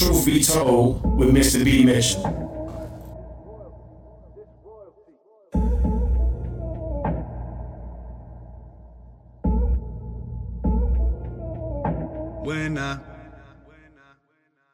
Truth 0.00 0.24
be 0.24 0.42
told 0.42 1.18
with 1.18 1.28
Mr. 1.28 1.62
B. 1.62 1.84
Mitchell. 1.84 2.22
When 12.42 12.78
I 12.78 12.98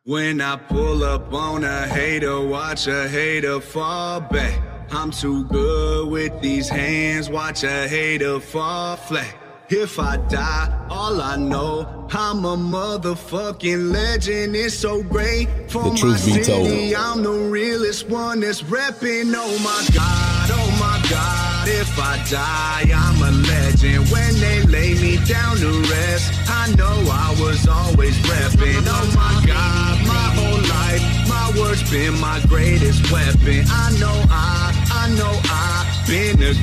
when 0.05 0.41
I 0.41 0.55
pull 0.55 1.03
up 1.03 1.33
on 1.35 1.65
a 1.65 1.89
hater, 1.89 2.41
watch 2.41 2.87
a 2.87 3.09
hater 3.09 3.61
fall 3.61 4.21
back. 4.21 4.63
I'm 4.93 5.11
too 5.11 5.45
good 5.47 6.09
with 6.09 6.41
these 6.41 6.69
hands, 6.69 7.29
watch 7.29 7.65
a 7.65 7.89
hater 7.89 8.39
fall 8.39 8.95
flat. 8.95 9.46
If 9.69 9.99
I 9.99 10.17
die, 10.29 10.87
all 10.89 11.21
I 11.21 11.35
know, 11.35 12.07
I'm 12.13 12.45
a 12.45 12.57
motherfucking 12.57 13.93
legend. 13.93 14.55
It's 14.55 14.75
so 14.75 15.03
great 15.03 15.49
for 15.69 15.83
The 15.83 15.91
my 15.91 15.97
truth 15.97 16.25
be 16.25 16.33
city. 16.43 16.93
told. 16.93 16.95
I'm 16.95 17.23
the 17.25 17.51
realest 17.51 18.09
one 18.09 18.41
that's 18.41 18.63
repping. 18.63 19.33
Oh 19.35 19.59
my 19.65 19.83
God, 19.93 20.51
oh 20.55 20.71
my 20.79 21.03
God. 21.11 21.67
If 21.69 21.99
I 21.99 22.23
die, 22.31 22.95
I'm 22.95 23.21
a 23.23 23.33
legend. 23.43 24.09
When 24.11 24.35
they 24.39 24.63
lay 24.63 24.95
me 24.95 25.17
down 25.27 25.57
to 25.57 25.71
rest, 25.91 26.33
I 26.49 26.73
know 26.77 26.95
I 27.11 27.35
was 27.41 27.67
always 27.67 28.17
repping. 28.19 28.85
Oh 28.87 29.13
my 29.19 29.45
God, 29.45 30.07
my 30.07 30.27
whole 30.39 30.63
life, 30.63 31.03
my 31.29 31.61
words 31.61 31.83
been 31.91 32.15
my 32.21 32.39
greatest 32.47 33.11
weapon. 33.11 33.65
I 33.69 33.91
know 33.99 34.15
I, 34.31 34.71
I 34.93 35.09
know 35.19 35.35
I 35.51 35.76
been 36.07 36.39
the 36.39 36.55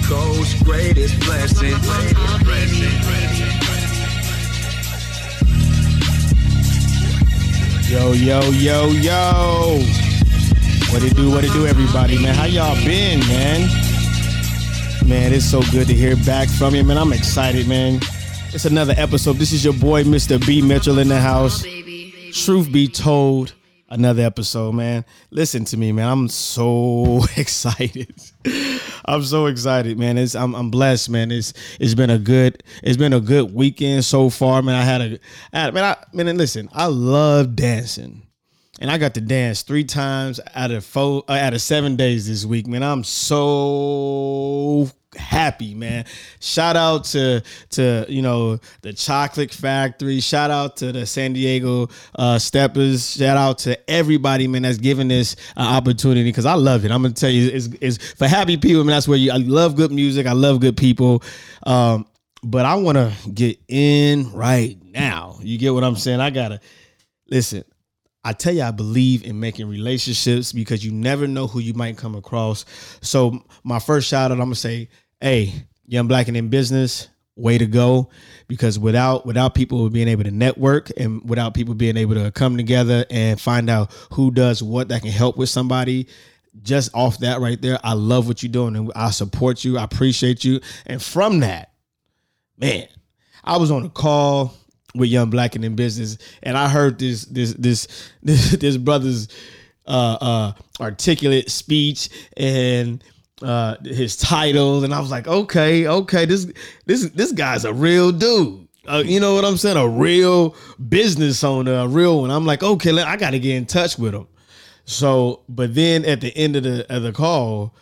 greatest 0.63 1.19
blessing. 1.21 1.75
Yo, 7.91 8.13
yo, 8.13 8.39
yo, 8.51 8.87
yo. 8.87 9.79
What 10.91 11.03
it 11.03 11.15
do, 11.15 11.29
what 11.29 11.43
it 11.43 11.51
do, 11.51 11.67
everybody, 11.67 12.21
man. 12.21 12.33
How 12.35 12.45
y'all 12.45 12.75
been, 12.85 13.19
man? 13.21 13.69
Man, 15.07 15.33
it's 15.33 15.45
so 15.45 15.61
good 15.71 15.87
to 15.87 15.93
hear 15.93 16.15
back 16.17 16.47
from 16.47 16.75
you, 16.75 16.83
man. 16.83 16.97
I'm 16.97 17.11
excited, 17.11 17.67
man. 17.67 17.99
It's 18.53 18.65
another 18.65 18.93
episode. 18.97 19.37
This 19.37 19.51
is 19.51 19.65
your 19.65 19.73
boy, 19.73 20.03
Mr. 20.03 20.43
B. 20.45 20.61
Mitchell 20.61 20.99
in 20.99 21.09
the 21.09 21.19
house. 21.19 21.65
Truth 22.31 22.71
be 22.71 22.87
told, 22.87 23.53
another 23.89 24.23
episode, 24.23 24.73
man. 24.73 25.03
Listen 25.31 25.65
to 25.65 25.77
me, 25.77 25.91
man. 25.91 26.07
I'm 26.07 26.27
so 26.29 27.25
excited. 27.35 28.13
I'm 29.05 29.23
so 29.23 29.47
excited, 29.47 29.97
man. 29.97 30.17
It's 30.17 30.35
I'm, 30.35 30.55
I'm 30.55 30.69
blessed, 30.69 31.09
man. 31.09 31.31
It's 31.31 31.53
it's 31.79 31.93
been 31.93 32.09
a 32.09 32.17
good 32.17 32.63
it's 32.81 32.97
been 32.97 33.13
a 33.13 33.19
good 33.19 33.53
weekend 33.53 34.05
so 34.05 34.29
far, 34.29 34.61
man. 34.61 34.75
I 34.75 34.83
had 34.83 35.01
a 35.01 35.19
I 35.51 35.59
had, 35.59 35.73
man. 35.73 35.83
I 35.83 35.97
man, 36.13 36.37
listen, 36.37 36.69
I 36.73 36.85
love 36.87 37.55
dancing. 37.55 38.21
And 38.79 38.89
I 38.89 38.97
got 38.97 39.13
to 39.13 39.21
dance 39.21 39.61
three 39.61 39.83
times 39.83 40.39
out 40.55 40.71
of 40.71 40.83
four 40.83 41.23
uh, 41.29 41.33
out 41.33 41.53
of 41.53 41.61
seven 41.61 41.95
days 41.95 42.27
this 42.27 42.43
week, 42.45 42.67
man. 42.67 42.83
I'm 42.83 43.03
so 43.03 44.89
happy, 45.15 45.73
man. 45.73 46.05
Shout 46.39 46.75
out 46.75 47.05
to 47.05 47.43
to 47.71 48.05
you 48.09 48.21
know 48.21 48.59
the 48.81 48.93
Chocolate 48.93 49.53
Factory. 49.53 50.19
Shout 50.19 50.51
out 50.51 50.77
to 50.77 50.91
the 50.91 51.05
San 51.05 51.33
Diego 51.33 51.89
uh, 52.15 52.39
Steppers. 52.39 53.15
Shout 53.15 53.37
out 53.37 53.59
to 53.59 53.89
everybody, 53.89 54.47
man, 54.47 54.63
that's 54.63 54.77
giving 54.77 55.07
this 55.07 55.35
uh, 55.57 55.61
opportunity 55.61 56.23
because 56.23 56.45
I 56.45 56.53
love 56.53 56.85
it. 56.85 56.91
I'm 56.91 57.01
gonna 57.01 57.13
tell 57.13 57.29
you, 57.29 57.49
it's, 57.49 57.69
it's 57.81 58.13
for 58.13 58.27
happy 58.27 58.57
people. 58.57 58.83
Man, 58.83 58.95
that's 58.95 59.07
where 59.07 59.17
you. 59.17 59.31
I 59.31 59.37
love 59.37 59.75
good 59.75 59.91
music. 59.91 60.27
I 60.27 60.33
love 60.33 60.59
good 60.59 60.77
people. 60.77 61.23
Um, 61.65 62.05
but 62.43 62.65
I 62.65 62.75
want 62.75 62.97
to 62.97 63.13
get 63.33 63.59
in 63.67 64.31
right 64.33 64.77
now. 64.83 65.39
You 65.41 65.57
get 65.57 65.73
what 65.73 65.83
I'm 65.83 65.95
saying? 65.95 66.19
I 66.19 66.29
gotta 66.29 66.59
listen. 67.29 67.63
I 68.25 68.31
tell 68.31 68.53
you, 68.53 68.63
I 68.63 68.71
believe 68.71 69.25
in 69.25 69.39
making 69.39 69.67
relationships 69.67 70.53
because 70.53 70.85
you 70.85 70.91
never 70.91 71.27
know 71.27 71.45
who 71.45 71.59
you 71.59 71.73
might 71.73 71.97
come 71.97 72.15
across. 72.15 72.63
So 73.01 73.43
my 73.65 73.79
first 73.79 74.07
shout 74.07 74.31
out, 74.31 74.39
I'm 74.39 74.45
gonna 74.45 74.55
say, 74.55 74.89
hey, 75.23 75.53
young 75.87 76.07
black 76.07 76.27
and 76.27 76.35
in 76.35 76.49
business, 76.49 77.07
way 77.37 77.57
to 77.57 77.65
go. 77.65 78.09
Because 78.49 78.77
without 78.77 79.25
without 79.25 79.55
people 79.55 79.89
being 79.89 80.09
able 80.09 80.25
to 80.25 80.31
network 80.31 80.91
and 80.97 81.27
without 81.27 81.53
people 81.53 81.73
being 81.73 81.97
able 81.97 82.13
to 82.15 82.29
come 82.29 82.57
together 82.57 83.05
and 83.09 83.39
find 83.39 83.69
out 83.69 83.91
who 84.11 84.29
does 84.29 84.61
what 84.61 84.89
that 84.89 85.01
can 85.01 85.11
help 85.11 85.37
with 85.37 85.49
somebody, 85.49 86.07
just 86.61 86.93
off 86.93 87.19
that 87.19 87.39
right 87.39 87.59
there, 87.61 87.79
I 87.83 87.93
love 87.93 88.27
what 88.27 88.43
you're 88.43 88.51
doing 88.51 88.75
and 88.75 88.91
I 88.95 89.11
support 89.11 89.63
you. 89.63 89.77
I 89.77 89.85
appreciate 89.85 90.43
you. 90.43 90.59
And 90.85 91.01
from 91.01 91.39
that, 91.39 91.71
man, 92.57 92.87
I 93.45 93.57
was 93.57 93.71
on 93.71 93.85
a 93.85 93.89
call 93.89 94.53
with 94.93 95.09
Young 95.09 95.29
Black 95.29 95.55
and 95.55 95.63
in 95.63 95.75
Business, 95.75 96.17
and 96.43 96.57
I 96.57 96.67
heard 96.67 96.99
this 96.99 97.23
this 97.25 97.53
this 97.53 97.87
this, 98.21 98.51
this 98.59 98.75
brother's 98.75 99.29
uh, 99.87 100.17
uh, 100.19 100.53
articulate 100.81 101.49
speech 101.49 102.09
and 102.35 103.01
uh, 103.43 103.77
his 103.83 104.15
title, 104.15 104.83
and 104.83 104.93
I 104.93 104.99
was 104.99 105.11
like, 105.11 105.27
okay, 105.27 105.87
okay, 105.87 106.25
this 106.25 106.51
this 106.85 107.09
this 107.09 107.31
guy's 107.31 107.65
a 107.65 107.73
real 107.73 108.11
dude. 108.11 108.67
Uh, 108.87 109.03
you 109.05 109.19
know 109.19 109.35
what 109.35 109.45
I'm 109.45 109.57
saying? 109.57 109.77
A 109.77 109.87
real 109.87 110.55
business 110.89 111.43
owner, 111.43 111.73
a 111.75 111.87
real 111.87 112.21
one. 112.21 112.31
I'm 112.31 112.45
like, 112.45 112.63
okay, 112.63 112.91
I 113.01 113.15
got 113.15 113.31
to 113.31 113.39
get 113.39 113.55
in 113.55 113.65
touch 113.65 113.97
with 113.97 114.13
him. 114.13 114.27
So, 114.85 115.43
but 115.47 115.73
then 115.73 116.03
at 116.03 116.19
the 116.21 116.35
end 116.35 116.55
of 116.57 116.63
the 116.63 116.93
of 116.93 117.03
the 117.03 117.13
call, 117.13 117.73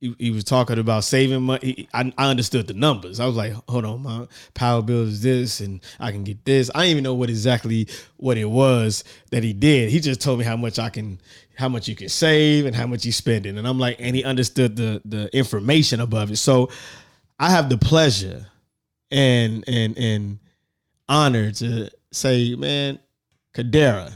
he, 0.00 0.14
he 0.18 0.30
was 0.30 0.44
talking 0.44 0.78
about 0.78 1.04
saving 1.04 1.42
money. 1.42 1.88
I, 1.92 2.12
I 2.16 2.30
understood 2.30 2.66
the 2.66 2.74
numbers. 2.74 3.20
I 3.20 3.26
was 3.26 3.36
like, 3.36 3.52
hold 3.68 3.84
on, 3.84 4.02
my 4.02 4.26
power 4.54 4.80
bill 4.80 5.02
is 5.02 5.22
this, 5.22 5.60
and 5.60 5.80
I 6.00 6.12
can 6.12 6.24
get 6.24 6.44
this. 6.44 6.70
I 6.74 6.80
didn't 6.80 6.90
even 6.92 7.04
know 7.04 7.14
what 7.14 7.30
exactly 7.30 7.88
what 8.16 8.38
it 8.38 8.46
was 8.46 9.04
that 9.30 9.42
he 9.42 9.52
did. 9.52 9.90
He 9.90 10.00
just 10.00 10.20
told 10.20 10.38
me 10.38 10.44
how 10.44 10.56
much 10.56 10.78
I 10.78 10.88
can, 10.88 11.20
how 11.58 11.68
much 11.68 11.88
you 11.88 11.96
can 11.96 12.08
save, 12.08 12.66
and 12.66 12.74
how 12.76 12.86
much 12.86 13.02
he's 13.04 13.16
spending. 13.16 13.58
And 13.58 13.66
I'm 13.66 13.78
like, 13.78 13.96
and 13.98 14.14
he 14.14 14.22
understood 14.24 14.76
the 14.76 15.02
the 15.04 15.28
information 15.36 16.00
above 16.00 16.30
it. 16.30 16.36
So, 16.36 16.70
I 17.38 17.50
have 17.50 17.68
the 17.68 17.76
pleasure 17.78 18.46
and 19.10 19.64
and 19.66 19.98
and 19.98 20.38
honor 21.08 21.50
to 21.52 21.90
say, 22.12 22.54
man, 22.54 22.98
Kenderra, 23.54 24.12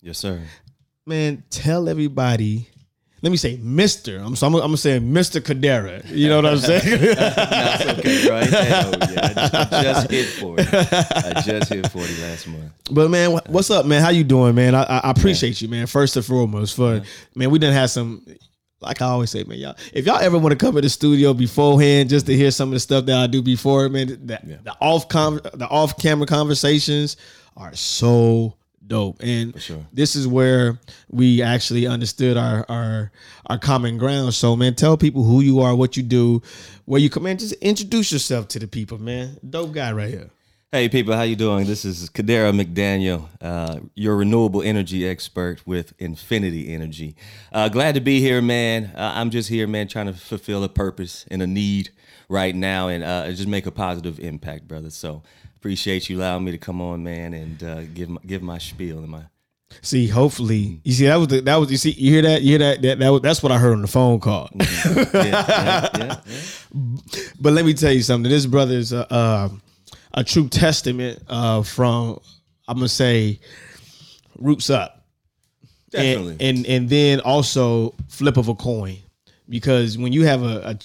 Yes, 0.00 0.18
sir. 0.18 0.40
man, 1.06 1.44
tell 1.50 1.88
everybody. 1.88 2.68
Let 3.24 3.30
me 3.30 3.38
say, 3.38 3.58
Mister. 3.62 4.18
I'm 4.18 4.36
so 4.36 4.46
I'm, 4.46 4.54
I'm 4.56 4.60
gonna 4.60 4.76
say 4.76 4.98
Mister 4.98 5.40
Kenderra. 5.40 6.06
You 6.10 6.28
know 6.28 6.42
what 6.42 6.46
I'm 6.46 6.58
saying? 6.58 7.00
That's 7.14 7.86
okay, 7.98 8.28
right? 8.28 8.50
Hell 8.50 8.90
yeah. 8.90 9.32
I, 9.34 9.78
I 9.78 9.82
just 9.82 10.10
hit 10.10 10.26
40. 10.26 10.62
I 10.62 11.40
just 11.40 11.72
hit 11.72 11.90
40 11.90 12.20
last 12.20 12.48
month. 12.48 12.70
but 12.90 13.08
man, 13.08 13.30
what's 13.48 13.70
up, 13.70 13.86
man? 13.86 14.02
How 14.02 14.10
you 14.10 14.24
doing, 14.24 14.54
man? 14.54 14.74
I, 14.74 14.82
I 14.82 14.98
I 14.98 15.10
appreciate 15.10 15.62
you, 15.62 15.68
man. 15.68 15.86
First 15.86 16.16
and 16.16 16.26
foremost, 16.26 16.76
for 16.76 17.00
man, 17.34 17.48
we 17.48 17.58
didn't 17.58 17.76
have 17.76 17.88
some. 17.88 18.26
Like 18.82 19.00
I 19.00 19.06
always 19.06 19.30
say, 19.30 19.42
man, 19.44 19.56
y'all. 19.56 19.74
If 19.94 20.04
y'all 20.04 20.18
ever 20.18 20.36
want 20.36 20.52
to 20.52 20.56
come 20.62 20.74
to 20.74 20.82
the 20.82 20.90
studio 20.90 21.32
beforehand, 21.32 22.10
just 22.10 22.26
to 22.26 22.36
hear 22.36 22.50
some 22.50 22.68
of 22.68 22.74
the 22.74 22.80
stuff 22.80 23.06
that 23.06 23.16
I 23.16 23.26
do 23.26 23.40
before, 23.40 23.88
man, 23.88 24.08
the, 24.08 24.38
the 24.62 24.76
off 24.82 25.08
con- 25.08 25.40
the 25.54 25.66
off 25.68 25.96
camera 25.96 26.26
conversations 26.26 27.16
are 27.56 27.74
so 27.74 28.58
dope. 28.86 29.16
And 29.20 29.60
sure. 29.60 29.84
this 29.92 30.16
is 30.16 30.26
where 30.26 30.78
we 31.10 31.42
actually 31.42 31.86
understood 31.86 32.36
our 32.36 32.64
our 32.68 33.12
our 33.46 33.58
common 33.58 33.98
ground. 33.98 34.34
So, 34.34 34.56
man, 34.56 34.74
tell 34.74 34.96
people 34.96 35.24
who 35.24 35.40
you 35.40 35.60
are, 35.60 35.74
what 35.74 35.96
you 35.96 36.02
do, 36.02 36.42
where 36.84 37.00
you 37.00 37.10
come 37.10 37.26
in. 37.26 37.38
Just 37.38 37.54
introduce 37.54 38.12
yourself 38.12 38.48
to 38.48 38.58
the 38.58 38.68
people, 38.68 38.98
man. 38.98 39.38
Dope 39.48 39.72
guy 39.72 39.92
right 39.92 40.10
here. 40.10 40.30
Hey, 40.74 40.88
people, 40.88 41.14
how 41.14 41.22
you 41.22 41.36
doing? 41.36 41.66
This 41.66 41.84
is 41.84 42.10
Kenderra 42.10 42.52
McDaniel, 42.52 43.28
uh, 43.40 43.78
your 43.94 44.16
renewable 44.16 44.60
energy 44.60 45.06
expert 45.06 45.64
with 45.64 45.92
Infinity 46.00 46.74
Energy. 46.74 47.14
Uh, 47.52 47.68
glad 47.68 47.94
to 47.94 48.00
be 48.00 48.18
here, 48.18 48.42
man. 48.42 48.86
Uh, 48.86 49.12
I'm 49.14 49.30
just 49.30 49.48
here, 49.48 49.68
man, 49.68 49.86
trying 49.86 50.06
to 50.06 50.12
fulfill 50.12 50.64
a 50.64 50.68
purpose 50.68 51.26
and 51.30 51.40
a 51.42 51.46
need 51.46 51.90
right 52.28 52.56
now 52.56 52.88
and 52.88 53.04
uh, 53.04 53.30
just 53.30 53.46
make 53.46 53.66
a 53.66 53.70
positive 53.70 54.18
impact, 54.18 54.66
brother. 54.66 54.90
So 54.90 55.22
appreciate 55.64 56.10
you 56.10 56.18
allowing 56.18 56.44
me 56.44 56.50
to 56.50 56.58
come 56.58 56.82
on, 56.82 57.02
man, 57.02 57.32
and 57.32 57.62
uh, 57.64 57.80
give 57.94 58.10
my, 58.10 58.20
give 58.26 58.42
my 58.42 58.58
spiel 58.58 58.98
and 58.98 59.08
my 59.08 59.22
See, 59.80 60.06
hopefully, 60.06 60.78
you 60.84 60.92
see 60.92 61.06
that 61.06 61.16
was 61.16 61.28
the, 61.28 61.40
that 61.40 61.56
was 61.56 61.70
you 61.70 61.78
see 61.78 61.92
you 61.92 62.12
hear 62.12 62.20
that 62.20 62.42
you 62.42 62.50
hear 62.50 62.58
that 62.58 62.82
that, 62.82 62.98
that 62.98 63.08
was, 63.08 63.22
that's 63.22 63.42
what 63.42 63.50
I 63.50 63.56
heard 63.56 63.72
on 63.72 63.80
the 63.80 63.88
phone 63.88 64.20
call. 64.20 64.50
yeah, 64.54 64.66
yeah, 65.14 65.88
yeah, 65.96 66.20
yeah. 66.28 67.00
but 67.40 67.54
let 67.54 67.64
me 67.64 67.72
tell 67.72 67.90
you 67.90 68.02
something. 68.02 68.30
This 68.30 68.44
brother 68.44 68.74
is 68.74 68.92
a 68.92 69.10
uh, 69.10 69.48
a 70.12 70.22
true 70.22 70.48
testament 70.48 71.22
uh, 71.28 71.62
from 71.62 72.20
I'm 72.68 72.76
gonna 72.76 72.88
say 72.88 73.40
roots 74.38 74.68
up, 74.68 75.06
Definitely. 75.90 76.32
and 76.40 76.58
and 76.58 76.66
and 76.66 76.88
then 76.90 77.20
also 77.20 77.94
flip 78.08 78.36
of 78.36 78.48
a 78.48 78.54
coin 78.54 78.98
because 79.48 79.96
when 79.96 80.12
you 80.12 80.26
have 80.26 80.42
a, 80.42 80.60
a 80.68 80.78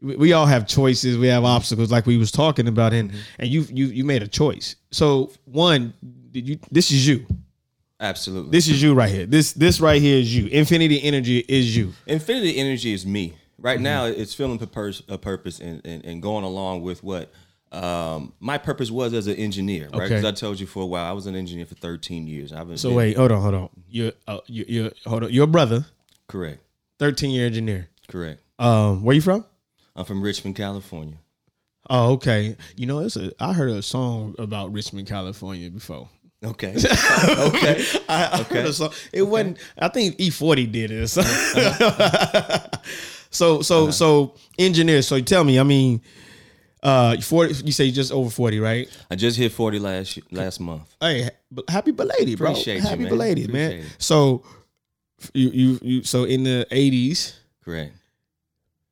we 0.00 0.32
all 0.32 0.46
have 0.46 0.66
choices 0.66 1.18
we 1.18 1.26
have 1.26 1.44
obstacles 1.44 1.90
like 1.90 2.06
we 2.06 2.16
was 2.16 2.30
talking 2.30 2.68
about 2.68 2.92
and 2.92 3.12
and 3.38 3.48
you 3.48 3.62
you 3.70 3.86
you 3.86 4.04
made 4.04 4.22
a 4.22 4.28
choice 4.28 4.76
so 4.90 5.30
one 5.44 5.92
did 6.30 6.48
you 6.48 6.58
this 6.70 6.90
is 6.90 7.06
you 7.06 7.26
Absolutely. 8.00 8.50
this 8.52 8.68
is 8.68 8.80
you 8.80 8.94
right 8.94 9.10
here 9.10 9.26
this 9.26 9.52
this 9.54 9.80
right 9.80 10.00
here 10.00 10.18
is 10.18 10.34
you 10.34 10.46
infinity 10.48 11.02
energy 11.02 11.38
is 11.48 11.76
you 11.76 11.92
Infinity 12.06 12.56
energy 12.58 12.92
is 12.92 13.04
me. 13.04 13.34
Right 13.60 13.80
now, 13.80 14.04
it's 14.04 14.34
feeling 14.34 14.62
a 14.62 14.66
purpose, 14.68 15.02
a 15.08 15.18
purpose 15.18 15.58
and, 15.58 15.84
and, 15.84 16.04
and 16.04 16.22
going 16.22 16.44
along 16.44 16.82
with 16.82 17.02
what 17.02 17.32
um, 17.72 18.32
my 18.38 18.56
purpose 18.56 18.88
was 18.88 19.12
as 19.12 19.26
an 19.26 19.34
engineer, 19.34 19.88
right? 19.92 20.02
Okay. 20.02 20.08
Because 20.10 20.24
I 20.24 20.30
told 20.30 20.60
you 20.60 20.66
for 20.66 20.84
a 20.84 20.86
while 20.86 21.04
I 21.04 21.10
was 21.10 21.26
an 21.26 21.34
engineer 21.34 21.66
for 21.66 21.74
13 21.74 22.28
years. 22.28 22.52
I've 22.52 22.68
been 22.68 22.76
So 22.78 22.92
wait, 22.92 23.16
hold 23.16 23.32
on, 23.32 23.42
hold 23.42 23.54
on. 23.54 23.68
You're 23.88 24.12
uh, 24.28 24.38
you 24.46 24.64
you 24.68 24.92
hold 25.04 25.24
on. 25.24 25.32
Your 25.32 25.48
brother, 25.48 25.84
correct, 26.28 26.60
thirteen 27.00 27.32
year 27.32 27.46
engineer. 27.46 27.88
correct. 28.06 28.40
Um, 28.60 29.02
where 29.02 29.16
you 29.16 29.22
from? 29.22 29.44
I'm 29.98 30.04
from 30.04 30.22
Richmond, 30.22 30.54
California. 30.54 31.18
Oh, 31.90 32.12
okay. 32.12 32.56
You 32.76 32.86
know, 32.86 33.00
it's 33.00 33.16
a. 33.16 33.32
I 33.40 33.52
heard 33.52 33.70
a 33.70 33.82
song 33.82 34.36
about 34.38 34.72
Richmond, 34.72 35.08
California 35.08 35.68
before. 35.70 36.08
Okay, 36.44 36.68
okay. 37.28 37.84
I, 38.08 38.28
I 38.32 38.42
heard 38.44 38.66
a 38.66 38.72
song. 38.72 38.92
It 39.12 39.22
wasn't. 39.22 39.58
I 39.76 39.88
think 39.88 40.16
E40 40.18 40.70
did 40.70 40.92
it. 40.92 41.02
or 41.02 41.06
something. 41.08 42.80
so 43.30 43.60
so 43.60 43.90
so 43.90 44.34
engineer. 44.56 45.02
So 45.02 45.20
tell 45.20 45.42
me. 45.42 45.58
I 45.58 45.64
mean, 45.64 46.00
uh, 46.80 47.20
forty. 47.20 47.54
You 47.64 47.72
say 47.72 47.86
you 47.86 47.92
just 47.92 48.12
over 48.12 48.30
forty, 48.30 48.60
right? 48.60 48.88
I 49.10 49.16
just 49.16 49.36
hit 49.36 49.50
40 49.50 49.80
last 49.80 50.20
last 50.30 50.60
month. 50.60 50.94
Hey, 51.00 51.28
happy 51.66 51.90
belated, 51.90 52.38
bro. 52.38 52.52
Appreciate 52.52 52.76
you, 52.76 52.82
happy 52.82 53.02
man. 53.02 53.08
belated, 53.08 53.52
man. 53.52 53.72
It. 53.72 53.86
So 53.98 54.44
you 55.34 55.48
you 55.48 55.78
you. 55.82 56.02
So 56.04 56.22
in 56.22 56.44
the 56.44 56.68
eighties, 56.70 57.34
Correct. 57.64 57.97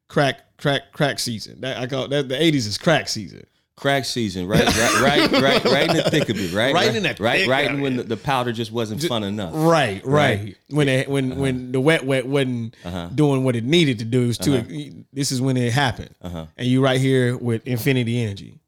Crack 0.09 0.57
crack 0.59 0.93
crack 0.93 1.19
season. 1.19 1.61
That 1.61 1.79
I 1.79 1.87
call 1.87 2.09
that. 2.09 2.29
The 2.29 2.41
eighties 2.43 2.67
is 2.67 2.79
crack 2.79 3.09
season. 3.09 3.47
Crack 3.79 4.07
season, 4.07 4.47
right, 4.49 4.65
right, 4.65 5.01
right, 5.03 5.33
right, 5.43 5.65
right 5.67 5.91
in 5.91 5.97
the 5.99 6.03
thick 6.05 6.31
of 6.31 6.41
it, 6.41 6.51
right, 6.55 6.73
Right 6.73 6.97
in 6.97 7.03
the 7.03 7.15
right, 7.21 7.47
right, 7.47 7.79
when 7.79 7.99
the, 7.99 8.05
the 8.05 8.17
powder 8.17 8.51
just 8.51 8.73
wasn't 8.73 9.03
fun 9.03 9.23
enough. 9.23 9.53
Right, 9.55 10.03
right. 10.07 10.39
Right. 10.41 10.57
When 10.71 10.89
it, 10.89 11.11
when 11.11 11.37
when 11.39 11.73
the 11.73 11.81
wet 11.81 12.03
wet 12.07 12.27
wasn't 12.27 12.75
Uh-huh. 12.87 13.11
doing 13.15 13.45
what 13.45 13.55
it 13.55 13.65
needed 13.65 13.99
to 13.99 14.07
do, 14.07 14.23
it 14.23 14.27
was 14.29 14.39
too. 14.39 15.05
This 15.13 15.31
is 15.31 15.43
when 15.43 15.59
it 15.59 15.75
happened, 15.75 16.15
Uh-huh. 16.23 16.47
and 16.57 16.67
you 16.67 16.83
right 16.83 16.99
here 16.99 17.37
with 17.37 17.67
Infinity 17.67 18.19
Energy. 18.23 18.61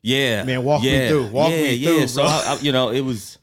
Yeah, 0.00 0.44
Man, 0.44 0.62
walk 0.62 0.82
me 0.82 0.92
yeah, 0.92 1.08
through. 1.08 1.26
Walk 1.32 1.50
yeah, 1.50 1.56
me 1.56 1.74
yeah. 1.74 1.88
through, 1.96 2.06
So. 2.06 2.22
I, 2.22 2.44
I, 2.46 2.58
you 2.60 2.70
know, 2.70 2.90
it 2.90 3.00
was, 3.00 3.38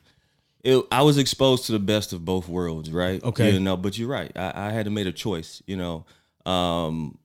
it. 0.64 0.82
I 0.90 1.02
was 1.02 1.18
exposed 1.18 1.66
to 1.66 1.74
the 1.74 1.80
best 1.80 2.14
of 2.14 2.24
both 2.24 2.48
worlds, 2.48 2.92
right? 2.92 3.22
Okay. 3.22 3.52
You 3.52 3.60
know, 3.60 3.76
but 3.76 3.98
you're 3.98 4.08
right. 4.08 4.32
I, 4.38 4.68
I 4.68 4.72
had 4.72 4.86
to 4.86 4.90
make 4.92 5.06
a 5.06 5.12
choice. 5.12 5.62
You 5.68 5.76
know, 5.76 6.06
um, 6.50 7.18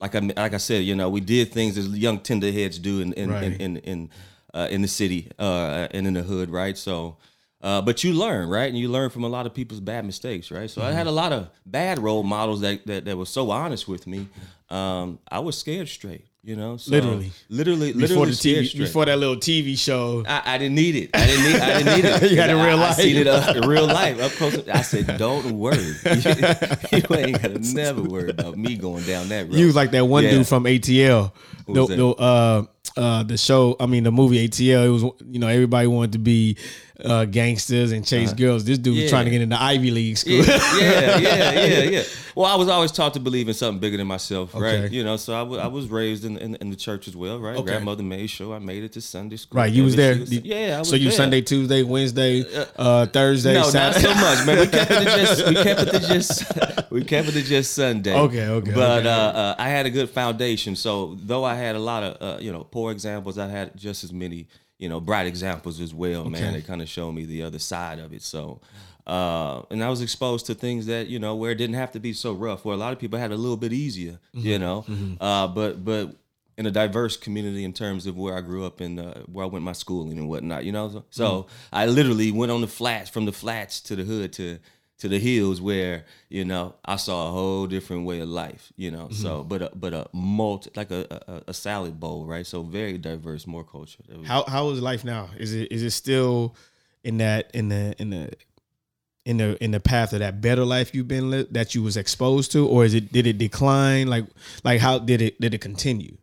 like 0.00 0.14
I 0.14 0.18
like 0.20 0.54
I 0.54 0.58
said, 0.58 0.84
you 0.84 0.94
know, 0.94 1.08
we 1.08 1.20
did 1.20 1.52
things 1.52 1.76
as 1.78 1.88
young 1.88 2.18
tenderheads 2.20 2.80
do 2.80 3.00
in 3.00 3.12
in 3.14 3.30
Right. 3.30 3.42
in 3.44 3.54
in 3.54 3.76
in, 3.78 4.10
uh, 4.54 4.68
in 4.70 4.82
the 4.82 4.88
city 4.88 5.30
uh, 5.38 5.88
and 5.90 6.06
in 6.06 6.14
the 6.14 6.22
hood, 6.22 6.50
right? 6.50 6.76
So. 6.78 7.16
Uh, 7.62 7.80
but 7.80 8.04
you 8.04 8.12
learn, 8.12 8.48
right? 8.50 8.68
And 8.68 8.78
you 8.78 8.88
learn 8.88 9.08
from 9.10 9.24
a 9.24 9.28
lot 9.28 9.46
of 9.46 9.54
people's 9.54 9.80
bad 9.80 10.04
mistakes, 10.04 10.50
right? 10.50 10.70
So 10.70 10.82
I 10.82 10.88
Mm-hmm. 10.88 10.98
had 10.98 11.06
a 11.06 11.10
lot 11.10 11.32
of 11.32 11.48
bad 11.64 11.98
role 11.98 12.22
models 12.22 12.60
that, 12.60 12.86
that, 12.86 13.06
that 13.06 13.16
were 13.16 13.24
so 13.26 13.50
honest 13.50 13.88
with 13.88 14.06
me. 14.06 14.28
Um, 14.68 15.18
I 15.28 15.40
was 15.40 15.56
scared 15.58 15.88
straight, 15.88 16.26
you 16.46 16.54
know? 16.54 16.76
So 16.76 16.92
Literally. 16.92 17.32
Literally, 17.48 17.92
before 17.92 18.26
the 18.26 18.32
TV, 18.32 18.66
straight. 18.68 18.78
before 18.78 19.04
that 19.06 19.18
little 19.18 19.36
TV 19.36 19.76
show. 19.76 20.22
I, 20.26 20.54
I 20.54 20.58
didn't 20.58 20.76
need 20.76 20.94
it. 20.94 21.10
I 21.12 21.26
didn't 21.26 21.44
need. 21.44 21.60
I 21.60 21.78
didn't 21.82 21.96
need 21.96 22.04
it. 22.04 22.30
You 22.30 22.40
had 22.40 22.50
it 22.50 22.52
in 22.54 22.58
I- 22.58 22.66
real 22.68 22.78
I, 22.78 22.80
life. 22.80 22.96
seen 22.96 23.16
it 23.16 23.26
up 23.26 23.56
in 23.56 23.68
real 23.68 23.86
life 23.86 24.20
up 24.22 24.30
close. 24.32 24.68
I 24.68 24.82
said, 24.82 25.18
"Don't 25.18 25.58
worry. 25.58 25.76
you 26.04 27.16
ain't 27.16 27.42
gotta 27.42 27.58
never 27.74 28.02
worry 28.02 28.30
about 28.30 28.56
me 28.56 28.76
going 28.76 29.04
down 29.04 29.28
that 29.30 29.46
road." 29.48 29.54
You 29.56 29.66
was 29.66 29.74
like 29.76 29.90
that 29.90 30.04
one 30.06 30.22
Yeah. 30.24 30.30
dude 30.30 30.46
from 30.46 30.64
ATL. 30.64 31.32
The, 31.66 31.86
that? 31.86 31.96
the, 31.96 32.08
uh, 32.10 32.64
uh, 32.96 33.22
the 33.24 33.36
show, 33.36 33.74
I 33.80 33.86
mean, 33.86 34.04
the 34.04 34.12
movie 34.12 34.48
ATL. 34.48 34.86
It 34.86 34.88
was, 34.88 35.02
you 35.28 35.40
know, 35.40 35.48
everybody 35.48 35.88
wanted 35.88 36.12
to 36.12 36.18
be 36.18 36.56
uh, 37.04 37.24
gangsters 37.26 37.92
and 37.92 38.06
chase 38.06 38.32
girls. 38.32 38.64
This 38.64 38.78
dude 38.78 38.94
was 38.94 39.02
Uh-huh. 39.04 39.10
Trying 39.10 39.24
to 39.26 39.30
get 39.30 39.42
into 39.42 39.60
Ivy 39.62 39.90
League 39.90 40.16
school. 40.16 40.36
yeah, 40.44 40.56
yeah, 40.78 41.18
yeah, 41.18 41.52
yeah, 41.66 41.82
yeah. 41.82 42.02
Well, 42.34 42.46
I 42.46 42.54
was 42.56 42.68
always 42.68 42.90
taught 42.92 43.14
to 43.14 43.20
believe 43.20 43.48
in 43.48 43.54
something 43.54 43.78
bigger 43.80 43.96
than 43.96 44.06
myself, 44.06 44.54
Okay. 44.54 44.80
right? 44.82 44.90
You 44.92 45.04
know, 45.04 45.16
so 45.16 45.32
I 45.34 45.64
I 45.64 45.66
was 45.66 45.88
raised 45.88 46.24
in, 46.24 46.36
in 46.38 46.54
in 46.56 46.70
the 46.70 46.76
church 46.76 47.06
as 47.08 47.14
well, 47.16 47.38
right? 47.38 47.56
Okay. 47.56 47.64
Grandmother 47.66 48.02
made 48.02 48.28
sure 48.28 48.54
I 48.54 48.58
made 48.58 48.82
it 48.84 48.92
to 48.92 49.00
Sunday 49.00 49.36
school. 49.36 49.58
Right, 49.60 49.72
you 49.72 49.84
was 49.84 49.94
there. 49.96 50.12
Every- 50.12 50.38
yeah, 50.38 50.76
I 50.76 50.78
was 50.80 50.88
so 50.90 50.96
you 50.96 51.04
there. 51.08 51.12
Sunday, 51.12 51.40
Tuesday, 51.42 51.82
Wednesday, 51.82 52.44
uh, 52.78 53.06
Thursday, 53.06 53.54
No, 53.54 53.64
Saturday. 53.64 54.06
not 54.06 54.16
so 54.16 54.20
much, 54.20 54.46
man. 54.46 54.58
We 54.60 54.66
kept 54.66 54.90
it 54.90 55.04
to 55.04 55.04
just 55.04 55.48
we 55.48 55.54
kept 55.68 55.80
it 55.82 55.90
to 55.92 56.00
just 56.00 56.90
we 56.90 57.04
kept 57.04 57.28
it 57.28 57.32
to 57.32 57.42
just 57.42 57.74
Sunday. 57.74 58.14
Okay, 58.14 58.46
okay, 58.48 58.72
But 58.72 58.98
okay. 59.00 59.08
Uh, 59.08 59.12
uh, 59.42 59.54
I 59.58 59.68
had 59.68 59.86
a 59.86 59.90
good 59.90 60.10
foundation. 60.10 60.76
So 60.76 61.16
though 61.22 61.44
I 61.44 61.54
had 61.56 61.74
a 61.76 61.78
lot 61.80 62.02
of 62.02 62.16
uh, 62.20 62.38
you 62.40 62.52
know 62.52 62.64
poor 62.64 62.90
examples, 62.92 63.36
I 63.38 63.48
had 63.48 63.76
just 63.76 64.02
as 64.04 64.12
many 64.12 64.48
you 64.78 64.88
know 64.88 65.00
bright 65.00 65.26
examples 65.26 65.80
as 65.80 65.92
well, 65.94 66.24
man. 66.24 66.42
Okay. 66.44 66.52
They 66.60 66.62
kind 66.62 66.82
of 66.82 66.88
showed 66.88 67.12
me 67.12 67.24
the 67.24 67.42
other 67.42 67.58
side 67.58 67.98
of 67.98 68.12
it. 68.12 68.22
So. 68.22 68.60
Uh, 69.06 69.62
and 69.70 69.84
I 69.84 69.88
was 69.88 70.02
exposed 70.02 70.46
to 70.46 70.54
things 70.54 70.86
that 70.86 71.06
you 71.06 71.20
know 71.20 71.36
where 71.36 71.52
it 71.52 71.54
didn't 71.54 71.76
have 71.76 71.92
to 71.92 72.00
be 72.00 72.12
so 72.12 72.32
rough. 72.32 72.64
Where 72.64 72.74
a 72.74 72.76
lot 72.78 72.92
of 72.92 72.98
people 72.98 73.20
had 73.20 73.30
a 73.30 73.36
little 73.36 73.56
bit 73.56 73.72
easier, 73.72 74.18
Mm-hmm. 74.34 74.46
you 74.46 74.58
know. 74.58 74.84
Uh, 75.20 75.46
but 75.46 75.84
but 75.84 76.16
in 76.58 76.66
a 76.66 76.72
diverse 76.72 77.16
community 77.16 77.62
in 77.62 77.72
terms 77.72 78.06
of 78.08 78.16
where 78.16 78.36
I 78.36 78.40
grew 78.40 78.64
up 78.64 78.80
and 78.80 78.98
uh, 78.98 79.14
where 79.30 79.44
I 79.44 79.48
went 79.48 79.64
my 79.64 79.74
schooling 79.74 80.18
and 80.18 80.28
whatnot, 80.28 80.64
you 80.64 80.72
know. 80.72 80.88
So, 80.90 81.04
so 81.10 81.26
Mm-hmm. 81.42 81.74
I 81.76 81.86
literally 81.86 82.32
went 82.32 82.50
on 82.50 82.62
the 82.62 82.66
flats 82.66 83.08
from 83.08 83.26
the 83.26 83.32
flats 83.32 83.80
to 83.82 83.94
the 83.94 84.02
hood 84.02 84.32
to 84.32 84.58
to 84.98 85.08
the 85.08 85.18
hills 85.18 85.60
where 85.60 86.04
you 86.30 86.44
know 86.44 86.74
I 86.84 86.96
saw 86.96 87.28
a 87.28 87.30
whole 87.30 87.66
different 87.66 88.06
way 88.06 88.20
of 88.20 88.28
life, 88.28 88.72
you 88.76 88.90
know. 88.90 89.08
So 89.10 89.40
Mm-hmm. 89.40 89.48
but 89.48 89.62
a, 89.62 89.70
but 89.74 89.92
a 89.94 90.08
multi 90.12 90.70
like 90.76 90.90
a, 90.90 91.06
a 91.28 91.50
a 91.50 91.54
salad 91.54 92.00
bowl, 92.00 92.24
right? 92.26 92.46
So 92.46 92.62
very 92.62 92.98
diverse, 92.98 93.46
more 93.46 93.64
culture. 93.64 94.02
How 94.24 94.44
how 94.44 94.70
is 94.70 94.80
life 94.80 95.04
now? 95.04 95.30
Is 95.38 95.52
it 95.54 95.70
is 95.70 95.82
it 95.82 95.90
still 95.90 96.54
in 97.04 97.18
that 97.18 97.50
in 97.54 97.68
the 97.68 97.94
in 97.98 98.10
the 98.10 98.32
in 99.24 99.36
the 99.38 99.62
in 99.62 99.70
the 99.72 99.80
path 99.80 100.12
of 100.12 100.20
that 100.20 100.40
better 100.40 100.64
life 100.64 100.94
you've 100.94 101.08
been 101.08 101.30
li- 101.30 101.48
that 101.50 101.74
you 101.74 101.82
was 101.82 101.96
exposed 101.96 102.52
to, 102.52 102.66
or 102.66 102.84
is 102.84 102.94
it 102.94 103.12
did 103.12 103.26
it 103.26 103.38
decline? 103.38 104.06
Like 104.06 104.24
like 104.64 104.80
how 104.80 104.98
did 104.98 105.20
it 105.20 105.40
did 105.40 105.52
it 105.52 105.60
continue? 105.60 106.16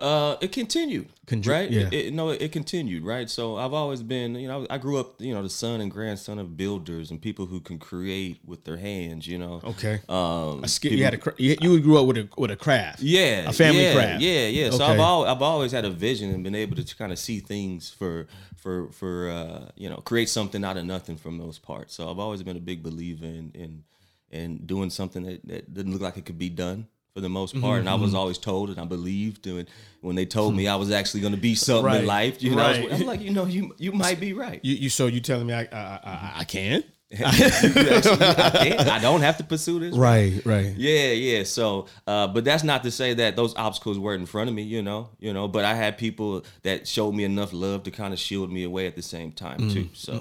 Uh, 0.00 0.36
it 0.40 0.50
continued, 0.52 1.08
Conju- 1.26 1.48
right? 1.48 1.70
yeah. 1.70 1.82
It, 1.92 1.92
it- 2.06 2.14
no, 2.14 2.30
it 2.30 2.50
continued, 2.52 3.04
right? 3.04 3.28
So 3.28 3.56
I've 3.56 3.72
always 3.74 4.02
been, 4.02 4.34
you 4.34 4.48
know, 4.48 4.66
I 4.70 4.78
grew 4.78 4.98
up, 4.98 5.20
you 5.20 5.34
know, 5.34 5.42
the 5.42 5.50
son 5.50 5.80
and 5.80 5.90
grandson 5.90 6.38
of 6.38 6.56
builders 6.56 7.10
and 7.10 7.20
people 7.20 7.46
who 7.46 7.60
can 7.60 7.78
create 7.78 8.38
with 8.44 8.64
their 8.64 8.78
hands, 8.78 9.26
you 9.26 9.38
know. 9.38 9.60
Okay, 9.62 10.00
Um, 10.08 10.66
skill. 10.66 10.92
You 10.92 11.04
had 11.04 11.14
a 11.14 11.20
you, 11.36 11.56
you 11.60 11.80
grew 11.80 11.98
up 12.00 12.06
with 12.06 12.16
a 12.18 12.28
with 12.38 12.50
a 12.50 12.56
craft. 12.56 13.00
yeah, 13.02 13.48
a 13.48 13.52
family 13.52 13.82
yeah, 13.84 13.94
craft. 13.94 14.20
Yeah, 14.22 14.46
yeah. 14.46 14.70
So 14.70 14.76
Okay. 14.84 14.92
I've 14.94 15.00
al- 15.00 15.26
I've 15.26 15.42
always 15.42 15.72
had 15.72 15.84
a 15.84 15.90
vision 15.90 16.30
and 16.34 16.42
been 16.42 16.54
able 16.54 16.76
to 16.76 16.96
kind 16.96 17.12
of 17.12 17.18
see 17.18 17.40
things 17.40 17.90
for 17.90 18.26
for 18.56 18.90
for 18.92 19.30
uh, 19.30 19.70
you 19.76 19.88
know 19.90 19.96
create 19.98 20.28
something 20.28 20.64
out 20.64 20.76
of 20.76 20.84
nothing 20.84 21.16
from 21.16 21.38
those 21.38 21.58
parts. 21.58 21.94
So 21.94 22.10
I've 22.10 22.18
always 22.18 22.42
been 22.42 22.56
a 22.56 22.60
big 22.60 22.82
believer 22.82 23.26
in 23.26 23.50
in 23.54 23.84
in 24.30 24.64
doing 24.64 24.90
something 24.90 25.24
that, 25.24 25.46
that 25.48 25.74
didn't 25.74 25.92
look 25.92 26.02
like 26.02 26.16
it 26.16 26.24
could 26.24 26.38
be 26.38 26.48
done 26.48 26.86
for 27.14 27.20
the 27.20 27.28
most 27.28 27.54
Mm-hmm, 27.54 27.62
part. 27.64 27.80
And 27.80 27.88
I 27.88 27.94
was 27.94 28.14
always 28.14 28.38
told 28.38 28.70
and 28.70 28.78
I 28.80 28.84
believed 28.84 29.46
and 29.46 29.68
when 30.00 30.16
they 30.16 30.26
told 30.26 30.54
me 30.54 30.68
I 30.68 30.76
was 30.76 30.90
actually 30.90 31.20
going 31.20 31.34
to 31.34 31.40
be 31.40 31.54
something 31.54 31.84
Right, 31.84 32.00
in 32.00 32.06
life, 32.06 32.42
you 32.42 32.54
know, 32.54 32.62
I 32.62 32.80
was, 32.84 33.00
I'm 33.00 33.06
like, 33.06 33.20
you 33.20 33.30
know, 33.32 33.46
you 33.46 33.74
you 33.78 33.92
might 33.92 34.20
be 34.20 34.32
right. 34.32 34.60
You 34.62 34.74
you 34.74 34.88
so 34.90 35.06
you 35.06 35.20
telling 35.20 35.46
me 35.46 35.54
I 35.54 35.62
I, 35.72 36.00
I, 36.04 36.32
I 36.38 36.44
can? 36.44 36.84
Actually- 37.20 38.24
I. 38.24 38.96
I 38.96 38.98
don't 39.00 39.20
have 39.22 39.36
to 39.38 39.44
pursue 39.44 39.80
this. 39.80 39.96
Right, 39.96 40.40
right. 40.44 40.72
Yeah, 40.76 41.10
yeah. 41.10 41.42
So, 41.42 41.86
uh, 42.06 42.28
but 42.28 42.44
that's 42.44 42.62
not 42.62 42.84
to 42.84 42.90
say 42.92 43.14
that 43.14 43.34
those 43.34 43.54
obstacles 43.56 43.98
weren't 43.98 44.20
in 44.20 44.26
front 44.26 44.48
of 44.48 44.54
me, 44.54 44.62
you 44.62 44.80
know, 44.80 45.08
you 45.18 45.32
know. 45.32 45.48
But 45.48 45.64
I 45.64 45.74
had 45.74 45.98
people 45.98 46.44
that 46.62 46.86
showed 46.86 47.12
me 47.12 47.24
enough 47.24 47.52
love 47.52 47.82
to 47.84 47.90
kind 47.90 48.12
of 48.12 48.20
shield 48.20 48.52
me 48.52 48.62
away 48.62 48.86
at 48.86 48.94
the 48.94 49.02
same 49.02 49.32
time 49.32 49.58
Mm. 49.58 49.72
too. 49.72 49.88
So, 49.92 50.20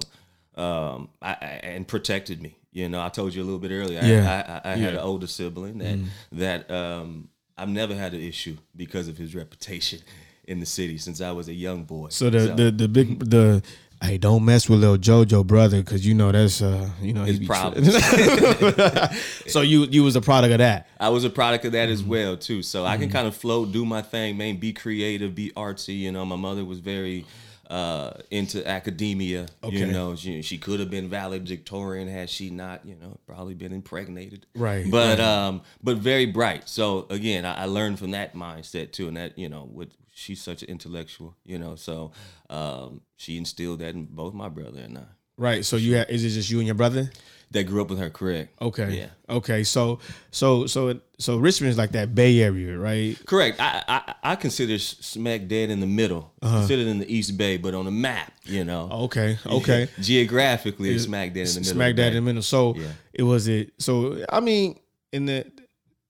um, 0.62 1.10
I, 1.22 1.34
I 1.40 1.46
and 1.64 1.88
protected 1.88 2.42
me. 2.42 2.56
You 2.72 2.88
know, 2.90 3.02
I 3.02 3.10
told 3.10 3.34
you 3.34 3.42
a 3.42 3.46
little 3.46 3.60
bit 3.60 3.72
earlier. 3.72 4.00
Yeah. 4.04 4.60
I, 4.64 4.70
I, 4.70 4.74
I 4.74 4.76
had 4.76 4.94
Yeah. 4.94 5.00
an 5.00 5.06
older 5.06 5.28
sibling 5.28 5.80
that 5.80 5.98
that 6.34 6.72
um, 6.72 7.30
I've 7.58 7.70
never 7.70 7.96
had 7.96 8.14
an 8.14 8.22
issue 8.22 8.58
because 8.76 9.08
of 9.08 9.18
his 9.18 9.34
reputation 9.36 10.00
in 10.46 10.60
the 10.60 10.66
city 10.66 10.98
since 10.98 11.20
I 11.22 11.32
was 11.32 11.48
a 11.48 11.54
young 11.54 11.84
boy. 11.84 12.10
So 12.10 12.30
the 12.30 12.54
the 12.54 12.72
the 12.72 12.88
big 12.88 13.30
the 13.30 13.62
hey 14.02 14.18
don't 14.18 14.46
mess 14.46 14.70
with 14.70 14.80
little 14.80 14.98
JoJo 14.98 15.46
brother 15.46 15.80
because 15.82 16.06
you 16.08 16.14
know 16.14 16.32
that's 16.32 16.62
uh 16.62 16.90
you 17.02 17.12
know 17.14 17.24
his 17.26 17.40
problems. 17.40 17.94
so 19.48 19.62
you 19.62 19.86
you 19.86 20.04
was 20.04 20.16
a 20.16 20.22
product 20.22 20.52
of 20.54 20.60
that. 20.60 20.88
I 21.00 21.10
was 21.10 21.24
a 21.24 21.30
product 21.30 21.66
of 21.66 21.72
that 21.74 21.90
as 21.90 22.02
Mm-hmm. 22.02 22.10
well 22.12 22.38
too. 22.38 22.62
So 22.64 22.86
I 22.86 22.98
can 22.98 23.10
kind 23.10 23.28
of 23.28 23.36
float, 23.36 23.72
do 23.72 23.86
my 23.86 24.02
thing, 24.02 24.38
man. 24.38 24.58
Be 24.58 24.74
creative, 24.74 25.36
be 25.36 25.52
artsy. 25.56 25.98
You 26.00 26.12
know, 26.12 26.26
my 26.26 26.36
mother 26.38 26.64
was 26.64 26.80
very 26.80 27.26
uh, 27.70 28.12
into 28.32 28.68
academia. 28.68 29.48
You 29.64 29.86
know, 29.88 30.16
she, 30.16 30.42
she 30.42 30.58
could 30.58 30.80
have 30.80 30.90
been 30.90 31.08
valedictorian 31.08 32.08
had 32.08 32.30
she 32.30 32.50
not, 32.50 32.86
you 32.86 32.96
know, 32.96 33.20
probably 33.28 33.54
been 33.54 33.72
impregnated. 33.74 34.46
Right, 34.56 34.90
But 34.90 35.20
um, 35.20 35.62
but 35.84 35.98
very 35.98 36.26
bright. 36.26 36.68
So 36.68 37.06
again, 37.10 37.46
I, 37.46 37.64
I 37.64 37.66
learned 37.66 38.00
from 38.00 38.12
that 38.12 38.36
mindset 38.36 38.92
too, 38.92 39.08
and 39.08 39.18
that 39.18 39.38
you 39.38 39.50
know, 39.50 39.70
with 39.72 39.90
she's 40.12 40.42
such 40.42 40.64
an 40.64 40.70
intellectual. 40.70 41.36
You 41.46 41.60
know, 41.60 41.76
so 41.76 42.12
um, 42.50 43.02
she 43.18 43.38
instilled 43.38 43.80
that 43.80 43.94
in 43.94 44.06
both 44.06 44.34
my 44.34 44.50
brother 44.50 44.80
and 44.80 44.98
I. 44.98 45.04
Right. 45.40 45.66
So 45.66 45.78
you 45.78 45.98
ha 45.98 46.06
is 46.10 46.24
it 46.26 46.30
just 46.30 46.50
you 46.50 46.60
and 46.60 46.68
your 46.68 46.76
brother? 46.76 47.10
That 47.52 47.64
grew 47.64 47.82
up 47.82 47.90
with 47.90 47.98
her, 47.98 48.12
correct? 48.12 48.62
Okay. 48.62 48.96
Yeah. 48.96 49.08
Okay. 49.38 49.64
So 49.64 49.98
so 50.30 50.68
so 50.68 51.00
so 51.18 51.38
Richmond 51.38 51.72
is 51.72 51.78
like 51.80 51.94
that 51.94 52.14
Bay 52.14 52.42
Area, 52.42 52.78
right? 52.78 53.18
Correct. 53.26 53.60
I 53.60 53.84
I, 53.88 54.14
I 54.24 54.36
consider 54.36 54.78
smack 54.78 55.48
dead 55.48 55.72
in 55.72 55.80
the 55.80 55.88
middle. 55.88 56.32
Considered 56.44 56.86
in 56.86 57.00
the 57.00 57.12
East 57.12 57.38
Bay, 57.40 57.58
but 57.58 57.74
on 57.74 57.88
a 57.88 57.92
map, 57.92 58.32
you 58.44 58.64
know. 58.64 58.86
Uh-huh. 58.92 59.04
Okay. 59.06 59.40
Okay. 59.48 59.88
Geographically, 60.00 60.92
it's 60.94 61.06
smack 61.06 61.34
dead 61.34 61.48
in 61.48 61.54
the 61.56 61.60
middle. 61.62 61.74
Smack 61.74 61.96
dead 61.96 62.08
in 62.14 62.16
the 62.16 62.22
middle. 62.22 62.44
So 62.44 62.76
Yeah. 62.76 62.92
it 63.14 63.24
was 63.24 63.48
it. 63.48 63.72
So 63.80 64.24
I 64.30 64.42
mean, 64.42 64.78
in 65.12 65.26
the 65.26 65.52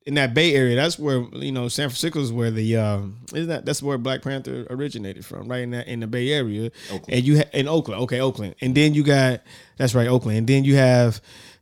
in 0.09 0.15
that 0.15 0.33
Bay 0.33 0.55
Area, 0.55 0.75
that's 0.75 0.97
where 0.97 1.23
you 1.33 1.51
know 1.51 1.67
San 1.67 1.87
Francisco 1.89 2.19
is 2.19 2.33
where 2.33 2.49
the 2.51 2.75
um, 2.77 3.19
isn't 3.33 3.47
that 3.47 3.63
that's 3.65 3.81
where 3.83 3.97
Black 3.97 4.21
Panther 4.23 4.65
originated 4.69 5.23
from, 5.23 5.47
right 5.47 5.61
in 5.61 5.69
that 5.71 5.87
in 5.87 5.99
the 5.99 6.07
Bay 6.07 6.31
Area, 6.31 6.71
and 7.07 7.23
you 7.23 7.37
ha- 7.37 7.49
in 7.53 7.67
Oakland, 7.67 8.01
okay, 8.03 8.19
Oakland, 8.19 8.55
and 8.59 8.73
then 8.75 8.93
you 8.95 9.03
got 9.03 9.41
that's 9.77 9.93
right, 9.93 10.07
Oakland, 10.07 10.37
and 10.39 10.47
then 10.47 10.63
you 10.63 10.75
have 10.75 11.21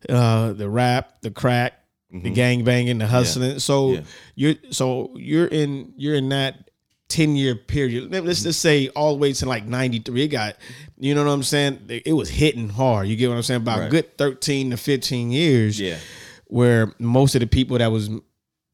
uh, 0.10 0.54
the 0.54 0.70
rap, 0.70 1.22
the 1.22 1.30
crack, 1.30 1.74
the 2.12 2.30
gang 2.30 2.64
banging, 2.64 2.98
the 3.00 3.08
hustling. 3.08 3.60
So 3.60 3.94
Yeah. 3.94 4.02
you're 4.36 4.56
so 4.72 5.12
you're 5.18 5.48
in 5.48 5.94
you're 5.98 6.16
in 6.16 6.30
that 6.30 6.70
ten 7.10 7.36
year 7.36 7.54
period. 7.56 8.12
Let- 8.12 8.26
Let's 8.26 8.44
just 8.44 8.62
say 8.62 8.88
all 8.96 9.14
the 9.14 9.20
way 9.20 9.34
to 9.34 9.46
like 9.46 9.66
ninety 9.66 10.00
three. 10.00 10.24
It 10.24 10.30
got 10.30 10.56
you 10.98 11.14
know 11.16 11.26
what 11.26 11.32
I'm 11.32 11.44
saying. 11.44 11.82
It 11.90 12.14
was 12.14 12.30
hitting 12.30 12.70
hard. 12.70 13.08
You 13.10 13.18
get 13.18 13.28
what 13.30 13.36
I'm 13.36 13.44
saying? 13.44 13.62
About 13.62 13.80
a 13.80 13.82
Right. 13.82 13.92
good 13.92 14.18
thirteen 14.18 14.70
to 14.72 14.78
fifteen 14.78 15.32
years 15.32 15.80
Yeah, 15.80 15.98
where 16.48 16.94
most 16.98 17.36
of 17.36 17.42
the 17.42 17.48
people 17.48 17.78
that 17.78 17.92
was 17.92 18.10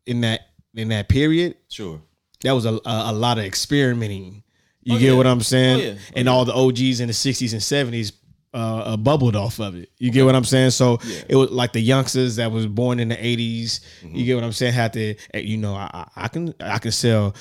in 0.05 0.21
that 0.21 0.41
in 0.75 0.89
that 0.89 1.07
period, 1.09 1.55
sure. 1.69 2.01
that 2.43 2.51
was 2.53 2.65
a 2.65 2.73
a, 2.73 2.81
a 2.85 3.13
lot 3.13 3.37
of 3.37 3.45
experimenting. 3.45 4.43
You 4.85 4.95
Oh, 4.95 4.99
get 4.99 5.11
yeah. 5.11 5.17
what 5.17 5.27
I'm 5.27 5.41
saying? 5.41 5.79
Oh, 5.79 5.83
yeah. 5.83 5.93
Oh, 5.97 6.13
and 6.17 6.27
all 6.29 6.43
the 6.45 6.53
OGs 6.53 6.99
in 6.99 7.07
the 7.07 7.13
60s 7.13 7.53
and 7.53 7.61
70s 7.61 8.11
uh, 8.53 8.57
uh, 8.79 8.97
bubbled 8.97 9.33
off 9.35 9.59
of 9.59 9.75
it. 9.75 9.89
You 9.97 10.11
get 10.11 10.25
what 10.25 10.35
I'm 10.35 10.43
saying? 10.43 10.71
So 10.71 10.99
it 11.29 11.37
was 11.37 11.51
like 11.51 11.71
the 11.71 11.79
youngsters 11.79 12.35
that 12.35 12.51
was 12.51 12.67
born 12.67 12.99
in 12.99 13.07
the 13.07 13.15
80s. 13.15 13.79
Mm-hmm. 14.01 14.15
You 14.15 14.25
get 14.25 14.35
what 14.35 14.43
I'm 14.43 14.51
saying? 14.51 14.73
Had 14.73 14.91
to, 14.93 15.15
eh, 15.33 15.39
you 15.39 15.55
know, 15.55 15.73
I, 15.73 16.07
I 16.17 16.27
can 16.27 16.53
I 16.59 16.79
can 16.79 16.91
sell 16.91 17.33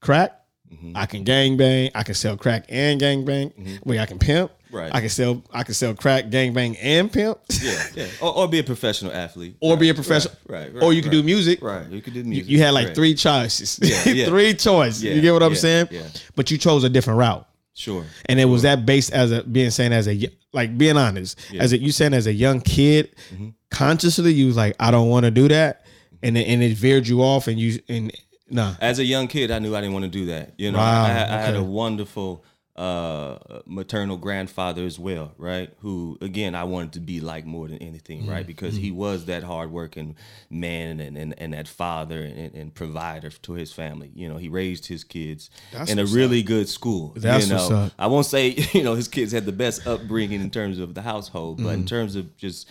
crack. 0.00 0.32
Mm-hmm. 0.72 0.96
I 0.96 1.06
can 1.06 1.22
gang 1.22 1.56
bang. 1.56 1.90
I 1.94 2.02
can 2.02 2.14
sell 2.14 2.36
crack 2.36 2.64
and 2.68 2.98
gang 2.98 3.24
bang. 3.24 3.52
Wait, 3.84 4.00
I 4.00 4.06
can 4.06 4.18
pimp. 4.18 4.50
Right. 4.72 4.90
I 4.94 5.00
can 5.00 5.10
sell. 5.10 5.42
I 5.52 5.62
can 5.64 5.74
sell 5.74 5.94
crack, 5.94 6.30
gang 6.30 6.52
bang, 6.54 6.76
and 6.78 7.12
pimp. 7.12 7.38
Yeah, 7.62 7.82
yeah. 7.94 8.06
Or, 8.22 8.34
or 8.38 8.48
be 8.48 8.58
a 8.58 8.64
professional 8.64 9.12
athlete. 9.12 9.56
or 9.60 9.76
be 9.76 9.90
a 9.90 9.94
professional. 9.94 10.34
Right, 10.48 10.72
right. 10.72 10.82
or 10.82 10.92
you 10.94 11.02
can 11.02 11.10
right. 11.10 11.18
do 11.18 11.22
music. 11.22 11.62
Right, 11.62 11.86
you 11.88 12.00
could 12.00 12.14
do 12.14 12.24
music. 12.24 12.48
you 12.48 12.58
had 12.60 12.70
like 12.72 12.86
Right. 12.88 12.94
three 12.94 13.14
choices. 13.14 13.78
Yeah, 13.82 14.08
yeah. 14.12 14.26
three 14.26 14.54
choices. 14.54 15.04
Yeah, 15.04 15.12
you 15.12 15.20
get 15.20 15.32
what 15.32 15.42
I'm 15.42 15.52
yeah, 15.52 15.58
saying? 15.58 15.88
yeah. 15.90 16.02
But 16.34 16.50
you 16.50 16.56
chose 16.58 16.84
a 16.84 16.88
different 16.88 17.18
route. 17.18 17.46
Sure. 17.74 18.04
And 18.26 18.40
it 18.40 18.46
was 18.46 18.62
that 18.62 18.84
based 18.86 19.12
as 19.12 19.30
a 19.30 19.42
being 19.44 19.70
saying 19.70 19.92
as 19.92 20.08
a 20.08 20.28
like 20.52 20.76
being 20.76 20.96
honest 20.98 21.38
as 21.58 21.72
a, 21.72 21.78
you 21.78 21.90
saying 21.92 22.12
as 22.12 22.26
a 22.26 22.32
young 22.32 22.60
kid 22.60 23.14
Mm-hmm. 23.32 23.48
consciously 23.70 24.32
you 24.34 24.46
was 24.46 24.56
like 24.56 24.76
I 24.78 24.90
don't 24.90 25.08
want 25.08 25.24
to 25.24 25.30
do 25.30 25.48
that 25.48 25.84
and 26.22 26.36
it, 26.36 26.46
and 26.48 26.62
it 26.62 26.76
veered 26.76 27.08
you 27.08 27.22
off 27.22 27.48
and 27.48 27.58
you 27.58 27.80
and 27.88 28.12
nah 28.50 28.74
As 28.78 28.98
a 28.98 29.04
young 29.04 29.26
kid, 29.26 29.50
I 29.50 29.58
knew 29.58 29.74
I 29.74 29.80
didn't 29.80 29.94
want 29.94 30.04
to 30.04 30.10
do 30.10 30.26
that. 30.26 30.52
You 30.58 30.70
know, 30.70 30.78
Wow, 30.78 31.04
I, 31.04 31.08
I 31.08 31.40
had 31.40 31.56
a 31.56 31.62
wonderful 31.62 32.44
uh, 32.74 33.36
maternal 33.66 34.16
grandfather 34.16 34.84
as 34.86 34.98
well, 34.98 35.32
right? 35.36 35.70
Who, 35.80 36.16
again, 36.22 36.54
I 36.54 36.64
wanted 36.64 36.94
to 36.94 37.00
be 37.00 37.20
like 37.20 37.44
more 37.44 37.68
than 37.68 37.78
anything, 37.78 38.22
Mm-hmm. 38.22 38.30
right? 38.30 38.46
Because 38.46 38.76
he 38.76 38.90
was 38.90 39.26
that 39.26 39.42
hardworking 39.42 40.16
man 40.48 40.98
and, 41.00 41.16
and, 41.18 41.34
and 41.38 41.52
that 41.52 41.68
father 41.68 42.22
and, 42.22 42.54
and 42.54 42.74
provider 42.74 43.28
to 43.30 43.52
his 43.52 43.72
family. 43.72 44.10
You 44.14 44.28
know, 44.28 44.38
he 44.38 44.48
raised 44.48 44.86
his 44.86 45.04
kids 45.04 45.50
in 45.88 45.98
a 45.98 46.06
really 46.06 46.42
good 46.42 46.68
school. 46.68 47.12
That's 47.16 47.46
you 47.46 47.54
know, 47.54 47.60
what's 47.60 47.70
up. 47.70 47.92
I 47.98 48.06
won't 48.06 48.26
say 48.26 48.48
you 48.72 48.82
know 48.82 48.94
his 48.94 49.08
kids 49.08 49.32
had 49.32 49.44
the 49.44 49.52
best 49.52 49.86
upbringing 49.86 50.40
in 50.40 50.50
terms 50.50 50.78
of 50.78 50.94
the 50.94 51.02
household, 51.02 51.58
but 51.58 51.64
Mm-hmm. 51.64 51.80
in 51.80 51.86
terms 51.86 52.16
of 52.16 52.36
just 52.38 52.68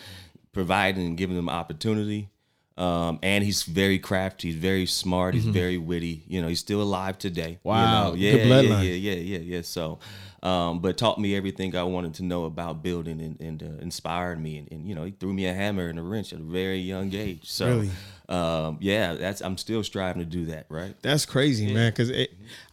providing 0.52 1.06
and 1.06 1.16
giving 1.16 1.36
them 1.36 1.48
opportunity. 1.48 2.28
Um, 2.76 3.18
and 3.22 3.44
he's 3.44 3.62
very 3.64 3.98
crafty. 3.98 4.48
He's 4.48 4.56
very 4.56 4.86
smart. 4.86 5.34
He's 5.34 5.44
very 5.44 5.76
witty. 5.78 6.24
You 6.26 6.40
know, 6.40 6.48
he's 6.48 6.60
still 6.60 6.80
alive 6.82 7.18
today. 7.18 7.58
Mm-hmm. 7.58 7.68
Wow, 7.68 8.12
You 8.14 8.32
know? 8.32 8.38
yeah, 8.38 8.60
yeah, 8.60 8.80
yeah, 8.80 8.80
yeah, 8.80 9.12
yeah, 9.14 9.38
yeah. 9.38 9.62
So, 9.62 9.98
um, 10.42 10.80
but 10.80 10.96
taught 10.96 11.20
me 11.20 11.36
everything 11.36 11.76
I 11.76 11.82
wanted 11.82 12.14
to 12.14 12.24
know 12.24 12.44
about 12.46 12.82
building 12.82 13.20
and, 13.20 13.40
and 13.40 13.62
uh, 13.62 13.82
inspired 13.82 14.40
me. 14.40 14.58
And, 14.58 14.72
and 14.72 14.88
you 14.88 14.94
know, 14.94 15.04
he 15.04 15.10
threw 15.12 15.32
me 15.32 15.46
a 15.46 15.52
hammer 15.54 15.88
and 15.88 15.98
a 15.98 16.02
wrench 16.02 16.32
at 16.32 16.40
a 16.40 16.42
very 16.42 16.78
young 16.78 17.14
age. 17.14 17.50
So, 17.50 17.66
Really? 17.66 17.90
um, 18.28 18.78
yeah, 18.80 19.14
that's 19.14 19.40
I'm 19.42 19.58
still 19.58 19.84
striving 19.84 20.20
to 20.20 20.26
do 20.26 20.46
that. 20.46 20.66
Right. 20.68 20.94
that's 21.02 21.26
crazy 21.26 21.72
man 21.72 21.92
because 21.92 22.10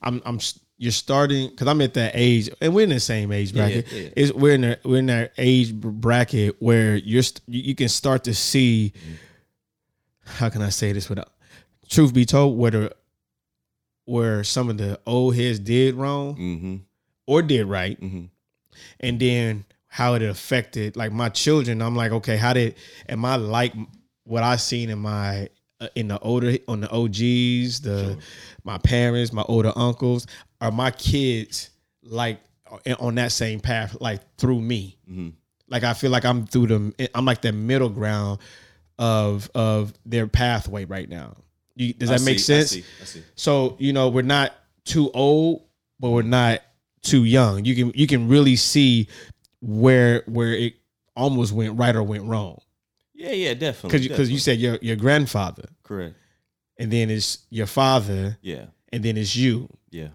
I'm 0.01 0.21
I'm 0.25 0.39
you're 0.77 0.93
starting 0.93 1.49
because 1.49 1.67
I'm 1.67 1.81
at 1.81 1.93
that 1.95 2.13
age 2.15 2.49
and 2.61 2.73
we're 2.73 2.83
in 2.83 2.89
the 2.89 3.01
same 3.01 3.33
age 3.33 3.53
bracket 3.53 3.91
yeah, 3.91 3.99
yeah. 3.99 4.09
It's, 4.15 4.31
we're 4.31 4.53
in 4.55 4.61
the, 4.61 4.79
we're 4.85 4.99
in 4.99 5.07
that 5.07 5.33
age 5.37 5.75
bracket 5.75 6.55
where 6.59 6.95
you're 6.95 7.23
you 7.47 7.61
you 7.63 7.75
can 7.75 7.89
start 7.89 8.23
to 8.23 8.33
see 8.33 8.93
how 10.37 10.49
can 10.49 10.61
I 10.61 10.69
say 10.69 10.91
this 10.93 11.09
without 11.09 11.29
truth 11.89 12.13
be 12.13 12.25
told 12.25 12.57
whether 12.57 12.91
where 14.05 14.43
some 14.43 14.69
of 14.69 14.77
the 14.77 14.99
old 15.05 15.35
heads 15.35 15.59
did 15.59 15.95
wrong 15.95 16.35
Mm-hmm. 16.35 16.75
or 17.27 17.41
did 17.41 17.65
right 17.65 17.99
Mm-hmm. 17.99 18.25
and 18.99 19.19
then 19.19 19.65
how 19.87 20.13
it 20.13 20.21
affected 20.21 20.95
like 20.95 21.11
my 21.11 21.29
children 21.29 21.81
i'm 21.81 21.95
like 21.95 22.11
okay 22.11 22.37
how 22.37 22.53
did 22.53 22.75
am 23.07 23.25
i 23.25 23.35
like 23.35 23.73
what 24.23 24.43
i 24.43 24.55
seen 24.55 24.89
in 24.91 24.99
my 24.99 25.49
uh, 25.81 25.87
in 25.95 26.07
the 26.09 26.19
older 26.19 26.55
on 26.67 26.81
the 26.81 26.89
og's 26.91 27.81
the 27.81 28.17
my 28.63 28.77
parents 28.77 29.33
my 29.33 29.41
older 29.43 29.73
uncles 29.75 30.27
are 30.61 30.71
my 30.71 30.91
kids 30.91 31.71
like 32.03 32.39
uh, 32.71 32.95
on 32.99 33.15
that 33.15 33.31
same 33.31 33.59
path 33.59 33.97
like 33.99 34.21
through 34.37 34.61
me 34.61 34.95
Mm-hmm. 35.09 35.29
like 35.69 35.83
i 35.83 35.93
feel 35.93 36.11
like 36.11 36.23
i'm 36.25 36.45
through 36.45 36.67
them 36.67 36.93
i'm 37.15 37.25
like 37.25 37.41
the 37.41 37.51
middle 37.51 37.89
ground 37.89 38.39
of 38.99 39.49
of 39.55 39.93
their 40.05 40.27
pathway 40.27 40.85
right 40.85 41.09
now 41.09 41.35
you, 41.75 41.93
does 41.93 42.11
I 42.11 42.17
that 42.17 42.25
make 42.25 42.39
see, 42.39 42.53
I 42.53 42.57
sense 42.59 42.69
see, 42.71 42.83
I 43.01 43.05
see. 43.05 43.23
so 43.35 43.75
you 43.79 43.93
know 43.93 44.09
we're 44.09 44.21
not 44.21 44.53
too 44.85 45.09
old, 45.13 45.63
but 45.99 46.09
we're 46.09 46.21
not 46.23 46.59
too 47.01 47.23
young. 47.23 47.63
You 47.63 47.73
can 47.75 47.91
you 47.95 48.05
can 48.07 48.27
really 48.27 48.55
see 48.57 49.07
where 49.61 50.23
where 50.27 50.53
it 50.53 50.73
almost 51.15 51.53
went 51.53 51.77
right 51.77 51.95
or 51.95 52.03
went 52.03 52.23
wrong 52.23 52.59
Yeah, 53.13 53.31
yeah, 53.31 53.53
definitely. 53.53 53.99
because 53.99 54.07
because 54.07 54.31
you, 54.31 54.39
said 54.39 54.57
your 54.59 54.77
your 54.81 54.95
grandfather, 54.97 55.69
correct. 55.83 56.15
and 56.77 56.91
then 56.91 57.09
it's 57.09 57.39
your 57.49 57.67
father, 57.67 58.37
Yeah, 58.41 58.65
and 58.91 59.03
then 59.03 59.15
it's 59.17 59.35
you. 59.35 59.69
yeah. 59.91 60.09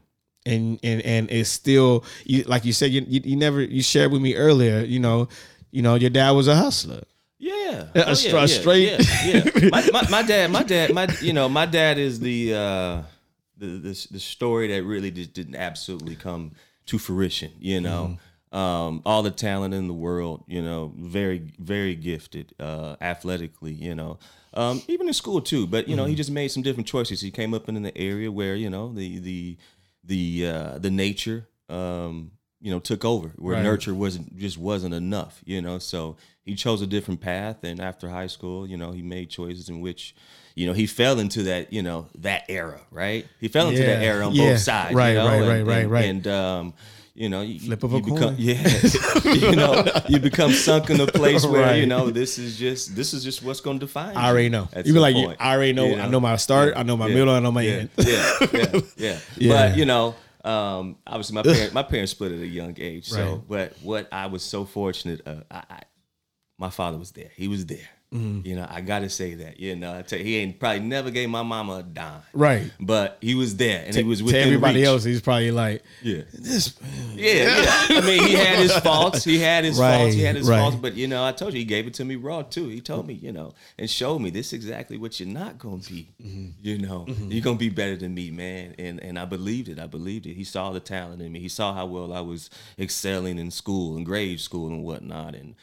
And 0.47 0.79
and 0.83 1.01
and 1.03 1.31
it's 1.31 1.49
still 1.49 2.05
you 2.27 2.43
like 2.45 2.67
you 2.67 2.75
said 2.75 2.91
you, 2.91 3.03
you 3.09 3.21
you 3.25 3.37
never 3.37 3.63
you 3.63 3.83
shared 3.83 4.13
with 4.13 4.21
me 4.21 4.35
earlier. 4.35 4.81
You 4.85 4.99
know, 5.01 5.29
you 5.71 5.81
know 5.81 5.95
your 5.95 6.11
dad 6.11 6.33
was 6.33 6.49
a 6.49 6.55
hustler. 6.55 7.05
Yeah, 7.45 7.87
A 7.95 8.09
Oh, 8.11 8.15
stra- 8.15 8.49
straight- 8.49 8.89
Yeah, 8.91 9.45
yeah. 9.53 9.69
My, 9.71 9.91
my, 9.93 10.09
my 10.11 10.23
dad, 10.23 10.51
my 10.51 10.63
dad, 10.63 10.95
my 10.95 11.07
you 11.21 11.33
know, 11.35 11.49
my 11.49 11.67
dad 11.67 11.99
is 11.99 12.19
the 12.21 12.55
uh, 12.55 13.03
the 13.59 13.67
the 13.87 14.07
the 14.13 14.21
story 14.21 14.69
that 14.69 14.83
really 14.85 15.11
just 15.11 15.33
didn't 15.35 15.57
absolutely 15.57 16.17
come 16.17 16.53
to 16.87 16.99
fruition. 16.99 17.53
You 17.61 17.81
know, 17.83 18.19
um, 18.51 19.03
all 19.05 19.23
the 19.23 19.31
talent 19.31 19.75
in 19.75 19.89
the 19.89 19.95
world. 19.95 20.45
You 20.47 20.63
know, 20.63 20.93
very 20.97 21.53
very 21.59 21.95
gifted, 21.95 22.55
uh, 22.59 22.97
athletically. 23.01 23.73
You 23.75 23.95
know, 23.95 24.19
um, 24.55 24.81
even 24.89 25.07
in 25.09 25.13
school 25.15 25.41
too. 25.43 25.67
But 25.67 25.87
you 25.89 25.97
know, 25.97 26.07
he 26.07 26.15
just 26.15 26.31
made 26.31 26.49
some 26.49 26.63
different 26.63 26.87
choices. 26.89 27.21
He 27.21 27.31
came 27.31 27.53
up 27.53 27.69
in 27.69 27.77
an 27.77 27.91
area 27.95 28.33
where 28.33 28.55
you 28.57 28.71
know 28.71 28.93
the 28.95 29.19
the 29.19 29.57
the 30.05 30.47
uh, 30.47 30.79
the 30.79 30.91
nature. 30.91 31.47
Um, 31.69 32.31
you 32.61 32.71
know, 32.71 32.79
took 32.81 33.05
over 33.05 33.29
where 33.37 33.57
Right. 33.57 33.63
nurture 33.63 33.93
wasn't 33.95 34.39
just 34.39 34.57
wasn't 34.57 34.95
enough, 34.95 35.43
you 35.45 35.61
know. 35.61 35.79
So 35.79 36.17
he 36.45 36.55
chose 36.55 36.83
a 36.83 36.87
different 36.87 37.21
path, 37.21 37.65
and 37.65 37.81
after 37.81 38.09
high 38.09 38.27
school, 38.27 38.67
you 38.67 38.77
know, 38.77 38.93
he 38.93 39.03
made 39.03 39.31
choices 39.31 39.69
in 39.69 39.81
which, 39.81 40.15
you 40.55 40.67
know, 40.67 40.73
he 40.73 40.87
fell 40.87 41.19
into 41.19 41.45
that, 41.45 41.73
you 41.73 41.83
know, 41.83 42.07
that 42.19 42.45
era, 42.49 42.81
right? 42.91 43.27
He 43.41 43.49
fell 43.49 43.69
into 43.69 43.83
that 43.83 44.03
era 44.03 44.27
on 44.27 44.33
yeah. 44.35 44.51
both 44.53 44.61
sides, 44.61 44.95
Right, 44.95 45.11
you 45.11 45.15
know? 45.15 45.27
right, 45.27 45.35
and, 45.37 45.49
right, 45.49 45.63
right, 45.67 45.83
and, 45.83 45.91
right. 45.91 46.05
And 46.05 46.27
um, 46.29 46.75
you 47.15 47.29
know, 47.29 47.43
you, 47.43 47.61
Flip 47.61 47.83
of 47.85 47.93
you 47.93 47.99
a 47.99 48.01
become, 48.01 48.19
coin. 48.19 48.35
yeah, 48.39 48.81
you 49.25 49.55
know, 49.55 49.85
you 50.09 50.19
become 50.19 50.53
sunk 50.53 50.91
in 50.91 51.01
a 51.01 51.07
place 51.07 51.47
where 51.47 51.77
you 51.77 51.87
know 51.87 52.11
this 52.11 52.39
is 52.39 52.59
just 52.59 52.97
this 52.97 53.15
is 53.15 53.23
just 53.23 53.43
what's 53.43 53.61
going 53.61 53.79
to 53.79 53.87
define. 53.87 54.17
I 54.17 54.29
already 54.29 54.49
know. 54.49 54.69
You 54.85 54.93
be 54.93 54.99
like, 54.99 55.15
point, 55.15 55.37
I 55.41 55.55
already 55.55 55.73
know. 55.73 55.87
you 55.87 56.01
I 56.01 56.09
know 56.09 56.19
my 56.19 56.35
start. 56.37 56.75
I 56.77 56.83
know 56.83 56.97
my 56.97 57.07
yeah, 57.07 57.15
middle. 57.15 57.33
I 57.35 57.39
know 57.39 57.53
my 57.53 57.63
yeah, 57.63 57.73
end. 57.73 57.91
yeah, 57.99 58.37
yeah, 58.53 58.81
yeah. 58.97 59.19
Yeah. 59.37 59.69
But 59.69 59.79
you 59.79 59.87
know, 59.87 60.17
um, 60.45 60.97
obviously 61.07 61.35
my 61.37 61.43
parents, 61.43 61.73
my 61.73 61.85
parents 61.85 62.11
split 62.13 62.33
at 62.33 62.39
a 62.41 62.47
young 62.47 62.75
age. 62.81 63.09
So, 63.09 63.35
Right. 63.49 63.49
but 63.49 63.77
what 63.83 64.13
I 64.13 64.27
was 64.27 64.43
so 64.43 64.65
fortunate, 64.65 65.23
uh, 65.25 65.37
I, 65.51 65.63
I, 65.71 65.81
my 66.65 66.71
father 66.71 66.97
was 66.99 67.11
there. 67.13 67.31
He 67.37 67.47
was 67.49 67.67
there. 67.67 67.91
Mm-hmm. 68.13 68.47
You 68.47 68.55
know, 68.55 68.67
I 68.71 68.81
got 68.81 69.01
to 69.01 69.09
say 69.11 69.35
that. 69.43 69.59
You 69.59 69.75
know, 69.75 69.93
I 69.99 70.03
tell 70.03 70.21
you, 70.21 70.25
he 70.25 70.37
ain't 70.37 70.61
probably 70.61 70.79
never 70.81 71.11
gave 71.11 71.29
my 71.29 71.43
mama 71.43 71.79
a 71.79 71.83
dime. 71.83 72.23
Right. 72.33 72.71
But 72.79 73.19
he 73.21 73.35
was 73.35 73.57
there, 73.57 73.83
and 73.85 73.93
he 73.95 74.05
was 74.05 74.23
with 74.23 74.35
everybody 74.37 74.79
reach. 74.81 74.87
else, 74.87 75.03
he's 75.03 75.21
probably 75.21 75.51
like, 75.51 75.83
Yeah. 76.01 76.23
this. 76.33 76.79
Yeah, 77.17 77.33
yeah. 77.89 77.99
I 77.99 78.01
mean, 78.07 78.23
he 78.23 78.35
had 78.35 78.59
his 78.61 78.77
faults. 78.79 79.25
He 79.25 79.39
had 79.41 79.65
his 79.65 79.79
faults. 79.79 80.15
He 80.15 80.23
had 80.23 80.37
his 80.37 80.49
Right, 80.49 80.57
right. 80.57 80.61
faults. 80.63 80.77
But 80.77 80.95
you 80.95 81.09
know, 81.09 81.25
I 81.25 81.33
told 81.33 81.55
you, 81.55 81.59
he 81.59 81.65
gave 81.65 81.89
it 81.89 81.95
to 81.95 82.05
me 82.05 82.15
raw 82.15 82.43
too. 82.43 82.69
He 82.69 82.81
told 82.81 83.07
me, 83.09 83.15
you 83.15 83.33
know, 83.33 83.53
and 83.81 83.91
showed 83.91 84.21
me 84.21 84.31
this 84.31 84.49
is 84.49 84.53
exactly 84.55 84.97
what 84.97 85.19
you're 85.19 85.29
not 85.43 85.59
gonna 85.59 85.79
be. 85.79 86.15
Mm-hmm. 86.23 86.51
You 86.63 86.79
know, 86.79 87.07
you're 87.29 87.43
gonna 87.43 87.57
be 87.59 87.69
better 87.69 87.97
than 87.97 88.15
me, 88.15 88.31
man. 88.31 88.77
And 88.79 89.01
and 89.03 89.19
I 89.19 89.25
believed 89.25 89.69
it. 89.69 89.81
I 89.81 89.89
believed 89.89 90.27
it. 90.27 90.35
He 90.35 90.45
saw 90.45 90.71
the 90.71 90.81
talent 90.81 91.21
in 91.21 91.33
me. 91.33 91.41
He 91.41 91.49
saw 91.49 91.75
how 91.75 91.87
well 91.87 92.13
I 92.13 92.21
was 92.21 92.49
excelling 92.79 93.39
in 93.41 93.51
school 93.51 93.97
and 93.97 94.07
grade 94.07 94.39
school 94.41 94.69
and 94.69 94.85
whatnot. 94.85 95.35
And 95.35 95.57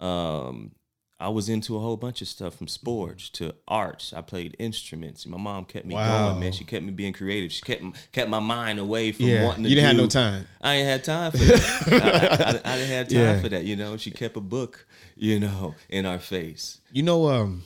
um, 0.00 0.72
I 1.18 1.30
was 1.30 1.48
into 1.48 1.76
a 1.76 1.80
whole 1.80 1.96
bunch 1.96 2.20
of 2.20 2.28
stuff 2.28 2.56
from 2.56 2.68
sports 2.68 3.30
to 3.30 3.54
arts. 3.66 4.12
I 4.12 4.20
played 4.20 4.54
instruments. 4.58 5.24
My 5.26 5.38
mom 5.38 5.64
kept 5.64 5.86
me 5.86 5.94
Wow. 5.94 6.26
going, 6.28 6.40
man. 6.40 6.52
She 6.52 6.64
kept 6.64 6.84
me 6.84 6.90
being 6.92 7.14
creative. 7.14 7.50
She 7.52 7.62
kept 7.62 7.82
kept 8.12 8.28
my 8.28 8.38
mind 8.38 8.78
away 8.78 9.12
from 9.12 9.24
Yeah, 9.26 9.44
wanting 9.44 9.62
to 9.64 9.70
you 9.70 9.76
didn't 9.76 9.86
have 9.88 9.96
no 9.96 10.08
time. 10.08 10.46
I 10.60 10.74
ain't 10.74 10.86
had 10.86 11.04
time 11.04 11.30
for 11.32 11.38
that. 11.38 12.62
I, 12.64 12.70
I, 12.70 12.74
I, 12.74 12.76
didn't 12.76 12.90
have 12.90 13.08
time 13.08 13.16
Yeah. 13.18 13.40
for 13.40 13.48
that. 13.48 13.64
You 13.64 13.76
know, 13.76 13.96
she 13.96 14.10
kept 14.10 14.36
a 14.36 14.40
book, 14.42 14.86
you 15.16 15.40
know, 15.40 15.74
in 15.88 16.04
our 16.04 16.18
face. 16.18 16.82
You 16.92 17.02
know, 17.02 17.28
um, 17.30 17.62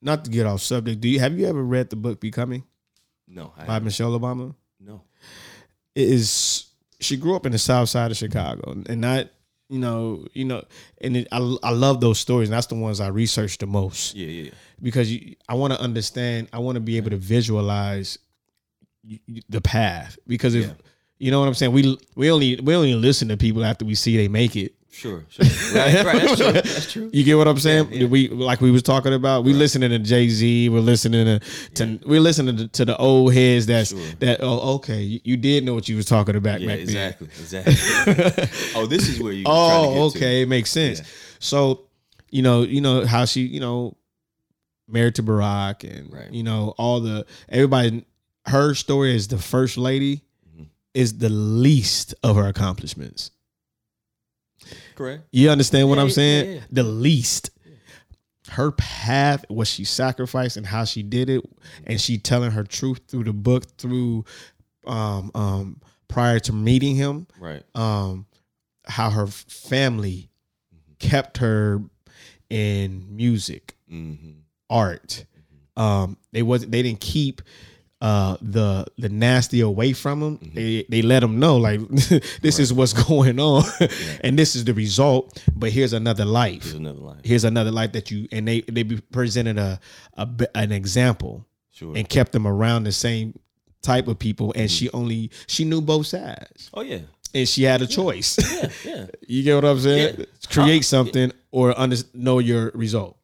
not 0.00 0.24
to 0.24 0.30
get 0.30 0.46
off 0.46 0.62
subject, 0.62 1.00
do 1.02 1.08
you 1.10 1.20
have 1.20 1.38
you 1.38 1.46
ever 1.46 1.62
read 1.62 1.90
the 1.90 1.96
book 1.96 2.18
Becoming 2.18 2.64
No, 3.28 3.52
I 3.58 3.66
by 3.66 3.78
Michelle 3.80 4.18
Obama? 4.18 4.54
no. 4.80 5.02
It 5.94 6.08
is 6.08 6.66
she 6.98 7.18
grew 7.18 7.36
up 7.36 7.44
in 7.44 7.52
the 7.52 7.58
South 7.58 7.90
Side 7.90 8.10
of 8.10 8.16
Chicago, 8.16 8.72
and 8.88 9.02
not 9.02 9.26
you 9.68 9.78
know 9.78 10.24
you 10.32 10.44
know, 10.44 10.62
and 11.00 11.16
it, 11.16 11.28
I 11.32 11.38
I 11.62 11.70
love 11.70 12.00
those 12.00 12.18
stories. 12.18 12.48
And 12.48 12.54
that's 12.56 12.68
the 12.68 12.76
ones 12.76 13.00
I 13.00 13.08
research 13.08 13.58
the 13.58 13.66
most 13.66 14.14
Yeah, 14.14 14.26
yeah, 14.28 14.50
because 14.80 15.10
you, 15.12 15.34
I 15.48 15.54
want 15.54 15.72
to 15.72 15.80
understand. 15.80 16.48
I 16.52 16.58
want 16.60 16.76
to 16.76 16.80
be 16.80 16.96
able 16.96 17.10
to 17.10 17.16
visualize 17.16 18.18
y- 19.08 19.18
y- 19.28 19.40
the 19.48 19.60
path 19.60 20.18
because 20.28 20.54
if 20.54 20.66
Yeah. 20.66 20.72
you 21.18 21.30
know 21.32 21.40
what 21.40 21.48
I'm 21.48 21.54
saying, 21.54 21.72
we 21.72 21.98
we 22.14 22.30
only 22.30 22.60
we 22.62 22.76
only 22.76 22.94
listen 22.94 23.26
to 23.28 23.36
people 23.36 23.64
after 23.64 23.84
we 23.84 23.96
see 23.96 24.16
they 24.16 24.28
make 24.28 24.54
it. 24.54 24.75
Sure, 24.96 25.24
sure. 25.28 25.44
Right, 25.74 26.04
right. 26.04 26.22
That's 26.22 26.36
true. 26.36 26.52
That's 26.52 26.92
true. 26.92 27.10
You 27.12 27.22
get 27.22 27.36
what 27.36 27.46
I'm 27.46 27.58
saying? 27.58 27.88
Yeah, 27.92 27.98
yeah. 28.00 28.06
We 28.06 28.28
like 28.28 28.60
we 28.62 28.70
was 28.70 28.82
talking 28.82 29.12
about. 29.12 29.44
We 29.44 29.52
listening 29.52 29.90
to 29.90 29.98
Jay 29.98 30.28
Z. 30.28 30.70
We're 30.70 30.80
listening 30.80 31.26
to, 31.26 31.40
to 31.74 32.00
we're 32.06 32.20
listening 32.20 32.56
to, 32.56 32.68
to 32.68 32.84
the 32.86 32.96
old 32.96 33.34
heads. 33.34 33.66
That's 33.66 33.90
Sure. 33.90 34.00
that. 34.20 34.38
Oh, 34.40 34.76
okay. 34.76 35.02
You, 35.02 35.20
you 35.24 35.36
did 35.36 35.64
know 35.64 35.74
what 35.74 35.86
you 35.88 35.96
was 35.96 36.06
talking 36.06 36.34
about 36.34 36.60
Yeah, 36.62 36.70
exactly, 36.70 37.26
exactly. 37.38 37.74
oh, 38.74 38.86
this 38.86 39.06
is 39.08 39.20
where 39.20 39.32
you. 39.32 39.44
then. 39.44 39.52
to 39.52 39.58
Oh, 39.60 40.08
get 40.10 40.12
to. 40.12 40.18
okay. 40.18 40.42
It 40.42 40.48
makes 40.48 40.70
sense. 40.70 41.00
Yeah. 41.00 41.06
So, 41.40 41.82
you 42.30 42.40
know, 42.42 42.62
you 42.62 42.80
know 42.80 43.04
how 43.04 43.26
she, 43.26 43.42
you 43.42 43.60
know, 43.60 43.96
married 44.88 45.14
to 45.16 45.22
Barack, 45.22 45.84
and 45.84 46.10
Right. 46.12 46.32
you 46.32 46.42
know 46.42 46.74
all 46.78 47.00
the 47.00 47.26
everybody. 47.50 48.04
Her 48.46 48.74
story 48.74 49.14
as 49.14 49.28
the 49.28 49.38
first 49.38 49.76
lady 49.76 50.22
Mhm. 50.56 50.68
is 50.94 51.18
the 51.18 51.28
least 51.28 52.14
of 52.22 52.36
her 52.36 52.46
accomplishments. 52.46 53.30
Correct. 54.96 55.22
You 55.30 55.50
understand 55.50 55.88
what 55.88 55.96
Yeah, 55.98 56.02
I'm 56.02 56.10
saying? 56.10 56.54
yeah. 56.56 56.60
The 56.70 56.82
least. 56.82 57.50
Her 58.50 58.70
path, 58.72 59.44
what 59.48 59.66
she 59.66 59.84
sacrificed, 59.84 60.56
and 60.56 60.64
how 60.66 60.84
she 60.84 61.02
did 61.02 61.28
it, 61.30 61.42
and 61.84 62.00
she 62.00 62.16
telling 62.18 62.52
her 62.52 62.62
truth 62.64 63.00
through 63.08 63.24
the 63.24 63.32
book, 63.32 63.64
through 63.76 64.24
um, 64.86 65.30
um, 65.34 65.80
prior 66.08 66.38
to 66.40 66.52
meeting 66.52 66.94
him, 66.94 67.26
Right. 67.40 67.64
um, 67.74 68.26
how 68.86 69.10
her 69.10 69.26
family 69.26 70.30
kept 71.00 71.38
her 71.38 71.82
in 72.48 73.16
music, 73.16 73.76
Mm-hmm. 73.92 74.30
art. 74.70 75.24
Um, 75.76 76.16
they 76.32 76.42
wasn't 76.42 76.70
they 76.72 76.82
didn't 76.82 77.00
keep 77.00 77.42
uh 78.02 78.36
the 78.42 78.84
the 78.98 79.08
nasty 79.08 79.60
away 79.60 79.92
from 79.94 80.20
them. 80.20 80.38
Mm-hmm. 80.38 80.54
They 80.54 80.86
they 80.90 81.02
let 81.02 81.20
them 81.20 81.38
know 81.38 81.56
like 81.56 81.80
this 82.42 82.58
is 82.58 82.72
what's 82.72 82.92
going 83.08 83.40
on, 83.40 83.64
and 84.22 84.38
this 84.38 84.54
is 84.54 84.64
the 84.64 84.74
result. 84.74 85.42
But 85.54 85.70
here's 85.72 85.92
another 85.94 86.24
life. 86.26 86.62
Here's 86.64 86.74
another 86.74 86.98
line. 87.00 87.20
Here's 87.24 87.44
another 87.44 87.70
life 87.70 87.92
that 87.92 88.10
you 88.10 88.28
and 88.32 88.46
they 88.46 88.60
they 88.62 88.82
be 88.82 89.00
presented 89.12 89.58
a, 89.58 89.80
a 90.16 90.28
an 90.54 90.72
example 90.72 91.46
Sure. 91.70 91.94
and 91.96 92.08
kept 92.08 92.32
them 92.32 92.46
around 92.46 92.84
the 92.84 92.92
same 92.92 93.38
type 93.82 94.08
of 94.08 94.18
people. 94.18 94.52
And 94.56 94.68
Mm-hmm. 94.68 94.76
she 94.76 94.90
only 94.92 95.30
she 95.46 95.64
knew 95.64 95.80
both 95.80 96.06
sides, 96.06 96.70
oh 96.74 96.82
yeah. 96.82 97.00
and 97.34 97.48
she 97.48 97.62
had 97.64 97.80
a 97.82 97.86
choice. 97.86 98.36
Yeah. 98.38 98.68
Yeah. 98.84 99.06
you 99.26 99.42
get 99.42 99.54
what 99.56 99.64
I'm 99.64 99.80
saying? 99.80 100.16
Yeah. 100.18 100.24
Create 100.50 100.80
Uh, 100.80 100.84
something 100.84 101.32
or 101.50 101.78
under, 101.78 101.96
know 102.12 102.38
your 102.40 102.70
result. 102.74 103.16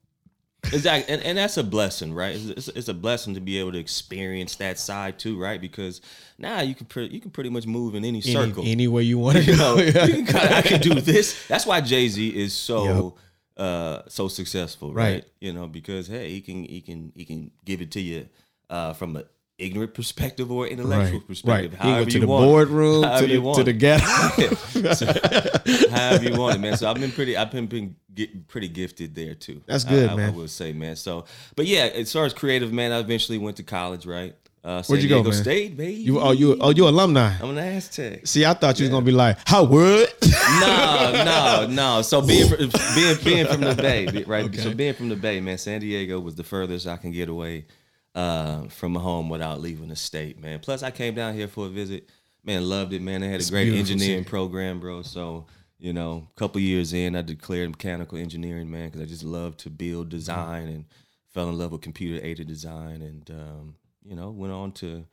Exactly, 0.65 1.13
and, 1.13 1.23
and 1.23 1.37
that's 1.39 1.57
a 1.57 1.65
blessing, 1.65 2.15
right? 2.15 2.35
It's, 2.37 2.47
it's, 2.47 2.69
it's 2.69 2.89
a 2.89 2.95
blessing 2.95 3.35
to 3.35 3.41
be 3.41 3.59
able 3.59 3.73
to 3.73 3.79
experience 3.79 4.57
that 4.57 4.79
side 4.79 5.19
too, 5.19 5.39
right? 5.41 5.61
Because 5.61 6.01
now 6.39 6.61
you 6.61 6.75
can 6.75 6.87
pre- 6.87 7.09
you 7.09 7.21
can 7.21 7.31
pretty 7.31 7.51
much 7.51 7.67
move 7.67 7.95
in 7.95 8.05
any 8.05 8.19
Any, 8.19 8.33
circle. 8.33 8.63
any 8.67 8.87
way 8.89 9.03
you 9.03 9.19
want 9.19 9.39
to 9.39 9.45
you 9.45 9.57
go. 9.57 9.77
know, 9.77 9.83
you 9.83 10.25
can 10.25 10.37
I 10.37 10.63
can 10.63 10.81
do 10.81 10.95
this. 11.01 11.47
That's 11.49 11.67
why 11.67 11.81
Jay 11.81 12.09
Z 12.09 12.29
is 12.29 12.55
so 12.55 13.17
uh 13.57 14.03
so 14.09 14.29
successful, 14.29 14.95
right? 14.95 15.15
Right. 15.15 15.25
You 15.41 15.53
know, 15.53 15.67
because 15.67 16.07
hey, 16.07 16.31
he 16.31 16.41
can 16.41 16.65
he 16.65 16.81
can 16.81 17.13
he 17.15 17.25
can 17.25 17.51
give 17.65 17.83
it 17.83 17.91
to 17.93 18.01
you 18.01 18.29
uh 18.71 18.93
from 18.95 19.17
an 19.17 19.25
ignorant 19.63 19.95
perspective 19.95 20.51
or 20.51 20.67
intellectual 20.67 21.19
Right, 21.21 21.27
perspective, 21.27 21.73
right. 21.75 21.79
You 21.79 21.79
go 21.79 21.93
however 21.93 22.11
to 22.11 22.15
you 22.15 22.21
the 22.21 22.27
want. 22.27 22.45
boardroom, 22.45 23.03
to 23.03 23.27
the, 23.27 23.29
you 23.29 23.55
to 23.55 23.65
the 23.65 23.73
ghetto. 23.73 24.05
however 25.97 26.25
you 26.25 26.37
want 26.37 26.57
it, 26.57 26.59
man. 26.59 26.77
So 26.77 26.91
I've 26.91 26.97
been 26.99 27.13
pretty, 27.13 27.37
I've 27.37 27.51
been, 27.51 27.67
been 27.67 27.97
get, 28.15 28.49
pretty 28.49 28.69
gifted 28.69 29.15
there 29.15 29.35
too. 29.35 29.63
That's 29.67 29.87
I- 29.87 29.91
good, 29.91 30.11
I, 30.11 30.13
I, 30.13 30.17
man. 30.17 30.35
would 30.35 30.51
say, 30.51 30.73
man. 30.73 30.97
So, 30.97 31.25
but 31.57 31.67
yeah, 31.67 31.85
as 31.95 32.13
far 32.13 32.25
as 32.25 32.35
creative, 32.35 32.73
man, 32.73 32.93
I 32.93 32.99
eventually 32.99 33.39
went 33.39 33.57
to 33.59 33.63
college, 33.63 34.07
right? 34.07 34.35
Uh, 34.65 34.81
San 34.81 34.95
Where'd 34.95 35.03
you 35.03 35.09
go, 35.09 35.25
man? 35.25 35.33
State, 35.33 35.77
baby. 35.77 35.95
You 35.95 36.21
oh 36.21 36.31
you 36.31 36.57
oh 36.61 36.71
you 36.71 36.87
alumni. 36.87 37.35
I'm 37.43 37.51
an 37.51 37.59
Aztec. 37.59 38.25
See, 38.29 38.45
I 38.45 38.55
thought 38.55 38.79
you 38.79 38.85
was 38.85 38.91
gonna 38.91 39.05
be 39.05 39.11
like 39.11 39.39
how 39.45 39.67
Howard. 39.67 40.07
no, 40.61 41.23
no, 41.25 41.67
no. 41.69 42.03
So 42.03 42.23
being 42.23 42.49
fr- 42.49 42.57
being 42.95 43.17
being 43.25 43.47
from 43.49 43.61
the 43.63 43.75
Bay, 43.75 44.23
right? 44.25 44.55
So 44.55 44.73
being 44.73 44.95
from 44.95 45.09
the 45.09 45.17
Bay, 45.17 45.41
man, 45.41 45.59
San 45.59 45.81
Diego 45.81 46.21
was 46.21 46.37
the 46.37 46.45
furthest 46.45 46.87
I 46.87 46.97
can 46.97 47.11
get 47.11 47.29
away 47.29 47.65
uh, 48.15 48.65
from 48.69 48.97
a 48.97 49.01
home 49.01 49.29
without 49.29 49.61
leaving 49.61 49.89
the 49.89 49.97
state, 49.97 50.41
man. 50.41 50.61
Plus, 50.61 50.83
I 50.83 50.91
came 50.91 51.15
down 51.15 51.35
here 51.35 51.49
for 51.49 51.67
a 51.67 51.69
visit. 51.69 52.09
Man, 52.45 52.69
loved 52.69 52.93
it, 52.93 53.03
man. 53.03 53.21
They 53.21 53.29
had 53.29 53.41
a 53.41 53.51
great 53.51 53.73
engineering 53.73 54.25
program, 54.25 54.81
bro. 54.81 55.03
So 55.03 55.47
you 55.83 55.93
know, 55.93 56.29
a 56.31 56.39
couple 56.39 56.61
years 56.61 56.93
in, 56.93 57.17
I 57.17 57.23
declared 57.23 57.71
mechanical 57.71 58.17
engineering, 58.17 58.71
man, 58.71 58.87
because 58.87 59.01
I 59.01 59.05
just 59.05 59.25
love 59.25 59.57
to 59.59 59.71
build, 59.71 60.11
design, 60.11 60.69
and 60.69 60.85
fell 61.35 61.49
in 61.49 61.59
love 61.59 61.73
with 61.73 61.81
computer 61.81 62.25
aided 62.25 62.47
design, 62.47 63.03
and 63.03 63.29
um, 63.31 63.75
you 64.05 64.15
know, 64.15 64.31
went 64.31 64.53
on 64.53 64.71
to 64.73 65.05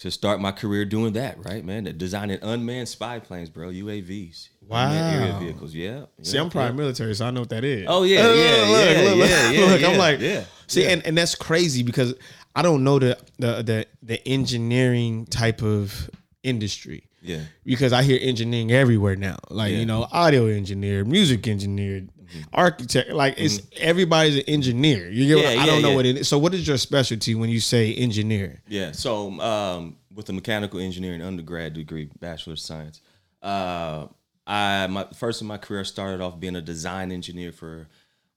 to 0.00 0.10
start 0.10 0.40
my 0.40 0.50
career 0.50 0.86
doing 0.86 1.12
that, 1.12 1.44
right, 1.44 1.64
man? 1.64 1.84
Designing 1.96 2.38
unmanned 2.42 2.88
spy 2.88 3.18
planes, 3.18 3.50
bro, 3.50 3.68
UAVs. 3.68 4.48
Unmanned 4.62 5.22
area 5.22 5.38
vehicles, 5.38 5.74
yeah. 5.74 6.06
See, 6.22 6.38
I'm 6.38 6.48
prior 6.48 6.68
yeah. 6.68 6.72
military, 6.72 7.14
so 7.14 7.26
I 7.26 7.30
know 7.30 7.40
what 7.40 7.50
that 7.50 7.64
is. 7.64 7.86
Oh, 7.86 8.04
yeah, 8.04 8.26
Look, 8.26 8.36
yeah, 8.38 8.42
look, 8.42 8.96
yeah, 8.96 9.02
look, 9.02 9.16
look, 9.18 9.28
yeah, 9.28 9.50
yeah, 9.50 9.66
look, 9.66 9.84
I'm 9.84 9.98
like, 9.98 10.20
yeah, 10.20 10.44
see, 10.66 10.84
yeah. 10.84 10.90
and, 10.90 11.06
and 11.06 11.18
that's 11.18 11.34
crazy 11.34 11.82
because 11.82 12.14
I 12.56 12.62
don't 12.62 12.82
know 12.82 12.98
the 12.98 13.18
the 13.38 13.62
the, 13.62 13.86
the 14.02 14.28
engineering 14.28 15.26
type 15.26 15.62
of 15.62 16.10
industry. 16.42 17.04
Yeah. 17.22 17.40
because 17.64 17.92
I 17.92 18.02
hear 18.02 18.18
engineering 18.18 18.72
everywhere 18.72 19.14
now. 19.14 19.36
Like 19.50 19.72
Yeah. 19.72 19.80
You 19.80 19.84
know, 19.84 20.08
audio 20.10 20.46
engineer, 20.46 21.04
music 21.04 21.46
engineer, 21.46 22.06
architect. 22.52 23.10
Like 23.10 23.34
it's 23.38 23.60
everybody's 23.76 24.36
an 24.36 24.42
engineer. 24.48 25.08
You 25.08 25.26
get? 25.28 25.36
what- 25.44 25.54
Yeah, 25.54 25.62
I 25.62 25.66
don't 25.66 25.76
yeah, 25.76 25.82
know 25.82 25.90
yeah. 25.90 25.96
what 25.96 26.06
it 26.06 26.16
is. 26.18 26.28
So, 26.28 26.38
what 26.38 26.54
is 26.54 26.66
your 26.66 26.78
specialty 26.78 27.34
when 27.34 27.50
you 27.50 27.60
say 27.60 27.94
engineer? 27.94 28.62
Yeah. 28.68 28.92
So 28.92 29.38
um, 29.40 29.96
with 30.14 30.28
a 30.28 30.32
mechanical 30.32 30.80
engineering 30.80 31.22
undergrad 31.22 31.74
degree, 31.74 32.10
bachelor 32.20 32.52
of 32.54 32.58
science, 32.60 33.00
uh, 33.42 34.06
I 34.46 34.86
my 34.88 35.06
first 35.14 35.40
in 35.40 35.46
my 35.46 35.58
career 35.58 35.84
started 35.84 36.20
off 36.20 36.38
being 36.40 36.56
a 36.56 36.62
design 36.62 37.12
engineer 37.12 37.52
for 37.52 37.88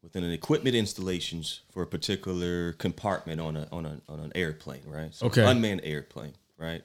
within 0.02 0.24
an 0.24 0.32
equipment 0.32 0.76
installations 0.76 1.62
for 1.72 1.82
a 1.84 1.88
particular 1.88 2.74
compartment 2.74 3.40
on 3.40 3.56
a 3.58 3.68
on 3.72 3.86
a 3.86 4.02
on 4.10 4.20
an 4.20 4.32
airplane, 4.36 4.82
right? 4.86 5.14
So 5.14 5.28
Okay. 5.28 5.44
Unmanned 5.46 5.82
airplane, 5.84 6.34
right? 6.58 6.82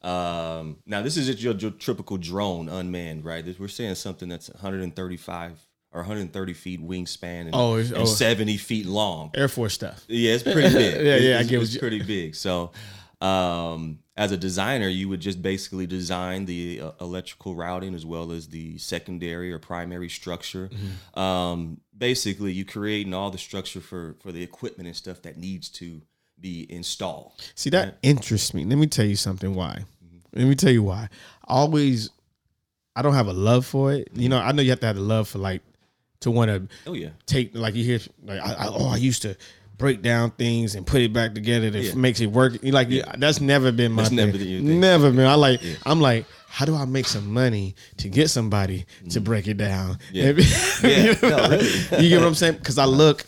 Um, 0.00 0.76
now 0.86 1.02
this 1.02 1.16
is 1.16 1.26
just 1.26 1.40
your, 1.42 1.54
your 1.54 1.72
typical 1.72 2.18
drone 2.18 2.68
unmanned, 2.68 3.24
right? 3.24 3.44
This- 3.44 3.58
We're 3.58 3.66
saying 3.68 3.96
something 3.96 4.28
that's 4.28 4.48
135 4.50 5.58
or 5.92 6.00
130 6.00 6.52
feet 6.54 6.80
wingspan 6.86 7.42
and, 7.46 7.50
Oh, 7.54 7.76
and 7.76 7.92
oh. 7.96 8.04
70 8.04 8.56
feet 8.58 8.86
long. 8.86 9.30
Air 9.34 9.48
Force 9.48 9.74
stuff. 9.74 10.04
Yeah, 10.08 10.32
it's 10.34 10.42
pretty 10.42 10.68
big. 10.68 10.74
Yeah, 11.06 11.14
It's- 11.14 11.22
yeah, 11.22 11.36
I 11.36 11.40
it's, 11.40 11.50
get 11.50 11.58
what 11.58 11.66
it's 11.68 11.76
pretty 11.78 12.02
big. 12.02 12.34
So, 12.34 12.72
um, 13.20 13.98
as 14.16 14.32
a 14.32 14.36
designer, 14.36 14.88
you 14.88 15.08
would 15.08 15.20
just 15.20 15.40
basically 15.42 15.86
design 15.86 16.44
the 16.44 16.80
uh, 16.80 16.90
electrical 17.00 17.54
routing 17.54 17.94
as 17.94 18.04
well 18.04 18.32
as 18.32 18.48
the 18.48 18.76
secondary 18.78 19.52
or 19.52 19.58
primary 19.58 20.08
structure. 20.08 20.68
Mm-hmm. 20.68 21.18
Um, 21.18 21.80
basically, 21.96 22.52
you 22.52 22.64
creating 22.64 23.14
all 23.14 23.30
the 23.30 23.38
structure 23.38 23.80
for 23.80 24.16
for 24.20 24.30
the 24.32 24.42
equipment 24.42 24.86
and 24.88 24.96
stuff 24.96 25.22
that 25.22 25.36
needs 25.36 25.68
to 25.70 26.02
be 26.40 26.66
installed. 26.70 27.32
See, 27.54 27.70
that 27.70 27.98
interests 28.02 28.54
me. 28.54 28.64
Let 28.64 28.78
me 28.78 28.86
tell 28.86 29.06
you 29.06 29.16
something. 29.16 29.54
Why? 29.54 29.84
Let 30.34 30.46
me 30.46 30.54
tell 30.54 30.70
you 30.72 30.82
why. 30.84 31.08
I 31.46 31.54
always, 31.54 32.10
I 32.94 33.02
don't 33.02 33.14
have 33.14 33.26
a 33.28 33.32
love 33.32 33.66
for 33.66 33.92
it. 33.92 34.08
You 34.14 34.28
know, 34.28 34.38
I 34.38 34.52
know 34.52 34.62
you 34.62 34.70
have 34.70 34.80
to 34.80 34.86
have 34.86 34.96
a 34.96 35.00
love 35.00 35.26
for 35.28 35.38
like 35.38 35.62
to 36.20 36.30
want 36.30 36.50
to 36.50 36.68
Oh 36.86 36.94
yeah, 36.94 37.10
take 37.26 37.54
like 37.54 37.74
you 37.74 37.84
hear 37.84 38.00
like 38.24 38.40
I, 38.40 38.52
I, 38.52 38.66
oh 38.68 38.88
I 38.88 38.96
used 38.96 39.22
to 39.22 39.36
break 39.76 40.02
down 40.02 40.32
things 40.32 40.74
and 40.74 40.84
put 40.84 41.00
it 41.02 41.12
back 41.12 41.34
together 41.34 41.70
that 41.70 41.80
Yeah. 41.80 41.94
makes 41.94 42.20
it 42.20 42.26
work. 42.26 42.54
Like 42.64 42.88
that's 43.18 43.40
never 43.40 43.70
been 43.70 43.92
my 43.92 44.02
That's 44.02 44.08
thing. 44.08 44.16
never 44.16 44.36
been. 44.36 44.80
Never 44.80 45.10
been. 45.12 45.26
I 45.26 45.34
like 45.34 45.60
I'm 45.86 46.00
like 46.00 46.26
how 46.48 46.64
do 46.64 46.74
I 46.74 46.84
make 46.86 47.06
some 47.06 47.32
money 47.32 47.76
to 47.98 48.08
get 48.08 48.30
somebody 48.30 48.86
to 49.10 49.20
break 49.20 49.46
it 49.46 49.56
down? 49.58 49.98
Yeah. 50.12 50.32
Yeah. 50.82 51.14
No, 51.22 51.48
really. 51.50 51.66
you 52.02 52.08
get 52.08 52.18
what 52.20 52.26
I'm 52.26 52.34
saying? 52.34 52.54
Because 52.54 52.78
I 52.78 52.86
look 52.86 53.24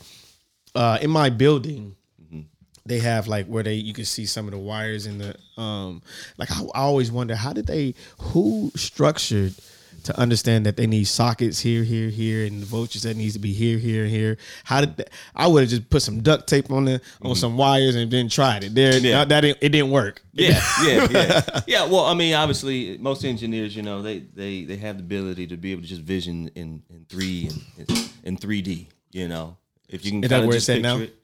uh, 0.74 0.98
in 1.03 1.11
my 1.11 1.31
building. 1.31 1.94
Mm-hmm. 2.22 2.40
They 2.87 2.98
have 3.00 3.29
like 3.29 3.46
where 3.46 3.62
they 3.62 3.74
you 3.74 3.92
can 3.92 4.05
see 4.05 4.26
some 4.26 4.46
of 4.46 4.50
the 4.53 4.59
wires 4.59 5.07
in 5.07 5.18
the 5.18 5.37
um 5.61 6.03
like 6.38 6.50
I, 6.50 6.62
I 6.74 6.81
always 6.81 7.12
wonder 7.12 7.37
how 7.37 7.53
did 7.53 7.66
they 7.68 7.94
who 8.18 8.72
structured 8.74 9.55
to 10.04 10.18
understand 10.18 10.66
that 10.66 10.76
they 10.76 10.86
need 10.86 11.04
sockets 11.04 11.60
here 11.60 11.82
here 11.84 12.08
here 12.08 12.46
and 12.46 12.62
the 12.62 12.66
voltage 12.66 13.02
that 13.02 13.16
needs 13.16 13.32
to 13.34 13.38
be 13.38 13.52
here 13.52 13.78
here 13.78 14.02
and 14.04 14.10
here 14.10 14.36
how 14.64 14.80
did 14.80 14.96
that, 14.96 15.10
I 15.34 15.46
would 15.46 15.60
have 15.62 15.70
just 15.70 15.90
put 15.90 16.02
some 16.02 16.20
duct 16.22 16.46
tape 16.48 16.70
on 16.70 16.84
the 16.86 17.00
on 17.22 17.34
some 17.34 17.56
wires 17.56 17.94
and 17.96 18.10
then 18.10 18.28
tried 18.28 18.64
it 18.64 18.74
there 18.74 18.92
Mm-hmm. 18.92 19.04
Yeah. 19.06 19.24
that, 19.24 19.40
didn't- 19.42 19.58
it 19.60 19.68
didn't 19.70 19.90
work 19.90 20.22
yeah, 20.32 20.62
yeah, 20.84 21.08
yeah, 21.10 21.60
yeah. 21.66 21.84
Well, 21.86 22.04
I 22.06 22.14
mean, 22.14 22.34
obviously, 22.34 22.96
most 22.98 23.24
engineers, 23.24 23.74
you 23.74 23.82
know, 23.82 24.00
they 24.00 24.20
they 24.20 24.64
they 24.64 24.76
have 24.76 24.96
the 24.96 25.02
ability 25.02 25.48
to 25.48 25.56
be 25.56 25.72
able 25.72 25.82
to 25.82 25.88
just 25.88 26.02
vision 26.02 26.48
in 26.54 26.82
in 26.88 27.04
three 27.08 27.50
and 27.78 28.10
in 28.22 28.36
three 28.36 28.62
D. 28.62 28.88
You 29.10 29.26
know, 29.28 29.56
if 29.88 30.04
you 30.04 30.12
can 30.12 30.22
Is 30.24 30.30
that 30.30 30.36
kind 30.36 30.44
of 30.44 30.48
where 30.48 30.56
just 30.56 30.68
it's 30.68 30.78
at 30.78 30.82
picture 30.82 30.98
now? 30.98 31.02
it. 31.04 31.14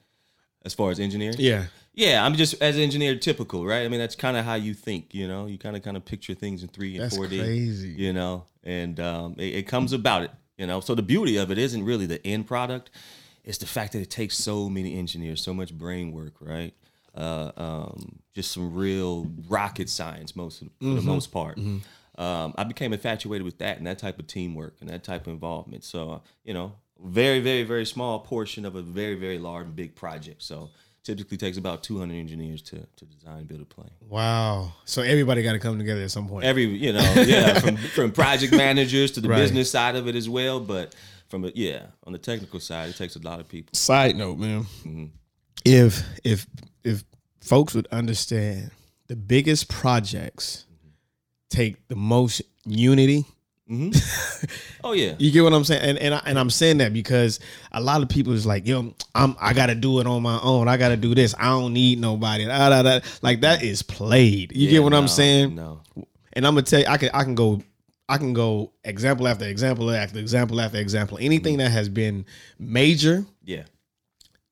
as 0.65 0.75
far 0.75 0.91
as 0.91 0.99
engineering. 0.99 1.37
Yeah. 1.39 1.67
Yeah, 1.97 2.25
I'm 2.25 2.35
just 2.35 2.61
as 2.63 2.77
an 2.77 2.83
engineer, 2.83 3.17
typical, 3.17 3.65
right? 3.65 3.85
I 3.85 3.89
mean, 3.89 3.99
that's 3.99 4.15
kind 4.15 4.37
of 4.37 4.45
how 4.45 4.55
you 4.55 4.75
think, 4.75 5.15
you 5.15 5.27
know. 5.27 5.47
You 5.47 5.57
kind 5.59 5.75
of 5.77 5.83
kind 5.83 5.97
of 5.97 6.05
picture 6.05 6.35
things 6.35 6.63
in 6.63 6.69
three 6.69 6.95
and 6.95 7.01
That's 7.03 7.17
four 7.17 7.27
D, 7.27 7.39
crazy. 7.39 7.89
you 7.97 8.13
know, 8.13 8.45
and 8.63 9.01
um, 9.01 9.35
it, 9.39 9.55
it 9.55 9.63
comes 9.67 9.95
about 9.95 10.23
it, 10.23 10.31
you 10.59 10.67
know. 10.67 10.81
So 10.81 10.95
the 10.95 11.03
beauty 11.03 11.39
of 11.39 11.51
it 11.51 11.57
isn't 11.57 11.83
really 11.83 12.05
the 12.05 12.25
end 12.27 12.47
product; 12.47 12.91
it's 13.45 13.57
the 13.59 13.67
fact 13.67 13.95
that 13.95 14.01
it 14.01 14.11
takes 14.11 14.37
so 14.37 14.69
many 14.69 14.99
engineers, 14.99 15.41
so 15.41 15.55
much 15.55 15.73
brain 15.73 16.13
work, 16.13 16.35
right? 16.39 16.75
Uh, 17.15 17.51
um, 17.57 18.19
just 18.35 18.53
some 18.53 18.75
real 18.75 19.33
rocket 19.49 19.89
science, 19.89 20.37
most 20.37 20.61
of, 20.61 20.69
for 20.81 20.85
the 20.85 20.95
Mm-hmm. 20.97 21.09
most 21.09 21.33
part. 21.33 21.57
Um, 22.19 22.53
I 22.59 22.65
became 22.65 22.93
infatuated 22.93 23.43
with 23.45 23.57
that 23.59 23.79
and 23.79 23.87
that 23.87 23.99
type 23.99 24.19
of 24.19 24.27
teamwork 24.27 24.77
and 24.81 24.91
that 24.91 25.03
type 25.03 25.27
of 25.27 25.33
involvement. 25.33 25.83
So 25.83 26.21
you 26.45 26.53
know, 26.53 26.75
very, 27.03 27.41
very, 27.41 27.63
very 27.63 27.87
small 27.87 28.19
portion 28.21 28.67
of 28.67 28.75
a 28.77 28.83
very, 28.83 29.15
very 29.15 29.39
large, 29.39 29.75
big 29.75 29.95
project. 29.95 30.43
So 30.43 30.69
typically 31.07 31.37
takes 31.37 31.57
about 31.57 31.83
200 31.83 32.14
engineers 32.14 32.61
to, 32.62 32.87
to 32.97 33.05
design 33.05 33.38
and 33.38 33.49
build 33.49 33.61
a 33.62 33.64
plane. 33.64 33.90
Wow. 34.09 34.73
So 34.85 35.03
everybody 35.03 35.42
got 35.42 35.53
to 35.53 35.59
come 35.59 35.79
together 35.79 36.03
at 36.03 36.11
some 36.11 36.29
point. 36.29 36.45
Every, 36.45 36.64
you 36.64 36.92
know, 36.92 37.14
yeah, 37.27 37.59
from, 37.61 37.77
from 37.77 38.12
project 38.12 38.53
managers 38.53 39.12
to 39.12 39.21
the 39.21 39.29
Right. 39.29 39.38
business 39.38 39.71
side 39.71 39.97
of 39.97 40.09
it 40.09 40.16
as 40.16 40.29
well. 40.29 40.61
But 40.61 40.95
from 41.29 41.45
a, 41.45 41.53
yeah, 41.55 41.87
on 42.07 42.12
the 42.12 42.19
technical 42.19 42.61
side, 42.61 42.88
it 42.90 42.97
takes 42.97 43.16
a 43.16 43.21
lot 43.21 43.40
of 43.40 43.49
people. 43.49 43.71
Side 43.75 44.16
note, 44.16 44.38
man. 44.38 44.62
Mm-hmm. 44.85 45.05
If 45.64 46.03
if 46.25 46.47
if 46.85 47.05
folks 47.40 47.75
would 47.75 47.87
understand 47.88 48.71
the 49.09 49.16
biggest 49.16 49.69
projects 49.69 50.64
take 51.51 51.87
the 51.88 51.97
most 51.97 52.42
unity. 52.64 53.25
Mm-hmm. 53.71 54.47
Oh 54.85 54.93
yeah, 54.93 55.17
You 55.19 55.33
get 55.33 55.43
what 55.43 55.53
I'm 55.53 55.65
saying? 55.65 55.83
And 55.83 55.99
and, 55.99 56.15
I, 56.15 56.23
and 56.27 56.39
I'm 56.39 56.51
saying 56.51 56.79
that 56.79 56.93
because 56.93 57.41
a 57.73 57.81
lot 57.81 58.03
of 58.03 58.09
people 58.09 58.35
is 58.35 58.47
like, 58.47 58.69
yo, 58.69 58.95
I'm 59.17 59.35
I 59.41 59.53
gotta 59.53 59.75
do 59.75 59.99
it 59.99 60.07
on 60.07 60.23
my 60.23 60.39
own. 60.41 60.69
I 60.69 60.77
gotta 60.77 60.97
do 60.97 61.13
this. 61.13 61.35
I 61.37 61.47
don't 61.47 61.73
need 61.73 61.99
nobody. 62.01 62.45
Da, 62.45 62.69
da, 62.71 62.83
da. 62.83 63.01
Like 63.21 63.41
that 63.41 63.65
is 63.65 63.83
played. 63.83 64.53
You 64.55 64.67
Yeah, 64.67 64.71
get 64.71 64.83
what 64.85 64.95
I'm 64.95 65.09
saying? 65.09 65.57
No, 65.57 65.81
And 66.35 66.47
I'm 66.47 66.55
gonna 66.55 66.63
tell 66.63 66.81
you, 66.81 66.87
I 66.87 66.99
can 66.99 67.11
I 67.13 67.25
can 67.25 67.35
go 67.35 67.61
I 68.09 68.19
can 68.19 68.33
go 68.33 68.71
example 68.85 69.27
after 69.27 69.45
example 69.45 69.91
after 69.91 70.21
example 70.21 70.61
after 70.61 70.79
example. 70.79 71.19
Anything 71.21 71.55
mm-hmm. 71.55 71.65
that 71.65 71.71
has 71.73 71.89
been 71.89 72.25
major 72.61 73.25
yeah, 73.43 73.65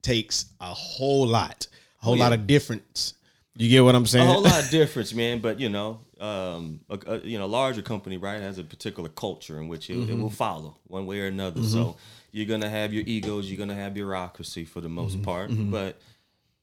takes 0.03 0.46
a 0.61 0.66
whole 0.74 1.29
lot, 1.29 1.68
a 2.03 2.05
whole 2.07 2.14
Oh, 2.14 2.16
yeah. 2.16 2.24
lot 2.24 2.33
of 2.33 2.48
difference. 2.48 3.14
You 3.57 3.68
get 3.70 3.85
what 3.85 3.94
I'm 3.94 4.07
saying? 4.07 4.29
a 4.29 4.33
whole 4.33 4.42
lot 4.42 4.64
of 4.64 4.70
difference, 4.81 5.14
man. 5.14 5.38
But 5.38 5.61
you 5.61 5.68
know, 5.68 6.00
um, 6.20 6.81
a, 6.88 6.98
a, 7.07 7.18
you 7.20 7.38
know, 7.38 7.46
larger 7.46 7.83
company, 7.83 8.16
right, 8.16 8.40
has 8.40 8.59
a 8.59 8.64
particular 8.64 9.09
culture 9.09 9.61
in 9.61 9.68
which 9.68 9.90
it, 9.90 10.09
it 10.11 10.16
will 10.18 10.31
follow 10.31 10.77
one 10.87 11.07
way 11.07 11.20
or 11.20 11.27
another. 11.27 11.62
So 11.62 11.96
you're 12.33 12.46
gonna 12.46 12.70
have 12.70 12.92
your 12.92 13.05
egos, 13.07 13.50
you're 13.50 13.59
gonna 13.59 13.74
have 13.74 13.94
bureaucracy 13.94 14.64
for 14.64 14.81
the 14.81 14.88
most 14.88 15.22
part, 15.22 15.50
but 15.53 16.00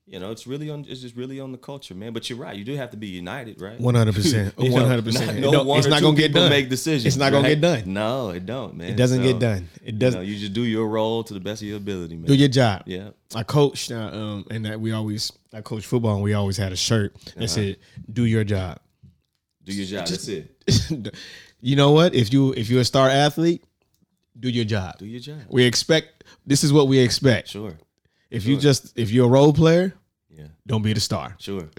you 0.07 0.19
know, 0.19 0.31
it's 0.31 0.45
really 0.45 0.69
on. 0.69 0.83
It's 0.89 0.99
just 0.99 1.15
really 1.15 1.39
on 1.39 1.53
the 1.53 1.57
culture, 1.57 1.95
man. 1.95 2.11
But 2.11 2.29
you're 2.29 2.37
right. 2.39 2.53
You 2.57 2.65
do 2.65 2.75
have 2.75 2.89
to 2.89 2.97
be 2.97 3.07
united, 3.07 3.61
right? 3.61 3.79
One 3.79 3.95
hundred 3.95 4.15
percent. 4.15 4.57
One 4.57 4.83
hundred 4.85 5.05
percent. 5.05 5.39
No 5.39 5.63
one 5.63 5.79
It's 5.79 5.87
not 5.87 6.01
gonna 6.01 6.17
get 6.17 6.33
done. 6.33 6.49
Make 6.49 6.67
decisions. 6.67 7.05
It's 7.05 7.15
not 7.15 7.31
gonna 7.31 7.47
get 7.47 7.61
done. 7.61 7.83
No, 7.93 8.31
it 8.31 8.45
don't, 8.45 8.75
man. 8.75 8.89
It 8.89 8.95
doesn't 8.97 9.19
So, 9.19 9.23
get 9.31 9.39
done. 9.39 9.69
It 9.81 9.93
You, 9.93 9.99
doesn't. 9.99 10.19
know, 10.19 10.25
you 10.25 10.37
just 10.37 10.51
do 10.53 10.63
your 10.63 10.87
role 10.89 11.23
to 11.23 11.33
the 11.33 11.39
best 11.39 11.61
of 11.61 11.67
your 11.69 11.77
ability, 11.77 12.17
man. 12.17 12.25
do 12.25 12.35
your 12.35 12.49
job. 12.49 12.83
yeah. 12.87 13.11
I 13.33 13.43
coached, 13.43 13.91
uh, 13.91 13.95
um, 14.11 14.45
and 14.51 14.65
that 14.65 14.81
we 14.81 14.91
always 14.91 15.31
I 15.53 15.61
coached 15.61 15.85
football, 15.85 16.15
and 16.15 16.23
we 16.23 16.33
always 16.33 16.57
had 16.57 16.73
a 16.73 16.75
shirt 16.77 17.13
Uh-huh. 17.15 17.31
that 17.41 17.47
said 17.49 17.77
"Do 18.11 18.25
your 18.25 18.43
job." 18.43 18.79
Do 19.63 19.73
your 19.73 19.85
job. 19.85 20.07
That's 20.07 20.27
it. 20.27 21.15
you 21.61 21.75
know 21.75 21.91
what? 21.91 22.15
If 22.15 22.33
you 22.33 22.53
if 22.53 22.69
you're 22.69 22.81
a 22.81 22.85
star 22.85 23.09
athlete, 23.09 23.63
do 24.39 24.49
your 24.49 24.65
job. 24.65 24.97
Do 24.97 25.05
your 25.05 25.19
job. 25.19 25.41
We 25.49 25.63
expect 25.63 26.23
this 26.45 26.63
is 26.63 26.73
what 26.73 26.87
we 26.87 26.99
expect. 26.99 27.49
Sure. 27.49 27.77
If 28.29 28.45
you 28.45 28.57
just 28.57 28.97
if 28.97 29.11
you're 29.11 29.25
a 29.25 29.29
role 29.29 29.53
player, 29.53 29.93
Yeah. 30.29 30.47
don't 30.65 30.81
be 30.81 30.93
the 30.93 30.99
star. 30.99 31.35
Sure. 31.39 31.69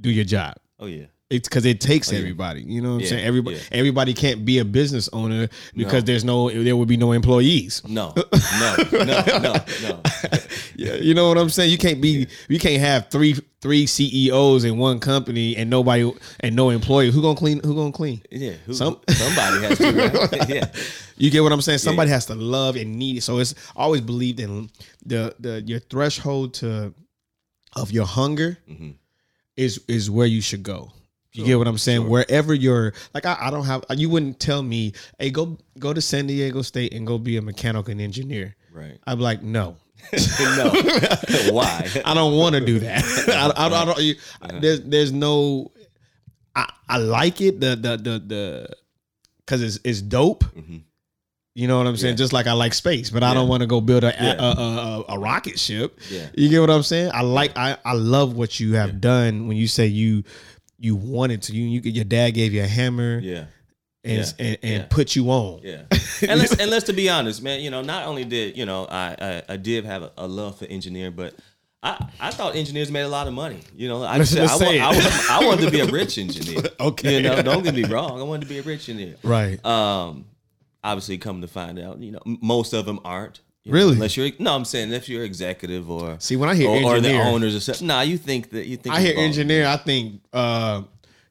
Do 0.00 0.10
your 0.10 0.24
job. 0.24 0.54
Oh 0.78 0.86
yeah. 0.86 1.06
It's 1.30 1.46
because 1.46 1.66
it 1.66 1.78
takes 1.78 2.08
Oh, 2.08 2.12
yeah. 2.14 2.20
everybody. 2.20 2.62
You 2.62 2.80
know 2.80 2.94
what 2.94 3.02
I'm 3.02 3.06
saying? 3.06 3.24
Everybody 3.26 3.56
yeah. 3.56 3.62
everybody 3.72 4.14
can't 4.14 4.46
be 4.46 4.60
a 4.60 4.64
business 4.64 5.10
owner 5.12 5.48
because 5.76 6.02
No. 6.04 6.06
there's 6.06 6.24
no 6.24 6.48
there 6.50 6.74
would 6.74 6.88
be 6.88 6.96
no 6.96 7.12
employees. 7.12 7.82
No. 7.86 8.14
No. 8.60 8.76
No. 8.92 9.22
No. 9.38 9.54
No. 9.82 10.02
Yeah, 10.76 10.94
you 10.94 11.12
know 11.12 11.28
what 11.28 11.36
I'm 11.38 11.50
saying? 11.50 11.70
You 11.72 11.76
can't 11.78 12.00
be 12.00 12.28
you 12.48 12.58
can't 12.60 12.80
have 12.80 13.08
three 13.10 13.34
three 13.60 13.84
CEOs 13.86 14.62
in 14.64 14.78
one 14.78 15.00
company 15.00 15.56
and 15.56 15.68
nobody 15.68 16.10
and 16.40 16.54
no 16.56 16.70
employee. 16.70 17.10
Who 17.10 17.20
gonna 17.20 17.36
clean 17.38 17.60
who 17.64 17.74
gonna 17.74 17.90
clean? 17.92 18.22
Yeah. 18.30 18.52
Who, 18.64 18.72
Some- 18.74 19.00
somebody 19.10 19.66
has 19.66 19.78
to. 19.78 19.92
Right? 20.30 20.48
yeah. 20.54 20.66
You 21.16 21.30
get 21.32 21.42
what 21.42 21.52
I'm 21.52 21.60
saying? 21.60 21.80
Somebody 21.80 22.10
has 22.10 22.26
to 22.26 22.36
love 22.36 22.76
and 22.76 22.94
need 22.96 23.18
it. 23.18 23.22
So 23.22 23.38
it's 23.38 23.54
always 23.76 24.00
believed 24.02 24.38
in 24.40 24.70
the 25.04 25.34
the 25.40 25.62
your 25.66 25.80
threshold 25.80 26.54
to 26.54 26.94
of 27.74 27.90
your 27.90 28.06
hunger 28.06 28.56
Mm-hmm. 28.70 28.90
is 29.56 29.80
is 29.88 30.08
where 30.10 30.26
you 30.28 30.40
should 30.40 30.62
go. 30.62 30.92
You 31.32 31.44
get 31.44 31.58
what 31.58 31.68
I'm 31.68 31.78
saying? 31.78 32.08
Wherever 32.08 32.54
you're 32.54 32.94
like 33.14 33.26
I, 33.26 33.36
I 33.38 33.50
don't 33.50 33.64
have 33.64 33.84
you 33.94 34.08
wouldn't 34.08 34.40
tell 34.40 34.62
me, 34.62 34.92
hey, 35.18 35.30
go 35.30 35.58
go 35.78 35.92
to 35.92 36.00
San 36.00 36.26
Diego 36.26 36.62
State 36.62 36.94
and 36.94 37.06
go 37.06 37.18
be 37.18 37.36
a 37.36 37.42
mechanical 37.42 37.92
engineer. 38.00 38.56
Right. 38.72 38.98
I'd 39.06 39.16
be 39.16 39.22
like, 39.22 39.42
no. 39.42 39.76
no. 40.12 40.70
Why? 41.50 41.88
I 42.04 42.14
don't 42.14 42.36
want 42.36 42.54
to 42.54 42.64
do 42.64 42.78
that. 42.80 43.04
I, 43.28 43.66
I, 43.66 43.82
I 43.82 43.84
don't. 43.84 43.98
You, 43.98 44.14
there's 44.60 44.80
there's 44.82 45.12
no. 45.12 45.70
I, 46.56 46.70
I 46.88 46.98
like 46.98 47.40
it 47.40 47.60
the 47.60 47.76
the 47.76 47.96
the 47.96 48.18
the 48.24 48.68
because 49.38 49.62
it's 49.62 49.78
it's 49.84 50.00
dope. 50.00 50.44
Mm-hmm. 50.44 50.78
You 51.54 51.66
know 51.66 51.76
what 51.78 51.88
I'm 51.88 51.96
saying? 51.96 52.12
Yeah. 52.14 52.18
Just 52.18 52.32
like 52.32 52.46
I 52.46 52.52
like 52.52 52.72
space, 52.72 53.10
but 53.10 53.24
I 53.24 53.34
don't 53.34 53.48
want 53.48 53.62
to 53.62 53.66
go 53.66 53.80
build 53.80 54.04
a, 54.04 54.14
Yeah. 54.18 54.36
a, 54.38 54.44
a, 54.44 55.04
a 55.10 55.18
rocket 55.18 55.58
ship. 55.58 55.98
Yeah. 56.08 56.28
You 56.34 56.48
get 56.48 56.60
what 56.60 56.70
I'm 56.70 56.84
saying? 56.84 57.10
I 57.12 57.22
like 57.22 57.56
I 57.58 57.76
I 57.84 57.94
love 57.94 58.36
what 58.36 58.60
you 58.60 58.74
have 58.74 59.00
done 59.00 59.48
when 59.48 59.56
you 59.56 59.66
say 59.66 59.86
you 59.86 60.22
you 60.78 60.96
wanted 60.96 61.42
to. 61.42 61.54
You 61.54 61.80
you 61.80 61.90
your 61.90 62.04
dad 62.04 62.30
gave 62.30 62.52
you 62.52 62.62
a 62.62 62.66
hammer 62.66 63.18
Yeah. 63.18 63.44
and 64.04 64.18
Yeah. 64.18 64.24
and, 64.38 64.58
and 64.62 64.72
Yeah. 64.82 64.86
put 64.88 65.16
you 65.16 65.30
on. 65.30 65.60
Yeah, 65.62 65.82
and 66.28 66.38
let's 66.40 66.54
and 66.58 66.70
let's 66.70 66.86
to 66.86 66.92
be 66.92 67.08
honest, 67.08 67.42
man. 67.42 67.60
You 67.60 67.70
know, 67.70 67.82
not 67.82 68.06
only 68.06 68.24
did 68.24 68.56
you 68.56 68.66
know 68.66 68.86
I 68.86 69.16
I, 69.20 69.42
I 69.54 69.56
did 69.56 69.84
have 69.84 70.02
a, 70.02 70.12
a 70.18 70.26
love 70.26 70.58
for 70.58 70.66
engineering, 70.66 71.14
but 71.16 71.34
I, 71.82 72.08
I 72.18 72.30
thought 72.30 72.56
engineers 72.56 72.90
made 72.90 73.02
a 73.02 73.08
lot 73.08 73.28
of 73.28 73.34
money. 73.34 73.60
You 73.76 73.88
know, 73.88 74.02
I 74.02 74.22
said 74.24 74.48
I, 74.48 74.52
wa- 74.52 74.58
say 74.58 74.76
it. 74.78 74.82
I, 74.82 75.40
I 75.40 75.46
wanted 75.46 75.66
to 75.66 75.70
be 75.70 75.80
a 75.80 75.86
rich 75.86 76.18
engineer. 76.18 76.62
Okay. 76.80 77.16
you 77.16 77.22
know, 77.22 77.40
don't 77.42 77.62
get 77.62 77.74
me 77.74 77.84
wrong. 77.84 78.18
I 78.20 78.24
wanted 78.24 78.42
to 78.42 78.48
be 78.48 78.58
a 78.58 78.62
rich 78.62 78.88
engineer. 78.88 79.14
Right. 79.22 79.64
Um, 79.64 80.24
obviously, 80.82 81.18
come 81.18 81.40
to 81.42 81.46
find 81.48 81.78
out, 81.78 82.00
you 82.00 82.10
know, 82.12 82.20
most 82.24 82.72
of 82.72 82.84
them 82.86 82.98
aren't. 83.04 83.40
You 83.68 83.72
know, 83.74 83.78
Really? 83.78 83.92
unless 83.94 84.16
you're 84.16 84.30
no, 84.38 84.54
I'm 84.54 84.64
saying 84.64 84.92
if 84.92 85.08
you're 85.08 85.24
executive 85.24 85.90
or 85.90 86.16
See, 86.18 86.36
when 86.36 86.48
I 86.48 86.54
hear 86.54 86.68
or, 86.68 86.96
or 86.96 87.00
the 87.00 87.12
owners 87.20 87.54
or 87.54 87.60
something. 87.60 87.86
Nah, 87.86 88.00
you 88.02 88.18
think 88.18 88.50
that 88.50 88.66
you 88.66 88.76
think 88.76 88.94
I 88.94 89.00
hear 89.00 89.14
engineer. 89.16 89.66
I 89.66 89.76
think 89.76 90.20
uh, 90.32 90.82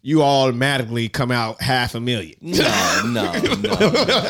you 0.02 0.22
automatically 0.24 1.10
come 1.10 1.32
out 1.32 1.62
half 1.62 1.96
a 1.96 2.00
million. 2.00 2.36
No, 2.42 3.02
no, 3.06 3.32
no, 3.34 3.56
no, 3.56 3.80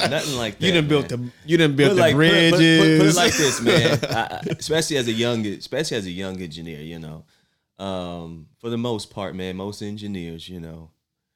nothing 0.08 0.38
like 0.38 0.58
that. 0.58 0.66
You 0.66 0.72
didn't 0.72 0.88
build 0.88 1.10
the 1.10 1.30
you 1.46 1.58
done 1.58 1.76
built 1.76 1.92
Put 1.92 1.96
the 1.96 2.02
like- 2.02 2.16
put- 2.16 2.30
put- 2.30 2.52
put- 2.52 2.58
bridges. 2.60 3.00
Put, 3.00 3.08
it 3.08 3.16
like 3.16 3.34
this, 3.36 3.62
man. 3.62 4.00
I- 4.16 4.42
especially 4.58 4.98
as 4.98 5.08
a 5.08 5.12
young, 5.14 5.46
especially 5.46 5.98
as 5.98 6.06
a 6.06 6.12
young 6.12 6.42
engineer, 6.42 6.80
you 6.82 7.00
know. 7.00 7.26
Um, 7.78 8.48
for 8.60 8.70
the 8.72 8.78
most 8.78 9.12
part, 9.12 9.36
man, 9.36 9.56
most 9.56 9.82
engineers, 9.84 10.50
you 10.50 10.60
know, 10.60 10.90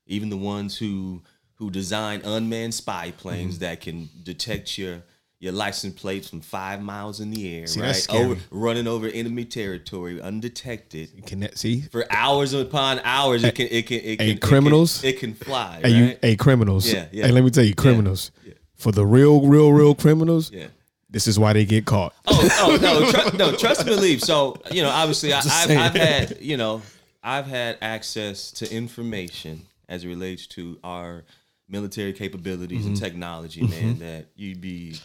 even 0.07 0.29
the 0.29 0.37
ones 0.37 0.77
who 0.77 1.21
who 1.55 1.69
design 1.69 2.21
unmanned 2.23 2.73
spy 2.73 3.11
planes 3.11 3.55
Mm-hmm. 3.55 3.63
that 3.65 3.81
can 3.81 4.09
detect 4.23 4.75
your 4.79 5.03
your 5.41 5.51
license 5.51 5.99
plates 5.99 6.29
from 6.29 6.39
five 6.39 6.81
miles 6.81 7.19
in 7.19 7.31
the 7.31 7.57
air, 7.57 7.65
See, 7.67 7.81
right? 7.81 8.07
Over 8.11 8.37
running 8.51 8.87
over 8.87 9.07
enemy 9.07 9.43
territory 9.43 10.21
undetected. 10.21 11.25
Can 11.25 11.39
that 11.41 11.57
see? 11.57 11.81
For 11.81 12.05
hours 12.11 12.53
upon 12.53 12.99
hours, 13.03 13.43
it 13.43 13.55
can 13.55 13.67
it 13.69 13.87
can 13.87 13.97
it 13.97 14.17
can 14.19 14.25
Hey, 14.27 14.31
it 14.33 14.39
can- 14.41 14.49
criminals? 14.49 15.03
it 15.03 15.19
can, 15.19 15.33
fly. 15.33 15.79
Hey, 15.83 15.89
you, 15.89 16.17
hey, 16.21 16.35
criminals. 16.35 16.91
Yeah, 16.91 17.07
yeah. 17.11 17.25
Hey, 17.25 17.31
let 17.33 17.43
me 17.43 17.49
tell 17.49 17.63
you, 17.65 17.73
criminals. 17.75 18.31
yeah. 18.45 18.53
For 18.75 18.91
the 18.91 19.05
real, 19.05 19.41
real, 19.47 19.71
real 19.73 19.93
criminals, 19.95 20.51
yeah. 20.51 20.67
this 21.09 21.27
is 21.27 21.37
why 21.37 21.53
they 21.53 21.65
get 21.65 21.85
caught. 21.85 22.13
Oh, 22.27 22.49
oh 22.61 22.77
no, 22.81 23.11
tr- 23.29 23.35
no, 23.37 23.55
trust 23.55 23.81
and 23.81 23.89
believe. 23.89 24.21
So 24.21 24.61
you 24.71 24.81
know, 24.83 24.89
obviously, 24.89 25.33
I, 25.33 25.39
I've. 25.39 25.71
I've 25.71 25.95
had 25.95 26.37
you 26.41 26.57
know, 26.57 26.81
I've 27.23 27.47
had 27.47 27.77
access 27.81 28.51
to 28.53 28.71
information 28.71 29.65
as 29.89 30.03
it 30.03 30.07
relates 30.07 30.45
to 30.47 30.79
our 30.83 31.23
military 31.67 32.13
capabilities 32.13 32.85
and 32.85 32.95
Mm-hmm. 32.95 33.03
technology, 33.05 33.61
man. 33.65 33.99
That 33.99 34.25
you'd 34.35 34.61
be, 34.61 34.95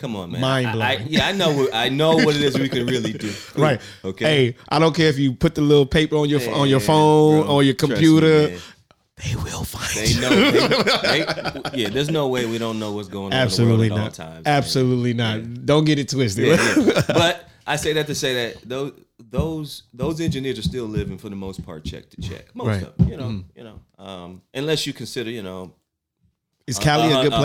come 0.00 0.16
on, 0.16 0.32
man. 0.32 0.40
Mind 0.40 0.66
I- 0.66 0.70
I- 0.70 0.96
blowing. 0.96 1.12
yeah, 1.12 1.28
I 1.28 1.32
know. 1.32 1.52
What, 1.56 1.74
I 1.74 1.88
know 1.88 2.16
what 2.16 2.34
it 2.34 2.42
is 2.42 2.58
we 2.58 2.68
can 2.68 2.86
really 2.86 3.12
do. 3.12 3.30
Right. 3.56 3.80
Okay. 4.04 4.24
Hey, 4.24 4.56
I 4.68 4.78
don't 4.80 4.94
care 4.96 5.08
if 5.08 5.18
you 5.18 5.32
put 5.34 5.54
the 5.54 5.60
little 5.60 5.86
paper 5.86 6.16
on 6.16 6.28
your 6.28 6.40
on 6.52 6.68
your 6.68 6.80
phone, 6.80 7.42
bro, 7.44 7.56
on 7.58 7.64
your 7.64 7.74
trust 7.74 7.90
me, 7.90 7.96
computer. 7.96 8.46
they 9.22 9.34
will 9.36 9.64
find 9.64 9.92
They 9.94 10.06
you. 10.12 10.20
know. 10.20 10.50
They, 10.50 11.24
they, 11.24 11.78
yeah, 11.82 11.88
there's 11.90 12.10
no 12.10 12.28
way 12.28 12.46
we 12.46 12.58
don't 12.58 12.78
know 12.78 12.92
what's 12.92 13.08
going 13.08 13.32
on 13.32 13.38
Absolutely 13.44 13.86
in 13.88 13.94
the 13.94 14.00
world 14.00 14.18
not. 14.18 14.26
times. 14.26 14.44
man. 14.44 14.54
Absolutely 14.56 15.14
not. 15.14 15.66
Don't 15.66 15.84
get 15.84 15.98
it 15.98 16.08
twisted. 16.08 16.46
Yeah, 16.46 16.74
yeah. 16.78 17.02
but 17.08 17.48
I 17.66 17.76
say 17.76 17.92
that 17.92 18.06
to 18.06 18.14
say 18.14 18.32
that 18.34 18.68
those 18.68 18.92
those 19.30 19.82
those 19.92 20.20
engineers 20.20 20.58
are 20.58 20.62
still 20.72 20.86
living 20.86 21.18
for 21.18 21.28
the 21.28 21.36
most 21.36 21.62
part 21.64 21.84
check 21.84 22.08
to 22.10 22.20
check. 22.22 22.54
Most 22.54 22.66
Right. 22.66 22.82
of 22.82 22.96
them, 22.96 23.08
you 23.08 23.16
know, 23.18 23.44
you 23.54 23.64
know, 23.64 23.78
um, 23.98 24.42
unless 24.54 24.86
you 24.86 24.92
consider, 24.94 25.30
you 25.30 25.42
know, 25.42 25.74
Is 26.66 26.78
Cali 26.78 27.12
Uh, 27.12 27.20
a 27.20 27.22
good 27.24 27.32
uh, 27.34 27.36
uh, 27.36 27.40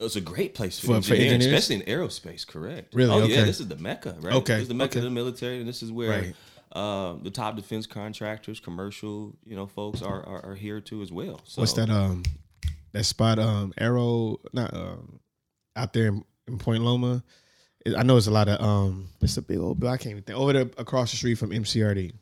It's 0.00 0.16
a 0.16 0.20
great 0.20 0.54
place 0.54 0.78
for, 0.80 0.86
For- 0.86 0.94
engineering, 0.94 1.32
engineers? 1.34 1.64
especially 1.64 1.84
in 1.92 1.98
aerospace. 1.98 2.46
Correct. 2.46 2.94
Really? 2.94 3.10
Oh 3.12 3.26
yeah, 3.26 3.44
this 3.44 3.60
is 3.60 3.68
the 3.68 3.76
mecca, 3.76 4.16
right? 4.20 4.34
Okay, 4.34 4.54
This 4.54 4.62
is 4.62 4.68
the 4.68 4.74
mecca 4.74 4.92
okay. 4.92 4.98
of 5.00 5.04
the 5.04 5.10
military, 5.10 5.58
and 5.58 5.68
this 5.68 5.82
is 5.82 5.92
where 5.92 6.10
Right. 6.10 6.34
uh, 6.72 7.14
the 7.22 7.30
top 7.30 7.56
defense 7.56 7.86
contractors, 7.86 8.60
commercial, 8.60 9.36
you 9.44 9.54
know, 9.56 9.66
folks 9.66 10.00
are 10.02 10.24
are, 10.26 10.44
are 10.46 10.54
here 10.54 10.80
too 10.80 11.02
as 11.02 11.12
well. 11.12 11.40
So 11.44 11.60
What's 11.62 11.74
that? 11.74 11.90
Um, 11.90 12.22
that 12.92 13.04
spot, 13.04 13.38
um, 13.38 13.72
Arrow, 13.78 14.40
not 14.52 14.74
um, 14.74 15.20
out 15.76 15.92
there 15.92 16.06
in, 16.08 16.24
in 16.48 16.58
Point 16.58 16.82
Loma. 16.82 17.22
It- 17.86 17.94
I 17.96 18.02
know 18.02 18.16
it's 18.16 18.26
a 18.26 18.30
lot 18.32 18.48
of 18.48 18.60
um. 18.60 19.08
It's 19.20 19.36
a 19.36 19.42
big 19.42 19.58
old. 19.58 19.78
But 19.80 19.88
I 19.88 19.96
can't 19.98 20.12
even 20.12 20.22
think 20.22 20.38
over 20.38 20.52
there 20.52 20.70
across 20.78 21.10
the 21.10 21.16
street 21.18 21.36
from 21.36 21.50
MCRD. 21.50 22.12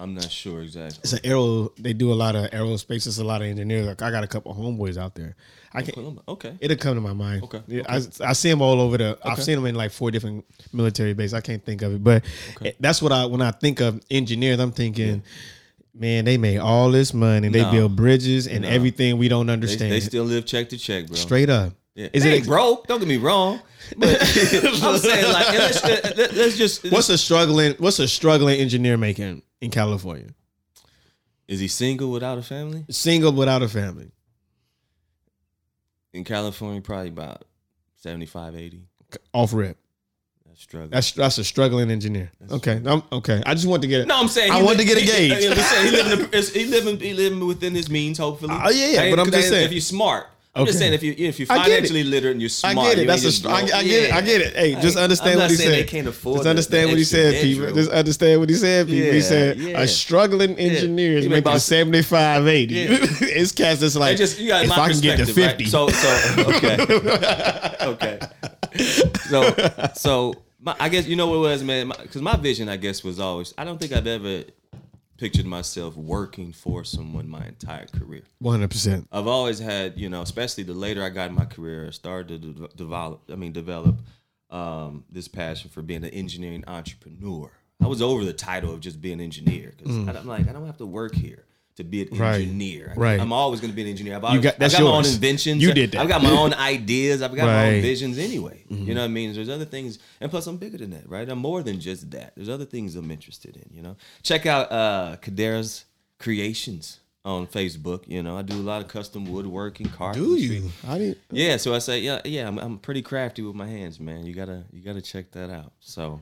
I'm 0.00 0.14
not 0.14 0.30
sure 0.30 0.62
exactly. 0.62 0.98
It's 1.02 1.12
an 1.12 1.20
aero. 1.24 1.72
They 1.78 1.92
do 1.92 2.10
a 2.12 2.14
lot 2.14 2.34
of 2.34 2.50
aerospace. 2.50 3.06
It's 3.06 3.18
a 3.18 3.24
lot 3.24 3.42
of 3.42 3.48
engineers. 3.48 3.86
Like 3.86 4.00
I 4.00 4.10
got 4.10 4.24
a 4.24 4.26
couple 4.26 4.54
homeboys 4.54 4.96
out 4.96 5.14
there. 5.14 5.36
I 5.74 5.82
can. 5.82 6.18
Okay. 6.26 6.56
It'll 6.58 6.76
come 6.78 6.94
to 6.94 7.00
my 7.00 7.12
mind. 7.12 7.44
Okay, 7.44 7.62
Yeah, 7.68 7.82
I, 7.88 8.00
I 8.24 8.32
see 8.32 8.48
them 8.50 8.62
all 8.62 8.80
over 8.80 8.96
the. 8.98 9.18
I've 9.24 9.42
seen 9.42 9.56
them 9.56 9.66
in 9.66 9.74
like 9.74 9.90
four 9.92 10.10
different 10.10 10.44
military 10.72 11.12
bases. 11.12 11.34
I 11.34 11.42
can't 11.42 11.64
think 11.64 11.82
of 11.82 11.92
it, 11.94 12.02
but 12.02 12.24
Okay. 12.56 12.74
that's 12.80 13.02
what 13.02 13.12
I 13.12 13.26
when 13.26 13.42
I 13.42 13.50
think 13.50 13.80
of 13.80 14.00
engineers. 14.10 14.58
I'm 14.58 14.72
thinking, 14.72 15.22
man, 15.94 16.24
they 16.24 16.38
made 16.38 16.58
all 16.58 16.90
this 16.90 17.12
money. 17.14 17.48
They 17.50 17.62
No. 17.62 17.70
build 17.70 17.96
bridges 17.96 18.46
and 18.48 18.64
everything 18.64 19.18
we 19.18 19.28
don't 19.28 19.46
They, 19.46 19.52
understand. 19.52 19.92
they 19.92 20.00
still 20.00 20.24
live 20.24 20.46
check 20.46 20.70
to 20.70 20.78
check, 20.78 21.06
bro. 21.08 21.16
Straight 21.16 21.50
up. 21.50 21.74
Yeah. 21.94 22.08
Is 22.12 22.22
They 22.22 22.38
it 22.38 22.46
broke? 22.46 22.86
Don't 22.86 22.98
get 23.00 23.08
me 23.08 23.16
wrong. 23.16 23.60
But 23.96 24.08
I'm 24.20 24.98
saying 24.98 25.32
like, 25.32 25.48
let's, 25.52 25.84
uh, 25.84 26.00
uh, 26.04 26.10
let- 26.16 26.32
let's 26.34 26.56
just. 26.56 26.84
What's 26.90 27.08
a 27.08 27.18
struggling? 27.18 27.74
What's 27.78 27.98
a 27.98 28.06
struggling 28.08 28.60
engineer 28.60 28.96
making 28.96 29.42
in 29.60 29.70
California? 29.70 30.28
is 31.48 31.58
he 31.58 31.66
single 31.66 32.12
without 32.12 32.38
a 32.38 32.42
family? 32.42 32.84
Single 32.90 33.32
without 33.32 33.60
a 33.60 33.68
family. 33.68 34.12
In 36.12 36.22
California, 36.24 36.80
probably 36.80 37.08
about 37.08 37.44
75, 37.96 38.54
80. 38.56 38.86
Off 39.32 39.52
rip. 39.52 39.76
That's 40.46 40.62
struggling. 40.62 40.90
That's 40.90 41.12
that's 41.12 41.38
a 41.38 41.44
struggling 41.44 41.90
engineer. 41.90 42.30
okay, 42.52 42.80
I'm, 42.86 43.02
okay. 43.12 43.42
I 43.44 43.54
just 43.54 43.66
want 43.66 43.82
to 43.82 43.88
get 43.88 44.02
it. 44.02 44.06
No, 44.08 44.18
I'm 44.20 44.28
saying 44.28 44.52
I 44.52 44.62
want 44.62 44.78
li- 44.78 44.84
to 44.84 44.94
get 44.94 44.98
a 44.98 45.00
he- 45.00 45.06
gauge. 45.06 45.38
He, 45.38 45.48
he 45.48 45.90
living, 45.90 46.28
he 46.52 46.64
living, 46.66 47.00
he 47.00 47.14
living 47.14 47.46
within 47.46 47.74
his 47.74 47.90
means, 47.90 48.18
hopefully. 48.18 48.54
Oh, 48.56 48.70
yeah, 48.70 48.86
yeah, 49.04 49.10
but 49.10 49.18
I'm 49.18 49.30
just 49.30 49.48
saying. 49.48 49.66
if 49.66 49.72
you're 49.72 49.80
smart. 49.80 50.28
I'm 50.52 50.66
just 50.66 50.78
saying 50.78 50.94
if 50.94 51.02
you 51.04 51.14
if 51.16 51.38
you're 51.38 51.46
I 51.48 51.58
get 51.58 51.68
it. 51.68 51.74
financially 51.74 52.04
literate 52.04 52.32
and 52.32 52.40
you're 52.40 52.48
smart, 52.48 52.78
I 52.78 52.82
get 52.82 52.98
it. 52.98 53.00
you 53.02 53.06
That's 53.06 53.44
a. 53.44 53.48
I. 53.48 53.54
I 53.54 53.84
get 53.84 54.02
it. 54.02 54.12
I 54.12 54.20
get 54.20 54.40
it. 54.40 54.56
Hey, 54.56 54.74
just 54.80 54.96
understand 54.98 55.38
what 55.38 55.50
he 55.50 55.56
said. 55.56 55.72
they 55.72 55.84
can't 55.84 56.08
afford 56.08 56.38
Just 56.38 56.48
understand 56.48 56.88
what 56.88 56.98
he 56.98 57.04
said, 57.04 57.40
people. 57.40 57.72
Just 57.72 57.90
understand 57.90 58.40
what 58.40 58.48
he 58.48 58.56
said, 58.56 58.88
people. 58.88 59.12
he 59.12 59.20
said 59.20 59.58
yeah. 59.58 59.80
a 59.80 59.86
struggling 59.86 60.56
engineer 60.58 61.18
is 61.18 61.28
making 61.28 61.44
about- 61.44 61.60
75, 61.60 62.48
80. 62.48 62.74
Yeah. 62.74 62.88
it's 62.90 63.52
cats 63.52 63.80
that's 63.80 63.94
like, 63.94 64.16
just 64.16 64.40
you 64.40 64.48
got 64.48 64.64
if 64.64 64.72
I 64.72 64.90
can 64.90 65.00
get 65.00 65.18
to 65.18 65.26
50. 65.26 65.40
Right? 65.42 65.70
So 65.70 65.88
so 65.88 66.44
okay, 66.48 66.78
okay. 67.82 68.18
So 69.28 69.54
so 69.94 70.34
my, 70.60 70.74
I 70.80 70.88
guess 70.88 71.06
you 71.06 71.14
know 71.14 71.28
what 71.28 71.36
it 71.36 71.40
was, 71.40 71.62
man. 71.62 71.88
Because 71.88 72.22
my, 72.22 72.36
vision, 72.36 72.68
I 72.68 72.76
guess, 72.76 73.04
was 73.04 73.20
always. 73.20 73.54
I 73.56 73.64
don't 73.64 73.78
think 73.78 73.92
I've 73.92 74.06
ever 74.06 74.44
pictured 75.20 75.44
myself 75.44 75.96
working 75.96 76.50
for 76.50 76.82
someone 76.82 77.28
my 77.28 77.44
entire 77.44 77.84
career. 77.86 78.22
100%. 78.42 79.06
I've 79.12 79.26
always 79.26 79.58
had, 79.58 79.98
you 79.98 80.08
know, 80.08 80.22
especially 80.22 80.64
the 80.64 80.72
later 80.72 81.04
I 81.04 81.10
got 81.10 81.28
in 81.28 81.36
my 81.36 81.44
career, 81.44 81.86
I 81.86 81.90
started 81.90 82.40
to 82.40 82.52
de- 82.52 82.68
develop. 82.74 83.20
I 83.30 83.36
mean, 83.36 83.52
develop 83.52 84.00
um, 84.48 85.04
this 85.10 85.28
passion 85.28 85.68
for 85.68 85.82
being 85.82 86.02
an 86.04 86.10
engineering 86.10 86.64
entrepreneur. 86.66 87.50
I 87.82 87.86
was 87.86 88.00
over 88.00 88.24
the 88.24 88.32
title 88.32 88.72
of 88.72 88.80
just 88.80 89.00
being 89.00 89.14
an 89.14 89.20
engineer 89.20 89.74
because 89.76 89.94
I'm 89.94 90.26
like, 90.26 90.48
I 90.48 90.52
don't 90.52 90.66
have 90.66 90.78
to 90.78 90.86
work 90.86 91.14
here 91.14 91.44
to 91.80 91.84
be 91.84 92.02
an 92.02 92.08
Mm. 92.08 92.18
Right. 92.20 92.40
engineer. 92.40 92.92
Right. 92.96 93.20
I'm 93.20 93.32
always 93.32 93.60
going 93.60 93.70
to 93.72 93.76
be 93.76 93.82
an 93.82 93.88
engineer. 93.88 94.16
I've 94.16 94.24
always, 94.24 94.40
got- 94.42 94.58
that's 94.58 94.74
I've 94.74 94.80
got 94.80 94.86
my 94.90 94.96
own 94.98 95.04
inventions. 95.06 95.62
You 95.62 95.74
did 95.74 95.92
that. 95.92 96.00
I've 96.00 96.08
got 96.08 96.22
my 96.22 96.30
own 96.30 96.54
ideas. 96.54 97.20
I've 97.22 97.34
got 97.34 97.46
my 97.46 97.54
Right. 97.54 97.64
Mm-hmm. 97.66 97.76
own 97.76 97.82
visions 97.82 98.18
anyway. 98.18 98.64
You 98.70 98.94
know 98.94 99.00
what 99.02 99.06
I 99.06 99.08
mean? 99.08 99.32
There's 99.34 99.48
other 99.48 99.64
things, 99.64 99.98
and 100.20 100.30
plus 100.30 100.46
I'm 100.46 100.56
bigger 100.56 100.78
than 100.78 100.90
that, 100.90 101.08
right? 101.10 101.28
I'm 101.28 101.38
more 101.38 101.62
than 101.62 101.80
just 101.80 102.10
that. 102.12 102.32
There's 102.36 102.48
other 102.48 102.64
things 102.64 102.94
I'm 102.96 103.10
interested 103.10 103.56
in. 103.56 103.64
You 103.76 103.82
know, 103.82 103.96
check 104.22 104.46
out 104.46 104.70
uh, 104.72 105.16
Kenderra's 105.20 105.84
Creations 106.18 107.00
on 107.24 107.46
Facebook. 107.46 108.04
You 108.06 108.22
know, 108.22 108.36
I 108.36 108.42
do 108.42 108.54
a 108.54 108.62
lot 108.62 108.80
of 108.82 108.88
custom 108.88 109.24
woodworking, 109.30 109.86
Do 109.88 109.92
carpentry. 109.92 110.40
you? 110.40 110.70
I 110.86 110.98
didn't. 110.98 111.18
Yeah, 111.30 111.56
so 111.56 111.74
I 111.74 111.78
say, 111.78 112.00
yeah, 112.00 112.20
yeah, 112.24 112.46
I'm, 112.46 112.58
I'm 112.58 112.78
pretty 112.78 113.02
crafty 113.02 113.42
with 113.42 113.54
my 113.56 113.66
hands, 113.66 113.98
man. 113.98 114.24
You 114.26 114.34
gotta, 114.34 114.64
you 114.72 114.82
gotta 114.82 115.02
check 115.02 115.32
that 115.32 115.50
out. 115.50 115.72
So, 115.80 116.20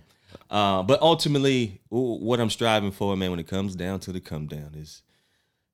uh, 0.50 0.82
but 0.82 1.00
ultimately, 1.02 1.80
what 1.90 2.40
I'm 2.40 2.50
striving 2.50 2.90
for, 2.92 3.16
man, 3.16 3.30
when 3.30 3.38
it 3.40 3.48
comes 3.48 3.74
down 3.76 4.00
to 4.00 4.12
the 4.12 4.20
come 4.20 4.46
down, 4.46 4.74
is 4.76 5.02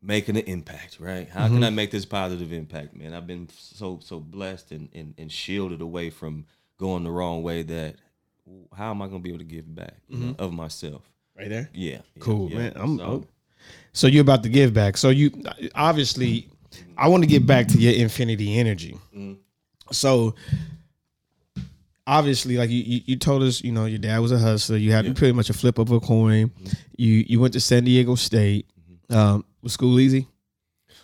making 0.04 0.36
an 0.36 0.44
impact, 0.44 0.98
right? 1.00 1.28
How 1.28 1.48
can 1.48 1.64
I 1.64 1.70
make 1.70 1.90
this 1.90 2.04
positive 2.04 2.52
impact, 2.52 2.94
man? 2.94 3.14
I've 3.14 3.26
been 3.26 3.48
so, 3.48 3.98
so 4.02 4.20
blessed 4.20 4.70
and, 4.72 4.88
and, 4.94 5.14
and 5.16 5.32
shielded 5.32 5.80
away 5.80 6.10
from 6.10 6.44
going 6.78 7.04
the 7.04 7.10
wrong 7.10 7.42
way 7.42 7.62
that 7.62 7.96
how 8.76 8.90
am 8.90 9.00
I 9.00 9.06
gonna 9.06 9.20
be 9.20 9.30
able 9.30 9.38
to 9.38 9.44
give 9.44 9.74
back 9.74 9.94
you 10.08 10.18
know, 10.18 10.34
of 10.38 10.52
myself? 10.52 11.02
Right 11.36 11.48
there? 11.48 11.70
Yeah, 11.72 11.90
yeah, 11.92 12.20
Cool, 12.20 12.50
yeah. 12.50 12.58
man. 12.58 12.72
I'm, 12.76 12.98
So- 12.98 13.04
I'm- 13.04 13.26
so 13.94 14.06
you're 14.08 14.20
about 14.20 14.42
to 14.42 14.50
give 14.50 14.74
back. 14.74 14.98
So 14.98 15.08
you 15.08 15.30
obviously, 15.74 16.50
I 16.98 17.08
want 17.08 17.22
to 17.22 17.26
get 17.26 17.46
back 17.46 17.66
to 17.68 17.78
your 17.78 17.94
infinity 17.94 18.58
energy. 18.58 18.98
Mm-hmm. 19.16 19.34
So 19.90 20.34
obviously, 22.06 22.56
like 22.56 22.70
you, 22.70 23.00
you, 23.06 23.16
told 23.16 23.42
us, 23.42 23.62
you 23.62 23.72
know, 23.72 23.86
your 23.86 23.98
dad 23.98 24.18
was 24.18 24.32
a 24.32 24.38
hustler. 24.38 24.76
You 24.76 24.92
had 24.92 25.04
pretty 25.16 25.32
much 25.32 25.50
a 25.50 25.54
flip 25.54 25.78
of 25.78 25.90
a 25.90 26.00
coin. 26.00 26.48
Mm-hmm. 26.48 26.72
You 26.96 27.24
you 27.26 27.40
went 27.40 27.54
to 27.54 27.60
San 27.60 27.84
Diego 27.84 28.14
State. 28.14 28.66
Um, 29.10 29.44
was 29.64 29.72
school 29.72 29.98
easy? 29.98 30.28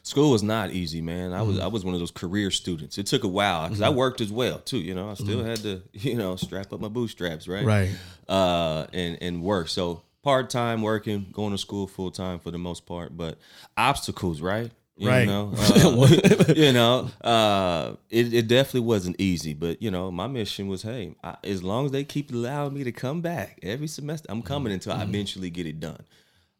School 0.02 0.30
was 0.30 0.42
not 0.42 0.70
easy, 0.70 1.00
man. 1.02 1.32
I 1.32 1.42
was 1.42 1.56
Mm-hmm. 1.56 1.64
I 1.64 1.66
was 1.66 1.84
one 1.84 1.94
of 1.94 2.00
those 2.00 2.10
career 2.12 2.50
students. 2.50 2.96
It 2.96 3.06
took 3.06 3.24
a 3.24 3.28
while 3.28 3.64
because 3.68 3.82
I 3.82 3.88
worked 3.90 4.20
as 4.20 4.30
well 4.32 4.58
too. 4.60 4.78
You 4.78 4.94
know, 4.94 5.10
I 5.10 5.14
still 5.14 5.42
had 5.44 5.58
to 5.60 5.82
you 5.92 6.14
know 6.16 6.36
strap 6.36 6.72
up 6.72 6.80
my 6.80 6.88
bootstraps, 6.88 7.48
right? 7.48 7.66
Mm-hmm. 7.66 7.66
Right. 7.66 7.90
Uh, 8.28 8.86
and 8.92 9.18
and 9.20 9.42
work. 9.42 9.68
So 9.68 10.02
part 10.22 10.48
time 10.50 10.82
working, 10.82 11.26
going 11.32 11.50
to 11.52 11.58
school 11.58 11.86
full 11.86 12.10
time 12.12 12.38
for 12.38 12.50
the 12.50 12.58
most 12.58 12.86
part, 12.86 13.16
but 13.16 13.38
obstacles, 13.76 14.40
right? 14.40 14.70
You 14.96 15.08
Right. 15.08 15.26
know, 15.26 15.52
uh, 15.56 16.52
you 16.56 16.72
know, 16.72 17.10
uh, 17.24 17.94
it, 18.10 18.34
it 18.34 18.48
definitely 18.48 18.80
wasn't 18.80 19.16
easy, 19.18 19.54
but 19.54 19.80
you 19.80 19.90
know, 19.90 20.10
my 20.10 20.26
mission 20.26 20.68
was, 20.68 20.82
hey, 20.82 21.14
I, 21.24 21.36
as 21.42 21.62
long 21.62 21.86
as 21.86 21.92
they 21.92 22.04
keep 22.04 22.30
allowing 22.30 22.74
me 22.74 22.84
to 22.84 22.92
come 22.92 23.22
back 23.22 23.58
every 23.62 23.86
semester, 23.86 24.26
I'm 24.30 24.42
coming 24.42 24.72
until 24.74 24.92
Mm-hmm. 24.92 25.00
I 25.00 25.04
eventually 25.04 25.48
get 25.50 25.64
it 25.66 25.80
done. 25.80 26.02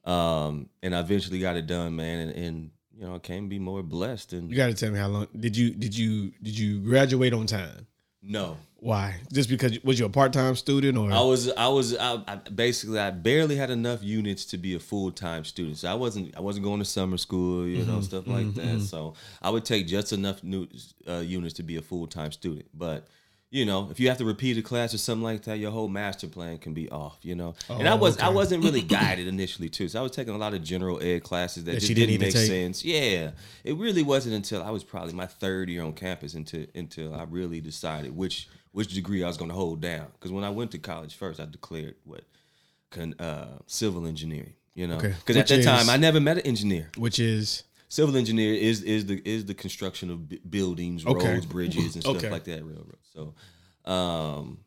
Um, 0.04 0.68
and 0.82 0.94
I 0.94 1.00
eventually 1.00 1.40
got 1.40 1.56
it 1.56 1.66
done, 1.66 1.94
man, 1.96 2.28
and, 2.28 2.32
and 2.44 2.70
you 2.96 3.06
know, 3.06 3.14
I 3.14 3.18
can't 3.18 3.48
be 3.48 3.58
more 3.58 3.82
blessed. 3.82 4.32
And 4.32 4.50
You 4.50 4.56
got 4.56 4.66
to 4.68 4.74
tell 4.74 4.90
me 4.90 4.98
how 4.98 5.08
long 5.08 5.26
did 5.38 5.56
you 5.56 5.70
did 5.70 5.96
you 5.96 6.32
did 6.42 6.58
you 6.58 6.80
graduate 6.80 7.32
on 7.32 7.46
time? 7.46 7.86
no, 8.22 8.58
Why? 8.76 9.16
Just 9.32 9.48
because 9.48 9.82
was 9.82 9.98
you 9.98 10.04
a 10.04 10.10
part 10.10 10.34
time 10.34 10.54
student 10.54 10.98
or? 10.98 11.10
I 11.10 11.20
was, 11.22 11.50
I 11.52 11.68
was, 11.68 11.96
I, 11.96 12.22
I 12.28 12.36
basically, 12.36 12.98
I 12.98 13.10
barely 13.10 13.56
had 13.56 13.70
enough 13.70 14.02
units 14.02 14.44
to 14.46 14.58
be 14.58 14.74
a 14.74 14.78
full 14.78 15.10
time 15.10 15.44
student. 15.44 15.78
So 15.78 15.90
I 15.90 15.94
wasn't, 15.94 16.36
I 16.36 16.40
wasn't 16.40 16.64
going 16.64 16.80
to 16.80 16.84
summer 16.84 17.16
school, 17.16 17.66
you 17.66 17.78
Mm-hmm. 17.78 17.90
know, 17.90 18.00
stuff 18.02 18.26
like 18.26 18.52
that. 18.54 18.80
So 18.82 19.14
I 19.40 19.48
would 19.48 19.64
take 19.64 19.86
just 19.86 20.12
enough 20.12 20.44
new, 20.44 20.66
uh, 21.08 21.20
units 21.24 21.54
to 21.54 21.62
be 21.62 21.76
a 21.76 21.82
full 21.82 22.06
time 22.06 22.30
student. 22.32 22.66
But 22.74 23.06
you 23.52 23.66
know, 23.66 23.88
if 23.90 23.98
you 23.98 24.08
have 24.08 24.18
to 24.18 24.24
repeat 24.24 24.56
a 24.58 24.62
class 24.62 24.94
or 24.94 24.98
something 24.98 25.24
like 25.24 25.42
that, 25.42 25.58
your 25.58 25.72
whole 25.72 25.88
master 25.88 26.28
plan 26.28 26.58
can 26.58 26.72
be 26.72 26.88
off. 26.90 27.18
You 27.22 27.34
know, 27.34 27.54
and 27.68 27.88
I 27.88 27.92
Oh, 27.92 27.96
was 27.96 28.18
I 28.18 28.28
wasn't 28.28 28.62
really 28.64 28.82
guided 28.98 29.26
initially 29.26 29.68
too. 29.68 29.88
So 29.88 29.98
I 29.98 30.02
was 30.02 30.12
taking 30.12 30.34
a 30.34 30.38
lot 30.38 30.54
of 30.54 30.62
general 30.62 31.02
ed 31.02 31.24
classes 31.24 31.64
that, 31.64 31.72
That 31.72 31.80
just 31.80 31.88
didn't, 31.88 32.08
didn't 32.20 32.20
make 32.20 32.32
sense. 32.36 32.84
Yeah, 32.84 33.32
it 33.64 33.76
really 33.76 34.02
wasn't 34.04 34.34
until 34.36 34.62
I 34.62 34.70
was 34.70 34.84
probably 34.84 35.14
my 35.14 35.26
third 35.26 35.68
year 35.68 35.82
on 35.82 35.92
campus 35.94 36.34
until 36.34 36.66
until 36.74 37.14
I 37.14 37.24
really 37.24 37.60
decided 37.60 38.16
which 38.16 38.48
which 38.72 38.94
degree 38.94 39.24
I 39.24 39.26
was 39.26 39.36
going 39.36 39.50
to 39.50 39.56
hold 39.56 39.80
down. 39.80 40.06
Because 40.12 40.30
when 40.30 40.44
I 40.44 40.50
went 40.50 40.70
to 40.70 40.78
college 40.78 41.16
first, 41.16 41.40
I 41.40 41.46
declared 41.46 41.96
what 42.04 42.22
uh, 43.18 43.46
civil 43.66 44.06
engineering. 44.06 44.54
You 44.74 44.86
know, 44.86 44.96
Okay. 44.98 45.08
because 45.18 45.36
at 45.36 45.50
Which 45.50 45.64
that 45.64 45.78
time 45.78 45.90
I 45.90 45.96
never 45.96 46.20
met 46.20 46.38
an 46.38 46.46
engineer. 46.46 46.90
which 46.96 47.18
is 47.18 47.64
Civil 47.92 48.16
engineer 48.16 48.54
is 48.54 48.82
is 48.84 49.04
the 49.06 49.20
is 49.24 49.44
the 49.46 49.52
construction 49.54 50.10
of 50.10 50.28
b- 50.28 50.40
buildings, 50.48 51.04
Okay. 51.04 51.34
roads, 51.34 51.44
bridges, 51.44 51.94
and 51.96 52.02
stuff 52.04 52.16
Okay. 52.16 52.30
like 52.30 52.44
that, 52.44 52.64
railroads. 52.64 53.08
So, 53.12 53.34
um, 53.90 54.58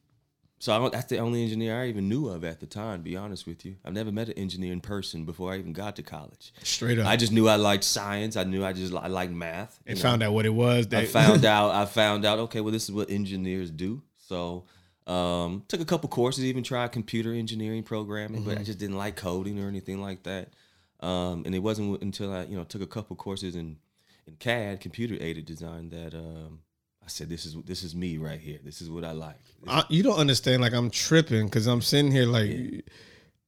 so 0.59 0.73
I 0.73 0.77
don't, 0.77 0.91
that's 0.91 1.05
the 1.07 1.19
only 1.19 1.41
engineer 1.43 1.81
I 1.81 1.87
even 1.87 2.09
knew 2.09 2.27
of 2.27 2.43
at 2.43 2.59
the 2.59 2.65
time. 2.65 2.99
To 2.99 3.03
be 3.03 3.15
honest 3.15 3.47
with 3.47 3.65
you, 3.65 3.77
I've 3.85 3.93
never 3.93 4.11
met 4.11 4.27
an 4.27 4.33
engineer 4.37 4.73
in 4.73 4.81
person 4.81 5.23
before 5.25 5.53
I 5.53 5.57
even 5.57 5.71
got 5.73 5.95
to 5.95 6.03
college. 6.03 6.53
straight 6.63 6.99
up. 6.99 7.07
I 7.07 7.15
just 7.15 7.31
knew 7.31 7.47
I 7.47 7.55
liked 7.55 7.85
science. 7.85 8.35
I 8.35 8.43
knew 8.43 8.63
I 8.63 8.73
just 8.73 8.93
I 8.93 9.07
liked 9.07 9.31
math. 9.31 9.79
and 9.87 9.97
know. 9.97 10.01
found 10.03 10.21
out 10.21 10.33
what 10.33 10.45
it 10.45 10.53
was. 10.53 10.87
That 10.87 11.03
I 11.03 11.05
found 11.05 11.45
out. 11.45 11.71
I 11.71 11.85
found 11.85 12.25
out. 12.25 12.39
Okay, 12.39 12.59
well, 12.59 12.73
this 12.73 12.83
is 12.83 12.91
what 12.91 13.09
engineers 13.09 13.71
do. 13.71 14.01
So, 14.17 14.65
um, 15.07 15.63
took 15.69 15.79
a 15.81 15.85
couple 15.85 16.09
courses. 16.09 16.43
Even 16.43 16.63
tried 16.63 16.91
computer 16.91 17.33
engineering 17.33 17.83
programming, 17.83 18.43
but 18.43 18.57
I 18.57 18.63
just 18.63 18.79
didn't 18.79 18.97
like 18.97 19.15
coding 19.15 19.59
or 19.63 19.67
anything 19.69 20.01
like 20.01 20.23
that. 20.23 20.49
Um, 21.03 21.43
and 21.45 21.53
it 21.53 21.59
wasn't 21.59 22.01
until 22.01 22.33
I, 22.33 22.43
you 22.45 22.55
know, 22.55 22.63
took 22.63 22.81
a 22.81 22.87
couple 22.87 23.15
courses 23.15 23.55
in 23.55 23.77
in 24.25 24.35
CAD, 24.37 24.79
computer 24.79 25.17
aided 25.19 25.45
design, 25.45 25.89
that 25.89 26.13
um, 26.13 26.61
I 27.03 27.07
said, 27.07 27.29
"This 27.29 27.45
is 27.45 27.55
this 27.65 27.83
is 27.83 27.93
me 27.93 28.17
right 28.17 28.39
here. 28.39 28.59
This 28.63 28.81
is 28.81 28.89
what 28.89 29.03
I 29.03 29.11
like. 29.11 29.41
I, 29.67 29.83
you 29.89 30.01
don't 30.01 30.17
understand. 30.17 30.61
Like 30.61 30.73
I'm 30.73 30.89
tripping 30.89 31.47
because 31.47 31.67
I'm 31.67 31.81
sitting 31.81 32.11
here 32.11 32.25
like 32.25 32.85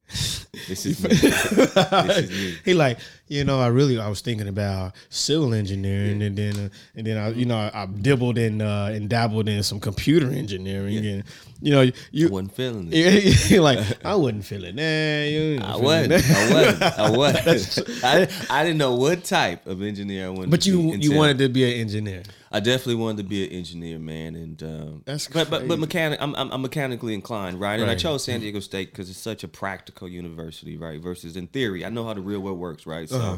This 0.08 0.86
is 0.86 1.02
me. 1.02 1.08
this 1.08 2.18
is 2.18 2.30
me." 2.30 2.56
he 2.64 2.74
like 2.74 2.98
you 3.28 3.42
know, 3.42 3.58
I 3.60 3.66
really 3.68 3.98
I 3.98 4.08
was 4.08 4.20
thinking 4.20 4.46
about 4.46 4.94
civil 5.08 5.52
engineering, 5.52 6.22
and 6.22 6.38
then 6.38 6.56
uh, 6.56 6.68
and 6.94 7.06
then 7.06 7.16
I, 7.16 7.30
you 7.30 7.44
know, 7.44 7.56
I, 7.56 7.82
I 7.82 7.86
dibbled 7.86 8.38
in 8.38 8.62
uh, 8.62 8.90
and 8.92 9.08
dabbled 9.08 9.48
in 9.48 9.62
some 9.64 9.80
computer 9.80 10.30
engineering, 10.30 11.04
and 11.04 11.24
you 11.60 11.72
know, 11.72 11.90
you 12.12 12.28
wasn't 12.28 12.54
feeling 12.54 12.88
it. 12.92 13.60
like 13.60 13.80
I 14.04 14.14
wasn't 14.14 14.44
feeling 14.44 14.76
that. 14.76 15.28
You 15.28 15.58
I 15.60 15.76
wasn't. 15.76 16.12
I 16.12 16.52
wasn't. 16.52 16.82
I 16.82 17.10
wasn't. 17.10 18.04
I, 18.04 18.28
I 18.48 18.62
didn't 18.62 18.78
know 18.78 18.94
what 18.94 19.24
type 19.24 19.66
of 19.66 19.82
engineer 19.82 20.26
I 20.26 20.28
wanted. 20.28 20.50
But 20.50 20.64
you 20.64 20.94
you 20.94 21.16
wanted 21.16 21.38
to 21.38 21.48
be 21.48 21.64
an 21.64 21.80
engineer. 21.80 22.22
I 22.56 22.60
definitely 22.60 22.94
wanted 22.96 23.18
to 23.18 23.28
be 23.28 23.44
an 23.46 23.52
engineer, 23.52 23.98
man, 23.98 24.34
and 24.34 24.62
um, 24.62 25.02
That's 25.04 25.28
but 25.28 25.50
but 25.50 25.68
but 25.68 25.78
mechanic. 25.78 26.20
I'm, 26.22 26.34
I'm 26.36 26.50
I'm 26.52 26.62
mechanically 26.62 27.12
inclined, 27.14 27.60
right? 27.60 27.78
And 27.80 27.90
I 27.90 27.94
chose 27.94 28.24
San 28.24 28.40
Diego 28.40 28.60
State 28.60 28.90
because 28.92 29.10
it's 29.10 29.18
such 29.18 29.44
a 29.44 29.48
practical 29.48 30.08
university, 30.08 30.76
right? 30.76 31.00
Versus 31.00 31.36
in 31.36 31.46
theory, 31.48 31.84
I 31.84 31.90
know 31.90 32.04
how 32.04 32.14
the 32.14 32.20
real 32.20 32.40
world 32.40 32.58
works, 32.58 32.86
right? 32.86 33.08
So. 33.08 33.18
Uh-huh. 33.20 33.36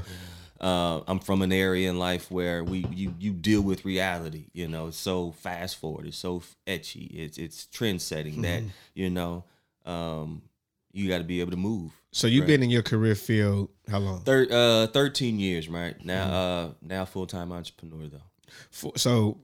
Uh, 0.60 1.04
I'm 1.06 1.20
from 1.20 1.42
an 1.42 1.52
area 1.52 1.88
in 1.88 2.00
life 2.00 2.32
where 2.32 2.64
we 2.64 2.84
you 2.90 3.14
you 3.20 3.32
deal 3.32 3.60
with 3.62 3.84
reality. 3.84 4.46
You 4.52 4.66
know, 4.66 4.88
it's 4.88 4.96
so 4.96 5.30
fast 5.30 5.76
forward. 5.76 6.04
It's 6.08 6.16
so 6.16 6.42
etchy. 6.66 7.14
It's 7.14 7.38
it's 7.38 7.66
trend 7.66 8.02
setting 8.02 8.42
that 8.42 8.62
Mm-hmm. 8.62 8.68
you 8.94 9.08
know 9.08 9.44
um, 9.86 10.42
you 10.92 11.08
got 11.08 11.18
to 11.18 11.24
be 11.24 11.40
able 11.40 11.52
to 11.52 11.56
move. 11.56 11.92
So 12.10 12.26
you've 12.26 12.40
Right. 12.42 12.48
been 12.48 12.62
in 12.64 12.70
your 12.70 12.82
career 12.82 13.14
field 13.14 13.68
how 13.88 13.98
long? 14.00 14.22
Thir- 14.22 14.48
uh, 14.50 14.88
13 14.88 15.38
years, 15.38 15.68
right 15.68 15.94
now. 16.04 16.24
Mm-hmm. 16.24 16.70
Uh, 16.70 16.74
now 16.82 17.04
full 17.04 17.28
time 17.28 17.52
entrepreneur 17.52 18.08
though. 18.08 18.22
F- 18.72 18.92
So 18.96 19.38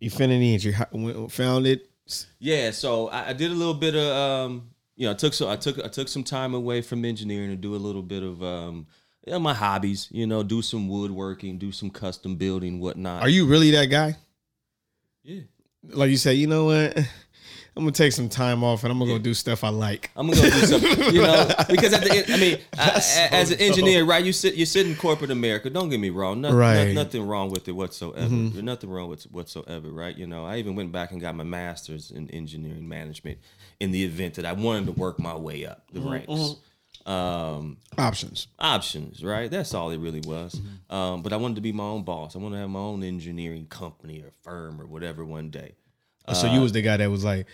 Infinity 0.00 0.72
how- 0.72 0.88
when- 0.92 1.28
found 1.28 1.66
it. 1.66 1.90
Yeah, 2.38 2.70
so 2.70 3.08
I, 3.08 3.30
I 3.30 3.32
did 3.32 3.50
a 3.50 3.54
little 3.54 3.74
bit 3.74 3.94
of 3.96 4.06
um, 4.06 4.70
you 4.94 5.06
know, 5.06 5.10
I 5.12 5.14
took 5.14 5.34
so 5.34 5.48
I 5.48 5.56
took 5.56 5.82
I 5.84 5.88
took 5.88 6.08
some 6.08 6.22
time 6.24 6.54
away 6.54 6.80
from 6.82 7.04
engineering 7.04 7.50
to 7.50 7.56
do 7.56 7.74
a 7.74 7.78
little 7.78 8.02
bit 8.02 8.22
of 8.22 8.42
um, 8.42 8.86
you 9.26 9.32
know, 9.32 9.38
my 9.40 9.54
hobbies. 9.54 10.08
You 10.12 10.26
know, 10.26 10.42
do 10.42 10.62
some 10.62 10.88
woodworking, 10.88 11.58
do 11.58 11.72
some 11.72 11.90
custom 11.90 12.36
building, 12.36 12.78
whatnot. 12.80 13.22
Are 13.22 13.28
you 13.28 13.46
really 13.46 13.70
that 13.72 13.86
guy? 13.86 14.16
Yeah, 15.24 15.40
Like 15.82 16.10
you 16.10 16.16
say, 16.16 16.34
you 16.34 16.46
know 16.46 16.66
what? 16.66 16.96
I'm 17.76 17.82
gonna 17.82 17.92
take 17.92 18.12
some 18.12 18.30
time 18.30 18.64
off 18.64 18.84
and 18.84 18.90
I'm 18.92 18.98
gonna 18.98 19.10
go 19.10 19.18
do 19.18 19.34
stuff 19.34 19.62
I 19.62 19.68
like. 19.68 20.10
I'm 20.16 20.28
gonna 20.30 20.40
go 20.40 20.48
do 20.48 20.66
something. 20.66 21.14
You 21.14 21.20
know, 21.22 21.46
because 21.68 21.92
at 21.92 22.02
the 22.04 22.10
end, 22.16 22.24
I 22.32 22.36
mean, 22.38 22.58
I, 22.78 22.98
so 23.00 23.20
as 23.30 23.50
an 23.50 23.60
engineer, 23.60 24.04
right? 24.04 24.24
You 24.24 24.32
sit 24.32 24.54
you 24.54 24.64
sit 24.64 24.86
in 24.86 24.96
corporate 24.96 25.30
America. 25.30 25.68
Don't 25.68 25.90
get 25.90 26.00
me 26.00 26.08
wrong. 26.08 26.40
Nothing, 26.40 26.56
Right. 26.56 26.76
Mm-hmm. 26.86 26.94
nothing 26.94 27.26
wrong 27.26 27.50
with 27.50 27.68
it 27.68 27.72
whatsoever. 27.72 28.28
There's 28.28 28.62
nothing 28.62 28.88
wrong 28.88 29.10
with 29.10 29.24
whatsoever, 29.24 29.90
right? 29.90 30.16
You 30.16 30.26
know, 30.26 30.46
I 30.46 30.56
even 30.56 30.74
went 30.74 30.90
back 30.90 31.12
and 31.12 31.20
got 31.20 31.34
my 31.34 31.44
master's 31.44 32.10
in 32.10 32.30
engineering 32.30 32.88
management 32.88 33.38
in 33.78 33.90
the 33.90 34.04
event 34.04 34.34
that 34.34 34.46
I 34.46 34.52
wanted 34.54 34.86
to 34.86 34.92
work 34.92 35.18
my 35.20 35.36
way 35.36 35.66
up 35.66 35.84
the 35.92 36.00
Mm-hmm. 36.00 36.08
ranks. 36.10 36.54
Um, 37.04 37.76
Options. 37.98 38.48
options, 38.58 39.22
right? 39.22 39.48
That's 39.50 39.74
all 39.74 39.90
it 39.90 39.98
really 39.98 40.20
was. 40.20 40.60
Um, 40.90 41.22
but 41.22 41.32
I 41.32 41.36
wanted 41.36 41.54
to 41.56 41.60
be 41.60 41.70
my 41.72 41.84
own 41.84 42.02
boss. 42.02 42.34
I 42.34 42.38
wanted 42.40 42.56
to 42.56 42.60
have 42.62 42.70
my 42.70 42.80
own 42.80 43.04
engineering 43.04 43.66
company 43.66 44.22
or 44.22 44.32
firm 44.42 44.80
or 44.80 44.86
whatever 44.86 45.24
one 45.24 45.50
day. 45.50 45.74
So 46.34 46.52
you 46.52 46.60
was 46.60 46.72
the 46.72 46.82
guy 46.82 46.96
that 46.96 47.10
was 47.10 47.24
like, 47.24 47.46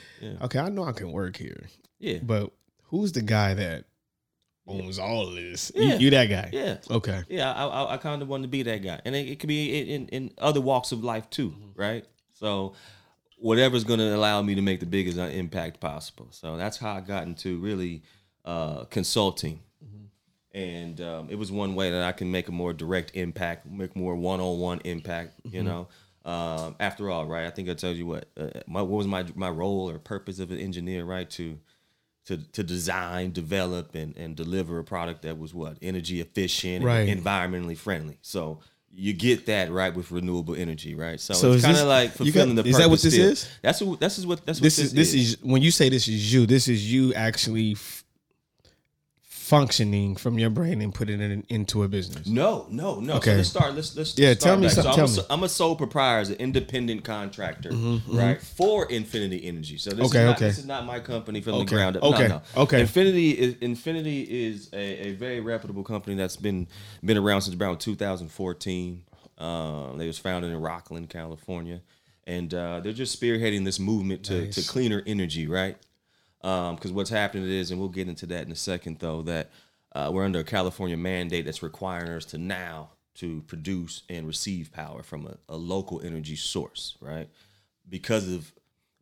okay, 0.42 0.58
I 0.58 0.68
know 0.68 0.84
I 0.84 0.92
can 0.92 1.12
work 1.12 1.36
here, 1.36 1.68
Yeah, 1.98 2.18
but 2.22 2.52
who's 2.84 3.12
the 3.12 3.22
guy 3.22 3.54
that 3.54 3.84
owns 4.66 4.98
all 4.98 5.28
of 5.28 5.34
this? 5.34 5.72
You- 5.74 5.82
Yeah. 5.82 5.96
You, 5.98 6.10
that 6.10 6.26
guy? 6.26 6.50
yeah. 6.52 6.76
Okay. 6.90 7.22
Yeah, 7.28 7.52
I, 7.52 7.66
I, 7.66 7.94
I 7.94 7.96
kind 7.96 8.22
of 8.22 8.28
want 8.28 8.42
to 8.44 8.48
be 8.48 8.62
that 8.62 8.82
guy, 8.82 9.00
and 9.04 9.14
it, 9.14 9.28
it 9.28 9.38
could 9.40 9.48
be 9.48 9.92
in, 9.94 10.08
in, 10.08 10.30
other 10.38 10.60
walks 10.60 10.92
of 10.92 11.02
life 11.04 11.28
too, 11.30 11.54
right? 11.74 12.04
So, 12.34 12.74
whatever's 13.38 13.84
going 13.84 13.98
to 13.98 14.14
allow 14.14 14.40
me 14.42 14.54
to 14.54 14.62
make 14.62 14.80
the 14.80 14.86
biggest 14.86 15.18
uh, 15.18 15.22
impact 15.22 15.80
possible. 15.80 16.28
So 16.30 16.56
that's 16.56 16.76
how 16.78 16.92
I 16.92 17.00
got 17.00 17.24
into 17.24 17.58
really 17.58 18.02
uh, 18.44 18.84
consulting, 18.84 19.60
and 20.54 21.00
um, 21.00 21.28
it 21.30 21.36
was 21.36 21.50
one 21.50 21.74
way 21.74 21.90
that 21.90 22.02
I 22.02 22.12
can 22.12 22.30
make 22.30 22.48
a 22.48 22.52
more 22.52 22.72
direct 22.72 23.12
impact, 23.16 23.66
make 23.70 23.96
more 23.96 24.14
one-on-one 24.14 24.80
impact. 24.84 25.40
You 25.44 25.62
know, 25.62 25.88
um, 26.24 26.76
after 26.80 27.10
all, 27.10 27.26
right? 27.26 27.46
I 27.46 27.50
think 27.50 27.68
I 27.68 27.74
told 27.74 27.96
you 27.96 28.06
what 28.06 28.26
uh, 28.38 28.48
my 28.66 28.82
what 28.82 28.98
was 28.98 29.06
my 29.06 29.24
my 29.34 29.48
role 29.50 29.90
or 29.90 29.98
purpose 29.98 30.38
of 30.38 30.50
an 30.50 30.58
engineer, 30.58 31.04
right? 31.04 31.28
To 31.30 31.58
to, 32.26 32.36
to 32.52 32.62
design, 32.62 33.32
develop, 33.32 33.96
and, 33.96 34.16
and 34.16 34.36
deliver 34.36 34.78
a 34.78 34.84
product 34.84 35.22
that 35.22 35.38
was 35.40 35.52
what 35.52 35.76
energy 35.82 36.20
efficient, 36.20 36.84
Right. 36.84 37.08
and 37.08 37.20
environmentally 37.20 37.76
friendly. 37.76 38.18
So 38.22 38.60
you 38.94 39.12
get 39.12 39.46
that 39.46 39.72
right 39.72 39.92
with 39.92 40.12
renewable 40.12 40.54
energy, 40.54 40.94
right? 40.94 41.18
So, 41.18 41.34
So 41.34 41.50
it's 41.52 41.64
kind 41.64 41.76
of 41.78 41.88
like 41.88 42.10
you 42.20 42.26
got- 42.30 42.32
fulfilling 42.44 42.54
the 42.54 42.62
purpose. 42.62 42.76
is 42.76 42.78
that 42.78 42.90
what 42.90 43.00
this 43.02 43.14
still. 43.14 43.28
is? 43.32 43.48
That's 43.60 43.80
what 43.82 43.98
this 43.98 44.18
is 44.18 44.26
what 44.26 44.46
that's 44.46 44.60
what 44.60 44.64
This 44.64 44.78
is 44.78 44.92
this 44.92 45.14
is 45.14 45.36
when 45.42 45.62
you 45.62 45.72
say 45.72 45.88
this 45.88 46.06
is 46.06 46.32
you. 46.32 46.46
This 46.46 46.68
is 46.68 46.92
you 46.92 47.12
actually 47.14 47.72
f- 47.72 48.01
functioning 49.42 50.14
from 50.14 50.38
your 50.38 50.50
brain 50.50 50.80
and 50.80 50.94
put 50.94 51.10
it 51.10 51.20
in, 51.20 51.44
into 51.48 51.82
a 51.82 51.88
business. 51.88 52.28
No, 52.28 52.64
no, 52.70 53.00
no. 53.00 53.14
Okay. 53.16 53.32
So 53.32 53.36
let's 53.36 53.48
start. 53.48 53.74
Let's 53.74 53.96
let's 53.96 54.16
Yeah, 54.16 54.34
tell 54.34 54.56
me 54.56 54.68
So 54.68 54.82
I'm, 54.88 54.94
tell 54.94 55.04
a, 55.04 55.08
me. 55.08 55.14
Mm-hmm, 55.16 55.32
I'm 55.32 55.42
a 55.42 55.48
sole 55.48 55.74
proprietor, 55.74 56.20
as 56.20 56.30
an 56.30 56.36
independent 56.36 57.02
contractor, 57.04 57.70
right, 58.08 58.40
for 58.40 58.86
Infinity 58.90 59.44
Energy. 59.44 59.78
So 59.78 59.90
this 59.90 60.06
Okay, 60.08 60.20
is 60.20 60.24
not, 60.26 60.36
okay. 60.36 60.46
this 60.46 60.58
is 60.58 60.66
not 60.66 60.86
my 60.86 61.00
company 61.00 61.40
from 61.40 61.58
the 61.58 61.64
ground 61.64 61.96
up. 61.96 62.04
okay, 62.04 62.28
no, 62.28 62.40
no. 62.56 62.62
okay. 62.62 62.80
Infinity 62.82 63.32
is 63.32 63.56
Infinity 63.60 64.46
is 64.46 64.70
a, 64.72 65.08
a 65.08 65.12
very 65.14 65.40
reputable 65.40 65.82
company 65.82 66.14
that's 66.14 66.36
been 66.36 66.68
been 67.04 67.18
around 67.18 67.42
since 67.42 67.56
around 67.60 67.78
2014. 67.78 69.02
Um, 69.38 69.98
they 69.98 70.06
was 70.06 70.18
founded 70.18 70.52
in 70.52 70.60
Rocklin, 70.60 71.08
California, 71.08 71.80
and 72.28 72.54
uh, 72.54 72.78
they're 72.78 72.92
just 72.92 73.20
spearheading 73.20 73.64
this 73.64 73.80
movement 73.80 74.24
to, 74.26 74.52
to 74.52 74.62
cleaner 74.62 75.02
energy, 75.04 75.48
right? 75.48 75.76
Um, 76.42 76.74
because 76.74 76.92
what's 76.92 77.10
happening 77.10 77.48
is, 77.48 77.70
and 77.70 77.78
we'll 77.78 77.88
get 77.88 78.08
into 78.08 78.26
that 78.26 78.44
in 78.46 78.52
a 78.52 78.56
second, 78.56 78.98
though, 78.98 79.22
that 79.22 79.50
uh, 79.94 80.10
we're 80.12 80.24
under 80.24 80.40
a 80.40 80.44
California 80.44 80.96
mandate 80.96 81.44
that's 81.44 81.62
requiring 81.62 82.10
us 82.10 82.24
to 82.26 82.38
now 82.38 82.90
to 83.14 83.42
produce 83.42 84.02
and 84.08 84.26
receive 84.26 84.72
power 84.72 85.02
from 85.02 85.26
a, 85.26 85.36
a 85.48 85.56
local 85.56 86.00
energy 86.00 86.34
source, 86.34 86.96
right? 87.00 87.28
Because 87.88 88.32
of 88.32 88.52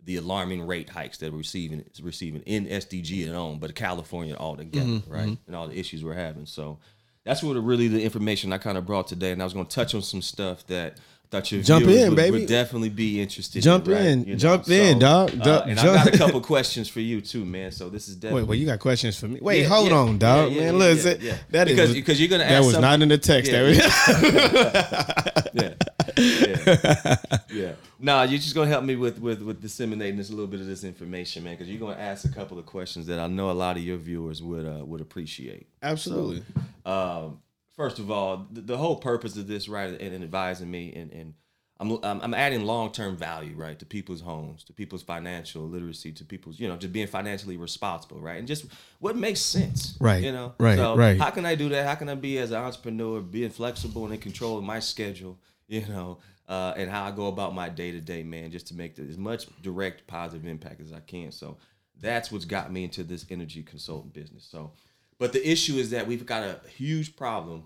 the 0.02 0.16
alarming 0.16 0.66
rate 0.66 0.90
hikes 0.90 1.18
that 1.18 1.30
we're 1.30 1.38
receiving 1.38 1.84
receiving 2.02 2.42
in 2.42 2.66
SDG 2.66 3.26
and 3.26 3.36
on, 3.36 3.58
but 3.58 3.74
California 3.74 4.34
altogether, 4.36 4.86
mm-hmm. 4.86 5.12
right? 5.12 5.28
Mm-hmm. 5.28 5.46
And 5.46 5.56
all 5.56 5.68
the 5.68 5.78
issues 5.78 6.02
we're 6.02 6.14
having. 6.14 6.46
So 6.46 6.78
that's 7.24 7.42
what 7.42 7.54
really 7.54 7.88
the 7.88 8.02
information 8.02 8.52
I 8.52 8.58
kind 8.58 8.78
of 8.78 8.86
brought 8.86 9.06
today, 9.06 9.30
and 9.30 9.40
I 9.40 9.44
was 9.44 9.54
going 9.54 9.66
to 9.66 9.74
touch 9.74 9.94
on 9.94 10.02
some 10.02 10.22
stuff 10.22 10.66
that. 10.66 10.98
Thought 11.30 11.52
your 11.52 11.62
Jump 11.62 11.86
in, 11.86 12.08
would, 12.08 12.16
baby. 12.16 12.38
would 12.40 12.48
definitely 12.48 12.88
be 12.88 13.20
interested. 13.22 13.62
Jump 13.62 13.86
right? 13.86 14.00
in. 14.04 14.24
You 14.24 14.32
know, 14.32 14.38
Jump 14.38 14.68
in, 14.68 14.98
dog. 14.98 15.30
uh, 15.40 15.62
and 15.64 15.78
jump- 15.78 16.00
I 16.00 16.04
got 16.06 16.14
a 16.14 16.18
couple 16.18 16.40
questions 16.40 16.88
for 16.88 16.98
you 16.98 17.20
too, 17.20 17.44
man. 17.44 17.70
So 17.70 17.88
this 17.88 18.08
is 18.08 18.16
definitely 18.16 18.42
Wait, 18.42 18.48
well, 18.48 18.58
you 18.58 18.66
got 18.66 18.80
questions 18.80 19.16
for 19.16 19.28
me? 19.28 19.38
Wait, 19.40 19.60
Yeah, 19.62 19.68
hold 19.68 19.90
yeah, 19.90 19.96
on, 19.96 20.18
dog. 20.18 20.50
yeah, 20.50 20.72
man, 20.72 20.78
look, 20.78 20.96
yeah, 20.98 21.02
that- 21.14 21.20
that 21.50 21.68
is- 21.68 21.74
Because- 21.76 21.94
because 21.94 22.20
you're 22.20 22.28
gonna 22.30 22.42
ask. 22.42 22.52
that 22.54 22.66
was 22.66 22.78
not 22.80 23.00
in 23.00 23.08
the 23.10 23.18
text. 23.18 23.52
Yeah, 23.52 23.60
yeah, 25.54 25.74
yeah, 26.16 27.16
yeah. 27.52 27.72
No, 27.98 28.22
you're 28.22 28.38
just 28.40 28.54
gonna 28.54 28.68
help 28.68 28.84
me 28.84 28.96
with 28.96 29.18
with 29.20 29.42
with 29.42 29.60
disseminating 29.60 30.16
this 30.16 30.30
a 30.30 30.32
little 30.32 30.46
bit 30.46 30.60
of 30.60 30.66
this 30.66 30.84
information, 30.84 31.44
man. 31.44 31.54
Because 31.54 31.68
you're 31.68 31.78
gonna 31.80 32.00
ask 32.00 32.24
a 32.24 32.28
couple 32.28 32.58
of 32.58 32.66
questions 32.66 33.06
that 33.06 33.18
I 33.20 33.26
know 33.26 33.50
a 33.50 33.52
lot 33.52 33.76
of 33.76 33.82
your 33.82 33.98
viewers 33.98 34.42
would 34.42 34.66
uh, 34.66 34.84
would 34.84 35.00
appreciate. 35.00 35.66
Absolutely. 35.82 36.42
Um, 36.84 37.38
first 37.80 37.98
of 37.98 38.10
all, 38.10 38.46
the, 38.52 38.60
the 38.60 38.76
whole 38.76 38.96
purpose 38.96 39.38
of 39.38 39.46
this, 39.46 39.66
right, 39.66 39.88
and, 39.88 40.14
and 40.14 40.22
advising 40.22 40.70
me, 40.70 40.92
and, 40.94 41.10
and 41.12 41.32
I'm, 41.78 41.92
I'm 42.04 42.20
I'm 42.20 42.34
adding 42.34 42.66
long 42.66 42.92
term 42.92 43.16
value, 43.16 43.56
right, 43.56 43.78
to 43.78 43.86
people's 43.86 44.20
homes, 44.20 44.64
to 44.64 44.74
people's 44.74 45.02
financial 45.02 45.62
literacy, 45.62 46.12
to 46.12 46.24
people's, 46.26 46.60
you 46.60 46.68
know, 46.68 46.76
just 46.76 46.92
being 46.92 47.06
financially 47.06 47.56
responsible, 47.56 48.20
right, 48.20 48.38
and 48.38 48.46
just 48.46 48.66
what 48.98 49.16
makes 49.16 49.40
sense, 49.40 49.96
Right, 49.98 50.22
you 50.22 50.30
know, 50.30 50.52
right, 50.60 50.76
so 50.76 50.94
right. 50.94 51.18
How 51.18 51.30
can 51.30 51.46
I 51.46 51.54
do 51.54 51.70
that? 51.70 51.86
How 51.86 51.94
can 51.94 52.10
I 52.10 52.16
be 52.16 52.38
as 52.38 52.50
an 52.50 52.58
entrepreneur, 52.58 53.22
being 53.22 53.48
flexible 53.48 54.04
and 54.04 54.12
in 54.12 54.20
control 54.20 54.58
of 54.58 54.64
my 54.64 54.78
schedule, 54.78 55.38
you 55.68 55.86
know, 55.86 56.18
uh, 56.50 56.74
and 56.76 56.90
how 56.90 57.04
I 57.04 57.12
go 57.12 57.28
about 57.28 57.54
my 57.54 57.70
day 57.70 57.92
to 57.92 58.00
day, 58.02 58.22
man, 58.22 58.50
just 58.50 58.66
to 58.66 58.74
make 58.74 58.94
the, 58.96 59.08
as 59.08 59.16
much 59.16 59.46
direct 59.62 60.06
positive 60.06 60.46
impact 60.46 60.82
as 60.82 60.92
I 60.92 61.00
can. 61.00 61.32
So 61.32 61.56
that's 61.98 62.30
what's 62.30 62.44
got 62.44 62.70
me 62.70 62.84
into 62.84 63.04
this 63.04 63.24
energy 63.30 63.62
consultant 63.62 64.12
business. 64.12 64.44
So, 64.44 64.72
but 65.20 65.32
the 65.32 65.48
issue 65.48 65.76
is 65.76 65.90
that 65.90 66.08
we've 66.08 66.26
got 66.26 66.42
a 66.42 66.58
huge 66.76 67.14
problem 67.14 67.64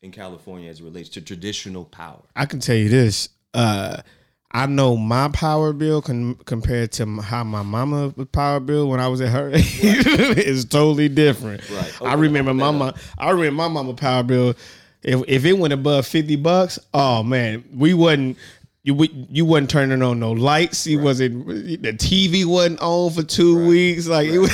in 0.00 0.10
California 0.12 0.70
as 0.70 0.80
it 0.80 0.84
relates 0.84 1.10
to 1.10 1.20
traditional 1.20 1.84
power. 1.84 2.22
I 2.34 2.46
can 2.46 2.60
tell 2.60 2.76
you 2.76 2.88
this. 2.88 3.28
Uh, 3.52 4.00
I 4.52 4.66
know 4.66 4.96
my 4.96 5.28
power 5.28 5.72
bill 5.72 6.00
con- 6.02 6.36
compared 6.44 6.92
to 6.92 7.02
m- 7.02 7.18
how 7.18 7.42
my 7.42 7.62
mama 7.62 8.12
power 8.32 8.60
bill 8.60 8.88
when 8.88 9.00
I 9.00 9.08
was 9.08 9.20
at 9.20 9.30
her 9.30 9.50
age 9.54 9.76
is 9.82 10.64
totally 10.64 11.08
different. 11.08 11.68
Right. 11.70 12.02
I 12.02 12.14
remember 12.14 12.54
my 12.54 12.70
mama. 12.70 12.94
I 13.18 13.30
remember 13.30 13.56
my 13.56 13.68
mama 13.68 13.94
power 13.94 14.22
bill. 14.22 14.54
If 15.02 15.22
if 15.26 15.44
it 15.44 15.54
went 15.54 15.72
above 15.72 16.06
fifty 16.06 16.36
bucks, 16.36 16.78
oh 16.94 17.22
man, 17.22 17.64
we 17.74 17.94
wasn't. 17.94 18.38
You 18.84 18.94
we- 18.94 19.26
you 19.30 19.44
wasn't 19.44 19.70
turning 19.70 20.02
on 20.02 20.18
no 20.18 20.32
lights. 20.32 20.86
You 20.86 20.98
wasn't 20.98 21.46
the 21.46 21.92
TV 21.92 22.44
wasn't 22.44 22.80
on 22.80 23.10
for 23.12 23.22
two 23.22 23.66
weeks. 23.66 24.06
Like 24.08 24.28
it 24.28 24.38
was, 24.38 24.50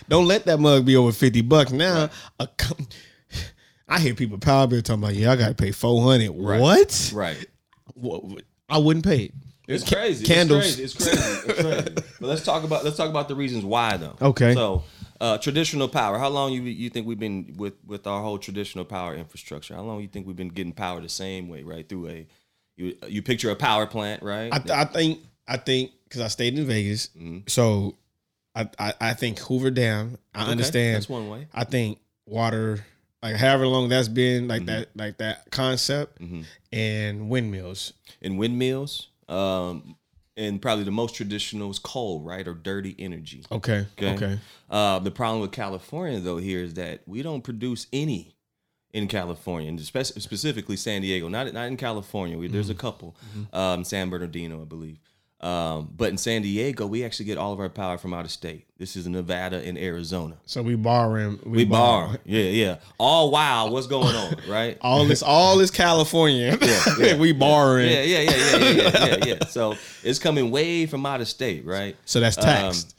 don't 0.08 0.26
let 0.26 0.44
that 0.46 0.60
mug 0.60 0.84
be 0.84 0.96
over 0.96 1.12
fifty 1.12 1.40
bucks. 1.40 1.72
Now, 1.72 2.10
a 2.38 2.48
I 3.88 3.98
hear 4.00 4.14
people 4.14 4.38
power 4.38 4.66
bill 4.66 4.82
talking 4.82 5.02
about 5.02 5.14
yeah, 5.14 5.32
I 5.32 5.36
got 5.36 5.48
to 5.48 5.54
pay 5.54 5.72
four 5.72 6.02
hundred. 6.02 6.30
What? 6.30 7.10
Right. 7.14 7.46
What- 7.94 8.42
I 8.68 8.76
wouldn't 8.78 9.04
pay 9.06 9.24
it. 9.24 9.34
It's 9.66 9.84
Ca- 9.88 9.96
crazy. 9.96 10.24
Candles. 10.26 10.78
It's 10.78 10.92
crazy. 10.94 11.10
It's 11.12 11.14
crazy. 11.22 11.50
It's 11.50 11.60
crazy. 11.62 11.94
But 12.20 12.26
let's 12.26 12.44
talk 12.44 12.64
about 12.64 12.84
let's 12.84 12.96
talk 12.96 13.08
about 13.08 13.28
the 13.28 13.34
reasons 13.34 13.64
why 13.64 13.96
though. 13.96 14.16
Okay. 14.20 14.52
So 14.54 14.82
Uh, 15.20 15.38
traditional 15.38 15.88
power. 15.88 16.18
How 16.18 16.28
long 16.28 16.52
you 16.52 16.62
you 16.62 16.90
think 16.90 17.06
we've 17.06 17.18
been 17.18 17.54
with 17.56 17.74
with 17.86 18.06
our 18.06 18.22
whole 18.22 18.38
traditional 18.38 18.84
power 18.84 19.14
infrastructure? 19.14 19.74
How 19.74 19.82
long 19.82 20.00
you 20.02 20.08
think 20.08 20.26
we've 20.26 20.36
been 20.36 20.48
getting 20.50 20.72
power 20.72 21.00
the 21.00 21.08
same 21.08 21.48
way, 21.48 21.62
right? 21.62 21.88
Through 21.88 22.08
a 22.08 22.26
you 22.78 22.96
you 23.06 23.22
picture 23.22 23.50
a 23.50 23.56
power 23.56 23.86
plant, 23.86 24.22
right? 24.22 24.48
I, 24.52 24.58
th- 24.58 24.70
I 24.70 24.84
think 24.84 25.20
I 25.46 25.56
think 25.58 25.90
because 26.04 26.22
I 26.22 26.28
stayed 26.28 26.58
in 26.58 26.64
Vegas, 26.66 27.08
Mm-hmm. 27.08 27.40
so 27.48 27.96
I, 28.54 28.68
I 28.78 28.94
I 29.00 29.14
think 29.14 29.38
Hoover 29.40 29.70
Dam. 29.70 30.16
I 30.34 30.42
Okay, 30.42 30.50
understand. 30.52 30.94
That's 30.96 31.08
one 31.08 31.28
way. 31.28 31.48
I 31.52 31.64
think 31.64 31.98
water, 32.26 32.84
like 33.22 33.36
however 33.36 33.66
long 33.66 33.88
that's 33.90 34.08
been, 34.08 34.48
like 34.48 34.62
Mm-hmm. 34.62 34.66
that, 34.66 34.88
like 34.96 35.18
that 35.18 35.50
concept, 35.50 36.18
and 36.72 37.28
windmills. 37.28 37.92
And 38.22 38.38
windmills. 38.38 39.08
Um, 39.28 39.96
and 40.36 40.62
probably 40.62 40.84
the 40.84 40.90
most 40.92 41.14
traditional 41.16 41.70
is 41.70 41.78
coal, 41.80 42.20
right, 42.20 42.46
or 42.46 42.54
dirty 42.54 42.94
energy. 42.98 43.44
Okay. 43.50 43.86
Okay. 43.98 44.14
Okay. 44.14 44.38
Uh, 44.70 44.98
the 45.00 45.10
problem 45.10 45.40
with 45.40 45.50
California, 45.52 46.20
though, 46.20 46.36
here 46.38 46.60
is 46.62 46.74
that 46.74 47.00
we 47.06 47.22
don't 47.22 47.42
produce 47.42 47.86
any 47.92 48.32
in 48.92 49.08
California, 49.08 49.68
and 49.68 49.80
spec- 49.80 50.06
specifically 50.06 50.76
San 50.76 51.02
Diego. 51.02 51.28
Not 51.28 51.52
not 51.52 51.66
in 51.68 51.76
California. 51.76 52.38
We, 52.38 52.48
there's 52.48 52.70
a 52.70 52.74
couple, 52.74 53.16
um, 53.52 53.84
San 53.84 54.10
Bernardino, 54.10 54.62
I 54.62 54.64
believe. 54.64 54.98
Um, 55.40 55.92
but 55.96 56.08
in 56.08 56.18
San 56.18 56.42
Diego, 56.42 56.84
we 56.84 57.04
actually 57.04 57.26
get 57.26 57.38
all 57.38 57.52
of 57.52 57.60
our 57.60 57.68
power 57.68 57.96
from 57.96 58.12
out 58.12 58.24
of 58.24 58.30
state. 58.32 58.66
This 58.76 58.96
is 58.96 59.06
Nevada 59.06 59.58
and 59.58 59.78
Arizona. 59.78 60.36
So 60.46 60.62
we 60.62 60.74
borrowing. 60.74 61.38
We 61.44 61.64
borrow, 61.64 62.16
yeah, 62.24 62.42
yeah. 62.42 62.76
All 62.98 63.30
while 63.30 63.70
what's 63.70 63.86
going 63.86 64.16
on, 64.16 64.34
right? 64.48 64.76
All 64.82 65.04
this, 65.04 65.22
all 65.22 65.56
this 65.56 65.70
California. 65.70 66.58
yeah. 66.98 67.16
we 67.18 67.30
borrowing. 67.32 67.88
Yeah, 67.88 68.02
yeah, 68.02 68.20
yeah, 68.20 68.36
yeah, 68.36 68.56
yeah, 68.56 68.72
yeah, 68.72 69.06
yeah, 69.06 69.24
yeah. 69.26 69.46
So 69.46 69.76
it's 70.02 70.18
coming 70.18 70.50
way 70.50 70.86
from 70.86 71.06
out 71.06 71.20
of 71.20 71.28
state, 71.28 71.64
right? 71.64 71.96
So 72.04 72.18
that's 72.18 72.36
taxed. 72.36 72.97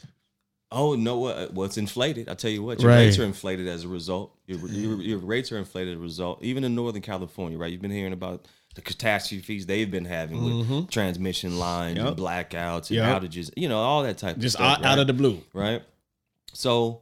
Oh 0.71 0.93
no! 0.95 1.17
What? 1.17 1.53
Well, 1.53 1.65
it's 1.65 1.77
inflated. 1.77 2.29
I 2.29 2.35
tell 2.35 2.51
you 2.51 2.61
what, 2.63 2.79
your 2.79 2.89
Right. 2.91 3.05
rates 3.05 3.17
are 3.17 3.23
inflated 3.23 3.67
as 3.67 3.83
a 3.85 3.87
result. 3.87 4.35
Your, 4.45 4.59
your, 4.69 5.01
your 5.01 5.17
rates 5.17 5.51
are 5.51 5.57
inflated 5.57 5.93
as 5.95 5.99
a 5.99 6.03
result. 6.03 6.43
Even 6.43 6.63
in 6.63 6.75
Northern 6.75 7.01
California, 7.01 7.57
right? 7.57 7.71
You've 7.71 7.81
been 7.81 7.89
hearing 7.89 8.13
about 8.13 8.47
the 8.75 8.81
catastrophes 8.81 9.65
they've 9.65 9.89
been 9.89 10.05
having 10.05 10.43
with 10.69 10.91
transmission 10.91 11.57
lines 11.57 11.97
and 11.97 12.15
blackouts 12.15 12.89
and 12.91 12.97
Yep. 12.97 13.21
outages. 13.23 13.51
You 13.57 13.67
know, 13.67 13.79
all 13.79 14.03
that 14.03 14.19
type 14.19 14.37
of 14.37 14.51
stuff. 14.51 14.61
out, 14.79 14.85
out 14.85 14.99
of 14.99 15.07
the 15.07 15.13
blue. 15.13 15.41
right? 15.53 15.81
So 16.53 17.01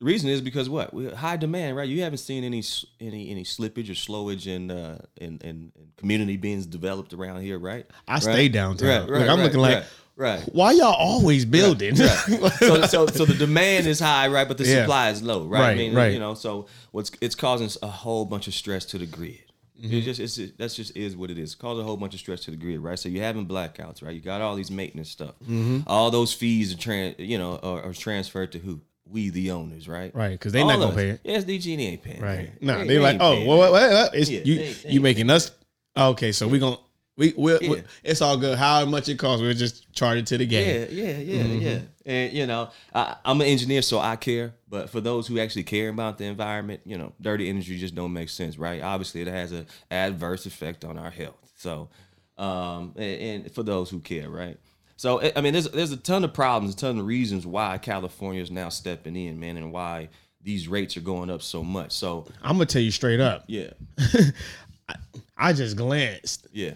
the 0.00 0.06
reason 0.06 0.30
is 0.30 0.40
because 0.40 0.70
what? 0.70 0.94
We 0.94 1.10
high 1.10 1.36
demand, 1.36 1.76
right? 1.76 1.88
You 1.88 2.02
haven't 2.02 2.18
seen 2.18 2.42
any 2.44 2.62
any 3.00 3.30
any 3.30 3.44
slippage 3.44 3.90
or 3.90 3.94
slowage 3.94 4.46
in 4.46 4.70
uh 4.70 5.04
in, 5.16 5.38
in, 5.44 5.72
in 5.76 5.88
community 5.98 6.36
being 6.36 6.62
developed 6.62 7.12
around 7.12 7.42
here, 7.42 7.58
right? 7.58 7.84
I 8.06 8.14
Right? 8.14 8.22
stay 8.22 8.48
downtown. 8.48 8.88
Right, 8.88 9.10
right, 9.10 9.28
I'm 9.28 9.38
right, 9.38 9.44
looking 9.44 9.60
like, 9.60 9.84
right, 10.18 10.38
right. 10.40 10.48
why 10.54 10.72
y'all 10.72 10.94
always 10.94 11.44
building? 11.44 11.96
so, 11.96 12.82
so, 12.86 13.06
so 13.06 13.24
the 13.24 13.34
demand 13.38 13.86
is 13.86 14.00
high, 14.00 14.28
right? 14.28 14.46
But 14.46 14.58
the 14.58 14.64
Yeah. 14.66 14.82
supply 14.82 15.10
is 15.10 15.22
low, 15.22 15.46
right? 15.46 15.70
I 15.70 15.74
mean, 15.74 15.94
right. 15.94 16.12
you 16.12 16.18
know, 16.18 16.34
so 16.34 16.66
what's 16.90 17.10
it's 17.20 17.34
causing 17.34 17.70
a 17.82 17.86
whole 17.86 18.24
bunch 18.24 18.48
of 18.48 18.54
stress 18.54 18.84
to 18.86 18.98
the 18.98 19.06
grid. 19.06 19.38
Mm-hmm. 19.80 19.94
It 19.94 20.00
just 20.02 20.18
it's 20.20 20.52
that's 20.56 20.74
just 20.74 20.96
is 20.96 21.16
what 21.16 21.30
it 21.30 21.38
is. 21.38 21.54
Cause 21.54 21.78
a 21.78 21.84
whole 21.84 21.96
bunch 21.96 22.12
of 22.14 22.20
stress 22.20 22.40
to 22.42 22.50
the 22.50 22.56
grid, 22.56 22.80
right? 22.80 22.98
So 22.98 23.08
you're 23.08 23.22
having 23.22 23.46
blackouts, 23.46 24.02
right? 24.02 24.12
You 24.14 24.20
got 24.20 24.40
all 24.40 24.56
these 24.56 24.72
maintenance 24.72 25.08
stuff. 25.08 25.34
Mm-hmm. 25.44 25.80
All 25.86 26.10
those 26.10 26.32
fees 26.32 26.74
are 26.74 26.76
tran, 26.76 27.14
you 27.18 27.38
know, 27.38 27.60
are, 27.62 27.82
are 27.84 27.92
transferred 27.92 28.52
to 28.52 28.58
who? 28.58 28.80
We 29.10 29.30
the 29.30 29.52
owners, 29.52 29.88
right? 29.88 30.14
Right, 30.14 30.32
because 30.32 30.52
they 30.52 30.60
All 30.60 30.68
not 30.68 30.80
gonna 30.80 30.88
us. 30.90 30.94
pay 30.96 31.08
it. 31.10 31.20
Yeah, 31.24 31.38
SDG 31.38 31.78
ain't 31.78 32.02
paying. 32.02 32.20
Right. 32.20 32.60
man. 32.62 32.78
Nah, 32.80 32.84
they 32.84 32.98
like, 32.98 33.14
ain't 33.14 33.22
oh, 33.22 33.32
paying 33.36 33.46
what, 33.46 33.56
what, 33.58 33.72
what, 33.72 33.90
what? 33.90 34.14
It's, 34.14 34.28
Yeah, 34.28 34.40
you, 34.44 34.54
they- 34.56 34.72
they 34.72 34.90
you 34.90 35.00
making 35.00 35.30
us? 35.30 35.50
Okay, 35.96 36.30
so 36.32 36.46
we 36.46 36.58
gonna 36.58 36.76
we 37.18 37.34
we 37.36 37.58
Yeah. 37.60 37.80
it's 38.02 38.22
all 38.22 38.38
good. 38.38 38.56
How 38.56 38.84
much 38.86 39.08
it 39.10 39.18
costs? 39.18 39.42
We'll 39.42 39.52
just 39.52 39.92
charge 39.92 40.16
it 40.18 40.26
to 40.28 40.38
the 40.38 40.46
game. 40.46 40.88
Yeah, 40.90 41.04
yeah, 41.04 41.18
yeah, 41.18 41.42
Mm-hmm. 41.42 41.60
yeah. 41.60 41.78
And 42.06 42.32
you 42.32 42.46
know, 42.46 42.70
I, 42.94 43.16
I'm 43.26 43.38
an 43.42 43.46
engineer, 43.48 43.82
so 43.82 43.98
I 43.98 44.16
care. 44.16 44.54
But 44.70 44.88
for 44.88 45.00
those 45.02 45.26
who 45.26 45.38
actually 45.38 45.64
care 45.64 45.90
about 45.90 46.16
the 46.16 46.24
environment, 46.24 46.80
you 46.86 46.96
know, 46.96 47.12
dirty 47.20 47.50
energy 47.50 47.78
just 47.78 47.94
don't 47.94 48.12
make 48.14 48.30
sense, 48.30 48.56
right? 48.56 48.80
Obviously, 48.82 49.20
it 49.20 49.28
has 49.28 49.52
an 49.52 49.66
adverse 49.90 50.46
effect 50.46 50.84
on 50.84 50.96
our 50.96 51.10
health. 51.10 51.52
So, 51.56 51.90
um, 52.38 52.94
and, 52.96 53.44
and 53.44 53.52
for 53.52 53.62
those 53.62 53.90
who 53.90 53.98
care, 54.00 54.30
right? 54.30 54.56
So, 54.96 55.20
I- 55.20 55.32
I 55.36 55.40
mean, 55.42 55.52
there's 55.52 55.68
there's 55.70 55.92
a 55.92 55.96
ton 55.96 56.24
of 56.24 56.32
problems, 56.32 56.74
a 56.74 56.76
ton 56.78 56.98
of 56.98 57.06
reasons 57.06 57.46
why 57.46 57.78
California 57.78 58.40
is 58.42 58.50
now 58.50 58.68
stepping 58.68 59.16
in, 59.16 59.38
man, 59.38 59.56
and 59.56 59.72
why 59.72 60.08
these 60.42 60.66
rates 60.68 60.96
are 60.96 61.00
going 61.02 61.30
up 61.30 61.42
so 61.42 61.62
much. 61.64 61.92
So, 61.92 62.26
I'm 62.42 62.54
gonna 62.56 62.66
tell 62.66 62.80
you 62.82 62.90
straight 62.92 63.20
up. 63.20 63.44
yeah, 63.48 63.70
I 65.36 65.52
just 65.52 65.76
glanced. 65.76 66.48
yeah, 66.52 66.72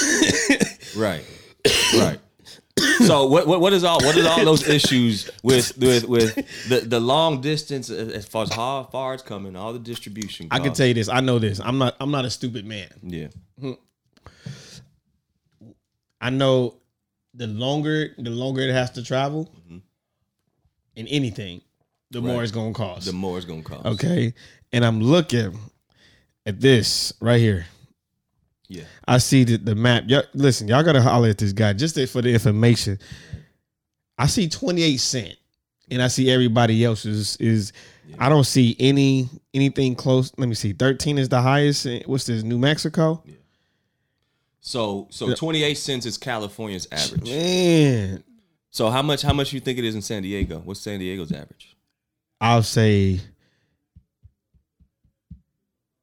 right, 0.96 1.24
right. 1.96 2.18
So 3.06 3.26
what, 3.26 3.46
what 3.46 3.60
what 3.60 3.72
is 3.72 3.84
all 3.84 4.00
what 4.00 4.16
is 4.16 4.26
all 4.26 4.44
those 4.44 4.66
issues 4.68 5.30
with 5.42 5.76
with 5.78 6.04
with 6.08 6.34
the, 6.68 6.80
the 6.80 7.00
long 7.00 7.40
distance 7.40 7.90
as 7.90 8.26
far 8.26 8.44
as 8.44 8.52
how 8.52 8.84
far 8.84 9.14
it's 9.14 9.22
coming, 9.22 9.56
all 9.56 9.72
the 9.72 9.78
distribution. 9.78 10.48
I 10.50 10.56
can 10.58 10.66
costs? 10.68 10.78
tell 10.78 10.86
you 10.86 10.94
this. 10.94 11.08
I 11.08 11.20
know 11.20 11.38
this. 11.38 11.60
I'm 11.60 11.78
not. 11.78 11.96
I'm 12.00 12.10
not 12.10 12.24
a 12.24 12.30
stupid 12.30 12.64
man. 12.64 12.88
Yeah, 13.02 13.28
I 16.20 16.30
know 16.30 16.76
the 17.34 17.46
longer 17.46 18.14
the 18.18 18.30
longer 18.30 18.62
it 18.62 18.72
has 18.72 18.90
to 18.92 19.02
travel 19.04 19.52
mm-hmm. 19.66 19.78
in 20.96 21.06
anything, 21.08 21.62
the 22.10 22.20
more 22.20 22.36
Right. 22.36 22.42
it's 22.44 22.52
gonna 22.52 22.72
cost. 22.72 23.06
the 23.06 23.12
more 23.12 23.36
it's 23.36 23.46
gonna 23.46 23.62
cost. 23.62 23.86
okay, 23.86 24.34
and 24.72 24.84
I'm 24.84 25.00
looking 25.00 25.58
at 26.46 26.60
this 26.60 27.12
right 27.20 27.40
here. 27.40 27.66
Yeah. 28.70 28.84
I 29.06 29.18
see 29.18 29.42
the, 29.42 29.56
the 29.58 29.74
map. 29.74 30.04
Y'all, 30.06 30.22
listen, 30.32 30.68
y'all 30.68 30.84
gotta 30.84 31.02
holler 31.02 31.28
at 31.28 31.38
this 31.38 31.52
guy 31.52 31.72
just 31.72 31.98
for 32.08 32.22
the 32.22 32.32
information. 32.32 33.00
I 34.16 34.28
see 34.28 34.48
28 34.48 34.96
cent, 34.98 35.34
and 35.90 36.00
I 36.00 36.06
see 36.06 36.30
everybody 36.30 36.84
else 36.84 37.04
is 37.04 37.36
is. 37.38 37.72
I 38.18 38.28
don't 38.28 38.44
see 38.44 38.76
any 38.78 39.28
anything 39.52 39.96
close. 39.96 40.32
Let 40.38 40.48
me 40.48 40.54
see. 40.54 40.72
13 40.72 41.18
is 41.18 41.28
the 41.28 41.42
highest. 41.42 41.84
What's 42.06 42.26
this? 42.26 42.44
New 42.44 42.58
Mexico. 42.58 43.24
So 44.60 45.08
so 45.10 45.34
twenty 45.34 45.64
eight 45.64 45.78
cents 45.78 46.06
is 46.06 46.16
California's 46.16 46.86
average. 46.92 47.28
Man, 47.28 48.22
So 48.70 48.90
how 48.90 49.02
much 49.02 49.22
how 49.22 49.32
much 49.32 49.52
you 49.52 49.58
think 49.58 49.78
it 49.78 49.84
is 49.84 49.96
in 49.96 50.02
San 50.02 50.22
Diego? 50.22 50.60
What's 50.64 50.80
San 50.80 51.00
Diego's 51.00 51.32
average? 51.32 51.76
I'll 52.40 52.62
say 52.62 53.20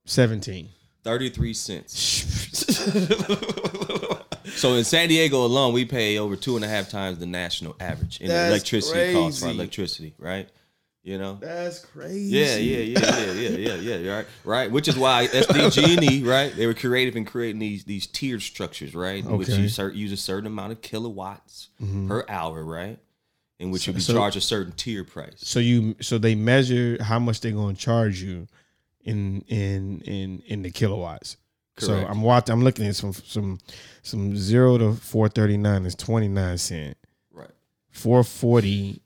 17. 0.05 0.69
Thirty 1.07 1.29
three 1.29 1.53
cents. 1.53 1.95
so 4.57 4.73
in 4.73 4.83
San 4.83 5.07
Diego 5.07 5.45
alone, 5.45 5.71
we 5.71 5.85
pay 5.85 6.19
over 6.19 6.35
two 6.35 6.57
and 6.57 6.65
a 6.65 6.67
half 6.67 6.89
times 6.89 7.17
the 7.17 7.25
national 7.25 7.77
average 7.79 8.19
in 8.19 8.27
That's 8.27 8.49
electricity 8.49 9.13
costs 9.13 9.41
for 9.41 9.47
electricity, 9.47 10.13
right? 10.19 10.49
You 11.03 11.17
know. 11.17 11.37
That's 11.39 11.79
crazy. 11.79 12.37
Yeah, 12.37 12.57
yeah, 12.57 12.79
yeah, 12.79 13.19
yeah, 13.19 13.31
yeah, 13.31 13.75
yeah, 13.75 13.95
yeah. 13.95 14.15
Right, 14.17 14.25
right. 14.43 14.69
Which 14.69 14.89
is 14.89 14.97
why 14.97 15.27
SDG&E, 15.27 16.23
right? 16.23 16.53
They 16.53 16.67
were 16.67 16.73
creative 16.73 17.15
in 17.15 17.23
creating 17.23 17.59
these 17.59 17.85
these 17.85 18.05
tiered 18.05 18.41
structures, 18.41 18.93
right? 18.93 19.23
In 19.23 19.37
which 19.37 19.47
you 19.47 19.69
use 19.93 20.11
a 20.11 20.17
certain 20.17 20.47
amount 20.47 20.73
of 20.73 20.81
kilowatts 20.81 21.69
mm-hmm. 21.81 22.09
per 22.09 22.25
hour, 22.27 22.65
right? 22.65 22.99
In 23.59 23.71
which 23.71 23.87
you 23.87 23.93
be 23.93 24.01
so- 24.01 24.11
charged 24.11 24.35
a 24.35 24.41
certain 24.41 24.73
tier 24.73 25.05
price. 25.05 25.37
So 25.37 25.61
you 25.61 25.95
so 26.01 26.17
they 26.17 26.35
measure 26.35 27.01
how 27.01 27.17
much 27.17 27.39
they're 27.39 27.53
going 27.53 27.77
to 27.77 27.81
charge 27.81 28.21
you 28.21 28.49
in 29.07 29.41
in 29.47 30.01
in 30.01 30.39
in 30.45 30.61
the 30.63 30.69
kilowatts. 30.71 31.37
So 31.79 31.93
I'm 32.09 32.21
watching 32.21 32.53
I'm 32.53 32.63
looking 32.63 32.85
at 32.87 32.95
some 32.95 33.13
some 33.13 33.59
some 34.01 34.35
0 34.35 34.77
to 34.79 34.93
439 34.93 35.85
is 35.85 35.95
29 35.95 36.57
cent. 36.57 36.97
Right. 37.31 37.51
440 37.91 39.01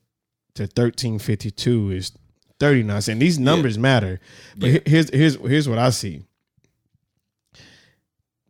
to 0.56 0.64
1352 0.64 1.92
is 1.92 2.12
39 2.60 3.02
cent. 3.02 3.20
These 3.20 3.40
numbers 3.40 3.78
matter. 3.78 4.20
But 4.58 4.70
he- 4.70 4.82
here's 4.86 5.10
here's 5.10 5.36
here's 5.36 5.68
what 5.68 5.80
I 5.80 5.90
see. 5.90 6.24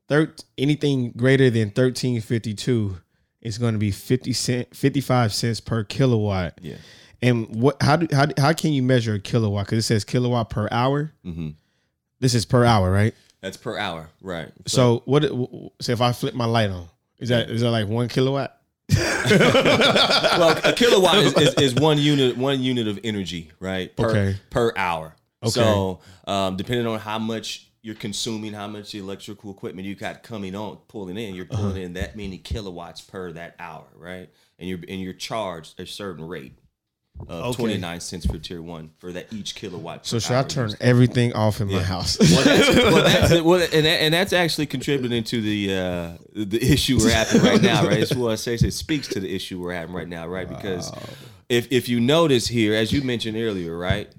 Thir- 0.07 0.33
anything 0.57 1.11
greater 1.11 1.49
than 1.49 1.69
1352 1.69 2.97
is 3.41 3.57
going 3.57 3.73
to 3.73 3.79
be 3.79 3.91
50 3.91 4.33
cent 4.33 4.75
55 4.75 5.33
cents 5.33 5.59
per 5.59 5.83
kilowatt. 5.83 6.59
Yeah. 6.61 6.75
And 7.21 7.47
what 7.55 7.81
how 7.81 7.97
do 7.97 8.07
how, 8.15 8.25
how 8.37 8.53
can 8.53 8.73
you 8.73 8.81
measure 8.83 9.13
a 9.15 9.19
kilowatt 9.19 9.67
cuz 9.67 9.79
it 9.79 9.83
says 9.83 10.03
kilowatt 10.03 10.49
per 10.49 10.67
hour? 10.71 11.13
Mm-hmm. 11.25 11.49
This 12.19 12.33
is 12.33 12.45
per 12.45 12.65
hour, 12.65 12.91
right? 12.91 13.13
That's 13.41 13.57
per 13.57 13.77
hour, 13.77 14.09
right? 14.21 14.51
So, 14.67 15.01
what 15.05 15.23
so 15.23 15.91
if 15.91 16.01
I 16.01 16.11
flip 16.13 16.33
my 16.35 16.45
light 16.45 16.69
on, 16.69 16.87
is 17.19 17.29
that 17.29 17.49
is 17.49 17.61
that 17.61 17.71
like 17.71 17.87
1 17.87 18.07
kilowatt? 18.07 18.57
well, 18.95 20.59
a 20.63 20.73
kilowatt 20.73 21.17
is, 21.17 21.33
is, 21.37 21.53
is 21.55 21.75
one 21.75 21.97
unit 21.97 22.37
one 22.37 22.61
unit 22.61 22.87
of 22.87 22.99
energy, 23.03 23.51
right? 23.59 23.95
Per, 23.95 24.09
Okay. 24.09 24.35
Per 24.49 24.73
hour. 24.75 25.15
Okay. 25.43 25.51
So, 25.51 25.99
um, 26.27 26.55
depending 26.57 26.85
on 26.87 26.99
how 26.99 27.17
much 27.19 27.67
you're 27.81 27.95
consuming, 27.95 28.53
how 28.53 28.67
much 28.67 28.93
electrical 28.93 29.49
equipment 29.51 29.87
you 29.87 29.95
got 29.95 30.21
coming 30.21 30.55
on, 30.55 30.77
pulling 30.87 31.17
in, 31.17 31.33
you're 31.33 31.45
pulling 31.45 31.71
Uh-huh. 31.71 31.79
in 31.79 31.93
that 31.93 32.15
many 32.15 32.37
kilowatts 32.37 33.01
per 33.01 33.31
that 33.31 33.55
hour, 33.59 33.87
right? 33.95 34.29
And 34.59 34.69
you're 34.69 34.79
and 34.87 35.01
you're 35.01 35.13
charged 35.13 35.79
a 35.79 35.85
certain 35.87 36.27
rate 36.27 36.53
of 37.27 37.45
Okay. 37.51 37.63
29 37.63 37.99
cents 37.99 38.25
for 38.25 38.37
tier 38.37 38.61
one 38.61 38.91
for 38.99 39.11
that 39.11 39.31
each 39.31 39.55
kilowatt. 39.55 40.05
So 40.05 40.19
should 40.19 40.35
I 40.35 40.43
turn 40.43 40.73
everything 40.79 41.33
off 41.33 41.61
in 41.61 41.71
my 41.71 41.81
house? 41.81 42.17
well, 42.19 42.43
that's, 42.43 42.75
well, 42.75 43.03
that's, 43.03 43.41
well, 43.41 43.61
and, 43.61 43.85
that, 43.85 44.01
and 44.01 44.13
that's 44.13 44.33
actually 44.33 44.65
contributing 44.67 45.23
to 45.25 45.41
the 45.41 45.75
uh, 45.75 46.11
the 46.33 46.59
issue 46.61 46.97
we're 46.97 47.11
having 47.11 47.41
right 47.41 47.61
now, 47.61 47.85
right? 47.85 47.99
It's 47.99 48.15
what 48.15 48.31
I 48.31 48.35
say. 48.35 48.53
It 48.55 48.73
speaks 48.73 49.07
to 49.09 49.19
the 49.19 49.33
issue 49.33 49.61
we're 49.61 49.73
having 49.73 49.95
right 49.95 50.07
now, 50.07 50.27
right? 50.27 50.47
Because 50.47 50.91
if 51.49 51.71
if 51.71 51.89
you 51.89 51.99
notice 51.99 52.47
here, 52.47 52.73
as 52.73 52.91
you 52.91 53.01
mentioned 53.01 53.37
earlier, 53.37 53.77
right? 53.77 54.11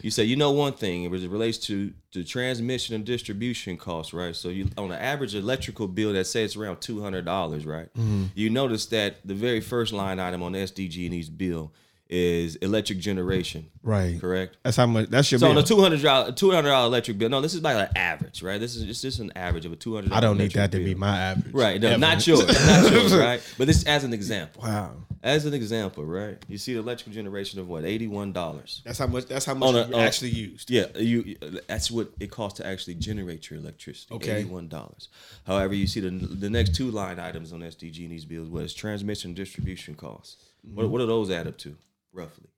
You 0.00 0.10
say 0.10 0.24
you 0.24 0.34
know 0.36 0.50
one 0.50 0.72
thing 0.72 1.04
it 1.04 1.10
relates 1.10 1.58
to 1.58 1.92
the 2.12 2.24
transmission 2.24 2.94
and 2.96 3.04
distribution 3.04 3.76
costs, 3.76 4.12
right? 4.12 4.34
So 4.34 4.48
you 4.48 4.68
on 4.76 4.90
an 4.90 4.98
average 4.98 5.34
electrical 5.34 5.86
bill 5.86 6.12
that 6.14 6.24
say 6.26 6.42
it's 6.42 6.56
around 6.56 6.80
two 6.80 7.00
hundred 7.00 7.24
dollars, 7.24 7.64
right? 7.64 7.92
Mm-hmm. 7.94 8.24
You 8.34 8.50
notice 8.50 8.86
that 8.86 9.24
the 9.24 9.34
very 9.34 9.60
first 9.60 9.92
line 9.92 10.18
item 10.18 10.42
on 10.42 10.52
the 10.52 10.58
SDG&E's 10.58 11.28
bill 11.28 11.72
is 12.12 12.56
electric 12.56 12.98
generation, 12.98 13.70
Right. 13.82 14.20
correct? 14.20 14.58
That's 14.62 14.76
how 14.76 14.84
much. 14.84 15.08
That's 15.08 15.32
your 15.32 15.38
So 15.38 15.48
on 15.48 15.56
a 15.56 15.62
two 15.62 15.80
hundred 15.80 16.02
dollar 16.02 16.30
two 16.30 16.50
hundred 16.50 16.68
dollar 16.68 16.86
electric 16.86 17.16
bill, 17.16 17.30
no, 17.30 17.40
this 17.40 17.54
is 17.54 17.62
like 17.62 17.74
an 17.76 17.96
average, 17.96 18.42
right? 18.42 18.60
This 18.60 18.76
is 18.76 18.84
just, 18.84 19.00
just 19.00 19.18
an 19.18 19.32
average 19.34 19.64
of 19.64 19.72
a 19.72 19.76
two 19.76 19.94
hundred. 19.94 20.12
I 20.12 20.20
don't 20.20 20.36
need 20.36 20.52
that 20.52 20.72
to 20.72 20.78
be 20.78 20.94
my 20.94 21.16
average. 21.18 21.54
right. 21.54 21.80
No, 21.80 21.96
not 21.96 22.24
yours, 22.26 22.46
not 22.66 22.92
yours, 22.92 23.16
right? 23.16 23.40
But 23.56 23.66
this 23.66 23.84
as 23.84 24.04
an 24.04 24.12
example. 24.12 24.62
Wow. 24.62 24.92
As 25.22 25.46
an 25.46 25.54
example, 25.54 26.04
right? 26.04 26.36
You 26.48 26.58
see 26.58 26.74
the 26.74 26.80
electrical 26.80 27.14
generation 27.14 27.60
of 27.60 27.68
what 27.68 27.84
eighty 27.84 28.08
one 28.08 28.32
dollars. 28.32 28.82
That's 28.84 28.98
how 28.98 29.06
much. 29.06 29.26
That's 29.26 29.46
how 29.46 29.54
much 29.54 29.74
a- 29.74 29.96
actually 29.96 30.30
used. 30.30 30.70
Yeah, 30.70 30.86
you. 30.96 31.36
That's 31.66 31.90
what 31.90 32.10
it 32.20 32.30
costs 32.30 32.58
to 32.58 32.66
actually 32.66 32.96
generate 32.96 33.48
your 33.48 33.58
electricity. 33.58 34.14
Okay. 34.16 34.40
eighty 34.40 34.50
one 34.50 34.68
dollars. 34.68 35.08
However, 35.46 35.74
you 35.74 35.86
see 35.86 36.00
the 36.00 36.10
the 36.10 36.50
next 36.50 36.74
two 36.74 36.90
line 36.90 37.18
items 37.18 37.54
on 37.54 37.60
SDG&E's 37.60 38.26
bills 38.26 38.50
was 38.50 38.74
transmission 38.74 39.30
and 39.30 39.36
distribution 39.36 39.94
costs. 39.94 40.36
What 40.62 40.82
mm-hmm. 40.82 40.92
what 40.92 40.98
do 40.98 41.06
those 41.06 41.30
add 41.30 41.46
up 41.46 41.56
to 41.58 41.76
roughly? 42.12 42.48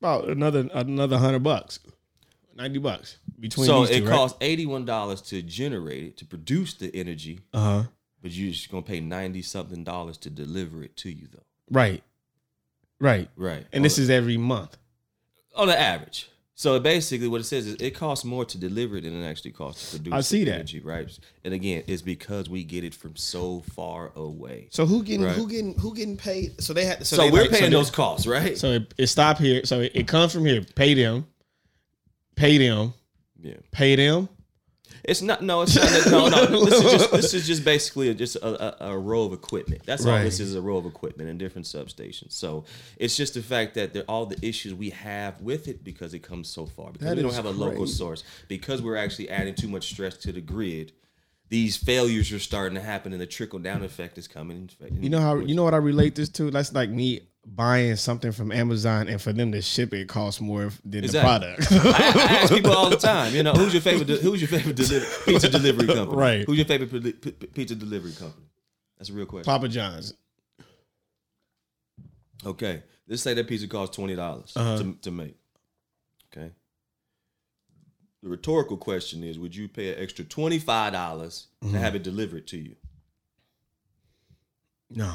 About 0.00 0.28
another 0.28 0.68
another 0.74 1.16
hundred 1.18 1.42
bucks, 1.42 1.78
ninety 2.54 2.78
bucks 2.78 3.18
between. 3.40 3.66
so 3.66 3.84
it 3.84 4.00
two, 4.00 4.06
costs 4.08 4.36
eighty 4.40 4.66
one 4.66 4.84
dollars 4.84 5.20
to 5.22 5.40
generate 5.42 6.04
it 6.04 6.16
to 6.18 6.26
produce 6.26 6.74
the 6.74 6.94
energy, 6.94 7.40
Uh 7.54 7.60
huh. 7.60 7.82
but 8.22 8.30
you're 8.32 8.52
just 8.52 8.70
gonna 8.70 8.82
pay 8.82 9.00
ninety 9.00 9.40
something 9.42 9.82
dollars 9.84 10.18
to 10.18 10.30
deliver 10.30 10.82
it 10.82 10.96
to 10.98 11.10
you 11.10 11.28
though. 11.32 11.42
Right. 11.70 12.02
Right. 13.00 13.28
Right. 13.36 13.66
And 13.72 13.84
this 13.84 13.98
is 13.98 14.10
every 14.10 14.36
month. 14.36 14.76
on 15.56 15.68
the 15.68 15.78
average. 15.78 16.28
So 16.56 16.78
basically, 16.78 17.26
what 17.26 17.40
it 17.40 17.44
says 17.44 17.66
is 17.66 17.74
it 17.80 17.92
costs 17.96 18.24
more 18.24 18.44
to 18.44 18.56
deliver 18.56 18.96
it 18.96 19.02
than 19.02 19.20
it 19.20 19.26
actually 19.28 19.50
costs 19.50 19.90
to 19.90 19.96
produce. 19.96 20.12
I 20.14 20.20
see 20.20 20.44
the 20.44 20.50
that. 20.50 20.54
energy, 20.56 20.78
right? 20.80 21.10
And 21.44 21.52
again, 21.52 21.82
it's 21.88 22.00
because 22.00 22.48
we 22.48 22.62
get 22.62 22.84
it 22.84 22.94
from 22.94 23.16
so 23.16 23.60
far 23.72 24.12
away. 24.14 24.68
So 24.70 24.86
who 24.86 25.02
getting 25.02 25.24
Right. 25.24 25.34
who 25.34 25.48
getting 25.48 25.76
who 25.78 25.92
getting 25.96 26.16
paid? 26.16 26.60
So 26.62 26.72
they 26.72 26.84
had. 26.84 27.04
So, 27.04 27.16
So, 27.16 27.22
they 27.22 27.30
we're 27.32 27.40
like- 27.42 27.50
paying 27.50 27.64
they- 27.64 27.70
those 27.70 27.90
costs, 27.90 28.26
right? 28.28 28.56
So 28.56 28.70
it, 28.70 28.94
it 28.96 29.06
stop 29.08 29.38
here. 29.38 29.64
So 29.64 29.80
it, 29.80 29.92
it 29.96 30.06
comes 30.06 30.32
from 30.32 30.44
here. 30.46 30.62
Pay 30.76 30.94
them. 30.94 31.26
Pay 32.36 32.58
them. 32.58 32.94
yeah, 33.42 33.54
Pay 33.72 33.96
them. 33.96 34.28
It's 35.04 35.22
not. 35.22 35.42
No, 35.42 35.62
it's 35.62 35.76
not. 35.76 36.30
No, 36.30 36.46
no. 36.46 36.64
This 36.64 36.74
is 36.82 36.92
just. 36.92 37.12
This 37.12 37.34
is 37.34 37.46
just 37.46 37.64
basically 37.74 38.08
a, 38.08 38.14
just 38.14 38.36
a, 38.36 38.84
a, 38.84 38.92
a 38.92 38.98
row 38.98 39.24
of 39.24 39.32
equipment. 39.32 39.82
That's 39.84 40.06
all. 40.06 40.18
this 40.18 40.40
is. 40.40 40.54
A 40.54 40.60
row 40.60 40.76
of 40.76 40.86
equipment 40.86 41.28
in 41.28 41.38
different 41.38 41.66
substations. 41.66 42.32
So 42.32 42.64
it's 42.96 43.16
just 43.16 43.34
the 43.34 43.42
fact 43.42 43.74
that 43.74 43.92
there 43.92 44.04
all 44.08 44.26
the 44.26 44.38
issues 44.46 44.72
we 44.74 44.90
have 44.90 45.40
with 45.40 45.68
it 45.68 45.84
because 45.84 46.14
it 46.14 46.20
comes 46.20 46.48
so 46.48 46.66
far 46.66 46.92
because 46.92 47.08
That 47.08 47.16
we 47.16 47.22
don't 47.22 47.34
have 47.34 47.44
a 47.46 47.50
local 47.50 47.86
source 47.86 48.24
because 48.48 48.80
we're 48.82 48.96
actually 48.96 49.30
adding 49.30 49.54
too 49.54 49.68
much 49.68 49.90
stress 49.90 50.16
to 50.18 50.32
the 50.32 50.40
grid. 50.40 50.92
These 51.50 51.76
failures 51.76 52.32
are 52.32 52.38
starting 52.38 52.74
to 52.76 52.80
happen, 52.80 53.12
and 53.12 53.20
the 53.20 53.26
trickle 53.26 53.58
down 53.58 53.84
effect 53.84 54.16
is 54.16 54.26
coming. 54.26 54.70
You 54.90 55.10
know 55.10 55.20
how 55.20 55.36
you 55.36 55.54
know 55.54 55.64
what 55.64 55.74
I 55.74 55.78
relate 55.78 56.14
this 56.14 56.28
to? 56.30 56.50
That's 56.50 56.72
like 56.72 56.90
me 56.90 57.20
buying 57.46 57.96
something 57.96 58.32
from 58.32 58.50
Amazon 58.52 59.08
and 59.08 59.20
for 59.20 59.32
them 59.32 59.52
to 59.52 59.60
ship 59.62 59.92
it 59.94 60.08
costs 60.08 60.40
more 60.40 60.70
than 60.84 61.04
Exactly. 61.04 61.48
the 61.48 61.66
product. 61.66 61.72
I, 61.94 61.98
I 61.98 62.36
ask 62.42 62.52
people 62.54 62.72
all 62.72 62.90
the 62.90 62.96
time. 62.96 63.34
You 63.34 63.42
know, 63.42 63.52
who's 63.52 63.72
your 63.72 63.82
favorite? 63.82 64.08
Who's 64.20 64.40
your 64.40 64.48
favorite 64.48 64.76
deli- 64.76 65.04
pizza 65.26 65.48
delivery 65.50 65.86
company? 65.86 66.16
Right. 66.16 66.44
Who's 66.46 66.56
your 66.58 66.66
favorite 66.66 67.20
p- 67.20 67.30
p- 67.32 67.46
pizza 67.46 67.74
delivery 67.74 68.12
company? 68.12 68.46
That's 68.98 69.10
a 69.10 69.12
real 69.12 69.26
question. 69.26 69.44
Papa 69.44 69.68
John's. 69.68 70.14
Okay, 72.46 72.82
let's 73.08 73.22
say 73.22 73.34
that 73.34 73.48
pizza 73.48 73.66
costs 73.68 73.96
twenty 73.96 74.16
dollars 74.16 74.52
Uh-huh. 74.56 74.78
to, 74.78 74.94
to 75.02 75.10
make. 75.10 75.36
Okay. 76.32 76.50
The 78.22 78.28
rhetorical 78.28 78.76
question 78.76 79.22
is: 79.22 79.38
Would 79.38 79.54
you 79.56 79.68
pay 79.68 79.92
an 79.94 80.02
extra 80.02 80.24
twenty 80.24 80.58
five 80.58 80.92
dollars 80.92 81.46
Mm-hmm. 81.62 81.72
to 81.74 81.78
have 81.80 81.94
it 81.94 82.02
delivered 82.02 82.46
to 82.48 82.58
you? 82.58 82.76
No. 84.90 85.14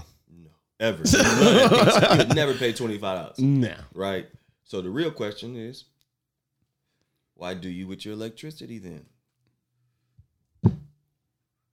No, 0.80 0.88
ever. 0.88 0.97
You 1.03 1.17
love 1.17 1.39
that 1.39 1.69
pizza. 1.86 2.07
You 2.13 2.17
would 2.19 2.36
never 2.36 2.53
pay 2.53 2.73
twenty 2.73 2.97
five 2.97 3.17
dollars, 3.19 3.39
No. 3.39 3.73
right? 3.93 4.27
So 4.63 4.82
the 4.82 4.89
real 4.89 5.11
question 5.11 5.55
is: 5.55 5.86
Why 7.36 7.53
do 7.53 7.69
you 7.69 7.88
with 7.88 8.05
your 8.05 8.13
electricity 8.13 8.77
then? 8.80 9.05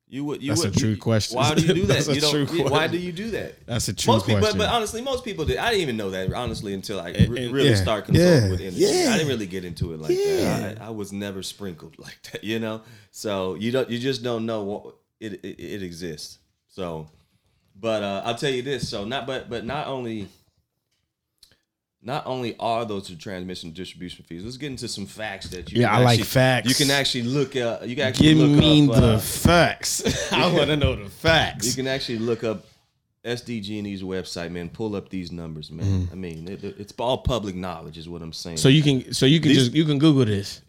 You 0.09 0.24
would. 0.24 0.40
You 0.40 0.50
That's 0.52 0.64
would, 0.64 0.76
a 0.76 0.78
true 0.78 0.90
you- 0.90 0.96
question. 0.96 1.36
Why 1.36 1.52
do 1.54 1.62
you 1.66 1.74
do 1.74 1.80
that? 1.86 1.94
That's 1.94 2.09
a 2.09 2.14
you 2.14 2.20
don't, 2.20 2.30
true 2.46 2.57
yeah, 2.57 2.62
Why 2.64 2.68
question. 2.70 2.90
do 2.92 2.98
you 2.98 3.12
do 3.12 3.30
that? 3.32 3.66
That's 3.66 3.88
a 3.88 3.92
true 3.92 4.12
most 4.14 4.24
people, 4.26 4.36
but, 4.40 4.44
question. 4.44 4.59
but 4.59 4.68
honestly, 4.70 5.02
most 5.02 5.24
people 5.24 5.44
did. 5.44 5.57
I 5.59 5.70
didn't 5.70 5.82
even 5.82 5.96
know 5.96 6.11
that 6.11 6.32
honestly 6.32 6.74
until 6.74 7.00
I 7.00 7.11
re- 7.11 7.48
really 7.50 7.70
yeah, 7.70 7.74
start 7.74 8.04
consulting 8.04 8.44
yeah, 8.44 8.50
with 8.50 8.61
energy. 8.61 8.76
yeah. 8.78 9.11
I 9.11 9.16
didn't 9.16 9.26
really 9.28 9.46
get 9.48 9.64
into 9.64 9.92
it 9.94 10.00
like 10.00 10.12
Yeah. 10.16 10.59
that. 10.61 10.80
I, 10.80 10.86
I 10.86 10.90
was 10.90 11.12
never 11.12 11.42
sprinkled 11.42 11.98
like 11.98 12.18
that, 12.30 12.44
you 12.44 12.61
know. 12.61 12.82
So 13.11 13.54
you 13.57 13.72
don't, 13.72 13.90
you 13.90 13.98
just 13.98 14.22
don't 14.22 14.46
know 14.46 14.62
what 14.62 14.94
it 15.18 15.44
it, 15.44 15.59
it 15.59 15.82
exists. 15.82 16.38
So, 16.68 17.09
but 17.79 18.03
uh, 18.03 18.22
I'll 18.24 18.35
tell 18.37 18.51
you 18.51 18.62
this. 18.62 18.89
So 18.89 19.05
not, 19.05 19.27
but 19.27 19.49
but 19.51 19.64
not 19.64 19.87
only. 19.87 20.29
Not 22.03 22.24
only 22.27 22.55
are 22.61 22.85
those 22.85 23.09
the 23.09 23.16
transmission 23.16 23.72
distribution 23.72 24.24
fees, 24.24 24.45
let's 24.45 24.57
get 24.59 24.70
into 24.70 24.87
some 24.87 25.07
facts 25.07 25.49
that 25.49 25.72
you 25.72 25.81
Yeah, 25.81 25.89
can 25.89 26.01
I 26.03 26.05
like 26.05 26.20
facts. 26.24 26.68
You 26.68 26.74
can 26.87 26.93
actually 26.95 27.24
look 27.24 27.57
uh 27.57 27.79
you 27.85 27.97
can 27.97 28.07
actually 28.07 28.29
Give 28.29 28.39
look 28.39 28.51
me 28.61 28.89
up, 28.89 28.95
the 28.95 29.14
uh, 29.14 29.18
facts. 29.18 30.33
I 30.33 30.47
want 30.53 30.68
to 30.68 30.77
know 30.77 30.95
the 30.95 31.11
facts. 31.11 31.66
you 31.66 31.72
can 31.72 31.89
actually 31.89 32.18
look 32.20 32.45
up 32.45 32.64
SDG&E's 33.24 34.03
website, 34.05 34.53
man. 34.53 34.68
Pull 34.68 34.95
up 34.95 35.09
these 35.09 35.33
numbers, 35.33 35.72
man. 35.72 36.09
I 36.12 36.14
mean, 36.14 36.47
it, 36.47 36.62
it's 36.62 36.95
all 36.97 37.18
public 37.18 37.57
knowledge, 37.57 37.99
is 37.99 38.09
what 38.09 38.22
I'm 38.22 38.33
saying. 38.33 38.59
So 38.59 38.68
you 38.68 38.85
can 38.85 39.12
so 39.12 39.27
you 39.27 39.41
can 39.41 39.49
These- 39.49 39.59
just 39.64 39.72
you 39.72 39.85
can 39.85 39.99
Google 39.99 40.27
this. 40.27 40.61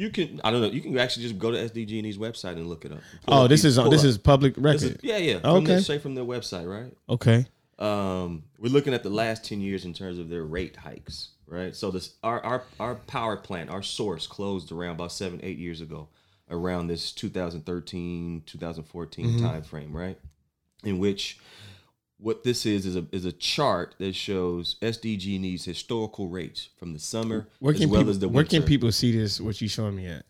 You 0.00 0.10
can, 0.10 0.40
I 0.42 0.50
don't 0.50 0.60
know, 0.62 0.68
you 0.68 0.80
can 0.80 0.96
actually 0.98 1.24
just 1.24 1.38
go 1.38 1.50
to 1.50 1.56
SDG&E's 1.58 2.16
website 2.18 2.52
and 2.52 2.66
look 2.68 2.84
it 2.84 2.92
up. 2.92 3.00
Oh, 3.28 3.44
up 3.44 3.50
this 3.50 3.64
is 3.64 3.76
on 3.78 3.90
this 3.90 4.00
up. 4.02 4.06
is 4.08 4.18
public 4.18 4.54
record. 4.56 4.82
is- 4.82 4.96
yeah, 5.02 5.18
yeah. 5.18 5.38
From 5.40 5.50
Okay. 5.56 5.66
their, 5.66 5.80
straight 5.82 6.02
from 6.02 6.14
their 6.14 6.24
website, 6.24 6.66
right? 6.68 6.92
okay. 7.08 7.46
Um, 7.78 8.42
we're 8.58 8.72
looking 8.72 8.92
at 8.94 9.02
the 9.02 9.10
last 9.10 9.44
ten 9.44 9.60
years 9.60 9.84
in 9.86 9.92
terms 9.94 10.18
of 10.18 10.28
their 10.28 10.44
rate 10.44 10.76
hikes, 10.76 11.30
right? 11.46 11.74
So 11.74 11.90
this 11.90 12.14
our 12.22 12.38
our 12.44 12.62
our 12.78 12.94
power 12.96 13.36
plant, 13.38 13.70
our 13.70 13.82
source 13.82 14.26
closed 14.26 14.70
around 14.70 14.96
about 14.96 15.12
seven 15.12 15.40
eight 15.42 15.56
years 15.58 15.80
ago, 15.80 16.08
around 16.50 16.88
this 16.88 17.10
2013 17.12 18.42
2014 18.46 19.24
Mm-hmm. 19.26 19.44
time 19.46 19.62
frame, 19.62 19.96
right? 19.96 20.18
In 20.84 20.98
which 20.98 21.38
what 22.20 22.44
this 22.44 22.66
is 22.66 22.84
is 22.86 22.96
a 22.96 23.06
is 23.12 23.24
a 23.24 23.32
chart 23.32 23.94
that 23.98 24.14
shows 24.14 24.76
SDG&E's 24.82 25.64
historical 25.64 26.28
rates 26.28 26.68
from 26.78 26.92
the 26.92 26.98
summer 26.98 27.48
Where 27.60 27.74
as 27.74 27.80
well 27.80 28.00
people 28.00 28.10
as 28.10 28.18
the 28.18 28.28
winter. 28.28 28.34
where 28.36 28.44
can 28.44 28.62
people 28.62 28.92
see 28.92 29.16
this? 29.16 29.40
What 29.40 29.60
you 29.60 29.68
showing 29.68 29.96
me 29.96 30.06
at? 30.06 30.24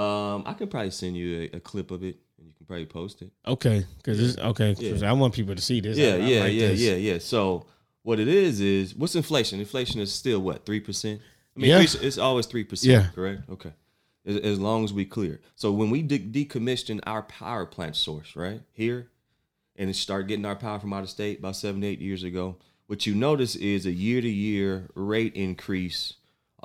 Um, 0.00 0.42
I 0.44 0.52
can 0.54 0.68
probably 0.68 0.90
send 0.90 1.16
you 1.16 1.48
a, 1.52 1.56
a 1.56 1.60
clip 1.60 1.90
of 1.90 2.02
it, 2.02 2.16
and 2.38 2.46
you 2.46 2.52
can 2.54 2.66
probably 2.66 2.84
post 2.86 3.22
it. 3.22 3.30
Okay, 3.46 3.84
because 3.96 4.36
okay. 4.38 4.74
'cause 4.74 5.02
I 5.02 5.12
want 5.12 5.34
people 5.34 5.54
to 5.54 5.62
see 5.62 5.80
this. 5.80 5.96
Yeah, 5.96 6.10
I- 6.10 6.14
I 6.14 6.16
yeah, 6.18 6.40
like 6.40 6.52
yeah, 6.52 6.68
this. 6.68 6.80
yeah, 6.80 6.94
yeah. 6.94 7.18
So 7.18 7.66
what 8.02 8.20
it 8.20 8.28
is 8.28 8.60
is 8.60 8.94
what's 8.94 9.14
inflation? 9.14 9.58
Inflation 9.60 10.00
is 10.00 10.12
still 10.12 10.40
what 10.40 10.66
three 10.66 10.80
percent. 10.80 11.20
I 11.56 11.60
mean, 11.60 11.70
Yeah. 11.70 11.80
it's- 11.80 12.18
always 12.18 12.46
three 12.46 12.64
percent. 12.64 12.90
Yeah. 12.92 13.08
correct. 13.14 13.48
Okay, 13.48 13.72
as, 14.26 14.36
as 14.36 14.58
long 14.58 14.84
as 14.84 14.92
we 14.92 15.04
clear. 15.06 15.40
So 15.54 15.72
when 15.72 15.88
we 15.90 16.02
de- 16.02 16.18
decommission 16.18 17.00
our 17.06 17.22
power 17.22 17.64
plant 17.66 17.96
source 17.96 18.36
right 18.36 18.60
here, 18.72 19.08
and 19.78 19.94
start 19.94 20.28
getting 20.28 20.44
our 20.44 20.56
power 20.56 20.78
from 20.78 20.92
out 20.92 21.02
of 21.02 21.10
state 21.10 21.38
about 21.38 21.56
seven 21.56 21.84
eight 21.84 22.00
years 22.00 22.22
ago, 22.22 22.56
what 22.86 23.06
you 23.06 23.14
notice 23.14 23.56
is 23.56 23.86
a 23.86 23.92
year 23.92 24.20
to 24.20 24.28
year 24.28 24.88
rate 24.94 25.34
increase 25.34 26.14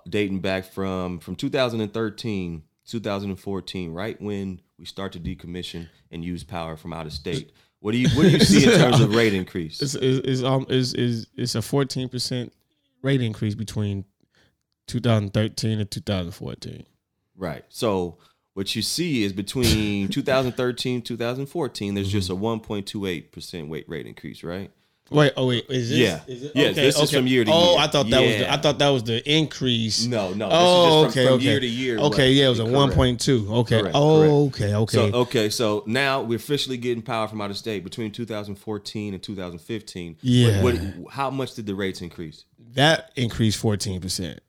dating 0.09 0.39
back 0.39 0.65
from 0.65 1.19
from 1.19 1.35
2013 1.35 2.63
2014 2.85 3.93
right 3.93 4.21
when 4.21 4.59
we 4.77 4.85
start 4.85 5.13
to 5.13 5.19
decommission 5.19 5.87
and 6.11 6.25
use 6.25 6.43
power 6.43 6.75
from 6.75 6.91
out 6.91 7.05
of 7.05 7.13
state. 7.13 7.51
What 7.79 7.93
do 7.93 7.97
you 7.97 8.09
what 8.09 8.23
do 8.23 8.29
you 8.29 8.39
see 8.41 8.71
in 8.71 8.79
terms 8.79 8.99
of 8.99 9.15
rate 9.15 9.33
increase? 9.33 9.81
It's 9.81 9.95
is 9.95 10.19
is 10.19 10.43
um 10.43 10.65
is 10.69 10.93
is 10.93 11.27
it's 11.35 11.55
a 11.55 11.61
fourteen 11.61 12.09
percent 12.09 12.53
rate 13.01 13.21
increase 13.21 13.55
between 13.55 14.05
2013 14.87 15.79
and 15.79 15.89
2014. 15.89 16.85
right. 17.35 17.63
So 17.69 18.17
what 18.53 18.75
you 18.75 18.81
see 18.81 19.23
is 19.23 19.33
between 19.33 20.07
2013 20.09 21.01
2014 21.01 21.95
there's 21.95 22.11
just 22.11 22.29
a 22.29 22.33
mm-hmm. 22.33 22.71
1.28 22.71 23.31
percent 23.31 23.69
weight 23.69 23.87
rate 23.87 24.05
increase 24.05 24.43
right 24.43 24.71
Wait, 25.11 25.33
oh 25.35 25.47
wait, 25.47 25.65
is 25.67 25.89
this? 25.89 25.97
Yeah. 25.97 26.21
is 26.25 26.43
it? 26.43 26.51
Yes, 26.55 26.75
this 26.75 26.97
is 27.01 27.11
from 27.11 27.27
year 27.27 27.43
to 27.43 27.51
year. 27.51 27.59
oh, 27.59 27.71
year. 27.71 27.79
I 27.81 27.87
thought 27.87 28.09
that 28.09 28.21
was 28.21 28.37
the, 28.37 28.53
I 28.53 28.57
thought 28.57 28.79
that 28.79 28.89
was 28.89 29.03
the 29.03 29.29
increase. 29.29 30.05
no 30.05 30.33
no 30.33 30.47
Oh, 30.49 30.53
is 30.53 30.53
just 30.53 30.55
oh, 30.55 31.01
from, 31.01 31.09
okay, 31.09 31.25
from 31.25 31.33
okay. 31.33 31.43
year 31.43 31.59
to 31.59 31.67
year 31.67 31.97
Okay, 31.97 32.07
what- 32.07 32.33
yeah, 32.33 32.45
it 32.45 32.49
was 32.49 32.59
a 32.59 32.63
1.2. 32.63 33.51
Okay. 33.51 33.79
Correct, 33.81 33.91
oh, 33.93 34.45
okay, 34.45 34.73
okay. 34.73 34.95
So 34.95 35.17
okay, 35.19 35.49
so 35.49 35.83
now 35.85 36.21
we're 36.21 36.37
officially 36.37 36.77
getting 36.77 37.03
power 37.03 37.27
from 37.27 37.41
out 37.41 37.51
of 37.51 37.57
state 37.57 37.83
between 37.83 38.11
2014 38.11 39.13
and 39.13 39.21
2015. 39.21 40.17
Yeah. 40.21 40.63
What, 40.63 40.75
what- 40.75 41.11
how 41.13 41.29
much 41.29 41.55
did 41.55 41.65
the 41.65 41.75
rates 41.75 42.01
increase? 42.01 42.45
that 42.73 43.11
increased 43.17 43.61
14%. 43.61 44.39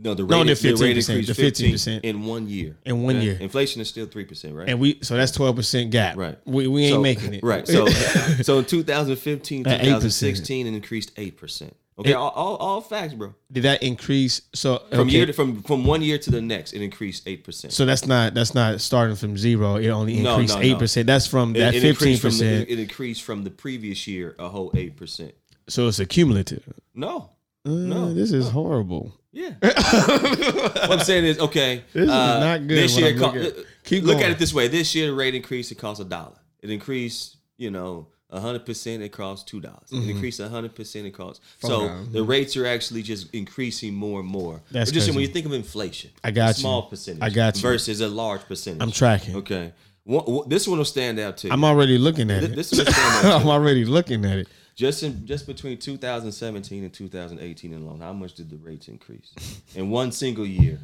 No, 0.00 0.14
the 0.14 0.24
rate, 0.24 0.30
No, 0.30 0.44
the 0.44 0.52
15%, 0.52 0.70
increased 1.10 1.28
the 1.28 1.34
15 1.34 1.74
15%. 1.74 2.00
in 2.04 2.24
one 2.24 2.48
year. 2.48 2.76
In 2.84 3.02
one 3.02 3.20
year. 3.20 3.36
inflation 3.40 3.80
is 3.80 3.88
still 3.88 4.06
three 4.06 4.24
percent, 4.24 4.54
right? 4.54 4.68
and 4.68 4.78
we 4.78 4.98
so 5.02 5.16
that's 5.16 5.32
twelve 5.32 5.56
percent 5.56 5.90
gap. 5.90 6.16
Right. 6.16 6.38
We, 6.44 6.68
we 6.68 6.84
ain't 6.84 6.94
So- 6.94 7.02
making 7.02 7.34
it. 7.34 7.42
Right. 7.42 7.66
So 7.66 7.86
so 8.42 8.58
in 8.60 8.64
2015, 8.64 9.66
At 9.66 9.80
8%. 9.80 9.84
2016, 9.84 10.66
it 10.66 10.74
increased 10.74 11.10
eight 11.16 11.36
percent. 11.36 11.74
Okay, 11.98 12.10
It- 12.10 12.14
all, 12.14 12.30
all, 12.30 12.56
all 12.58 12.80
facts, 12.80 13.14
bro. 13.14 13.34
did 13.50 13.64
that 13.64 13.82
increase? 13.82 14.42
So 14.54 14.78
From 14.90 15.00
okay, 15.08 15.10
year 15.16 15.26
to, 15.26 15.32
from 15.32 15.62
from 15.64 15.84
one 15.84 16.00
year 16.00 16.16
to 16.18 16.30
the 16.30 16.40
next, 16.40 16.72
it 16.74 16.80
increased 16.82 17.24
eight 17.26 17.42
percent. 17.42 17.72
so 17.72 17.84
that's 17.84 18.06
not 18.06 18.34
that's 18.34 18.54
not 18.54 18.80
starting 18.80 19.16
from 19.16 19.36
zero. 19.36 19.76
It 19.76 19.88
only 19.88 20.20
No, 20.20 20.34
increased 20.34 20.54
no, 20.54 20.62
eight 20.62 20.72
no. 20.74 20.78
percent. 20.78 21.06
That's 21.08 21.26
from 21.26 21.54
that 21.54 21.72
fifteen 21.72 21.90
increased 21.90 22.22
from 22.22 22.30
the, 22.30 22.36
percent. 22.44 22.68
it 22.70 22.78
increased 22.78 23.22
from 23.22 23.42
the 23.42 23.50
previous 23.50 24.06
year 24.06 24.36
a 24.38 24.48
whole 24.48 24.70
eight 24.76 24.96
percent. 24.96 25.34
So 25.66 25.88
it's 25.88 25.98
accumulative. 25.98 26.62
No, 26.94 27.30
Uh, 27.66 27.70
No. 27.70 28.14
this 28.14 28.30
is 28.32 28.50
horrible. 28.50 29.17
Yeah. 29.32 29.50
what 29.60 30.90
I'm 30.92 31.00
saying 31.00 31.24
is, 31.24 31.38
okay, 31.38 31.84
This 31.92 32.04
is 32.04 32.10
uh, 32.10 32.40
not 32.40 32.60
good 32.66 32.78
This 32.78 32.98
year, 32.98 33.12
I'm 33.12 33.18
co- 33.18 33.26
looking 33.26 33.42
at. 33.42 33.58
uh, 33.58 33.62
Keep 33.84 34.04
look 34.04 34.14
going. 34.14 34.24
at 34.26 34.30
it 34.32 34.38
this 34.38 34.52
way: 34.54 34.68
this 34.68 34.94
year, 34.94 35.06
the 35.08 35.14
rate 35.14 35.34
increase 35.34 35.70
it 35.70 35.76
costs 35.76 36.00
a 36.00 36.04
dollar. 36.04 36.36
It 36.60 36.70
increased, 36.70 37.36
you 37.56 37.70
know, 37.70 38.08
hundred 38.30 38.66
percent. 38.66 39.02
It 39.02 39.10
costs 39.10 39.44
two 39.50 39.60
dollars. 39.60 39.88
Mm-hmm. 39.90 40.08
It 40.08 40.12
increased 40.12 40.40
hundred 40.40 40.74
percent. 40.74 41.06
It 41.06 41.12
costs. 41.12 41.42
So 41.60 41.88
the 42.10 42.22
rates 42.22 42.56
are 42.56 42.66
actually 42.66 43.02
just 43.02 43.32
increasing 43.34 43.94
more 43.94 44.20
and 44.20 44.28
more. 44.28 44.60
That's 44.70 44.90
just 44.90 45.06
crazy. 45.06 45.16
when 45.16 45.26
you 45.26 45.32
think 45.32 45.46
of 45.46 45.52
inflation, 45.52 46.10
I 46.22 46.30
got 46.30 46.46
a 46.46 46.48
you. 46.48 46.54
small 46.54 46.82
percentage. 46.82 47.22
I 47.22 47.30
got 47.30 47.56
you. 47.56 47.62
Versus 47.62 48.00
a 48.00 48.08
large 48.08 48.42
percentage. 48.42 48.82
I'm 48.82 48.92
tracking. 48.92 49.36
Okay, 49.36 49.72
One- 50.04 50.24
one- 50.24 50.48
this 50.48 50.68
one 50.68 50.78
will 50.78 50.84
stand 50.84 51.18
out 51.18 51.38
too. 51.38 51.48
I'm 51.50 51.64
already 51.64 51.96
looking 51.96 52.30
at 52.30 52.40
Th- 52.40 52.52
it. 52.52 52.56
this 52.56 52.70
will 52.72 52.84
stand 52.84 53.26
out. 53.26 53.40
I'm 53.42 53.48
already 53.48 53.84
looking 53.86 54.24
at 54.26 54.38
it. 54.38 54.48
Just 54.78 55.02
in 55.02 55.26
just 55.26 55.48
between 55.48 55.76
2017 55.76 56.84
and 56.84 56.94
2018 56.94 57.74
alone, 57.74 57.98
how 57.98 58.12
much 58.12 58.34
did 58.34 58.48
the 58.48 58.56
rates 58.58 58.86
increase 58.86 59.34
in 59.74 59.90
one 59.90 60.12
single 60.12 60.46
year? 60.46 60.78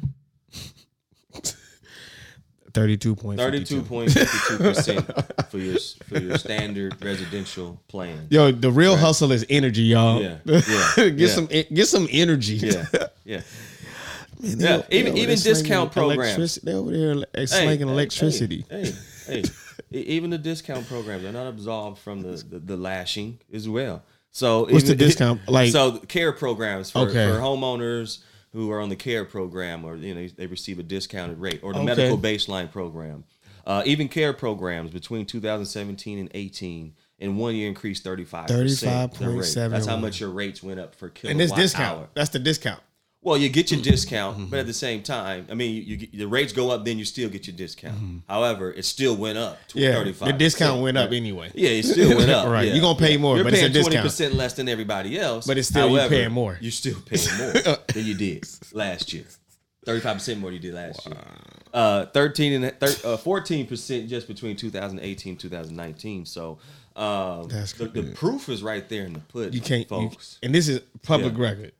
Thirty-two 2.73 3.15
point. 3.15 3.39
32.52 3.39 4.57
percent 4.57 5.49
for 5.49 5.59
your 5.59 5.79
for 6.09 6.19
your 6.19 6.37
standard 6.37 7.01
residential 7.01 7.81
plan. 7.87 8.27
Yo, 8.29 8.51
the 8.51 8.69
real 8.69 8.97
hustle 8.97 9.31
is 9.31 9.45
energy, 9.49 9.83
y'all. 9.83 10.21
Yeah, 10.21 10.39
yeah, 10.43 10.61
get 10.97 11.13
yeah. 11.17 11.27
some 11.29 11.45
get 11.45 11.87
some 11.87 12.09
energy. 12.11 12.55
Yeah, 12.55 12.85
yeah. 13.23 13.41
Man, 14.41 14.59
Yeah, 14.59 14.81
even- 14.91 15.15
even 15.15 15.39
discount 15.39 15.93
programs. 15.93 16.55
They 16.55 16.73
over 16.73 16.91
there 16.91 17.25
hey, 17.33 17.79
electricity. 17.79 18.65
Hey, 18.69 18.91
hey, 19.25 19.41
hey. 19.41 19.43
Even 19.95 20.29
the 20.29 20.37
discount 20.37 20.87
programs 20.87 21.23
are 21.23 21.31
not 21.31 21.47
absolved 21.47 21.99
from 21.99 22.21
the, 22.21 22.43
the, 22.49 22.59
the 22.59 22.77
lashing 22.77 23.39
as 23.53 23.67
well. 23.69 24.03
So 24.31 24.61
What's 24.65 24.83
the 24.83 24.93
even- 24.93 24.97
discount? 24.97 25.47
Like- 25.47 25.71
so 25.71 25.97
care 25.99 26.31
programs 26.33 26.91
for, 26.91 26.99
Okay. 26.99 27.27
for 27.31 27.39
homeowners 27.39 28.19
who 28.51 28.71
are 28.71 28.81
on 28.81 28.89
the 28.89 28.95
care 28.95 29.25
program 29.25 29.83
or 29.85 29.95
you 29.95 30.13
know 30.13 30.27
they 30.35 30.47
receive 30.47 30.79
a 30.79 30.83
discounted 30.83 31.39
rate 31.39 31.59
or 31.63 31.73
the 31.73 31.79
Okay. 31.79 31.85
medical 31.85 32.17
baseline 32.17 32.71
program. 32.71 33.23
Uh, 33.65 33.81
even 33.85 34.07
care 34.07 34.31
programs 34.33 34.91
between 34.91 35.25
2017 35.25 36.19
and 36.19 36.29
18 36.33 36.93
in 37.19 37.37
one 37.37 37.55
year 37.55 37.67
increased 37.67 38.03
35 38.03 38.47
35.71. 38.47 39.69
That's 39.71 39.85
how 39.87 39.97
much 39.97 40.19
your 40.19 40.29
rates 40.29 40.61
went 40.61 40.79
up 40.79 40.93
for 40.95 41.09
kilowatt 41.09 41.31
And 41.31 41.39
this 41.39 41.51
discount. 41.51 41.97
hour. 41.99 42.07
That's 42.13 42.29
the 42.29 42.39
discount. 42.39 42.81
Well, 43.25 43.37
you 43.37 43.49
get 43.49 43.71
your 43.71 43.81
discount, 43.81 44.37
Mm-hmm. 44.37 44.45
but 44.51 44.59
at 44.59 44.67
the 44.67 44.73
same 44.73 45.01
time, 45.01 45.47
I 45.49 45.55
mean, 45.55 45.71
you, 45.75 45.95
you 45.97 46.19
the 46.19 46.27
rates 46.27 46.53
go 46.53 46.69
up, 46.69 46.85
then 46.85 46.99
you 46.99 47.05
still 47.05 47.27
get 47.27 47.47
your 47.47 47.55
discount. 47.57 48.21
However, 48.29 48.71
it 48.71 48.85
still 48.85 49.15
went 49.15 49.37
up 49.39 49.57
to 49.69 49.77
Mm-hmm. 49.79 49.83
Yeah, 49.83 49.93
35 49.95 50.27
the 50.27 50.33
discount 50.33 50.81
went 50.83 50.97
up 50.97 51.11
anyway. 51.11 51.49
Yeah, 51.55 51.71
it 51.71 51.83
still 51.85 52.15
went 52.15 52.29
up. 52.29 52.47
Right. 52.55 52.67
yeah. 52.67 52.73
You're 52.73 52.81
gonna 52.83 52.99
pay 52.99 53.17
more, 53.17 53.35
You're 53.37 53.43
but 53.43 53.53
it's 53.53 53.63
a 53.63 53.69
paying 53.71 53.73
discount. 53.73 54.05
percent 54.05 54.33
less 54.35 54.53
than 54.53 54.69
everybody 54.69 55.19
else. 55.19 55.47
But 55.47 55.57
it's 55.57 55.67
still 55.69 55.89
However, 55.89 56.09
paying 56.09 56.31
more. 56.31 56.57
You're 56.61 56.71
still 56.71 57.01
paying 57.03 57.37
more 57.39 57.51
than 57.93 58.05
you 58.05 58.13
did 58.13 58.45
last 58.73 59.11
year. 59.11 59.25
Thirty-five 59.85 60.17
percent 60.17 60.39
more 60.39 60.51
than 60.51 60.61
you 60.61 60.71
did 60.71 60.75
last 60.75 61.05
year. 61.07 61.17
Uh, 61.73 62.05
Thirteen 62.05 62.63
and 62.63 62.73
uh, 62.81 63.17
fourteen 63.17 63.65
percent 63.65 64.07
just 64.07 64.27
between 64.27 64.55
2018 64.55 65.31
and 65.31 65.39
2019. 65.39 66.25
So 66.25 66.59
um, 66.95 67.47
That's 67.49 67.73
the, 67.73 67.87
the 67.87 68.03
proof 68.13 68.49
is 68.49 68.61
right 68.63 68.87
there 68.87 69.05
in 69.05 69.13
the 69.13 69.19
pudding. 69.19 69.53
You 69.53 69.61
can't, 69.61 69.89
you, 69.89 70.11
and 70.43 70.53
this 70.55 70.67
is 70.67 70.81
public 71.03 71.33
Yeah. 71.37 71.43
record. 71.43 71.71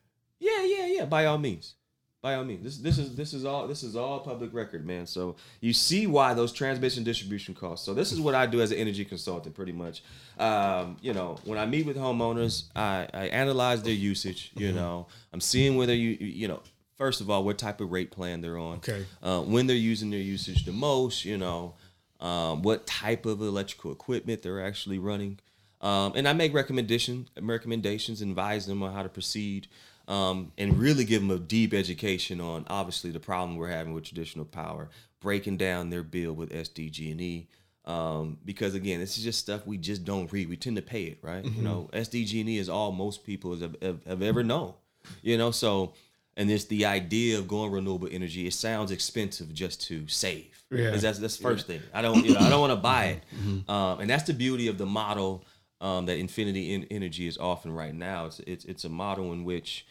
Yeah, 0.49 0.63
yeah, 0.65 0.85
yeah. 0.97 1.05
By 1.05 1.25
all 1.25 1.37
means, 1.37 1.75
by 2.21 2.35
all 2.35 2.43
means. 2.43 2.63
This 2.63 2.77
this 2.77 2.97
is 2.97 3.15
this 3.15 3.33
is 3.33 3.43
all 3.45 3.67
this 3.67 3.81
is 3.83 3.95
all 3.95 4.19
public 4.19 4.53
record, 4.53 4.85
man. 4.85 5.05
So 5.07 5.35
you 5.61 5.73
see 5.73 6.07
why 6.07 6.33
those 6.33 6.51
transmission 6.51 7.03
distribution 7.03 7.53
costs. 7.55 7.85
So 7.85 7.93
this 7.93 8.11
is 8.11 8.19
what 8.19 8.35
I 8.35 8.45
do 8.45 8.61
as 8.61 8.71
an 8.71 8.77
energy 8.77 9.05
consultant, 9.05 9.55
pretty 9.55 9.71
much. 9.71 10.03
Um, 10.37 10.97
you 11.01 11.13
know, 11.13 11.37
when 11.45 11.57
I 11.57 11.65
meet 11.65 11.85
with 11.85 11.97
homeowners, 11.97 12.65
I, 12.75 13.07
I 13.13 13.25
analyze 13.27 13.81
their 13.83 13.93
usage. 14.13 14.51
You 14.55 14.67
Mm-hmm. 14.67 14.75
know, 14.77 15.07
I'm 15.33 15.41
seeing 15.41 15.77
whether 15.77 15.95
you 15.95 16.11
you 16.19 16.47
know. 16.47 16.61
First 16.97 17.19
of 17.19 17.29
all, 17.29 17.43
what 17.43 17.57
type 17.57 17.81
of 17.81 17.91
rate 17.91 18.09
plan 18.09 18.39
they're 18.39 18.57
on. 18.57 18.77
Okay. 18.77 19.05
Uh, 19.21 19.41
when 19.41 19.67
they're 19.67 19.75
using 19.93 20.11
their 20.11 20.21
usage 20.35 20.63
the 20.63 20.71
most, 20.71 21.25
you 21.25 21.37
know, 21.37 21.73
um, 22.21 22.61
what 22.61 22.87
type 22.87 23.25
of 23.25 23.41
electrical 23.41 23.91
equipment 23.91 24.41
they're 24.43 24.65
actually 24.65 24.97
running. 24.97 25.37
Um, 25.81 26.13
and 26.15 26.25
I 26.25 26.31
make 26.31 26.53
recommendation 26.53 27.27
recommendations, 27.41 28.21
advise 28.21 28.65
them 28.65 28.81
on 28.81 28.93
how 28.93 29.03
to 29.03 29.09
proceed, 29.09 29.67
um, 30.07 30.51
and 30.57 30.77
really 30.77 31.05
give 31.05 31.21
them 31.21 31.31
a 31.31 31.39
deep 31.39 31.73
education 31.73 32.39
on 32.39 32.65
obviously 32.69 33.11
the 33.11 33.19
problem 33.19 33.57
we're 33.57 33.69
having 33.69 33.93
with 33.93 34.03
traditional 34.03 34.45
power, 34.45 34.89
breaking 35.19 35.57
down 35.57 35.89
their 35.89 36.03
bill 36.03 36.33
with 36.33 36.51
SDG&E. 36.51 37.47
Um, 37.85 38.39
because 38.43 38.73
again, 38.73 38.99
this 38.99 39.17
is 39.17 39.23
just 39.23 39.39
stuff 39.39 39.67
we 39.67 39.77
just 39.77 40.05
don't 40.05 40.31
read. 40.31 40.49
We 40.49 40.57
tend 40.57 40.75
to 40.77 40.81
pay 40.81 41.03
it, 41.03 41.19
right? 41.21 41.45
You 41.45 41.61
know, 41.61 41.89
SDG&E 41.93 42.57
is 42.57 42.67
all 42.67 42.91
most 42.91 43.23
people 43.23 43.55
have, 43.57 43.75
have, 43.81 44.03
have 44.05 44.21
ever 44.23 44.43
known. 44.43 44.73
You 45.21 45.37
know, 45.37 45.51
so 45.51 45.93
and 46.37 46.49
it's 46.49 46.65
the 46.65 46.85
idea 46.85 47.37
of 47.39 47.47
going 47.47 47.71
renewable 47.71 48.09
energy. 48.11 48.47
It 48.47 48.53
sounds 48.53 48.91
expensive 48.91 49.53
just 49.53 49.81
to 49.87 50.07
save. 50.07 50.63
Yeah. 50.71 50.91
that's 50.91 51.19
that's 51.19 51.37
the 51.37 51.43
first 51.43 51.67
thing. 51.67 51.81
I 51.93 52.01
don't 52.01 52.25
you 52.25 52.33
know 52.33 52.39
I 52.39 52.49
don't 52.49 52.59
want 52.59 52.73
to 52.73 52.77
buy 52.77 53.05
it. 53.05 53.69
Um, 53.69 53.99
and 53.99 54.09
that's 54.09 54.23
the 54.23 54.33
beauty 54.33 54.67
of 54.67 54.77
the 54.77 54.85
model 54.85 55.45
um, 55.79 56.07
that 56.07 56.17
Infinity 56.17 56.73
en- 56.73 56.87
Energy 56.89 57.27
is 57.27 57.37
offering 57.37 57.75
right 57.75 57.93
now. 57.93 58.25
It's 58.25 58.39
it's 58.41 58.65
it's 58.65 58.83
a 58.83 58.89
model 58.89 59.31
in 59.31 59.43
which 59.43 59.85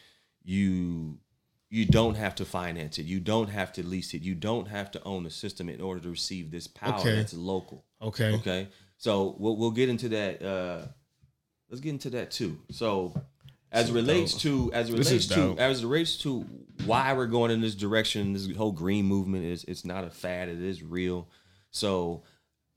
you 0.44 1.18
you 1.70 1.84
don't 1.84 2.14
have 2.14 2.36
to 2.36 2.44
finance 2.44 2.98
it. 2.98 3.06
You 3.06 3.18
don't 3.18 3.48
have 3.48 3.72
to 3.72 3.84
lease 3.84 4.14
it. 4.14 4.22
You 4.22 4.36
don't 4.36 4.68
have 4.68 4.92
to 4.92 5.02
own 5.02 5.24
the 5.24 5.30
system 5.30 5.68
in 5.68 5.80
order 5.80 6.00
to 6.00 6.10
receive 6.10 6.52
this 6.52 6.68
power 6.68 7.00
Okay. 7.00 7.16
that's 7.16 7.34
local. 7.34 7.84
Okay. 8.00 8.32
Okay. 8.34 8.68
So 8.96 9.34
we'll 9.38 9.56
we'll 9.56 9.72
get 9.72 9.88
into 9.88 10.08
that. 10.10 10.42
Uh, 10.42 10.86
let's 11.68 11.80
get 11.80 11.90
into 11.90 12.10
that 12.10 12.30
too. 12.30 12.60
So 12.70 13.14
as 13.72 13.90
it 13.90 13.92
relates 13.92 14.34
to 14.42 14.72
as 14.72 14.88
it 14.88 14.92
relates 14.92 15.26
to 15.26 15.34
dope. 15.34 15.58
as 15.58 15.82
it 15.82 15.86
relates 15.86 16.16
to 16.18 16.46
why 16.86 17.12
we're 17.12 17.26
going 17.26 17.50
in 17.50 17.60
this 17.60 17.74
direction, 17.74 18.32
this 18.34 18.48
whole 18.56 18.72
green 18.72 19.04
movement 19.06 19.44
is 19.44 19.64
it's 19.64 19.84
not 19.84 20.04
a 20.04 20.10
fad. 20.10 20.48
It 20.48 20.62
is 20.62 20.82
real. 20.82 21.28
So 21.70 22.22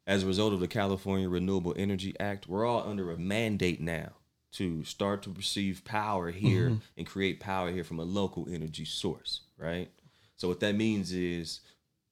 as 0.07 0.23
a 0.23 0.25
result 0.25 0.53
of 0.53 0.59
the 0.59 0.67
California 0.67 1.29
Renewable 1.29 1.75
Energy 1.77 2.15
Act, 2.19 2.47
we're 2.47 2.65
all 2.65 2.89
under 2.89 3.11
a 3.11 3.17
mandate 3.17 3.79
now 3.79 4.13
to 4.53 4.83
start 4.83 5.21
to 5.23 5.31
receive 5.31 5.83
power 5.85 6.31
here 6.31 6.69
Mm-hmm. 6.69 6.77
and 6.97 7.05
create 7.07 7.39
power 7.39 7.71
here 7.71 7.83
from 7.83 7.99
a 7.99 8.03
local 8.03 8.47
energy 8.49 8.85
source, 8.85 9.41
right? 9.57 9.89
So 10.37 10.47
what 10.47 10.59
that 10.61 10.75
means 10.75 11.11
is 11.11 11.59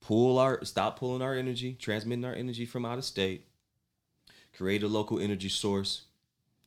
pull 0.01 0.37
our 0.39 0.63
stop 0.65 0.99
pulling 0.99 1.21
our 1.21 1.33
energy, 1.35 1.73
transmitting 1.79 2.25
our 2.25 2.33
energy 2.33 2.65
from 2.65 2.85
out 2.85 2.97
of 2.97 3.05
state, 3.05 3.45
create 4.55 4.83
a 4.83 4.87
local 4.87 5.19
energy 5.19 5.49
source, 5.49 6.03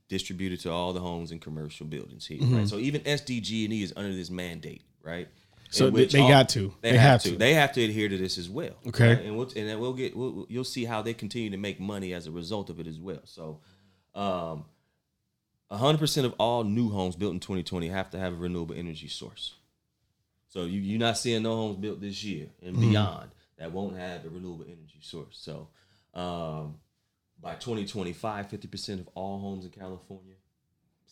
distribute 0.09 0.53
it 0.53 0.61
to 0.61 0.71
all 0.71 0.93
the 0.93 1.01
homes 1.01 1.31
and 1.31 1.41
commercial 1.41 1.87
buildings 1.87 2.27
here, 2.27 2.39
Mm-hmm. 2.39 2.57
right? 2.59 2.69
So 2.69 2.79
even 2.79 3.03
SDG&E 3.03 3.83
is 3.83 3.93
under 3.97 4.12
this 4.14 4.31
mandate, 4.31 4.83
right? 5.03 5.29
So 5.71 5.91
they- 5.91 6.07
they 6.07 6.19
got 6.27 6.49
to. 6.51 6.73
They, 6.81 6.93
They 6.93 6.97
have, 6.99 7.11
have 7.11 7.23
to. 7.25 7.31
to. 7.33 7.37
They 7.37 7.55
have 7.55 7.73
to 7.73 7.85
adhere 7.85 8.09
to 8.09 8.16
this 8.16 8.39
as 8.39 8.49
well. 8.49 8.73
Okay. 8.87 9.09
right? 9.16 9.23
And 9.25 9.37
we'll 9.37 9.49
and 9.55 9.69
then 9.69 9.79
we'll 9.79 9.93
get 9.93 10.16
we'll, 10.16 10.47
you'll 10.49 10.64
see 10.64 10.87
how 10.87 11.03
they 11.03 11.12
continue 11.12 11.51
to 11.51 11.59
make 11.59 11.79
money 11.79 12.14
as 12.14 12.27
a 12.27 12.31
result 12.31 12.71
of 12.71 12.81
it 12.81 12.87
as 12.87 12.99
well. 12.99 13.21
So, 13.25 13.61
um, 14.14 14.64
hundred 15.79 15.99
percent 15.99 16.26
of 16.26 16.35
all 16.39 16.64
new 16.64 16.91
homes 16.91 17.16
built 17.16 17.33
in 17.33 17.41
2020 17.41 17.89
have 17.89 18.11
to 18.11 18.18
have 18.18 18.33
a 18.33 18.37
renewable 18.37 18.74
energy 18.74 19.09
source. 19.09 19.55
So 20.49 20.64
you 20.64 20.81
you're 20.81 20.99
not 20.99 21.18
seeing 21.18 21.43
no 21.43 21.57
homes 21.57 21.76
built 21.76 22.01
this 22.01 22.22
year 22.24 22.47
and 22.62 22.76
Mm-hmm. 22.76 22.91
beyond 22.91 23.31
that 23.59 23.72
won't 23.72 23.97
have 23.97 24.24
a 24.24 24.29
renewable 24.29 24.64
energy 24.64 25.01
source. 25.01 25.37
So, 25.41 25.68
um, 26.14 26.76
by 27.41 27.55
2025, 27.55 28.49
50% 28.49 29.01
of 29.01 29.09
all 29.14 29.39
homes 29.41 29.64
in 29.64 29.70
California, 29.70 30.35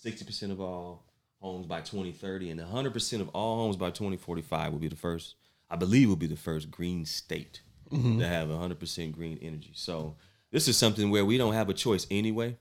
60% 0.04 0.50
of 0.50 0.60
all 0.60 1.04
homes 1.40 1.66
by 1.66 1.80
2030, 1.80 2.50
and 2.50 2.60
100% 2.60 3.20
of 3.20 3.28
all 3.30 3.56
homes 3.58 3.76
by 3.76 3.90
2045 3.90 4.72
will 4.72 4.78
be 4.78 4.88
the 4.88 4.96
first, 4.96 5.34
I 5.70 5.76
believe, 5.76 6.08
will 6.08 6.16
be 6.16 6.26
the 6.26 6.36
first 6.36 6.70
green 6.70 7.04
state 7.04 7.60
to 7.90 8.26
have 8.26 8.48
100% 8.48 9.12
green 9.12 9.38
energy. 9.42 9.72
So 9.74 10.16
this 10.50 10.66
is 10.68 10.76
something 10.76 11.10
where 11.10 11.24
we 11.24 11.38
don't 11.38 11.54
have 11.54 11.68
a 11.68 11.74
choice 11.74 12.06
anyway 12.10 12.56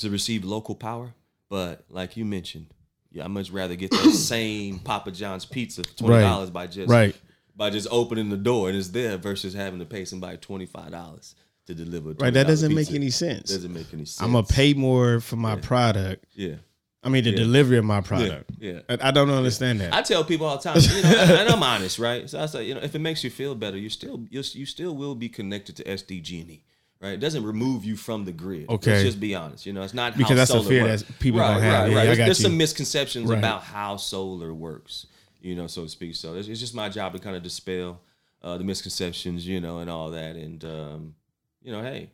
to 0.00 0.10
receive 0.10 0.44
local 0.44 0.74
power. 0.74 1.14
But 1.48 1.84
like 1.90 2.16
you 2.16 2.24
mentioned, 2.24 2.66
yeah, 3.12 3.24
I 3.24 3.28
much 3.28 3.50
rather 3.50 3.76
get 3.76 3.90
that 3.92 4.10
same 4.12 4.78
Papa 4.80 5.10
John's 5.12 5.44
pizza 5.44 5.82
for 5.84 5.96
twenty 5.96 6.20
dollars 6.22 6.50
by 6.50 6.66
just 6.66 6.90
Right. 6.90 7.14
by 7.56 7.70
just 7.70 7.88
opening 7.90 8.28
the 8.30 8.36
door 8.36 8.68
and 8.68 8.76
it's 8.76 8.88
there 8.88 9.16
versus 9.16 9.54
having 9.54 9.78
to 9.78 9.86
pay 9.86 10.04
somebody 10.04 10.36
twenty 10.38 10.66
five 10.66 10.90
dollars 10.90 11.34
to 11.66 11.74
deliver. 11.74 12.10
Right. 12.18 12.32
That 12.32 12.46
doesn't 12.46 12.74
make 12.74 12.92
any 12.92 13.10
sense. 13.10 13.50
Doesn't 13.50 13.72
make 13.72 13.92
any 13.92 14.04
sense. 14.04 14.20
I'm 14.22 14.32
gonna 14.32 14.46
pay 14.46 14.74
more 14.74 15.20
for 15.20 15.36
my 15.36 15.56
product. 15.56 16.24
Yeah. 16.34 16.56
I 17.02 17.08
mean, 17.08 17.22
the 17.22 17.30
Yeah. 17.30 17.36
delivery 17.36 17.78
of 17.78 17.84
my 17.84 18.00
product. 18.00 18.50
yeah. 18.58 18.80
I, 18.88 18.98
I 19.00 19.10
don't 19.12 19.30
understand 19.30 19.80
that. 19.80 19.94
I 19.94 20.02
tell 20.02 20.24
people 20.24 20.46
all 20.46 20.56
the 20.56 20.62
time, 20.64 20.80
you 20.80 21.02
know, 21.02 21.08
and, 21.40 21.48
I'm 21.48 21.62
honest, 21.62 22.00
right? 22.00 22.28
So 22.28 22.40
I 22.40 22.46
say, 22.46 22.64
you 22.66 22.74
know, 22.74 22.80
if 22.80 22.96
it 22.96 22.98
makes 22.98 23.22
you 23.22 23.30
feel 23.30 23.54
better, 23.54 23.76
you 23.78 23.88
still 23.90 24.24
you 24.30 24.42
you 24.52 24.66
still 24.66 24.96
will 24.96 25.14
be 25.14 25.28
connected 25.28 25.76
to 25.76 25.84
SDG&E, 25.84 26.64
right? 27.00 27.14
It 27.14 27.20
doesn't 27.20 27.44
remove 27.44 27.84
you 27.84 27.96
from 27.96 28.24
the 28.24 28.32
grid. 28.32 28.68
Okay. 28.68 28.92
let's 28.92 29.04
just 29.04 29.20
be 29.20 29.34
honest. 29.34 29.66
You 29.66 29.72
know, 29.72 29.82
it's 29.82 29.94
not 29.94 30.12
how 30.12 30.18
Because 30.18 30.36
that's 30.36 30.50
a 30.50 30.54
solar 30.54 30.68
fear 30.68 30.84
works. 30.84 31.02
that 31.02 31.18
people 31.18 31.40
right, 31.40 31.54
don't 31.54 31.62
have. 31.62 31.82
Right, 31.84 31.90
Yeah, 31.90 31.96
right. 31.98 32.04
There's, 32.06 32.18
there's 32.18 32.38
some 32.42 32.56
misconceptions 32.56 33.28
Right. 33.30 33.38
about 33.38 33.62
how 33.62 33.96
solar 33.96 34.52
works, 34.54 35.06
you 35.40 35.54
know, 35.54 35.66
so 35.66 35.82
to 35.84 35.88
speak. 35.88 36.14
So 36.14 36.34
it's, 36.34 36.48
it's 36.48 36.60
just 36.60 36.74
my 36.74 36.88
job 36.88 37.12
to 37.12 37.18
kind 37.18 37.36
of 37.36 37.42
dispel 37.42 38.00
uh, 38.42 38.56
the 38.58 38.64
misconceptions, 38.64 39.46
you 39.46 39.60
know, 39.60 39.78
and 39.78 39.90
all 39.90 40.10
that, 40.10 40.36
and 40.36 40.64
um, 40.64 41.14
you 41.62 41.72
know, 41.72 41.82
hey, 41.82 42.10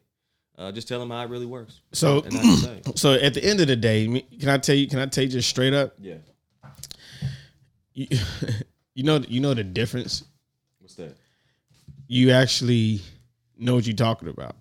uh, 0.57 0.73
just 0.73 0.89
tell 0.89 0.99
them 1.01 1.11
how 1.11 1.23
it 1.23 1.29
really 1.29 1.45
works. 1.47 1.81
So, 1.93 2.23
and 2.23 2.33
that's 2.33 2.63
the 2.63 2.69
thing. 2.83 2.83
so 2.97 3.13
at 3.15 3.35
the 3.35 3.45
end 3.45 3.61
of 3.61 3.67
the 3.67 3.77
day, 3.77 4.07
can 4.41 4.49
I 4.49 4.57
tell 4.59 4.75
you? 4.77 4.89
Can 4.89 4.99
I 5.01 5.07
tell 5.07 5.25
you 5.25 5.31
just 5.31 5.49
straight 5.51 5.75
up? 5.75 5.95
Yeah, 6.01 6.15
You, 7.93 8.07
you 8.95 9.03
know, 9.05 9.19
you 9.29 9.41
know 9.41 9.53
the 9.55 9.65
difference. 9.65 10.25
what's 10.79 10.95
that? 10.95 11.17
You 12.07 12.31
actually 12.31 13.01
know 13.59 13.75
what 13.75 13.87
you're 13.87 13.97
talking 13.97 14.29
about. 14.29 14.57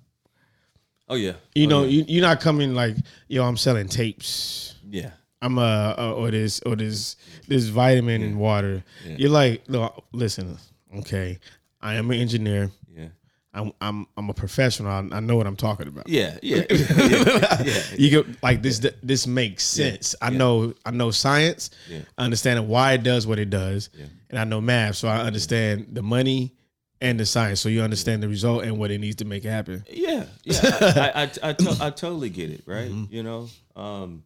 Oh 1.11 1.15
yeah, 1.15 1.33
You 1.55 1.65
Oh, 1.67 1.69
know, 1.69 1.83
yeah. 1.83 1.89
you, 1.89 2.05
you're 2.07 2.21
not 2.21 2.39
coming 2.39 2.73
like, 2.73 2.95
yo, 3.27 3.43
I'm 3.43 3.57
selling 3.57 3.87
tapes. 3.89 4.75
yeah. 4.89 5.11
I'm 5.43 5.57
uh, 5.57 5.95
uh 5.97 6.13
or 6.15 6.29
this 6.31 6.61
or 6.67 6.75
this 6.75 7.15
this 7.47 7.65
vitamin 7.65 8.21
and 8.21 8.39
water. 8.39 8.83
Yeah. 9.05 9.15
You're 9.17 9.29
like, 9.31 9.67
no, 9.67 9.91
listen, 10.13 10.57
okay, 10.99 11.39
I 11.81 11.95
am 11.95 12.11
an 12.11 12.19
engineer. 12.19 12.69
Yeah. 12.95 13.07
I'm 13.53 13.73
I'm 13.81 14.05
I'm 14.15 14.29
a 14.29 14.33
professional. 14.35 14.91
I, 14.91 15.17
I 15.17 15.19
know 15.19 15.35
what 15.35 15.47
I'm 15.47 15.55
talking 15.57 15.87
about. 15.87 16.07
Yeah, 16.07 16.37
yeah, 16.43 16.63
yeah, 16.69 17.63
yeah. 17.63 17.81
You 17.97 18.09
get 18.11 18.43
like 18.43 18.61
this. 18.61 18.79
This 19.03 19.25
makes 19.27 19.63
sense. 19.65 20.15
I 20.21 20.29
know. 20.29 20.73
I 20.85 20.91
know 20.91 21.09
science. 21.11 21.71
Yeah. 21.89 22.01
I 22.19 22.23
understand 22.25 22.67
why 22.69 22.93
it 22.93 23.03
does 23.03 23.25
what 23.27 23.39
it 23.39 23.49
does, 23.49 23.89
Yeah. 23.97 24.05
and 24.29 24.37
I 24.39 24.43
know 24.45 24.61
math, 24.61 24.95
so 24.97 25.07
I 25.09 25.21
understand 25.21 25.87
the 25.91 26.03
money 26.03 26.53
and 27.01 27.19
the 27.19 27.25
science. 27.25 27.59
So 27.59 27.67
you 27.69 27.81
understand 27.81 28.21
the 28.23 28.29
result 28.29 28.63
and 28.63 28.77
what 28.77 28.91
it 28.91 28.99
needs 28.99 29.17
to 29.17 29.25
make 29.25 29.43
it 29.43 29.49
happen. 29.49 29.83
Yeah, 29.89 30.25
yeah, 30.43 30.59
I, 30.63 31.11
I, 31.23 31.23
I, 31.23 31.49
I, 31.49 31.53
to- 31.53 31.77
I 31.81 31.89
totally 31.89 32.29
get 32.29 32.51
it, 32.51 32.63
right? 32.65 32.89
Mm-hmm. 32.89 33.13
You 33.13 33.23
know, 33.23 33.49
um, 33.75 34.23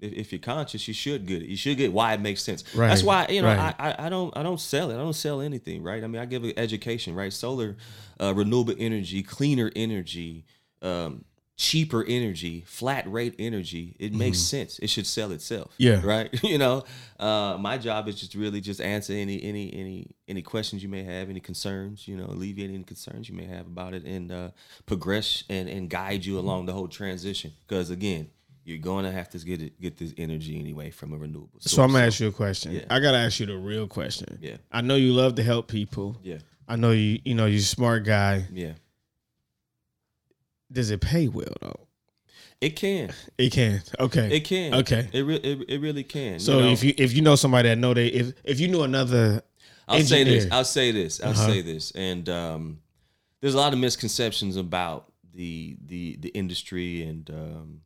if, 0.00 0.12
if 0.12 0.32
you're 0.32 0.38
conscious, 0.38 0.86
you 0.88 0.94
should 0.94 1.26
get 1.26 1.42
it. 1.42 1.48
You 1.48 1.56
should 1.56 1.76
get 1.76 1.92
why 1.92 2.14
it 2.14 2.20
makes 2.20 2.42
sense. 2.42 2.64
Right, 2.74 2.88
That's 2.88 3.02
why 3.02 3.26
you 3.28 3.42
know 3.42 3.48
right. 3.48 3.74
I, 3.78 3.90
I, 3.90 4.06
I 4.06 4.08
don't 4.08 4.36
I 4.36 4.42
don't 4.42 4.60
sell 4.60 4.90
it. 4.90 4.94
I 4.94 4.98
don't 4.98 5.12
sell 5.12 5.40
anything, 5.40 5.82
right? 5.82 6.02
I 6.02 6.06
mean, 6.06 6.22
I 6.22 6.26
give 6.26 6.44
it 6.44 6.58
education, 6.58 7.14
right? 7.14 7.32
Solar, 7.32 7.76
uh, 8.20 8.32
renewable 8.34 8.74
energy, 8.78 9.22
cleaner 9.22 9.70
energy, 9.74 10.44
um, 10.80 11.24
cheaper 11.62 12.04
energy, 12.04 12.64
flat 12.66 13.10
rate 13.10 13.36
energy. 13.38 13.94
It 14.00 14.12
makes 14.12 14.40
sense. 14.40 14.80
It 14.80 14.90
should 14.90 15.06
sell 15.06 15.30
itself. 15.30 15.70
Mm-hmm. 15.78 15.82
Yeah. 15.82 16.00
right. 16.04 16.42
you 16.42 16.58
know, 16.58 16.82
uh, 17.20 17.56
my 17.60 17.78
job 17.78 18.08
is 18.08 18.16
just 18.16 18.34
really 18.34 18.60
just 18.60 18.80
answer 18.80 19.12
any 19.12 19.40
any 19.40 19.72
any 19.72 20.10
any 20.26 20.42
questions 20.42 20.82
you 20.82 20.88
may 20.88 21.04
have, 21.04 21.30
any 21.30 21.38
concerns. 21.38 22.08
You 22.08 22.16
know, 22.16 22.24
alleviate 22.24 22.70
any 22.70 22.82
concerns 22.82 23.28
you 23.28 23.36
may 23.36 23.44
have 23.44 23.68
about 23.68 23.94
it, 23.94 24.04
and 24.04 24.32
uh, 24.32 24.50
progress 24.86 25.44
and 25.48 25.68
and 25.68 25.88
guide 25.88 26.24
you 26.24 26.36
along 26.36 26.66
the 26.66 26.72
whole 26.72 26.88
transition. 26.88 27.52
Because 27.68 27.90
again, 27.90 28.28
you're 28.64 28.78
going 28.78 29.04
to 29.04 29.12
have 29.12 29.28
to 29.30 29.38
get 29.38 29.62
it 29.62 29.80
get 29.80 29.96
this 29.98 30.12
energy 30.18 30.58
anyway 30.58 30.90
from 30.90 31.12
a 31.12 31.16
renewable. 31.16 31.60
Source. 31.60 31.74
So 31.74 31.82
I'm 31.84 31.92
gonna 31.92 32.06
ask 32.06 32.18
you 32.18 32.26
a 32.26 32.32
question. 32.32 32.72
Yeah. 32.72 32.86
I 32.90 32.98
gotta 32.98 33.18
ask 33.18 33.38
you 33.38 33.46
the 33.46 33.56
real 33.56 33.86
question. 33.86 34.36
Yeah. 34.42 34.56
I 34.72 34.80
know 34.80 34.96
you 34.96 35.12
love 35.12 35.36
to 35.36 35.44
help 35.44 35.68
people. 35.68 36.16
Yeah, 36.24 36.38
I 36.66 36.74
know 36.74 36.90
you. 36.90 37.20
You 37.24 37.34
know 37.36 37.46
you're 37.46 37.58
a 37.58 37.62
smart 37.62 38.04
guy. 38.04 38.46
yeah. 38.52 38.72
Does 40.72 40.90
it 40.90 41.00
pay 41.00 41.28
well 41.28 41.54
though? 41.60 41.86
It 42.60 42.76
can. 42.76 43.12
It 43.38 43.52
can. 43.52 43.82
Okay. 43.98 44.36
It 44.36 44.40
can. 44.44 44.74
Okay. 44.74 45.08
It 45.12 45.22
re- 45.22 45.34
it, 45.36 45.64
it 45.68 45.80
really 45.80 46.04
can. 46.04 46.38
So 46.38 46.60
know? 46.60 46.68
if 46.68 46.84
you 46.84 46.94
if 46.96 47.12
you 47.12 47.20
know 47.20 47.34
somebody 47.34 47.68
that 47.68 47.76
know 47.78 47.92
they 47.92 48.06
if 48.06 48.32
if 48.44 48.60
you 48.60 48.68
knew 48.68 48.82
another 48.82 49.42
I'll 49.88 50.00
say 50.00 50.24
this. 50.24 50.46
I'll 50.50 50.64
say 50.64 50.92
this. 50.92 51.20
I'll 51.20 51.30
Uh-huh. 51.30 51.46
say 51.46 51.60
this. 51.60 51.90
And 51.92 52.28
um, 52.28 52.80
there's 53.40 53.54
a 53.54 53.58
lot 53.58 53.72
of 53.72 53.78
misconceptions 53.78 54.56
about 54.56 55.12
the 55.34 55.76
the 55.84 56.16
the 56.16 56.28
industry 56.28 57.02
and 57.02 57.28
um, 57.30 57.80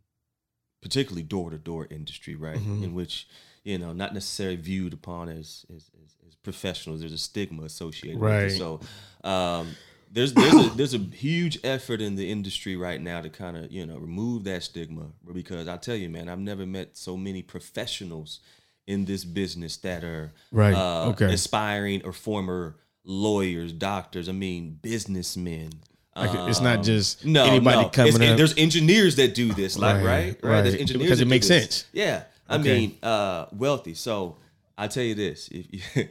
particularly 0.83 1.23
door 1.23 1.51
to 1.51 1.59
door 1.59 1.87
industry, 1.91 2.35
right? 2.35 2.59
Mm-hmm. 2.59 2.85
In 2.85 2.95
which 2.95 3.29
you 3.65 3.79
know 3.79 3.93
not 3.93 4.13
necessarily 4.15 4.57
viewed 4.57 4.93
upon 4.93 5.29
as 5.29 5.65
as, 5.75 5.91
as, 6.05 6.17
as 6.29 6.35
professionals. 6.37 7.01
There's 7.01 7.13
a 7.13 7.19
stigma 7.19 7.63
associated 7.65 8.21
with 8.21 8.53
it. 8.53 8.59
So 8.59 8.81
um, 9.25 9.75
there's 10.11 10.33
there's 10.33 10.55
a, 10.55 10.71
there's 10.77 10.95
a 10.95 10.99
huge 10.99 11.59
effort 11.65 12.01
in 12.01 12.17
the 12.17 12.31
industry 12.31 12.77
right 12.77 13.01
now 13.01 13.21
to 13.21 13.29
kind 13.29 13.57
of 13.57 13.71
you 13.71 13.85
know 13.87 13.99
remove 13.99 14.45
that 14.45 14.63
stigma 14.63 15.07
because 15.33 15.69
I 15.69 15.77
tell 15.77 15.97
you, 15.97 16.09
man, 16.09 16.29
I've 16.29 16.39
never 16.39 16.65
met 16.67 16.97
so 16.97 17.17
many 17.17 17.43
professionals 17.43 18.41
in 18.87 19.05
this 19.05 19.25
business 19.25 19.77
that 19.79 20.05
are 20.05 20.33
Right. 20.53 20.75
uh, 20.75 21.09
Okay. 21.11 21.33
aspiring 21.35 22.03
or 22.05 22.13
former 22.13 22.77
lawyers, 23.05 23.73
doctors. 23.73 24.29
I 24.29 24.33
mean, 24.33 24.79
businessmen. 24.83 25.71
like, 26.15 26.31
it's 26.49 26.61
not 26.63 26.79
Um, 26.79 26.83
just 26.85 27.25
no, 27.27 27.45
anybody 27.45 27.83
no. 27.83 27.89
coming 27.91 28.15
It's- 28.15 28.31
up. 28.31 28.37
There's 28.39 28.57
engineers 28.57 29.17
that 29.17 29.35
do 29.35 29.53
this, 29.53 29.77
like 29.79 29.97
Right, 29.97 30.05
right, 30.05 30.39
right. 30.43 30.63
There's 30.63 30.75
engineers 30.77 31.03
Because 31.03 31.21
it 31.21 31.29
makes 31.29 31.47
sense. 31.47 31.85
Yeah, 31.93 32.23
I 32.49 32.57
Okay. 32.57 32.79
mean, 32.79 32.97
uh, 33.03 33.47
wealthy. 33.53 33.93
So 33.95 34.39
I 34.79 34.87
tell 34.89 35.03
you 35.03 35.15
this: 35.15 35.49
if 35.49 35.67
you, 35.71 35.81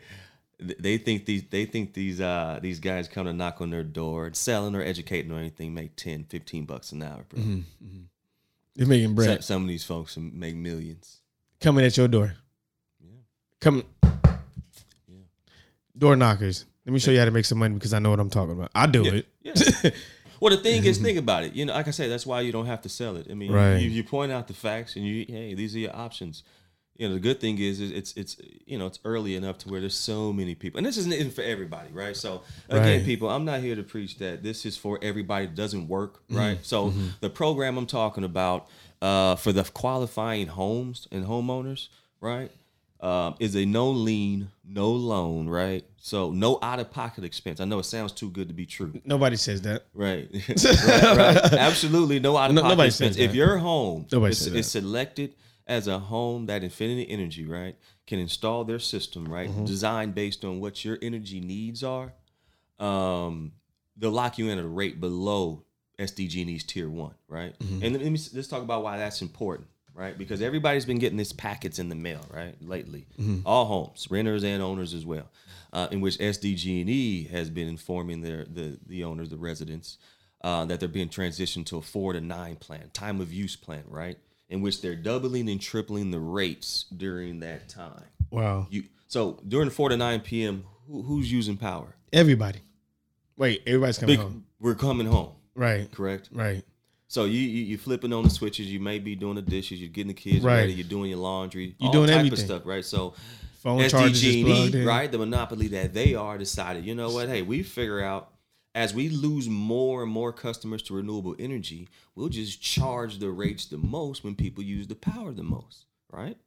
they 0.60 0.98
think 0.98 1.26
these 1.26 1.44
they 1.50 1.66
think 1.66 1.94
these 1.94 2.22
uh 2.22 2.60
these 2.62 2.80
guys 2.80 3.08
come 3.08 3.26
to 3.26 3.34
knock 3.34 3.60
on 3.62 3.70
their 3.70 3.84
door, 3.84 4.30
selling 4.34 4.76
or 4.76 4.82
educating 4.82 5.32
or 5.32 5.38
anything, 5.40 5.74
make 5.74 5.96
10, 5.96 6.26
15 6.26 6.66
bucks 6.66 6.92
an 6.92 7.04
hour, 7.04 7.26
bro. 7.30 7.42
You're 8.76 8.88
making 8.88 9.08
Some, 9.08 9.16
bread 9.16 9.44
some 9.44 9.62
of 9.64 9.68
these 9.68 9.84
folks 9.84 10.18
make 10.18 10.56
millions. 10.56 11.22
coming 11.62 11.86
at 11.86 11.96
your 11.98 12.08
door. 12.08 12.36
Yeah. 13.02 13.10
come 13.62 13.84
Yeah. 14.04 14.36
Door 15.98 16.18
knockers. 16.18 16.66
Let 16.86 16.94
me 16.94 17.00
show 17.00 17.12
you 17.12 17.20
how 17.20 17.26
to 17.26 17.32
make 17.32 17.46
some 17.46 17.58
money 17.58 17.74
because 17.74 17.94
I 17.94 18.00
know 18.00 18.10
what 18.12 18.20
I'm 18.20 18.30
talking 18.30 18.52
about. 18.52 18.72
I 18.76 18.86
do 18.88 19.06
it. 19.06 19.28
Yeah. 19.42 19.92
Well, 20.42 20.54
the 20.56 20.62
thing 20.62 20.84
is, 20.84 20.98
think 21.02 21.18
about 21.18 21.46
it. 21.46 21.54
You 21.54 21.64
know, 21.66 21.74
like 21.74 21.88
I 21.88 21.92
said, 21.92 22.12
that's 22.12 22.26
why 22.26 22.42
you 22.42 22.52
don't 22.52 22.66
have 22.66 22.82
to 22.82 22.90
sell 22.90 23.16
it. 23.16 23.28
I 23.32 23.34
mean, 23.34 23.54
Right. 23.54 23.78
you, 23.78 23.90
you 23.90 24.04
point 24.04 24.34
out 24.34 24.50
the 24.50 24.54
facts, 24.54 24.98
and 24.98 25.06
you, 25.06 25.26
hey, 25.28 25.54
these 25.54 25.74
are 25.78 25.80
your 25.80 25.96
options. 25.96 26.44
You 26.98 27.08
know, 27.10 27.14
the 27.16 27.20
good 27.20 27.42
thing 27.42 27.58
is, 27.60 27.82
is 27.82 27.92
it's 27.92 28.14
it's 28.16 28.38
you 28.66 28.78
know 28.80 28.86
it's 28.88 29.00
early 29.04 29.36
enough 29.36 29.58
to 29.60 29.70
where 29.70 29.82
there's 29.82 29.96
so 29.98 30.32
many 30.32 30.56
people, 30.56 30.78
and 30.78 30.88
this 30.88 30.98
isn't 30.98 31.34
for 31.34 31.42
everybody, 31.42 31.90
right? 31.92 32.16
So 32.16 32.42
again, 32.70 32.98
Right. 33.00 33.06
people, 33.06 33.30
I'm 33.30 33.44
not 33.44 33.60
here 33.60 33.76
to 33.76 33.84
preach 33.84 34.18
that 34.20 34.44
this 34.44 34.66
is 34.66 34.78
for 34.78 34.98
everybody 35.02 35.46
that 35.48 35.56
doesn't 35.56 35.88
work, 35.90 36.22
Mm-hmm. 36.28 36.38
right? 36.38 36.60
So 36.66 36.94
the 37.20 37.30
program 37.30 37.78
I'm 37.78 37.86
talking 37.86 38.24
about 38.24 38.68
uh, 39.02 39.36
for 39.36 39.52
the 39.52 39.64
qualifying 39.66 40.48
homes 40.48 41.08
and 41.12 41.26
homeowners, 41.26 41.90
right, 42.22 42.50
um, 43.02 43.36
is 43.40 43.56
a 43.56 43.66
no 43.66 43.90
lien, 43.92 44.50
no 44.66 44.90
loan, 44.92 45.50
right? 45.50 45.84
So 45.98 46.32
no 46.32 46.60
out 46.62 46.80
of 46.80 46.92
pocket 46.92 47.26
expense. 47.26 47.60
I 47.60 47.66
know 47.66 47.80
it 47.80 47.84
sounds 47.84 48.14
too 48.14 48.30
good 48.30 48.48
to 48.48 48.54
be 48.54 48.66
true. 48.66 48.94
Nobody 49.04 49.36
says 49.36 49.62
that. 49.64 49.84
Right. 49.94 50.30
right, 50.48 51.18
right. 51.18 51.54
Absolutely 51.54 52.20
no 52.22 52.38
out 52.38 52.52
of 52.52 52.56
No- 52.56 52.62
pocket 52.62 52.72
nobody 52.74 52.88
expense. 52.88 53.16
says 53.18 53.26
If 53.26 53.36
your 53.36 53.58
home 53.58 54.06
Nobody 54.12 54.32
is, 54.32 54.48
is 54.48 54.72
selected 54.72 55.34
as 55.68 55.88
a 55.88 55.98
home 56.00 56.46
that 56.46 56.64
Infinity 56.64 57.10
Energy, 57.10 57.46
right, 57.46 57.76
can 58.06 58.20
install 58.20 58.64
their 58.64 58.80
system, 58.80 59.26
right, 59.26 59.50
Mm-hmm. 59.50 59.66
designed 59.66 60.16
based 60.16 60.46
on 60.46 60.60
what 60.60 60.86
your 60.86 60.98
energy 61.02 61.40
needs 61.40 61.84
are, 61.84 62.14
um, 62.80 63.52
they'll 63.98 64.12
lock 64.12 64.38
you 64.38 64.50
in 64.50 64.58
at 64.60 64.64
a 64.64 64.68
rate 64.68 65.00
below 65.00 65.64
SDG&E's 65.98 66.64
tier 66.64 66.90
one, 66.90 67.16
right? 67.28 67.58
Mm-hmm. 67.60 67.84
And 67.84 67.94
let 67.94 68.12
me 68.12 68.20
let's 68.34 68.48
talk 68.48 68.62
about 68.62 68.84
why 68.84 68.98
that's 68.98 69.22
important, 69.22 69.68
right? 69.94 70.18
Because 70.18 70.42
everybody's 70.42 70.86
been 70.86 71.00
getting 71.00 71.18
these 71.18 71.34
packets 71.34 71.80
in 71.80 71.90
the 71.90 71.96
mail, 71.96 72.26
right, 72.32 72.56
lately. 72.62 73.08
Mm-hmm. 73.20 73.40
All 73.46 73.66
homes, 73.66 74.08
renters 74.12 74.44
and 74.44 74.62
owners 74.62 74.94
as 74.94 75.06
well, 75.06 75.30
uh, 75.74 75.88
in 75.92 76.02
which 76.02 76.18
SDG&E 76.18 77.24
has 77.30 77.50
been 77.50 77.68
informing 77.68 78.22
their 78.22 78.44
the 78.46 78.78
the 78.86 79.04
owners, 79.04 79.30
the 79.30 79.38
residents, 79.38 79.98
uh, 80.42 80.66
that 80.66 80.80
they're 80.80 80.90
being 80.90 81.10
transitioned 81.10 81.66
to 81.68 81.78
a 81.78 81.82
four 81.82 82.14
to 82.14 82.22
nine 82.22 82.58
plan, 82.58 82.90
time 82.94 83.22
of 83.22 83.34
use 83.34 83.56
plan, 83.56 83.84
right? 83.88 84.18
In 84.50 84.62
which 84.62 84.82
they're 84.82 84.96
doubling 84.96 85.50
and 85.50 85.60
tripling 85.60 86.12
the 86.12 86.20
rates 86.20 86.86
during 86.96 87.40
that 87.40 87.68
time. 87.68 88.04
Wow. 88.30 88.68
You 88.70 88.84
so 89.08 89.40
during 89.48 89.70
four 89.72 89.90
to 89.90 89.98
nine 89.98 90.20
p.m. 90.20 90.66
Who, 90.88 91.02
who's 91.02 91.32
using 91.32 91.58
power? 91.58 91.96
Everybody. 92.14 92.60
Wait, 93.38 93.64
everybody's 93.66 93.98
coming 93.98 94.16
Big- 94.18 94.24
home. 94.24 94.46
We're 94.60 94.76
coming 94.76 95.08
home, 95.08 95.32
Right. 95.56 95.92
correct? 95.92 96.30
Right. 96.32 96.64
So 97.08 97.26
you, 97.26 97.40
you 97.40 97.64
you 97.66 97.78
flipping 97.78 98.14
on 98.14 98.24
the 98.24 98.30
switches. 98.30 98.72
You 98.72 98.80
may 98.80 99.00
be 99.00 99.16
doing 99.16 99.36
the 99.36 99.42
dishes. 99.42 99.80
You're 99.80 99.90
getting 99.90 100.08
the 100.10 100.14
kids 100.14 100.44
Right. 100.46 100.58
ready. 100.62 100.74
You're 100.74 100.88
doing 100.88 101.10
your 101.10 101.20
laundry. 101.20 101.76
You 101.80 101.88
all 101.88 101.92
doing 101.92 102.08
type 102.08 102.18
everything. 102.18 102.40
of 102.40 102.46
stuff, 102.46 102.62
right? 102.66 102.86
So 102.86 103.14
Phone 103.62 103.80
SDG&E, 103.82 104.84
right? 104.86 105.12
The 105.12 105.18
monopoly 105.18 105.68
that 105.70 105.94
they 105.94 106.14
are 106.14 106.38
decided. 106.38 106.86
You 106.86 106.94
know 106.94 107.10
what? 107.12 107.28
Hey, 107.30 107.42
we 107.42 107.64
figure 107.64 108.02
out 108.04 108.30
as 108.76 108.94
we 108.94 109.10
lose 109.10 109.50
more 109.50 110.04
and 110.04 110.12
more 110.12 110.32
customers 110.32 110.84
to 110.84 110.94
renewable 110.94 111.36
energy, 111.40 111.88
we'll 112.14 112.30
just 112.30 112.62
charge 112.62 113.18
the 113.18 113.32
rates 113.32 113.66
the 113.66 113.78
most 113.78 114.24
when 114.24 114.36
people 114.36 114.64
use 114.64 114.86
the 114.88 114.96
power 114.96 115.32
the 115.34 115.44
most, 115.44 115.86
right? 116.12 116.38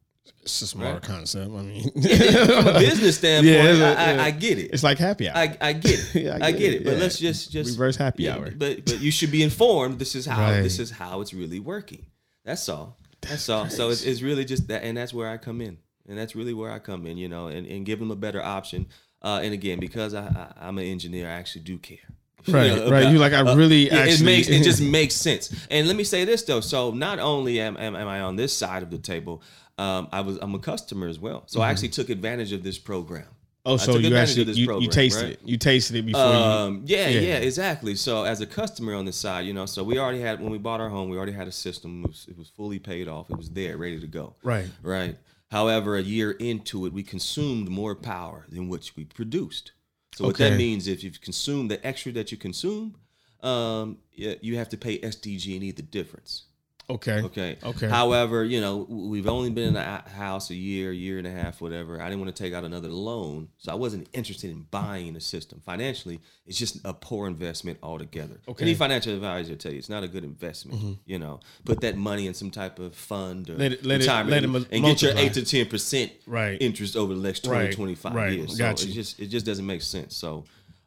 It's 0.42 0.60
a 0.60 0.66
smart 0.66 0.92
Right. 0.92 1.02
concept. 1.02 1.50
I 1.50 1.62
mean, 1.62 1.90
From 1.90 2.66
a 2.68 2.72
business 2.78 3.16
standpoint, 3.16 3.56
Yeah, 3.56 3.62
I, 3.62 3.70
a- 3.70 3.94
I, 4.10 4.12
yeah. 4.14 4.22
I 4.24 4.30
get 4.30 4.58
it. 4.58 4.70
it's 4.74 4.82
like 4.82 4.98
happy 4.98 5.26
hour. 5.28 5.36
I, 5.38 5.56
I 5.62 5.72
get 5.72 5.98
it. 6.14 6.14
Yeah, 6.22 6.38
I, 6.40 6.52
get 6.52 6.74
it. 6.74 6.84
But 6.84 6.94
yeah. 6.94 6.98
let's 7.00 7.18
just 7.18 7.50
just 7.50 7.70
Reverse 7.70 7.96
happy 7.96 8.24
yeah, 8.24 8.36
hour. 8.36 8.50
But 8.54 8.84
but 8.84 9.00
you 9.00 9.10
should 9.10 9.30
be 9.32 9.42
informed. 9.42 9.98
This 9.98 10.14
is 10.14 10.26
how 10.26 10.38
Right. 10.50 10.60
this 10.60 10.78
is 10.78 10.90
how 10.90 11.22
it's 11.22 11.32
really 11.32 11.60
working. 11.60 12.04
That's 12.44 12.68
all. 12.68 12.98
That's 13.22 13.48
all. 13.48 13.70
So 13.70 13.88
it's, 13.88 14.04
it's 14.04 14.20
really 14.22 14.44
just 14.44 14.68
that, 14.68 14.82
and 14.84 14.96
that's 14.98 15.14
where 15.14 15.28
I 15.30 15.38
come 15.38 15.60
in, 15.62 15.78
and 16.06 16.18
that's 16.18 16.36
really 16.36 16.52
where 16.54 16.70
I 16.70 16.78
come 16.78 17.06
in, 17.06 17.16
you 17.16 17.28
know, 17.28 17.46
and, 17.48 17.66
and 17.66 17.84
give 17.86 17.98
them 17.98 18.10
a 18.10 18.16
better 18.16 18.42
option. 18.42 18.86
Uh, 19.22 19.40
and 19.42 19.52
again, 19.52 19.80
because 19.80 20.14
I, 20.14 20.26
I, 20.26 20.66
I'm 20.68 20.78
an 20.78 20.84
engineer, 20.84 21.26
I 21.28 21.32
actually 21.32 21.62
do 21.62 21.78
care. 21.78 21.98
You 22.46 22.54
Right, 22.54 22.74
know, 22.74 22.88
right. 22.90 23.10
You 23.12 23.18
like, 23.18 23.32
I 23.32 23.40
really 23.54 23.90
uh, 23.90 23.96
actually- 23.96 24.14
it 24.14 24.24
makes 24.24 24.48
it 24.48 24.62
just 24.62 24.80
makes 24.98 25.14
sense. 25.14 25.52
And 25.70 25.86
let 25.88 25.96
me 25.96 26.04
say 26.04 26.24
this 26.24 26.42
though. 26.42 26.60
So 26.60 26.92
not 26.92 27.18
only 27.18 27.60
am, 27.60 27.76
am, 27.76 27.96
am 27.96 28.06
I 28.08 28.20
on 28.20 28.36
this 28.36 28.56
side 28.56 28.82
of 28.82 28.90
the 28.90 28.98
table, 28.98 29.42
um, 29.76 30.08
I 30.12 30.20
was 30.20 30.38
I'm 30.40 30.54
a 30.54 30.58
customer 30.58 31.08
as 31.08 31.18
well. 31.18 31.42
So 31.46 31.60
I 31.60 31.70
actually 31.70 31.88
took 31.90 32.10
advantage 32.10 32.52
of 32.52 32.62
this 32.62 32.78
program. 32.78 33.26
Oh, 33.66 33.76
so 33.76 33.98
you 33.98 34.16
actually 34.16 34.44
you, 34.52 34.62
you 34.62 34.66
program, 34.66 34.90
tasted 34.90 35.22
right? 35.24 35.32
it. 35.32 35.40
You 35.44 35.58
tasted 35.58 35.96
it 35.96 36.06
before 36.06 36.22
Um, 36.22 36.82
yeah, 36.86 37.08
Yeah. 37.08 37.20
yeah, 37.20 37.36
exactly. 37.38 37.96
So 37.96 38.24
as 38.24 38.40
a 38.40 38.46
customer 38.46 38.94
on 38.94 39.04
this 39.04 39.16
side, 39.16 39.44
you 39.44 39.52
know, 39.52 39.66
so 39.66 39.84
we 39.84 39.98
already 39.98 40.20
had 40.20 40.40
when 40.40 40.50
we 40.50 40.58
bought 40.58 40.80
our 40.80 40.88
home, 40.88 41.10
we 41.10 41.16
already 41.18 41.32
had 41.32 41.48
a 41.48 41.52
system. 41.52 42.02
It 42.04 42.08
was, 42.08 42.26
it 42.30 42.38
was 42.38 42.48
fully 42.48 42.78
paid 42.78 43.08
off. 43.08 43.28
It 43.30 43.36
was 43.36 43.50
there, 43.50 43.76
ready 43.76 44.00
to 44.00 44.06
go. 44.06 44.36
Right. 44.42 44.68
Right. 44.82 45.16
However, 45.50 45.96
a 45.96 46.02
year 46.02 46.32
into 46.32 46.84
it, 46.86 46.92
we 46.92 47.02
consumed 47.02 47.68
more 47.68 47.94
power 47.94 48.46
than 48.50 48.68
which 48.68 48.96
we 48.96 49.04
produced. 49.04 49.72
So 50.14 50.26
what 50.26 50.36
that 50.38 50.56
means, 50.56 50.86
if 50.86 51.02
you 51.02 51.10
consume 51.10 51.68
the 51.68 51.84
extra 51.86 52.12
that 52.12 52.32
you 52.32 52.38
consume, 52.38 52.96
um, 53.42 53.98
you 54.12 54.56
have 54.56 54.68
to 54.70 54.76
pay 54.76 54.98
SDG&E 54.98 55.70
the 55.70 55.82
difference. 55.82 56.44
Okay. 56.90 57.20
Okay. 57.22 57.56
Okay. 57.62 57.86
However, 57.88 58.44
you 58.44 58.62
know, 58.62 58.86
we've 58.88 59.28
only 59.28 59.50
been 59.50 59.68
in 59.68 59.74
the 59.74 59.82
house 59.82 60.48
a 60.48 60.54
year, 60.54 60.90
year 60.90 61.18
and 61.18 61.26
a 61.26 61.30
half, 61.30 61.60
whatever. 61.60 62.00
I 62.00 62.08
didn't 62.08 62.20
want 62.22 62.34
to 62.34 62.42
take 62.42 62.54
out 62.54 62.64
another 62.64 62.88
loan, 62.88 63.48
so 63.58 63.70
I 63.70 63.74
wasn't 63.74 64.08
interested 64.14 64.50
in 64.50 64.62
buying 64.70 65.14
a 65.14 65.20
system. 65.20 65.60
Financially, 65.66 66.18
it's 66.46 66.56
just 66.58 66.78
a 66.86 66.94
poor 66.94 67.26
investment 67.26 67.78
altogether. 67.82 68.40
Okay. 68.48 68.64
Any 68.64 68.74
financial 68.74 69.12
advisor 69.12 69.50
will 69.50 69.58
tell 69.58 69.72
you 69.72 69.78
it's 69.78 69.90
not 69.90 70.02
a 70.02 70.08
good 70.08 70.24
investment. 70.24 70.98
You 71.04 71.18
know, 71.18 71.40
put 71.66 71.82
that 71.82 71.96
money 71.98 72.26
in 72.26 72.32
some 72.32 72.50
type 72.50 72.78
of 72.78 72.94
fund 72.94 73.50
or 73.50 73.56
Let 73.56 73.72
it- 73.72 73.84
let 73.84 73.96
it- 73.96 74.04
retirement 74.04 74.30
let 74.30 74.42
it 74.44 74.46
and, 74.46 74.66
and 74.72 74.84
get 74.84 75.02
your 75.02 75.12
eight 75.18 75.34
to 75.34 75.44
ten 75.44 75.66
percent 75.66 76.12
Right. 76.26 76.56
interest 76.60 76.96
over 76.96 77.14
the 77.14 77.20
next 77.20 77.44
20, 77.44 77.64
Right. 77.66 77.72
25 77.74 78.14
Right. 78.14 78.32
years. 78.32 78.52
So 78.52 78.58
Got 78.58 78.82
it 78.82 78.86
just 78.92 79.20
it 79.20 79.26
just 79.26 79.44
doesn't 79.44 79.66
make 79.66 79.82
sense. 79.82 80.16
So, 80.16 80.44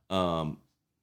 um, 0.10 0.58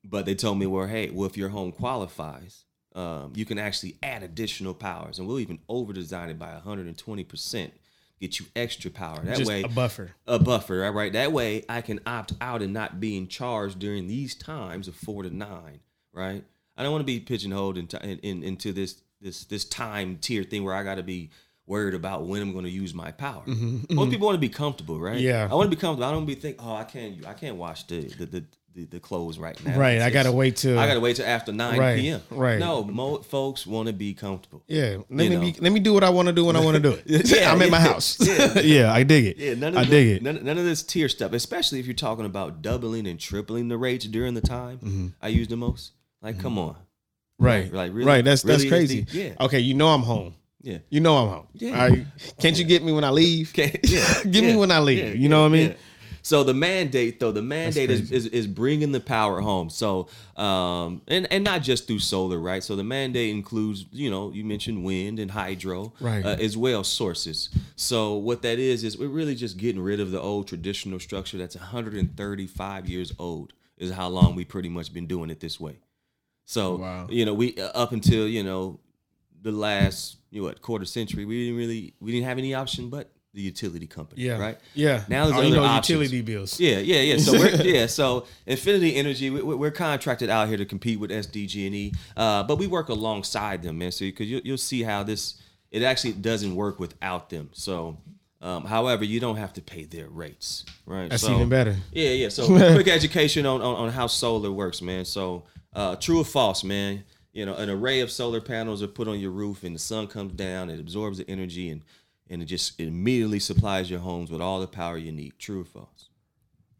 but 0.05 0.27
they 0.27 0.35
told 0.35 0.59
me, 0.59 0.67
well, 0.67 0.87
hey, 0.89 1.11
well, 1.11 1.27
if 1.27 1.37
your 1.37 1.51
home 1.51 1.71
qualifies, 1.71 2.65
um, 2.99 3.33
you 3.37 3.45
can 3.45 3.59
actually 3.59 3.97
add 4.03 4.23
additional 4.23 4.75
powers, 4.75 5.19
and 5.19 5.29
we'll 5.29 5.39
even 5.41 5.59
over 5.69 5.93
design 5.93 6.31
it 6.31 6.39
by 6.39 6.53
120 6.53 7.25
percent, 7.25 7.73
get 8.21 8.39
you 8.41 8.47
extra 8.57 8.91
power. 8.91 9.21
That 9.23 9.37
Just 9.37 9.49
way, 9.49 9.63
a 9.63 9.69
buffer. 9.69 10.11
a 10.27 10.39
buffer, 10.39 10.79
right? 10.81 10.91
Right. 10.95 11.13
That 11.13 11.33
way, 11.33 11.65
I 11.69 11.81
can 11.81 12.01
opt 12.07 12.33
out 12.41 12.63
and 12.63 12.73
not 12.73 12.99
being 13.01 13.29
charged 13.29 13.79
during 13.79 14.07
these 14.09 14.35
times 14.35 14.89
of 14.89 14.95
four 14.97 15.23
to 15.23 15.31
nine, 15.31 15.81
right? 16.13 16.43
I 16.77 16.83
don't 16.83 16.93
want 16.93 17.03
to 17.03 17.07
be 17.07 17.21
pigeonholed 17.21 17.77
into 17.79 18.03
in, 18.05 18.19
in, 18.21 18.43
into 18.43 18.73
this 18.73 19.01
this 19.21 19.45
this 19.45 19.65
time 19.65 20.19
tier 20.21 20.43
thing 20.45 20.65
where 20.65 20.75
I 20.75 20.83
got 20.85 20.97
to 20.97 21.03
be 21.03 21.31
worried 21.67 21.95
about 21.95 22.27
when 22.27 22.41
I'm 22.41 22.53
going 22.53 22.65
to 22.65 22.71
use 22.71 22.95
my 22.95 23.11
power. 23.13 23.43
Most 23.47 24.11
people 24.11 24.27
want 24.27 24.37
to 24.37 24.41
be 24.41 24.49
comfortable, 24.49 24.99
right? 24.99 25.17
Mm-hmm, 25.17 25.25
Yeah. 25.27 25.49
I 25.51 25.55
want 25.55 25.71
to 25.71 25.77
be 25.77 25.81
comfortable. 25.81 26.09
I 26.09 26.13
don't 26.13 26.25
be 26.25 26.35
think, 26.35 26.57
oh, 26.61 26.75
I 26.75 26.85
can't 26.85 27.27
I 27.27 27.35
can't 27.35 27.57
watch 27.57 27.87
the 27.87 28.01
the 28.19 28.27
the, 28.27 28.45
the, 28.79 28.85
the 28.87 29.01
clothes 29.01 29.39
right 29.39 29.59
now. 29.65 29.77
Right, 29.79 29.95
It's- 29.97 30.07
I 30.07 30.11
gotta 30.11 30.31
wait 30.33 30.57
till- 30.57 30.79
I 30.79 30.87
gotta 30.87 31.01
wait 31.01 31.17
till 31.17 31.27
after 31.27 31.53
nine 31.53 31.79
Right, 31.79 31.99
p.m. 31.99 32.21
right. 32.31 32.59
No, 32.59 32.85
mo- 32.85 33.19
folks 33.23 33.67
want 33.67 33.89
to 33.89 33.93
be 33.93 34.15
comfortable. 34.15 34.63
Yeah. 34.69 34.99
Let 35.11 35.29
me 35.31 35.37
be, 35.37 35.57
let 35.61 35.73
me 35.73 35.81
do 35.81 35.93
what 35.93 36.05
I 36.05 36.11
want 36.11 36.27
to 36.29 36.33
do 36.33 36.45
when 36.45 36.55
I 36.57 36.61
want 36.65 36.77
to 36.77 36.83
do 36.83 36.93
it. 37.05 37.29
Yeah, 37.39 37.53
I'm 37.53 37.61
in 37.63 37.71
my 37.71 37.81
house. 37.81 38.17
yeah. 38.27 38.59
Yeah. 38.61 38.93
I 38.93 39.03
dig 39.03 39.25
it. 39.27 39.37
Yeah, 39.39 39.55
none 39.55 39.73
of 39.75 39.79
I 39.81 39.85
the- 39.85 39.91
dig 39.91 40.09
it. 40.17 40.23
None, 40.23 40.45
none 40.45 40.59
of 40.59 40.65
this 40.65 40.83
tier 40.83 41.09
stuff, 41.09 41.33
especially 41.33 41.81
if 41.81 41.87
you're 41.87 41.95
talking 41.95 42.25
about 42.27 42.63
doubling 42.63 43.07
and 43.07 43.19
tripling 43.19 43.69
the 43.69 43.77
rates 43.79 44.07
during 44.07 44.35
the 44.35 44.41
time 44.41 44.79
Mm-hmm. 44.79 45.07
I 45.21 45.29
use 45.29 45.49
the 45.49 45.57
most. 45.57 45.93
Like, 46.23 46.39
come 46.39 46.59
on. 46.59 46.77
Right. 47.39 47.73
Like, 47.73 47.93
really- 47.93 48.07
right. 48.07 48.25
That's 48.25 48.43
that's 48.43 48.65
crazy. 48.65 49.03
the- 49.03 49.19
yeah. 49.19 49.35
Okay. 49.41 49.61
You 49.61 49.75
know 49.75 49.89
I'm 49.89 50.03
home. 50.03 50.35
Yeah. 50.61 50.79
You 50.91 51.01
know 51.01 51.17
I'm 51.17 51.29
home. 51.29 51.47
Yeah. 51.55 51.81
All 51.81 51.89
right. 51.89 52.05
Can't 52.41 52.59
you 52.59 52.65
get 52.65 52.83
me 52.83 52.93
when 52.93 53.05
I 53.05 53.11
leave? 53.11 53.51
Okay. 53.51 53.79
Yeah. 53.85 54.23
Give 54.29 54.45
me 54.45 54.57
when 54.57 54.71
I 54.73 54.81
leave. 54.81 54.99
yeah, 54.99 55.13
you 55.13 55.29
know 55.29 55.41
what 55.43 55.47
I 55.47 55.51
mean? 55.51 55.75
So 56.23 56.45
the 56.45 56.55
mandate, 56.55 57.21
though, 57.21 57.33
the 57.33 57.43
mandate 57.43 57.91
is, 57.91 58.11
is 58.13 58.27
is 58.27 58.47
bringing 58.47 58.93
the 58.93 59.01
power 59.01 59.41
home. 59.41 59.71
So, 59.71 60.09
um, 60.37 61.03
and 61.09 61.27
and 61.33 61.45
not 61.45 61.63
just 61.63 61.87
through 61.87 62.01
solar, 62.01 62.39
right? 62.39 62.63
So 62.63 62.77
the 62.77 62.85
mandate 62.85 63.31
includes, 63.31 63.87
you 63.93 64.11
know, 64.11 64.31
you 64.33 64.45
mentioned 64.45 64.85
wind 64.85 65.19
and 65.19 65.31
hydro, 65.31 65.93
Right. 66.01 66.25
uh, 66.25 66.37
as 66.41 66.57
well 66.57 66.85
sources. 66.85 67.49
So 67.77 68.15
what 68.15 68.43
that 68.43 68.59
is 68.59 68.85
is 68.85 68.99
we're 68.99 69.09
really 69.09 69.35
just 69.35 69.57
getting 69.57 69.81
rid 69.81 70.01
of 70.01 70.11
the 70.11 70.21
old 70.21 70.49
traditional 70.49 70.99
structure 71.01 71.39
that's 71.39 71.57
135 71.57 72.89
years 72.89 73.13
old. 73.19 73.53
Is 73.79 73.93
how 73.93 74.09
long 74.09 74.35
we 74.35 74.45
pretty 74.45 74.69
much 74.69 74.93
been 74.93 75.07
doing 75.07 75.31
it 75.31 75.39
this 75.41 75.61
way. 75.61 75.79
So 76.45 76.77
Wow. 76.79 77.07
you 77.09 77.25
know, 77.25 77.35
we 77.35 77.57
uh, 77.57 77.69
up 77.75 77.93
until 77.93 78.27
you 78.27 78.43
know 78.43 78.81
the 79.41 79.53
last 79.53 80.17
you 80.31 80.41
know, 80.41 80.49
what 80.49 80.61
quarter 80.61 80.85
century, 80.85 81.25
we 81.25 81.45
didn't 81.45 81.57
really 81.59 81.95
we 82.01 82.11
didn't 82.13 82.27
have 82.27 82.39
any 82.39 82.55
option 82.55 82.91
but 82.91 83.13
the 83.39 83.45
utility 83.45 83.87
company, 83.87 84.23
Yeah. 84.23 84.37
right? 84.37 84.59
Yeah. 84.75 85.05
Now 85.09 85.27
there's 85.27 85.39
oh, 85.39 85.43
you 85.43 85.47
other 85.49 85.57
know, 85.59 85.65
options. 85.65 85.91
utility 85.91 86.23
bills. 86.23 86.59
Yeah, 86.59 86.79
yeah, 86.81 87.01
yeah. 87.01 87.19
So 87.19 87.33
we're 87.39 87.55
yeah, 87.63 87.87
so 87.87 88.27
Infinity 88.47 88.97
Energy, 88.97 89.31
we, 89.31 89.41
we're 89.43 89.71
contracted 89.71 90.29
out 90.29 90.49
here 90.49 90.57
to 90.57 90.65
compete 90.67 90.99
with 90.99 91.11
SDG&E, 91.13 91.93
uh, 92.17 92.43
but 92.43 92.59
we 92.59 92.67
work 92.67 92.89
alongside 92.89 93.63
them, 93.63 93.79
man. 93.79 93.93
So 93.93 94.05
because 94.07 94.29
you, 94.29 94.41
you'll 94.45 94.59
see 94.59 94.83
how 94.83 95.05
this 95.05 95.41
it 95.71 95.83
actually 95.85 96.15
doesn't 96.15 96.57
work 96.57 96.81
without 96.81 97.31
them. 97.31 97.51
So, 97.53 97.99
um, 98.41 98.65
however, 98.65 99.05
you 99.05 99.21
don't 99.21 99.37
have 99.37 99.53
to 99.53 99.63
pay 99.63 99.85
their 99.85 100.09
rates, 100.09 100.65
right? 100.85 101.09
That's 101.09 101.23
So- 101.23 101.37
even 101.37 101.49
better. 101.49 101.77
yeah, 101.93 102.11
yeah. 102.11 102.29
So 102.31 102.47
quick 102.75 102.89
education 102.89 103.47
on, 103.47 103.63
on 103.63 103.75
on 103.77 103.89
how 103.91 104.09
solar 104.09 104.51
works, 104.51 104.83
man. 104.83 105.05
So 105.05 105.45
uh, 105.75 105.95
true 105.95 106.19
or 106.19 106.25
false, 106.25 106.65
man. 106.65 107.05
You 107.33 107.47
know, 107.47 107.55
an 107.55 107.71
array 107.71 108.01
of 108.01 108.11
solar 108.11 108.41
panels 108.41 108.83
are 108.83 108.89
put 108.89 109.07
on 109.07 109.21
your 109.21 109.31
roof, 109.31 109.63
and 109.63 109.73
the 109.75 109.79
sun 109.79 110.09
comes 110.09 110.33
down, 110.33 110.71
it 110.71 110.81
absorbs 110.81 111.19
the 111.19 111.31
energy, 111.31 111.69
and 111.71 111.83
and 112.31 112.43
it 112.43 112.47
just 112.47 112.79
it 112.81 112.89
immediately 112.89 113.39
supplies 113.39 113.91
your 113.91 114.01
homes 114.01 114.31
with 114.31 114.41
all 114.41 114.61
the 114.61 114.67
power 114.67 114.97
you 114.99 115.13
need. 115.13 115.39
True 115.39 115.63
or 115.63 115.65
false? 115.65 116.09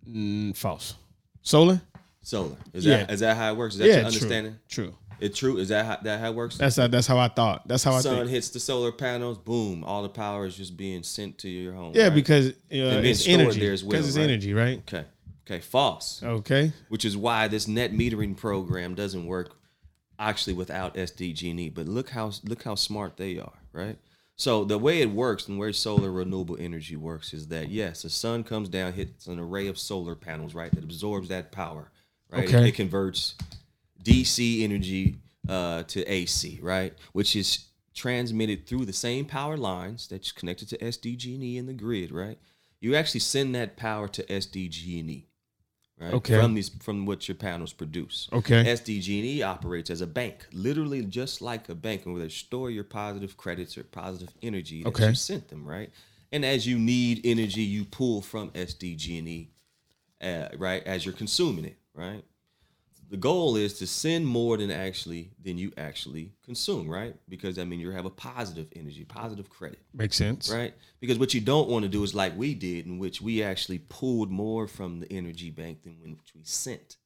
Mm, 0.09 0.57
false. 0.57 0.95
Solar? 1.43 1.81
Solar 2.23 2.57
is 2.73 2.85
Yeah. 2.85 2.99
that 2.99 3.11
is 3.13 3.21
that 3.21 3.37
how 3.37 3.53
it 3.53 3.57
works? 3.57 3.75
Is 3.75 3.81
that 3.81 3.89
yeah. 3.89 3.97
your 3.97 4.05
understanding? 4.07 4.59
True. 4.69 4.95
It 5.21 5.35
true? 5.35 5.57
Is 5.59 5.69
that 5.71 5.85
how, 5.85 5.97
that 6.03 6.21
how 6.21 6.31
it 6.31 6.35
works? 6.37 6.57
That's 6.59 6.77
how, 6.77 6.87
that's 6.87 7.07
how 7.07 7.19
I 7.19 7.27
thought. 7.29 7.67
That's 7.67 7.83
how 7.83 7.95
I 7.95 8.01
sun 8.01 8.17
think. 8.19 8.31
hits 8.31 8.51
the 8.51 8.61
solar 8.61 8.93
panels, 8.93 9.37
boom! 9.37 9.83
All 9.83 10.03
the 10.05 10.09
power 10.09 10.47
is 10.47 10.57
just 10.57 10.77
being 10.77 11.03
sent 11.03 11.39
to 11.39 11.49
your 11.49 11.73
home. 11.73 11.93
Yeah, 11.95 12.05
right? 12.05 12.15
because 12.15 12.51
uh, 12.51 12.55
it's 12.71 13.27
energy. 13.27 13.67
as 13.69 13.83
well, 13.83 13.91
Because 13.93 14.09
it's 14.09 14.17
right? 14.17 14.23
energy, 14.25 14.55
right? 14.55 14.79
okay, 14.79 15.05
okay, 15.45 15.61
false. 15.61 16.23
Okay. 16.23 16.73
which 16.89 17.05
is 17.05 17.17
why 17.17 17.49
this 17.49 17.67
net 17.67 17.93
metering 17.93 18.37
program 18.37 18.95
doesn't 18.95 19.27
work 19.27 19.57
actually 20.21 20.55
without 20.55 20.95
SDG&E. 20.95 21.71
But 21.71 21.87
look 21.87 22.11
how 22.11 22.31
look 22.45 22.63
how 22.63 22.77
smart 22.77 23.17
they 23.17 23.39
are, 23.39 23.59
right? 23.73 23.99
So 24.39 24.65
the 24.65 24.79
way 24.79 25.01
it 25.03 25.11
works 25.11 25.49
and 25.49 25.59
where 25.59 25.73
solar 25.73 26.13
renewable 26.13 26.57
energy 26.61 26.95
works 26.97 27.35
is 27.35 27.49
that 27.49 27.71
yes, 27.71 28.03
the 28.03 28.11
sun 28.11 28.45
comes 28.45 28.69
down, 28.69 28.93
hits 28.93 29.27
an 29.27 29.39
array 29.39 29.67
of 29.67 29.79
solar 29.79 30.15
panels, 30.15 30.55
right, 30.55 30.71
that 30.73 30.85
absorbs 30.85 31.29
that 31.29 31.51
power, 31.51 31.91
right? 32.31 32.45
It- 32.45 32.51
It, 32.69 32.75
converts 32.77 33.35
DC 34.03 34.63
energy 34.63 35.17
uh, 35.49 35.83
to 35.85 36.05
AC, 36.05 36.59
right, 36.63 36.95
which 37.13 37.35
is 37.35 37.67
transmitted 37.95 38.67
through 38.67 38.85
the 38.85 38.93
same 38.93 39.25
power 39.25 39.57
lines 39.57 40.07
that's 40.07 40.31
connected 40.31 40.69
to 40.69 40.79
SDG&E 40.79 41.57
in 41.59 41.67
the 41.67 41.73
grid, 41.73 42.13
right? 42.13 42.39
You 42.81 42.95
actually 42.95 43.21
send 43.21 43.55
that 43.57 43.77
power 43.77 44.07
to 44.09 44.23
SDG&E 44.33 45.27
right? 46.01 46.15
Okay. 46.15 46.35
From 46.35 46.55
these, 46.55 46.69
from 46.81 47.07
what 47.07 47.29
your 47.29 47.35
panels 47.35 47.73
produce. 47.73 48.29
Okay. 48.33 48.65
SDG&E 48.65 49.43
operates 49.43 49.91
as 49.91 50.01
a 50.01 50.07
bank, 50.07 50.47
literally 50.53 51.05
just 51.05 51.43
like 51.43 51.69
a 51.69 51.75
bank, 51.75 52.03
where 52.05 52.19
they 52.19 52.29
store 52.29 52.71
your 52.71 52.85
positive 52.85 53.37
credits 53.37 53.77
or 53.77 53.85
positive 53.85 54.31
energy 54.43 54.83
that 54.83 54.89
Okay. 54.91 55.09
you 55.09 55.15
sent 55.15 55.49
them, 55.49 55.65
right? 55.67 55.91
And 56.33 56.45
as 56.45 56.67
you 56.67 56.79
need 56.79 57.23
energy, 57.25 57.63
you 57.63 57.85
pull 57.85 58.21
from 58.21 58.51
SDG&E, 58.51 59.51
uh, 60.23 60.49
right? 60.59 60.83
As 60.85 61.05
you're 61.05 61.15
consuming 61.15 61.65
it, 61.65 61.77
right? 61.95 62.25
The 63.11 63.17
goal 63.17 63.57
is 63.57 63.79
to 63.79 63.87
send 63.87 64.27
more 64.27 64.59
than 64.59 64.71
actually 64.71 65.31
than 65.43 65.57
you 65.57 65.73
actually 65.79 66.33
consume, 66.45 66.89
right? 66.89 67.15
Because 67.29 67.59
I 67.59 67.65
mean 67.65 67.81
you 67.81 67.91
have 67.91 68.05
a 68.05 68.11
positive 68.11 68.69
energy, 68.77 69.05
positive 69.05 69.49
credit 69.49 69.81
Makes 69.95 70.17
sense. 70.17 70.51
right? 70.51 70.75
Because 71.01 71.19
what 71.19 71.33
you 71.33 71.41
don't 71.41 71.69
want 71.69 71.85
to 71.85 71.89
do 71.89 72.03
is 72.03 72.15
like 72.15 72.37
we 72.37 72.55
did, 72.55 72.87
in 72.87 72.99
which 72.99 73.23
we 73.23 73.43
actually 73.43 73.79
pulled 73.79 74.31
more 74.31 74.67
from 74.67 75.01
the 75.01 75.11
energy 75.11 75.51
bank 75.51 75.83
than 75.85 75.95
which 76.03 76.35
we 76.35 76.43
sent 76.45 76.97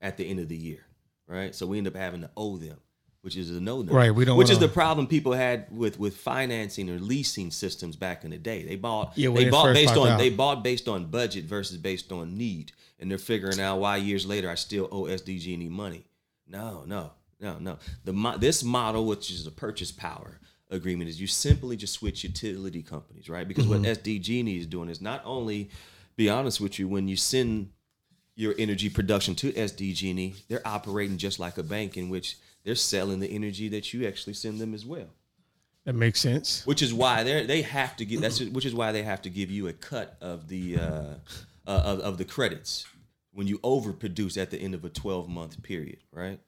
at 0.00 0.16
the 0.16 0.28
end 0.28 0.38
of 0.38 0.48
the 0.48 0.56
year, 0.56 0.84
right? 1.26 1.54
So 1.54 1.66
we 1.66 1.78
end 1.78 1.88
up 1.88 1.96
having 1.96 2.20
to 2.20 2.30
owe 2.36 2.56
them, 2.56 2.78
which 3.22 3.36
is 3.36 3.50
a 3.50 3.60
no 3.60 3.82
no. 3.82 3.92
Right, 3.92 4.14
we 4.14 4.24
don't 4.24 4.36
Which 4.36 4.50
is 4.50 4.56
wanna- 4.56 4.68
the 4.68 4.72
problem 4.72 5.06
people 5.06 5.32
had 5.32 5.66
with 5.70 5.98
with 5.98 6.16
financing 6.16 6.88
or 6.88 6.98
leasing 6.98 7.50
systems 7.50 7.96
back 7.96 8.24
in 8.24 8.30
the 8.30 8.38
day. 8.38 8.64
They 8.64 8.76
bought 8.76 9.12
Yeah, 9.16 9.30
they 9.30 9.50
bought 9.50 9.74
based 9.74 9.96
on 9.96 10.08
out. 10.08 10.18
they 10.18 10.30
bought 10.30 10.62
based 10.62 10.88
on 10.88 11.06
budget 11.06 11.44
versus 11.44 11.76
based 11.76 12.12
on 12.12 12.36
need, 12.36 12.72
and 12.98 13.10
they're 13.10 13.18
figuring 13.18 13.60
out 13.60 13.78
why 13.78 13.96
years 13.98 14.26
later 14.26 14.48
I 14.48 14.54
still 14.54 14.88
owe 14.90 15.04
SDG&E 15.04 15.68
money. 15.68 16.04
No, 16.46 16.84
no, 16.86 17.12
no, 17.40 17.58
no. 17.58 17.78
The 18.04 18.12
mo- 18.12 18.38
this 18.38 18.64
model, 18.64 19.06
which 19.06 19.30
is 19.30 19.46
a 19.46 19.52
purchase 19.52 19.92
power 19.92 20.40
agreement, 20.70 21.10
is 21.10 21.20
you 21.20 21.26
simply 21.26 21.76
just 21.76 21.94
switch 21.94 22.24
utility 22.24 22.82
companies, 22.82 23.28
right? 23.28 23.46
Because 23.46 23.66
what 23.66 23.82
mm-hmm. 23.82 23.90
SDG&E 23.92 24.58
is 24.58 24.66
doing 24.66 24.88
is 24.88 25.00
not 25.00 25.22
only, 25.24 25.70
be 26.16 26.28
honest 26.28 26.60
with 26.60 26.78
you, 26.78 26.88
when 26.88 27.06
you 27.06 27.16
send 27.16 27.70
your 28.34 28.54
energy 28.58 28.88
production 28.88 29.34
to 29.36 29.52
SDG&E, 29.52 30.34
they're 30.48 30.66
operating 30.66 31.18
just 31.18 31.38
like 31.38 31.58
a 31.58 31.62
bank 31.62 31.96
in 31.96 32.08
which 32.08 32.36
they're 32.64 32.74
selling 32.74 33.20
the 33.20 33.28
energy 33.30 33.68
that 33.70 33.92
you 33.92 34.06
actually 34.06 34.34
send 34.34 34.60
them 34.60 34.74
as 34.74 34.84
well. 34.84 35.08
That 35.84 35.94
makes 35.94 36.20
sense. 36.20 36.64
which 36.66 36.82
is 36.82 36.92
why 36.92 37.22
they 37.24 37.46
they 37.46 37.62
have 37.62 37.96
to 37.96 38.04
give 38.04 38.20
that's 38.20 38.40
which 38.40 38.66
is 38.66 38.74
why 38.74 38.92
they 38.92 39.02
have 39.02 39.22
to 39.22 39.30
give 39.30 39.50
you 39.50 39.68
a 39.68 39.72
cut 39.72 40.16
of 40.20 40.46
the 40.48 40.76
uh, 40.76 40.82
uh, 41.66 41.70
of, 41.70 42.00
of 42.00 42.18
the 42.18 42.24
credits 42.24 42.84
when 43.32 43.46
you 43.46 43.58
overproduce 43.60 44.36
at 44.40 44.50
the 44.50 44.58
end 44.58 44.74
of 44.74 44.84
a 44.84 44.88
12 44.88 45.28
month 45.28 45.62
period, 45.62 45.98
right? 46.12 46.38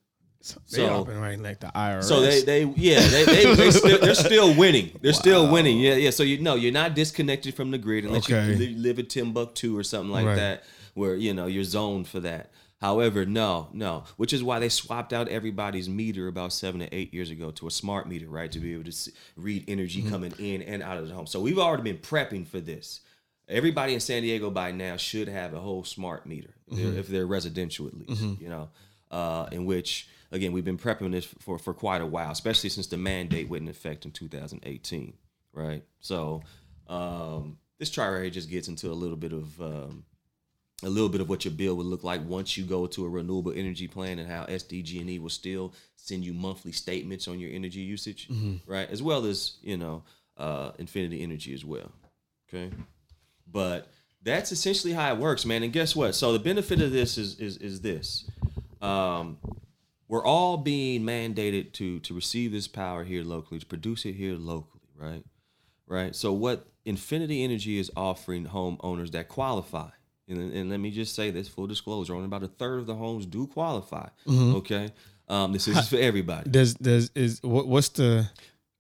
So 0.41 0.61
They 0.71 0.79
So- 0.79 0.89
operating 1.03 1.43
like 1.43 1.61
the 1.61 1.69
IRS. 1.75 2.05
So 2.05 2.21
they 2.21 2.43
they 2.43 2.65
yeah 2.77 3.01
they 3.01 3.25
they 3.25 3.55
they 3.55 3.71
still, 3.81 3.99
they're 4.01 4.15
still 4.15 4.55
winning. 4.55 4.91
They're 5.01 5.13
still 5.13 5.51
winning. 5.51 5.79
Yeah 5.81 5.95
yeah. 5.95 6.11
So 6.11 6.25
you 6.25 6.39
know 6.43 6.57
you're 6.57 6.73
not 6.73 6.95
disconnected 6.95 7.55
from 7.55 7.71
the 7.71 7.79
grid 7.79 8.05
unless 8.05 8.25
Okay. 8.27 8.51
you 8.51 8.57
li- 8.57 8.75
live 8.77 8.99
in 8.99 9.07
Timbuktu 9.07 9.79
or 9.79 9.83
something 9.85 10.11
like 10.11 10.27
Right. 10.27 10.37
that, 10.37 10.65
where 10.95 11.15
you 11.17 11.33
know 11.33 11.47
you're 11.47 11.65
zoned 11.65 12.07
for 12.09 12.21
that. 12.21 12.51
However, 12.83 13.25
no, 13.25 13.69
no, 13.73 14.05
which 14.19 14.33
is 14.35 14.43
why 14.43 14.59
they 14.59 14.69
swapped 14.69 15.13
out 15.15 15.29
everybody's 15.29 15.89
meter 15.89 16.29
about 16.29 16.53
seven 16.53 16.81
to 16.81 16.95
eight 16.95 17.15
years 17.15 17.31
ago 17.31 17.51
to 17.53 17.67
a 17.67 17.71
smart 17.71 18.07
meter, 18.09 18.29
right, 18.29 18.53
to 18.53 18.59
be 18.59 18.75
able 18.75 18.85
to 18.85 18.93
see, 18.93 19.13
read 19.37 19.65
energy 19.69 20.01
Mm-hmm. 20.03 20.11
coming 20.11 20.35
in 20.39 20.61
and 20.63 20.83
out 20.83 20.99
of 20.99 21.09
the 21.09 21.15
home. 21.15 21.27
So 21.27 21.41
we've 21.41 21.59
already 21.59 21.85
been 21.85 21.99
prepping 21.99 22.47
for 22.47 22.61
this. 22.61 23.01
Everybody 23.49 23.95
in 23.95 24.01
San 24.01 24.23
Diego 24.23 24.51
by 24.51 24.73
now 24.73 24.97
should 24.97 25.29
have 25.29 25.55
a 25.55 25.61
whole 25.61 25.85
smart 25.85 26.27
meter 26.27 26.55
if 26.67 26.75
Mm-hmm. 26.77 26.91
they're, 26.91 26.99
if 27.01 27.09
they're 27.09 27.27
residential 27.27 27.87
at 27.87 27.95
least, 27.97 28.23
you 28.41 28.49
know, 28.49 28.69
uh, 29.11 29.47
in 29.53 29.65
which 29.65 30.09
again 30.31 30.53
we've 30.53 30.65
been 30.65 30.79
prepping 30.79 31.13
this 31.13 31.27
for 31.41 31.59
for 31.59 31.75
quite 31.75 32.01
a 32.01 32.07
while, 32.07 32.31
especially 32.33 32.71
since 32.71 32.87
the 32.89 32.97
mandate 32.97 33.49
went 33.49 33.63
in 33.63 33.69
effect 33.69 34.05
in 34.07 34.11
2018, 34.11 35.13
right? 35.53 35.85
So 36.01 36.43
um, 36.89 37.59
this 37.79 37.91
here 38.23 38.31
just 38.31 38.51
gets 38.51 38.69
into 38.69 38.91
a 38.91 38.95
little 38.95 39.17
bit 39.17 39.33
of 39.33 39.61
um, 39.61 40.05
a 40.83 40.89
little 40.89 41.09
bit 41.09 41.21
of 41.21 41.29
what 41.29 41.45
your 41.45 41.53
bill 41.55 41.77
would 41.77 41.87
look 41.87 42.03
like 42.03 42.21
once 42.27 42.57
you 42.57 42.65
go 42.65 42.87
to 42.87 43.05
a 43.05 43.09
renewable 43.09 43.53
energy 43.55 43.87
plan 43.87 44.19
and 44.19 44.29
how 44.29 44.45
SDG&E 44.47 45.19
will 45.19 45.29
still 45.29 45.73
send 45.97 46.25
you 46.25 46.33
monthly 46.35 46.73
statements 46.73 47.29
on 47.29 47.39
your 47.39 47.51
energy 47.53 47.81
usage, 47.81 48.29
right? 48.67 48.91
As 48.91 49.03
well 49.03 49.25
as, 49.25 49.59
you 49.63 49.77
know, 49.77 50.03
uh, 50.37 50.73
Infinity 50.79 51.23
Energy 51.23 51.55
as 51.55 51.65
well. 51.65 51.93
Okay. 52.49 52.71
But 53.51 53.89
that's 54.23 54.53
essentially 54.53 54.93
how 54.93 55.13
it 55.13 55.19
works, 55.19 55.45
man. 55.45 55.63
And 55.63 55.73
guess 55.73 55.95
what? 55.97 56.15
So 56.15 56.33
the 56.33 56.39
benefit 56.39 56.81
of 56.81 56.93
this 56.93 57.19
is 57.19 57.39
is 57.39 57.57
is 57.59 57.81
this. 57.81 58.25
Um, 58.81 59.39
we're 60.09 60.25
all 60.25 60.57
being 60.57 61.03
mandated 61.03 61.73
to 61.75 62.01
to 62.01 62.15
receive 62.15 62.53
this 62.53 62.69
power 62.69 63.05
here 63.05 63.23
locally, 63.23 63.61
to 63.61 63.67
produce 63.67 64.05
it 64.05 64.13
here 64.15 64.35
locally, 64.35 64.89
right? 64.97 65.25
Right. 65.87 66.15
So 66.17 66.33
what 66.33 66.67
Infinity 66.85 67.45
Energy 67.45 67.79
is 67.79 67.91
offering 67.97 68.47
homeowners 68.47 69.13
that 69.13 69.29
qualify, 69.29 69.91
and, 70.33 70.53
and 70.53 70.71
let 70.71 70.81
me 70.81 70.91
just 70.91 71.15
say 71.15 71.31
this 71.31 71.49
full 71.49 71.67
disclosure: 71.67 72.15
only 72.15 72.27
about 72.27 72.43
a 72.43 72.49
third 72.49 72.79
of 72.81 72.87
the 72.87 72.95
homes 72.95 73.27
do 73.27 73.47
qualify. 73.47 74.09
Okay. 74.29 74.93
Um, 75.29 75.53
this 75.53 75.69
is 75.69 75.89
for 75.89 75.97
everybody. 75.97 76.51
does 76.51 76.75
does 76.75 77.11
is 77.15 77.41
what, 77.43 77.67
what's 77.67 77.89
the 77.91 78.29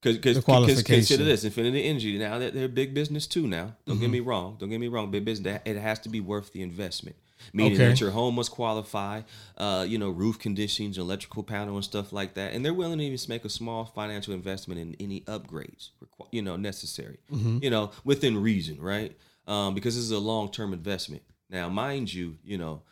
Because 0.03 0.44
consider 0.84 1.24
this 1.24 1.44
Infinity 1.44 1.84
Energy 1.84 2.18
now 2.18 2.38
that 2.38 2.53
they're 2.55 2.68
big 2.68 2.92
business 2.92 3.26
too. 3.26 3.46
Now, 3.46 3.76
don't 3.86 3.96
Mm-hmm. 3.96 4.00
get 4.03 4.11
me 4.11 4.20
wrong. 4.20 4.57
Don't 4.59 4.68
get 4.68 4.80
me 4.80 4.88
wrong. 4.88 5.11
Big 5.11 5.24
business. 5.24 5.61
It 5.64 5.76
has 5.76 6.00
to 6.00 6.09
be 6.09 6.20
worth 6.20 6.53
the 6.53 6.62
investment. 6.62 7.16
Meaning 7.53 7.72
Okay. 7.74 7.88
that 7.88 8.00
your 8.00 8.11
home 8.11 8.34
must 8.36 8.50
qualify. 8.53 9.22
Uh, 9.57 9.84
you 9.88 9.98
know, 9.98 10.11
roof 10.11 10.38
conditions, 10.38 10.98
electrical 10.98 11.42
panel, 11.42 11.74
and 11.76 11.84
stuff 11.84 12.12
like 12.12 12.34
that. 12.34 12.53
And 12.53 12.64
they're 12.64 12.74
willing 12.74 12.98
to 12.98 13.05
even 13.05 13.18
make 13.28 13.44
a 13.44 13.48
small 13.48 13.84
financial 13.84 14.32
investment 14.34 14.80
in 14.80 14.94
any 15.00 15.20
upgrades, 15.22 15.90
you 16.30 16.42
know, 16.42 16.57
necessary. 16.57 17.18
Mm-hmm. 17.32 17.59
You 17.62 17.70
know, 17.70 17.90
within 18.05 18.40
reason, 18.42 18.80
right? 18.80 19.16
Um, 19.48 19.74
because 19.74 19.94
this 19.96 20.05
is 20.05 20.12
a 20.12 20.18
long 20.20 20.50
term 20.53 20.72
investment. 20.72 21.22
Now, 21.53 21.68
mind 21.68 22.12
you, 22.12 22.38
you 22.42 22.59
know, 22.59 22.82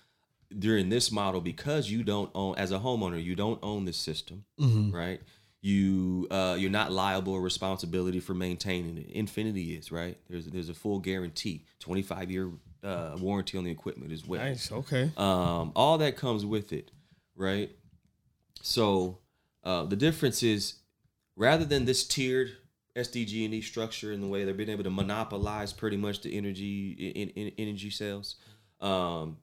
during 0.56 0.88
this 0.88 1.10
model 1.10 1.40
because 1.40 1.90
you 1.90 2.02
don't 2.02 2.30
own 2.34 2.56
as 2.56 2.72
a 2.72 2.78
homeowner 2.78 3.22
you 3.22 3.36
don't 3.36 3.60
own 3.62 3.84
the 3.84 3.92
system 3.92 4.44
right 4.92 5.20
you 5.62 6.26
uh 6.32 6.56
you're 6.58 6.70
not 6.70 6.90
liable 6.90 7.34
or 7.34 7.40
responsibility 7.40 8.18
for 8.18 8.34
maintaining 8.34 8.98
it 8.98 9.08
infinity 9.10 9.74
is 9.74 9.92
right 9.92 10.18
there's 10.28 10.46
there's 10.46 10.68
a 10.68 10.74
full 10.74 10.98
guarantee 10.98 11.64
25 11.78 12.32
year 12.32 12.50
uh 12.82 13.16
warranty 13.20 13.58
on 13.58 13.62
the 13.62 13.70
equipment 13.70 14.10
as 14.10 14.26
well 14.26 14.40
nice? 14.40 14.72
Okay. 14.72 15.12
um, 15.16 15.70
all 15.76 15.98
that 15.98 16.16
comes 16.16 16.44
with 16.44 16.72
it, 16.72 16.90
right? 17.36 17.70
So 18.62 19.18
uh, 19.62 19.84
the 19.84 19.96
difference 19.96 20.42
is 20.42 20.74
rather 21.36 21.64
than 21.64 21.84
this 21.84 22.04
tiered 22.06 22.50
SDG&E 22.96 23.56
E 23.56 23.60
structure 23.60 24.12
in 24.12 24.20
the 24.20 24.26
way 24.26 24.44
they've 24.44 24.56
been 24.56 24.70
able 24.70 24.84
to 24.84 24.90
monopolize 24.90 25.72
pretty 25.72 25.96
much 25.96 26.22
the 26.22 26.36
energy 26.36 26.90
in, 26.90 27.28
in 27.30 27.52
energy 27.56 27.90
sales, 27.90 28.36
um, 28.80 29.38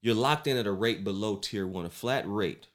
you're 0.00 0.14
locked 0.14 0.46
in 0.46 0.56
at 0.56 0.66
a 0.66 0.72
rate 0.72 1.04
below 1.04 1.36
tier 1.36 1.66
one, 1.66 1.84
a 1.86 1.90
flat 1.90 2.24
rate. 2.26 2.66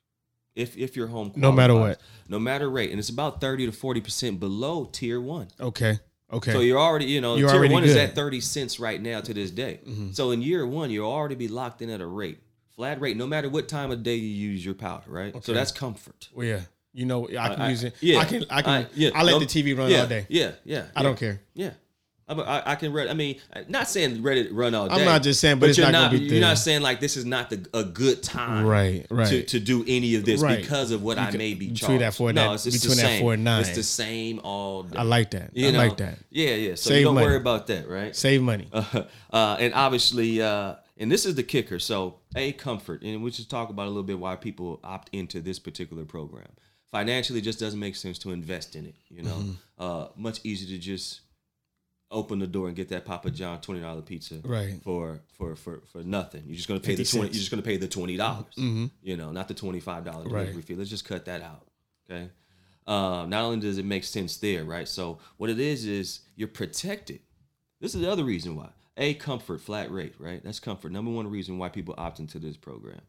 If, 0.55 0.76
if 0.76 0.95
your 0.95 1.07
home 1.07 1.32
No 1.36 1.51
matter 1.51 1.76
what. 1.76 1.99
no 2.28 2.39
matter 2.39 2.68
rate, 2.70 2.89
and 2.89 2.97
it's 2.99 3.09
about 3.09 3.39
thirty 3.39 3.65
to 3.68 3.72
forty 3.72 4.01
percent 4.01 4.39
below 4.39 4.86
tier 4.91 5.22
one. 5.22 5.49
Okay. 5.59 5.99
Okay. 6.34 6.51
So 6.51 6.59
you're 6.61 6.80
already, 6.80 7.05
you 7.05 7.22
know, 7.22 7.36
You're 7.36 7.49
tier 7.49 7.70
one 7.72 7.84
is 7.84 7.93
good. 7.93 7.99
Mm-hmm. 7.99 8.09
at 8.09 8.15
30 8.15 8.41
cents 8.41 8.80
right 8.82 9.01
now 9.01 9.22
to 9.22 9.34
this 9.34 9.49
day. 9.49 9.80
So 10.11 10.32
in 10.32 10.41
year 10.41 10.65
one, 10.68 10.89
you'll 10.91 11.09
already 11.09 11.36
be 11.36 11.47
locked 11.47 11.82
in 11.82 11.89
at 11.89 12.01
a 12.01 12.05
rate, 12.05 12.39
flat 12.76 12.99
rate, 12.99 13.15
no 13.15 13.26
matter 13.28 13.47
what 13.49 13.70
time 13.70 13.91
of 13.91 14.03
day 14.03 14.15
you 14.15 14.28
use 14.28 14.65
your 14.65 14.74
power, 14.74 15.03
right? 15.07 15.34
Okay. 15.34 15.39
So 15.45 15.53
that's 15.53 15.72
comfort. 15.72 16.28
well, 16.34 16.45
yeah. 16.45 16.61
You 16.91 17.05
know, 17.05 17.28
I 17.28 17.49
can 17.49 17.61
I- 17.61 17.70
use 17.70 17.84
it. 17.84 17.95
yeah, 18.01 18.18
I 18.20 18.26
can. 18.26 18.43
I 18.49 18.61
can. 18.63 18.72
I, 18.72 18.88
yeah, 18.95 19.09
let 19.22 19.32
no- 19.32 19.39
the 19.39 19.45
TV 19.45 19.78
run 19.78 19.89
yeah, 19.91 20.01
all 20.01 20.07
day. 20.07 20.26
Yeah, 20.30 20.51
yeah. 20.65 20.86
I 20.95 20.99
yeah, 20.99 21.03
don't 21.03 21.18
care. 21.18 21.41
Yeah. 21.53 21.72
I, 22.30 22.34
I, 22.34 22.72
I 22.72 22.76
can 22.76 22.92
read. 22.92 23.08
I 23.08 23.14
mean, 23.14 23.38
not 23.70 23.88
saying 23.88 24.22
Reddit 24.22 24.50
run 24.52 24.76
all 24.76 24.90
day. 24.90 24.96
I'm 24.96 25.06
not 25.06 25.24
just 25.24 25.40
saying, 25.40 25.60
but 25.60 25.70
it's 25.70 25.78
you're 25.78 25.88
not 25.92 25.94
not. 25.94 26.12
be 26.12 26.18
you're 26.20 26.42
not 26.42 26.58
saying 26.58 26.82
like 26.82 27.00
this 27.00 27.16
is 27.16 27.24
not 27.26 27.50
the, 27.50 27.66
a 27.74 27.84
good 27.86 28.22
time, 28.22 28.66
Right, 28.66 29.06
right. 29.10 29.28
to, 29.30 29.44
to 29.44 29.60
do 29.62 29.86
any 29.88 30.16
of 30.16 30.26
this 30.26 30.42
Right. 30.42 30.60
because 30.62 30.92
of 30.92 31.02
what 31.04 31.18
I 31.18 31.28
Because- 31.28 31.38
may 31.38 31.54
be 31.54 31.68
charged. 31.68 31.82
between 31.82 32.00
that 32.00 32.14
four 32.14 32.30
and 32.30 32.36
no, 32.36 32.50
that- 32.50 32.56
it's, 32.56 32.66
it's 32.66 32.80
between 32.86 32.98
that 33.06 33.20
four 33.22 33.34
and 33.36 33.44
nine. 33.46 33.62
It's 33.62 33.76
the 33.76 33.84
same 33.84 34.42
all 34.44 34.84
day. 34.84 34.98
I 34.98 35.04
like 35.04 35.32
that. 35.32 35.52
You 35.56 35.70
I 35.70 35.72
know? 35.72 35.78
like 35.78 35.98
that. 35.98 36.18
Yeah, 36.30 36.56
yeah. 36.56 36.76
So 36.76 36.90
Save 36.90 37.00
you 37.00 37.06
don't 37.06 37.16
money. 37.16 37.28
worry 37.28 37.38
about 37.38 37.68
that, 37.68 37.88
right? 37.88 38.14
Save 38.16 38.42
money. 38.42 38.68
uh, 38.74 39.58
and 39.60 39.74
obviously, 39.74 40.42
uh, 40.42 40.76
and 40.98 41.12
this 41.12 41.26
is 41.26 41.36
the 41.36 41.44
kicker. 41.44 41.80
So, 41.80 42.16
a 42.36 42.52
comfort, 42.52 43.04
and 43.04 43.24
we 43.24 43.32
just 43.32 43.50
talk 43.50 43.70
about 43.70 43.86
a 43.86 43.90
little 43.90 44.04
bit 44.04 44.20
why 44.20 44.36
people 44.36 44.80
opt 44.84 45.10
into 45.14 45.40
this 45.40 45.60
particular 45.60 46.04
program. 46.04 46.48
Financially, 46.92 47.40
it 47.40 47.44
just 47.44 47.60
doesn't 47.60 47.80
make 47.80 47.96
sense 47.96 48.18
to 48.20 48.32
invest 48.32 48.76
in 48.76 48.86
it. 48.86 48.96
You 49.10 49.24
know, 49.24 49.32
Mm-hmm. 49.36 49.52
uh, 49.78 50.08
much 50.16 50.40
easier 50.44 50.68
to 50.76 50.78
just 50.82 51.22
open 52.10 52.39
the 52.39 52.47
door 52.47 52.68
and 52.68 52.76
get 52.76 52.89
that 52.89 53.05
Papa 53.05 53.30
John 53.32 53.60
twenty 53.62 53.82
dollar 53.82 54.01
pizza, 54.01 54.39
Right. 54.43 54.82
For 54.84 55.22
for 55.34 55.55
for 55.55 55.82
for 55.91 56.03
nothing. 56.03 56.43
You're 56.45 56.55
just 56.55 56.68
gonna 56.68 56.80
pay 56.80 56.95
the 56.95 57.03
twenty. 57.03 57.28
cents. 57.28 57.36
You're 57.36 57.39
just 57.41 57.51
gonna 57.51 57.62
pay 57.64 57.78
the 57.78 57.88
twenty 57.88 58.18
dollars. 58.18 58.53
Mm-hmm. 58.58 58.86
You 59.01 59.18
know, 59.18 59.32
not 59.32 59.47
the 59.47 59.53
twenty 59.53 59.80
five 59.80 60.05
dollar 60.05 60.24
Right. 60.26 60.41
delivery 60.43 60.62
fee. 60.62 60.76
Let's 60.76 60.89
just 60.89 61.05
cut 61.05 61.26
that 61.26 61.41
out. 61.41 61.68
Okay. 62.10 62.30
Uh, 62.86 63.26
not 63.28 63.43
only 63.43 63.60
does 63.60 63.78
it 63.78 63.84
make 63.86 64.05
sense 64.05 64.38
there, 64.38 64.64
right? 64.64 64.88
So 64.88 65.20
what 65.36 65.49
it 65.49 65.60
is 65.60 65.86
is 65.86 66.22
you're 66.38 66.47
protected. 66.47 67.20
This 67.82 67.93
is 67.93 68.01
the 68.01 68.10
other 68.10 68.24
reason 68.24 68.55
why. 68.55 68.70
A 68.95 69.14
comfort 69.16 69.60
flat 69.62 69.91
rate, 69.91 70.16
right? 70.20 70.41
That's 70.43 70.62
comfort. 70.62 70.91
Number 70.93 71.12
one 71.12 71.30
reason 71.30 71.58
why 71.58 71.68
people 71.70 71.93
opt 71.97 72.20
into 72.20 72.39
this 72.39 72.55
program. 72.58 73.01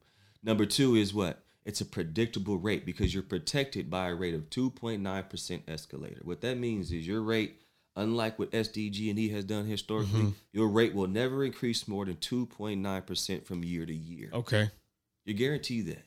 Number 0.43 0.67
two 0.67 0.97
is 0.97 1.15
what? 1.15 1.45
It's 1.65 1.81
a 1.81 1.85
predictable 1.87 2.59
rate 2.59 2.85
because 2.85 3.15
you're 3.15 3.23
protected 3.23 3.89
by 3.89 4.09
a 4.09 4.15
rate 4.15 4.35
of 4.35 4.51
2.9% 4.51 5.63
escalator. 5.69 6.21
What 6.25 6.41
that 6.41 6.59
means 6.59 6.91
is 6.93 7.07
your 7.07 7.23
rate, 7.23 7.61
unlike 7.99 8.39
what 8.39 8.51
SDG&E 8.53 9.11
E 9.19 9.29
has 9.31 9.45
done 9.45 9.67
historically, 9.67 10.33
your 10.53 10.69
rate 10.69 10.95
will 10.95 11.09
never 11.09 11.45
increase 11.45 11.87
more 11.89 12.05
than 12.07 12.17
2.9% 12.17 13.45
from 13.45 13.65
year 13.65 13.85
to 13.85 13.95
year. 13.95 14.31
Okay. 14.33 14.71
You're 15.25 15.37
guaranteed 15.37 15.87
that. 15.89 16.05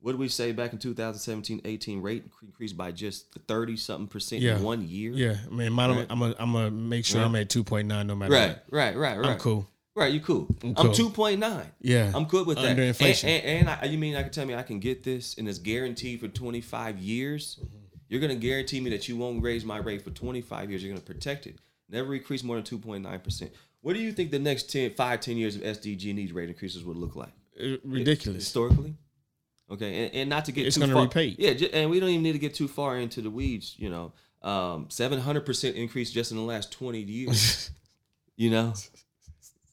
What 0.00 0.12
did 0.12 0.18
we 0.18 0.26
say 0.28 0.50
back 0.50 0.72
in 0.72 0.80
2017 0.80 1.60
18 1.64 2.02
rate 2.02 2.24
increased 2.42 2.76
by 2.76 2.90
just 2.90 3.26
30 3.46 3.76
something 3.76 4.08
percent 4.08 4.42
Yeah. 4.42 4.56
in 4.56 4.62
one 4.64 4.88
year? 4.88 5.12
Yeah. 5.12 5.36
I 5.46 5.54
mean, 5.54 5.72
mine, 5.72 5.90
Right. 5.90 6.06
I'm 6.10 6.18
gonna 6.18 6.34
I'm 6.40 6.52
gonna 6.52 6.72
make 6.72 7.04
sure 7.04 7.20
Right. 7.20 7.26
I'm 7.26 7.36
at 7.36 7.48
2.9 7.48 8.06
no 8.06 8.16
matter 8.16 8.32
Right, 8.32 8.48
what. 8.48 8.64
right, 8.70 8.96
right, 8.96 9.18
right. 9.18 9.30
I'm 9.30 9.38
cool. 9.38 9.68
Right, 9.94 10.12
you 10.12 10.20
cool. 10.20 10.48
I'm 10.64 10.70
I'm, 10.76 10.86
2.9. 10.88 11.66
Yeah. 11.82 12.10
I'm 12.14 12.24
good 12.24 12.46
with 12.48 12.56
that. 12.56 12.70
Under 12.70 12.82
inflation. 12.82 13.28
And, 13.28 13.44
and, 13.44 13.68
and 13.68 13.78
I, 13.80 13.84
you 13.84 13.98
mean 13.98 14.16
I 14.16 14.22
can 14.22 14.32
tell 14.32 14.46
me 14.46 14.54
I 14.54 14.62
can 14.64 14.80
get 14.80 15.04
this 15.04 15.36
and 15.38 15.46
it's 15.48 15.58
guaranteed 15.58 16.18
for 16.20 16.28
25 16.28 16.98
years? 16.98 17.60
Mm-hmm. 17.62 17.76
You're 18.12 18.20
going 18.20 18.28
to 18.38 18.46
guarantee 18.46 18.78
me 18.78 18.90
that 18.90 19.08
you 19.08 19.16
won't 19.16 19.42
raise 19.42 19.64
my 19.64 19.78
rate 19.78 20.02
for 20.02 20.10
25 20.10 20.68
years. 20.68 20.82
You're 20.84 20.92
going 20.92 21.00
to 21.00 21.06
protect 21.14 21.46
it. 21.46 21.56
Never 21.88 22.14
increase 22.14 22.44
more 22.44 22.60
than 22.60 22.64
2.9%. 22.78 23.50
What 23.80 23.94
do 23.94 24.00
you 24.00 24.12
think 24.12 24.30
the 24.30 24.38
next 24.38 24.70
10, 24.70 24.90
5, 24.92 25.20
10 25.20 25.36
years 25.38 25.56
of 25.56 25.62
SDG&E's 25.62 26.30
rate 26.30 26.50
increases 26.50 26.84
would 26.84 26.98
look 26.98 27.16
like? 27.16 27.32
Uh, 27.58 27.76
Ridiculous. 27.82 28.44
historically. 28.44 28.96
Okay, 29.70 30.04
and, 30.04 30.14
and 30.14 30.28
not 30.28 30.44
to 30.44 30.52
get 30.52 30.66
It's 30.66 30.76
too 30.76 30.82
gonna 30.82 30.92
far. 30.92 31.04
repay. 31.04 31.34
Yeah, 31.38 31.52
and 31.72 31.88
we 31.88 32.00
don't 32.00 32.10
even 32.10 32.22
need 32.22 32.32
to 32.32 32.38
get 32.38 32.52
too 32.52 32.68
far 32.68 32.98
into 32.98 33.22
the 33.22 33.30
weeds. 33.30 33.76
You 33.78 33.88
know, 33.88 34.12
um, 34.42 34.88
seven 34.90 35.18
hundred 35.18 35.46
percent 35.46 35.76
increase 35.76 36.10
just 36.10 36.32
in 36.32 36.36
the 36.36 36.42
last 36.42 36.70
twenty 36.70 37.00
years. 37.00 37.70
you 38.36 38.50
know, 38.50 38.74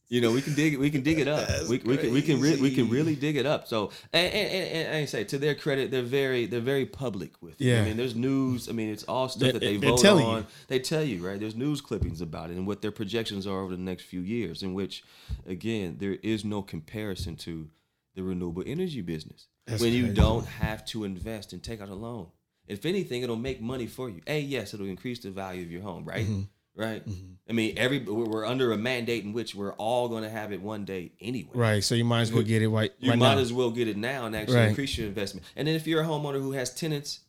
you 0.09 0.21
know 0.21 0.31
we 0.31 0.41
can 0.41 0.53
dig 0.55 0.77
we 0.77 0.89
can 0.89 1.01
dig 1.01 1.19
it 1.19 1.27
up. 1.27 1.47
We, 1.69 1.77
we 1.77 1.97
can 1.97 2.11
we 2.11 2.21
can 2.21 2.39
re- 2.41 2.59
we 2.59 2.73
can 2.73 2.89
really 2.89 3.15
dig 3.15 3.35
it 3.37 3.45
up. 3.45 3.67
So 3.67 3.91
and 4.11 4.33
and, 4.33 4.47
and, 4.51 4.87
and 4.87 4.97
I 4.97 5.05
say 5.05 5.23
to 5.25 5.37
their 5.37 5.55
credit, 5.55 5.91
they're 5.91 6.01
very 6.01 6.45
they're 6.47 6.59
very 6.75 6.85
public 6.85 7.33
with 7.41 7.61
it. 7.61 7.65
Yeah. 7.65 7.81
I 7.81 7.85
mean, 7.85 7.97
there's 7.97 8.15
news. 8.15 8.67
I 8.69 8.71
mean, 8.71 8.89
it's 8.89 9.03
all 9.03 9.29
stuff 9.29 9.41
They- 9.47 9.51
that 9.53 9.59
they 9.59 9.77
they're 9.77 9.91
vote 9.91 10.01
telling 10.01 10.25
on. 10.25 10.37
you. 10.39 10.45
They 10.67 10.79
tell 10.79 11.03
you 11.03 11.25
right. 11.25 11.39
There's 11.39 11.55
news 11.55 11.79
clippings 11.81 12.21
about 12.21 12.49
it 12.49 12.57
and 12.57 12.65
what 12.67 12.81
their 12.81 12.91
projections 12.91 13.45
are 13.47 13.59
over 13.61 13.75
the 13.75 13.81
next 13.81 14.03
few 14.03 14.21
years. 14.21 14.63
In 14.63 14.73
which, 14.73 15.03
again, 15.45 15.97
there 15.99 16.17
is 16.23 16.43
no 16.43 16.61
comparison 16.63 17.35
to 17.37 17.69
the 18.15 18.23
renewable 18.23 18.63
energy 18.65 19.01
business 19.01 19.47
That's 19.67 19.81
when 19.81 19.93
you 19.93 20.11
don't 20.11 20.45
have 20.45 20.83
to 20.87 21.03
invest 21.03 21.53
and 21.53 21.61
take 21.63 21.79
out 21.81 21.89
a 21.89 21.95
loan. 21.95 22.27
If 22.67 22.85
anything, 22.85 23.21
it'll 23.23 23.35
make 23.49 23.61
money 23.61 23.87
for 23.87 24.09
you. 24.09 24.21
A, 24.27 24.39
yes, 24.39 24.73
it'll 24.73 24.87
increase 24.87 25.19
the 25.19 25.31
value 25.31 25.63
of 25.63 25.71
your 25.71 25.81
home, 25.81 26.03
right? 26.05 26.25
Mm-hmm. 26.25 26.41
Right. 26.79 27.03
I 27.49 27.51
mean, 27.53 27.73
every 27.77 27.99
we're 27.99 28.25
we're 28.25 28.45
under 28.45 28.71
a 28.71 28.77
mandate 28.77 29.23
in 29.23 29.33
which 29.33 29.53
we're 29.55 29.73
all 29.73 30.07
going 30.07 30.23
to 30.23 30.29
have 30.29 30.53
it 30.53 30.61
one 30.61 30.85
day 30.85 31.11
anyway. 31.19 31.49
Right. 31.53 31.83
So 31.83 31.95
you 31.95 32.05
might 32.05 32.21
as 32.21 32.31
well 32.31 32.43
get 32.43 32.61
it 32.61 32.69
right. 32.69 32.93
You 32.99 33.09
right 33.11 33.19
might 33.19 33.35
now. 33.35 33.41
as 33.41 33.51
well 33.51 33.71
get 33.71 33.87
it 33.87 33.97
now 33.97 34.25
and 34.27 34.35
actually 34.35 34.57
Right. 34.57 34.69
increase 34.69 34.97
your 34.97 35.07
investment. 35.07 35.45
And 35.55 35.67
then 35.67 35.75
if 35.75 35.85
you're 35.87 36.01
a 36.01 36.05
homeowner 36.05 36.39
who 36.39 36.51
has 36.51 36.73
tenants, 36.75 37.21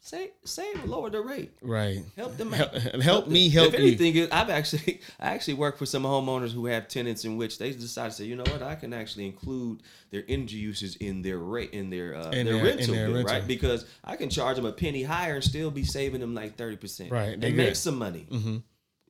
save 0.00 0.30
save 0.44 0.84
lower 0.84 1.10
the 1.10 1.20
rate. 1.20 1.50
right. 1.60 2.04
Help 2.16 2.36
them 2.36 2.52
Help, 2.60 2.72
out. 2.72 3.02
help 3.02 3.26
me 3.26 3.48
help 3.48 3.74
if 3.74 3.80
you. 3.80 3.86
anything, 4.06 4.28
I've 4.30 4.48
actually 4.50 5.00
I 5.18 5.34
actually 5.34 5.54
work 5.54 5.76
for 5.76 5.86
some 5.86 6.04
homeowners 6.04 6.52
who 6.52 6.66
have 6.66 6.86
tenants 6.86 7.24
in 7.24 7.36
which 7.36 7.58
they 7.58 7.72
decide 7.72 8.10
to 8.10 8.16
say, 8.18 8.24
you 8.26 8.36
know 8.36 8.44
what, 8.44 8.62
I 8.62 8.76
can 8.76 8.92
actually 8.92 9.26
include 9.26 9.82
their 10.10 10.22
energy 10.28 10.56
uses 10.58 10.94
in 10.96 11.22
their 11.22 11.38
rate 11.38 11.70
in 11.72 11.90
their 11.90 12.14
uh, 12.14 12.30
In 12.30 12.46
their, 12.46 12.54
their- 12.54 12.64
rental 12.64 12.84
in 12.90 12.94
their 12.94 13.06
bill, 13.08 13.16
rental. 13.16 13.34
right? 13.40 13.46
Because 13.48 13.86
I 14.04 14.14
can 14.14 14.30
charge 14.30 14.54
them 14.54 14.66
a 14.66 14.72
penny 14.72 15.02
higher 15.02 15.34
and 15.34 15.42
still 15.42 15.72
be 15.72 15.82
saving 15.84 16.20
them 16.20 16.32
like 16.34 16.56
thirty 16.56 16.76
percent, 16.76 17.10
Right, 17.10 17.40
they 17.40 17.48
And 17.48 17.56
make 17.56 17.74
some 17.74 17.96
money 17.98 18.28
mm-hmm. 18.30 18.56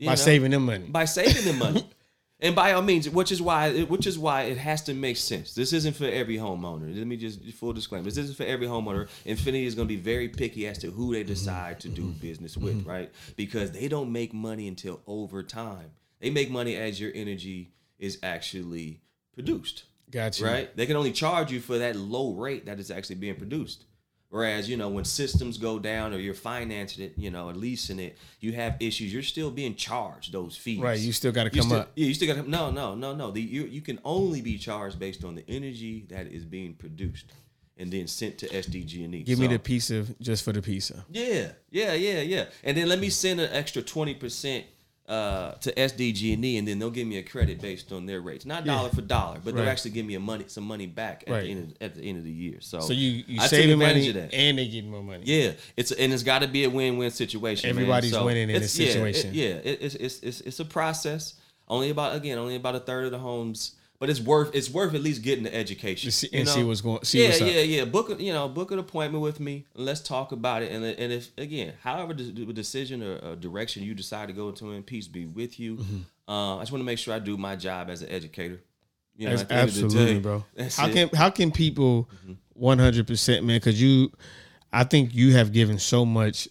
By 0.00 0.14
saving 0.16 0.50
them 0.50 0.66
money. 0.66 0.86
by 0.88 1.04
saving 1.04 1.44
them 1.44 1.58
money. 1.58 1.88
And 2.40 2.54
by 2.54 2.72
all 2.72 2.82
means, 2.82 3.08
which 3.08 3.32
is 3.32 3.40
why, 3.40 3.84
which 3.84 4.06
is 4.06 4.18
why 4.18 4.42
it 4.42 4.58
has 4.58 4.82
to 4.82 4.92
make 4.92 5.16
sense. 5.16 5.54
This 5.54 5.72
isn't 5.72 5.96
for 5.96 6.04
every 6.04 6.36
homeowner. 6.36 6.94
Let 6.94 7.06
me 7.06 7.16
just 7.16 7.42
full 7.52 7.72
disclaimer: 7.72 8.04
this 8.04 8.18
isn't 8.18 8.36
for 8.36 8.42
every 8.42 8.66
homeowner. 8.66 9.08
Infinity 9.24 9.64
is 9.64 9.74
going 9.74 9.88
to 9.88 9.94
be 9.94 10.00
very 10.00 10.28
picky 10.28 10.66
as 10.66 10.76
to 10.78 10.90
who 10.90 11.14
they 11.14 11.20
mm-hmm. 11.20 11.28
decide 11.28 11.80
to 11.80 11.88
do 11.88 12.02
mm-hmm. 12.02 12.18
business 12.20 12.56
with, 12.56 12.80
mm-hmm. 12.80 12.90
right? 12.90 13.12
Because 13.36 13.70
they 13.70 13.88
don't 13.88 14.12
make 14.12 14.34
money 14.34 14.68
until 14.68 15.00
over 15.06 15.42
time. 15.42 15.92
They 16.20 16.28
make 16.30 16.50
money 16.50 16.76
as 16.76 17.00
your 17.00 17.12
energy 17.14 17.72
is 17.98 18.18
actually 18.22 19.00
produced, 19.32 19.84
Gotcha. 20.10 20.44
right? 20.44 20.76
They 20.76 20.86
can 20.86 20.96
only 20.96 21.12
charge 21.12 21.50
you 21.50 21.60
for 21.60 21.78
that 21.78 21.96
low 21.96 22.34
rate 22.34 22.66
that 22.66 22.80
is 22.80 22.90
actually 22.90 23.16
being 23.16 23.36
produced. 23.36 23.84
Whereas, 24.34 24.68
you 24.68 24.76
know, 24.76 24.88
when 24.88 25.04
systems 25.04 25.58
go 25.58 25.78
down 25.78 26.12
or 26.12 26.18
you're 26.18 26.34
financing 26.34 27.04
it, 27.04 27.12
you 27.16 27.30
know, 27.30 27.50
or 27.50 27.52
leasing 27.54 28.00
it, 28.00 28.18
you 28.40 28.50
have 28.54 28.74
issues. 28.80 29.12
You're 29.12 29.22
still 29.22 29.48
being 29.52 29.76
charged 29.76 30.32
those 30.32 30.56
fees. 30.56 30.80
Right, 30.80 30.98
you 30.98 31.12
still 31.12 31.30
gotta 31.30 31.50
come 31.50 31.62
still- 31.62 31.78
up. 31.78 31.92
Yeah, 31.94 32.06
you 32.08 32.14
still 32.14 32.34
got 32.34 32.42
to. 32.42 32.50
No, 32.50 32.72
no, 32.72 32.96
no, 32.96 33.14
no. 33.14 33.30
The, 33.30 33.40
you 33.40 33.62
you 33.66 33.80
can 33.80 34.00
only 34.04 34.42
be 34.42 34.58
charged 34.58 34.98
based 34.98 35.22
on 35.22 35.36
the 35.36 35.44
energy 35.46 36.06
that 36.08 36.26
is 36.26 36.44
being 36.44 36.74
produced 36.74 37.26
and 37.76 37.92
then 37.92 38.08
sent 38.08 38.38
to 38.38 38.48
SDG&E. 38.48 39.22
Give 39.22 39.38
me 39.38 39.46
So- 39.46 39.52
the 39.52 39.58
pizza 39.60 40.04
just 40.20 40.42
for 40.42 40.52
the 40.52 40.62
pizza. 40.62 41.04
yeah, 41.12 41.52
yeah, 41.70 41.92
yeah, 41.94 42.20
yeah. 42.20 42.46
And 42.64 42.76
then 42.76 42.88
let 42.88 42.98
me 42.98 43.10
send 43.10 43.40
an 43.40 43.50
extra 43.52 43.82
twenty 43.82 44.14
percent 44.14 44.64
uh, 45.06 45.52
to 45.52 45.70
SDG&E, 45.72 46.56
and 46.56 46.66
then 46.66 46.78
they'll 46.78 46.90
give 46.90 47.06
me 47.06 47.18
a 47.18 47.22
credit 47.22 47.60
based 47.60 47.92
on 47.92 48.06
their 48.06 48.20
rates, 48.22 48.46
not 48.46 48.64
dollar 48.64 48.88
for 48.88 49.02
dollar, 49.02 49.38
but 49.44 49.54
they'll 49.54 49.68
actually 49.68 49.90
give 49.90 50.06
me 50.06 50.14
a 50.14 50.20
money 50.20 50.44
some 50.48 50.64
money 50.64 50.86
back 50.86 51.24
at 51.26 51.32
Right. 51.32 51.42
the 51.44 51.50
end 51.50 51.60
of, 51.72 51.82
at 51.82 51.94
the 51.94 52.02
end 52.02 52.18
of 52.18 52.24
the 52.24 52.30
year. 52.32 52.56
So, 52.60 52.80
So 52.80 52.92
you 52.94 53.22
you 53.26 53.40
I 53.40 53.46
saving 53.46 53.78
money 53.78 54.08
of 54.08 54.14
that. 54.14 54.32
and 54.32 54.56
they 54.56 54.66
getting 54.66 54.90
more 54.90 55.02
money. 55.02 55.22
Yeah, 55.26 55.52
it's 55.76 55.92
and 55.92 56.12
it's 56.12 56.22
got 56.22 56.38
to 56.40 56.48
be 56.48 56.64
a 56.64 56.70
win-win 56.70 57.10
situation. 57.10 57.68
Everybody's 57.68 58.12
So 58.12 58.24
winning 58.24 58.48
in 58.48 58.60
this 58.62 58.78
yeah, 58.78 58.86
it- 58.86 58.92
situation. 58.92 59.30
Yeah, 59.34 59.44
it, 59.44 59.78
it's, 59.82 59.94
it's 59.96 60.20
it's 60.20 60.40
it's 60.40 60.60
a 60.60 60.64
process. 60.64 61.34
Only 61.68 61.90
about 61.90 62.16
again, 62.16 62.38
only 62.38 62.56
about 62.56 62.74
a 62.74 62.80
third 62.80 63.04
of 63.04 63.10
the 63.10 63.18
homes, 63.18 63.72
but 64.04 64.10
it's 64.10 64.20
worth 64.20 64.54
it's 64.54 64.68
worth 64.68 64.92
at 64.92 65.00
least 65.00 65.22
getting 65.22 65.44
the 65.44 65.54
education 65.54 66.10
see- 66.10 66.28
and 66.34 66.46
see 66.46 66.62
what's 66.62 66.82
going- 66.82 67.02
see 67.04 67.22
yeah, 67.22 67.28
what's 67.30 67.40
yeah, 67.40 67.60
yeah. 67.62 67.84
Book 67.86 68.10
a, 68.10 68.22
you 68.22 68.34
know 68.34 68.50
book 68.50 68.70
an 68.70 68.78
appointment 68.78 69.22
with 69.22 69.40
me. 69.40 69.64
And 69.74 69.86
let's 69.86 70.00
talk 70.02 70.30
about 70.30 70.62
it. 70.62 70.70
And 70.70 70.84
and 70.84 71.10
if 71.10 71.30
again, 71.38 71.72
however 71.82 72.12
the, 72.12 72.52
decision 72.52 73.02
or, 73.02 73.16
or 73.16 73.34
direction 73.34 73.82
you 73.82 73.94
decide 73.94 74.28
to 74.28 74.34
go 74.34 74.50
into, 74.50 74.72
and 74.72 74.84
peace 74.84 75.08
be 75.08 75.24
with 75.24 75.58
you. 75.58 75.76
Mm-hmm. 75.76 76.30
Uh, 76.30 76.56
I 76.58 76.60
just 76.60 76.70
want 76.72 76.82
to 76.82 76.84
make 76.84 76.98
sure 76.98 77.14
I 77.14 77.18
do 77.18 77.38
my 77.38 77.56
job 77.56 77.88
as 77.88 78.02
an 78.02 78.10
educator. 78.10 78.60
You 79.16 79.30
That's 79.30 79.40
at 79.40 79.48
the 79.48 79.54
end 79.54 79.62
of 79.70 79.74
absolutely, 79.84 80.20
bro. 80.20 80.44
that's 80.54 80.76
How 80.76 80.84
it. 80.84 80.88
Mm-hmm. 80.90 81.08
can 81.08 81.16
how 81.18 81.30
can 81.30 81.50
people 81.50 82.10
one 82.52 82.78
hundred 82.78 83.06
percent, 83.06 83.42
man? 83.46 83.56
Because 83.56 83.80
you, 83.80 84.12
I 84.70 84.84
think 84.84 85.14
you 85.14 85.32
have 85.32 85.50
given 85.50 85.78
so 85.78 86.04
much 86.04 86.46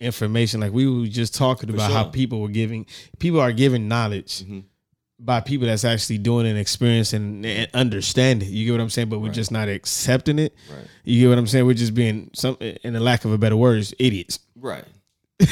information. 0.00 0.60
Like 0.60 0.72
we 0.72 0.86
were 0.86 1.06
just 1.06 1.34
talking 1.34 1.70
about 1.70 1.90
how 1.90 2.04
people 2.04 2.42
were 2.42 2.48
giving, 2.48 2.84
people 3.18 3.40
are 3.40 3.52
giving 3.52 3.88
knowledge 3.88 4.42
Mm-hmm. 4.42 4.60
By 5.18 5.40
people 5.40 5.66
that's 5.66 5.84
actually 5.84 6.18
doing 6.18 6.46
an 6.46 6.56
experience 6.56 7.12
and 7.12 7.46
understand 7.72 8.42
it. 8.42 8.46
You 8.48 8.66
get 8.66 8.72
what 8.72 8.80
I'm 8.80 8.90
saying? 8.90 9.08
But 9.08 9.20
we're 9.20 9.32
just 9.32 9.52
not 9.52 9.68
accepting 9.68 10.38
it. 10.38 10.54
Right. 10.70 10.86
You 11.04 11.20
get 11.20 11.28
what 11.28 11.38
I'm 11.38 11.46
saying? 11.46 11.66
We're 11.66 11.74
just 11.74 11.94
being 11.94 12.30
some, 12.34 12.56
in 12.60 12.92
the 12.92 13.00
lack 13.00 13.24
of 13.24 13.32
a 13.32 13.38
better 13.38 13.56
words, 13.56 13.94
idiots. 13.98 14.40
right, 14.56 14.84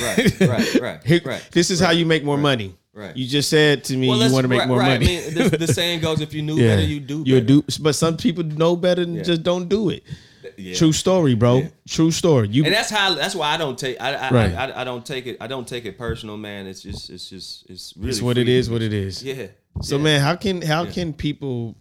right, 0.01 0.41
right, 0.41 0.75
right, 0.81 1.05
Here- 1.05 1.21
right. 1.25 1.47
This 1.53 1.71
is 1.71 1.81
how 1.81 1.91
you 1.91 2.07
make 2.07 2.25
more 2.25 2.39
money. 2.39 2.75
Right. 2.95 3.17
You 3.17 3.27
just 3.27 3.49
said 3.49 3.85
to 3.85 3.97
me 3.97 4.07
you 4.07 4.33
want 4.33 4.45
to 4.45 4.49
make 4.49 4.59
right, 4.61 4.69
more 4.69 4.79
right. 4.79 5.01
money. 5.01 5.19
I 5.19 5.31
mean, 5.31 5.35
the, 5.35 5.57
the 5.57 5.67
saying 5.67 6.01
goes, 6.01 6.21
if 6.21 6.35
you 6.35 6.43
knew 6.43 6.57
better, 6.69 6.83
you 6.83 7.01
do 7.01 7.23
You 7.25 7.41
do, 7.41 7.65
but 7.81 7.95
some 7.95 8.19
people 8.19 8.45
know 8.45 8.77
better 8.77 9.03
and 9.03 9.25
just 9.25 9.43
don't 9.43 9.67
do 9.69 9.89
it. 9.89 10.03
Yeah. 10.57 10.75
True 10.75 10.93
story, 10.93 11.35
bro. 11.35 11.59
Yeah. 11.59 11.69
True 11.89 12.11
story. 12.11 12.49
You 12.49 12.65
And 12.65 12.73
that's 12.73 12.91
how. 12.91 13.15
That's 13.15 13.35
why 13.35 13.53
I 13.55 13.57
don't 13.57 13.79
take. 13.79 14.01
I 14.01 14.15
I, 14.15 14.31
Right. 14.31 14.55
I, 14.55 14.67
I, 14.67 14.81
I 14.81 14.85
don't 14.85 15.05
take 15.05 15.27
it. 15.27 15.37
I 15.41 15.47
don't 15.47 15.67
take 15.67 15.85
it 15.85 15.99
personal, 15.99 16.37
man. 16.37 16.67
It's 16.67 16.83
just. 16.83 17.11
It's 17.11 17.29
just. 17.29 17.69
It's 17.71 17.95
really. 17.97 18.11
it's 18.11 18.23
what 18.23 18.39
it 18.39 18.49
is. 18.49 18.71
What 18.71 18.83
it 18.83 18.93
is. 18.93 19.23
Yeah. 19.23 19.49
So 19.81 19.97
yeah. 19.97 20.03
man, 20.03 20.21
how 20.21 20.37
can 20.37 20.63
how 20.63 20.85
can 20.85 21.13
people 21.13 21.77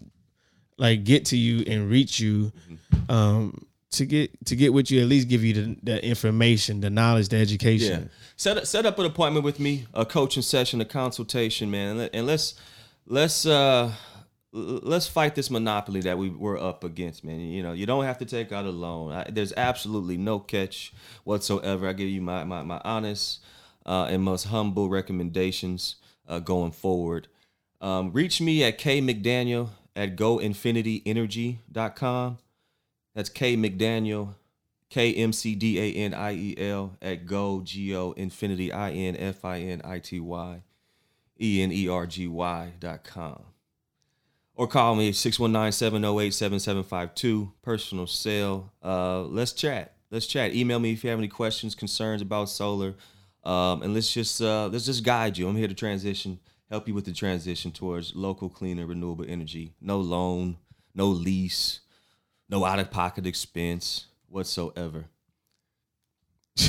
like 0.78 1.03
get 1.03 1.26
to 1.26 1.38
you 1.38 1.63
and 1.67 1.89
reach 1.89 2.19
you 2.19 2.51
Mm-hmm. 2.69 3.11
um 3.11 3.65
to 3.91 4.05
get 4.05 4.45
to 4.45 4.55
get 4.55 4.74
with 4.74 4.89
you 4.89 5.01
at 5.01 5.07
least 5.07 5.28
give 5.28 5.43
you 5.43 5.53
the, 5.53 5.78
the 5.84 6.05
information, 6.05 6.80
the 6.82 6.89
knowledge, 6.89 7.30
the 7.30 7.38
education. 7.38 8.03
Yeah. 8.03 8.07
Set 8.38 8.57
up, 8.57 8.65
set 8.65 8.86
up 8.86 8.97
an 8.99 9.05
appointment 9.05 9.43
with 9.45 9.59
me, 9.59 9.86
a 9.93 10.05
coaching 10.05 10.43
session, 10.43 10.80
a 10.82 10.86
consultation, 10.86 11.69
man, 11.69 11.89
and, 11.89 11.99
let, 11.99 12.15
and 12.15 12.26
let's 12.26 12.55
let's 13.05 13.45
uh 13.45 13.91
let's 14.54 15.08
fight 15.08 15.36
this 15.36 15.49
monopoly 15.49 16.02
that 16.02 16.18
we 16.18 16.30
we're 16.30 16.60
up 16.60 16.84
against, 16.84 17.24
man. 17.24 17.39
You 17.39 17.64
know, 17.64 17.72
you 17.74 17.86
don't 17.86 18.04
have 18.04 18.18
to 18.20 18.26
take 18.26 18.52
out 18.52 18.66
a 18.66 18.72
loan. 18.72 19.14
I, 19.14 19.24
there's 19.30 19.54
absolutely 19.56 20.18
no 20.18 20.39
catch 20.39 20.93
whatsoever. 21.24 21.88
I 21.88 21.93
give 21.93 22.10
you 22.10 22.22
my 22.22 22.43
my, 22.43 22.64
my 22.64 22.82
honest 22.84 23.39
uh, 23.86 24.08
and 24.10 24.24
most 24.24 24.45
humble 24.45 24.89
recommendations 24.89 25.97
uh, 26.28 26.39
going 26.39 26.72
forward. 26.72 27.28
Um, 27.80 28.12
reach 28.12 28.41
me 28.41 28.64
at 28.64 28.78
K 28.78 29.02
McDaniel 29.02 29.70
at 29.95 30.16
goinfinityenergy.com. 30.16 32.38
That's 33.14 33.30
K 33.30 33.58
McDaniel, 33.58 34.36
K 34.89 35.14
M 35.14 35.34
C 35.34 35.54
D 35.56 35.78
A 35.80 35.91
N 35.93 36.14
I 36.14 36.34
E 36.34 36.56
L 36.58 36.95
at 37.02 37.26
go 37.26 37.62
G 37.62 37.93
O 37.95 38.12
infinity 38.12 38.72
I 38.72 38.91
N 38.91 39.18
F 39.18 39.43
I 39.43 39.60
N 39.60 39.82
I 39.84 39.97
T 39.99 40.20
Y 40.20 40.62
E 41.39 41.64
N 41.64 41.72
E 41.72 41.88
R 41.88 42.06
G 42.06 42.28
Y 42.28 42.74
dot 42.80 43.04
com. 43.04 43.41
Or 44.62 44.68
call 44.68 44.93
me 44.93 45.12
619-708-7752, 45.12 47.51
personal 47.64 48.05
sale 48.05 48.72
Uh, 48.84 49.24
let's 49.24 49.53
chat. 49.53 49.95
Let's 50.12 50.28
chat. 50.28 50.53
Email 50.53 50.78
me 50.78 50.91
if 50.91 51.03
you 51.03 51.09
have 51.09 51.18
any 51.18 51.30
questions, 51.30 51.74
concerns 51.74 52.22
about 52.22 52.47
solar. 52.47 52.93
Um, 53.43 53.82
and 53.82 53.95
let's 53.95 54.14
just 54.14 54.39
uh, 54.39 54.68
let's 54.68 54.86
just 54.86 55.03
guide 55.03 55.39
you. 55.39 55.47
I'm 55.47 55.55
here 55.55 55.68
to 55.68 55.74
transition, 55.74 56.39
help 56.70 56.88
you 56.88 56.93
with 56.93 57.05
the 57.05 57.12
transition 57.12 57.72
towards 57.72 58.16
local, 58.16 58.49
cleaner, 58.49 58.86
renewable 58.86 59.26
energy. 59.28 59.74
No 59.82 59.99
loan, 59.99 60.57
no 60.93 61.07
lease, 61.07 61.80
no 62.47 62.64
out 62.64 62.78
of 62.78 62.91
pocket 62.91 63.26
expense 63.26 64.05
whatsoever. 64.28 65.05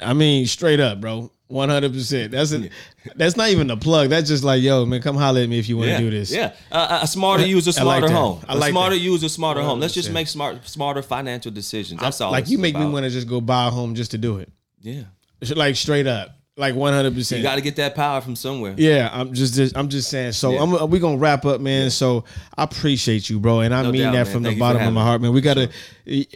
I 0.00 0.14
mean, 0.14 0.46
straight 0.46 0.80
up, 0.80 1.00
bro. 1.00 1.30
One 1.48 1.70
hundred 1.70 1.94
percent. 1.94 2.32
That's 2.32 2.52
a, 2.52 2.68
that's 3.16 3.34
not 3.34 3.48
even 3.48 3.70
a 3.70 3.76
plug. 3.76 4.10
That's 4.10 4.28
just 4.28 4.44
like, 4.44 4.62
yo, 4.62 4.84
man, 4.84 5.00
come 5.00 5.16
holler 5.16 5.40
at 5.40 5.48
me 5.48 5.58
if 5.58 5.66
you 5.66 5.78
want 5.78 5.86
to 5.86 5.92
yeah, 5.92 5.98
do 5.98 6.10
this. 6.10 6.30
Yeah, 6.30 6.52
uh, 6.70 7.00
a 7.02 7.06
smarter 7.06 7.46
user, 7.46 7.72
smarter 7.72 8.06
I 8.06 8.08
like 8.08 8.14
home. 8.14 8.44
I 8.46 8.52
a 8.52 8.56
like 8.56 8.70
smarter 8.70 8.94
that. 8.96 9.00
user, 9.00 9.30
smarter 9.30 9.62
home. 9.62 9.80
Let's 9.80 9.94
just 9.94 10.10
make 10.12 10.28
smart, 10.28 10.68
smarter 10.68 11.00
financial 11.00 11.50
decisions. 11.50 12.02
That's 12.02 12.20
all. 12.20 12.30
Like 12.32 12.50
you 12.50 12.58
make 12.58 12.76
me 12.76 12.84
want 12.86 13.04
to 13.04 13.10
just 13.10 13.26
go 13.28 13.40
buy 13.40 13.68
a 13.68 13.70
home 13.70 13.94
just 13.94 14.10
to 14.10 14.18
do 14.18 14.38
it. 14.38 14.52
Yeah, 14.80 15.04
Like 15.56 15.76
straight 15.76 16.06
up. 16.06 16.34
Like 16.58 16.74
one 16.74 16.92
hundred 16.92 17.14
percent. 17.14 17.38
you 17.38 17.44
got 17.44 17.54
to 17.54 17.60
get 17.60 17.76
that 17.76 17.94
power 17.94 18.20
from 18.20 18.34
somewhere. 18.34 18.74
Yeah, 18.76 19.08
I'm 19.12 19.32
just, 19.32 19.54
just 19.54 19.76
I'm 19.76 19.88
just 19.88 20.10
saying. 20.10 20.32
So 20.32 20.50
Yeah. 20.50 20.62
I'm 20.80 20.90
we 20.90 20.98
gonna 20.98 21.16
wrap 21.16 21.44
up, 21.46 21.60
man. 21.60 21.88
So 21.88 22.24
I 22.56 22.64
appreciate 22.64 23.30
you, 23.30 23.38
bro, 23.38 23.60
and 23.60 23.72
I 23.72 23.82
No 23.84 23.92
mean 23.92 24.02
doubt, 24.02 24.12
that 24.12 24.24
man. 24.24 24.32
from 24.34 24.42
Thank 24.42 24.56
the 24.56 24.60
bottom 24.60 24.82
of 24.82 24.92
my 24.92 25.02
heart, 25.04 25.20
man. 25.22 25.32
We 25.32 25.40
gotta 25.40 25.70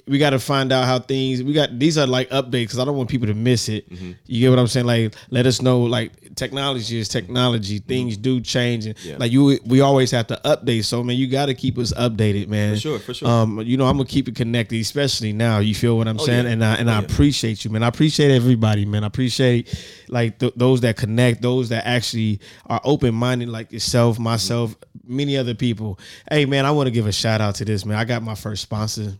we 0.07 0.19
gotta 0.19 0.39
find 0.39 0.70
out 0.73 0.85
how 0.85 0.99
things 0.99 1.43
we 1.43 1.53
got. 1.53 1.78
These 1.78 1.97
are 1.99 2.07
like 2.07 2.28
updates 2.31 2.53
because 2.65 2.78
I 2.78 2.85
don't 2.85 2.97
want 2.97 3.09
people 3.09 3.27
to 3.28 3.35
miss 3.35 3.69
it. 3.69 3.89
Mm-hmm. 3.90 4.12
You 4.27 4.40
get 4.40 4.51
what 4.51 4.59
I'm 4.59 4.66
saying? 4.66 4.86
Like 4.86 5.15
let 5.31 5.47
us 5.47 5.62
know. 5.62 5.81
Like 5.82 6.35
technology 6.35 6.99
is 6.99 7.09
technology. 7.09 7.78
Things 7.78 8.16
do 8.16 8.40
change, 8.40 8.86
and 8.86 8.94
Mm-hmm. 8.97 9.09
Yeah. 9.09 9.16
like 9.19 9.32
you, 9.32 9.59
we 9.65 9.81
always 9.81 10.11
have 10.11 10.27
to 10.28 10.40
update. 10.44 10.85
So 10.85 11.03
man, 11.03 11.16
you 11.16 11.27
got 11.27 11.47
to 11.47 11.55
keep 11.55 11.78
us 11.78 11.93
updated, 11.94 12.49
man. 12.49 12.74
For 12.74 12.81
sure, 12.81 12.99
for 12.99 13.15
sure. 13.15 13.28
Um, 13.28 13.61
you 13.62 13.77
know 13.77 13.86
I'm 13.86 13.97
gonna 13.97 14.09
keep 14.09 14.28
it 14.28 14.36
connected, 14.36 14.81
especially 14.81 15.32
now. 15.32 15.59
You 15.61 15.74
feel 15.74 15.97
what 15.97 16.07
I'm 16.09 16.19
saying? 16.19 16.47
Oh, 16.47 16.49
yeah. 16.49 16.53
And 16.53 16.65
I 16.65 16.74
and 16.77 16.90
Oh, 16.90 16.93
I 16.93 16.99
yeah. 16.99 17.05
appreciate 17.07 17.65
you, 17.65 17.70
man. 17.70 17.82
I 17.82 17.89
appreciate 17.89 18.31
everybody, 18.31 18.85
man. 18.85 19.05
I 19.05 19.07
appreciate 19.07 19.74
like 20.09 20.39
th- 20.39 20.53
those 20.57 20.82
that 20.82 20.97
connect, 20.97 21.40
those 21.43 21.70
that 21.70 21.86
actually 21.86 22.40
are 22.66 22.81
open 22.85 23.15
minded, 23.15 23.49
like 23.49 23.73
yourself, 23.73 24.19
myself, 24.19 24.77
many 25.07 25.36
other 25.39 25.55
people. 25.55 25.99
Hey, 26.31 26.44
man, 26.44 26.66
I 26.66 26.70
want 26.70 26.86
to 26.89 26.90
give 26.90 27.07
a 27.07 27.12
shout 27.12 27.40
out 27.40 27.55
to 27.57 27.65
this, 27.65 27.86
man. 27.86 27.97
I 27.97 28.05
got 28.05 28.23
my 28.23 28.35
first 28.35 28.62
sponsor. 28.62 29.15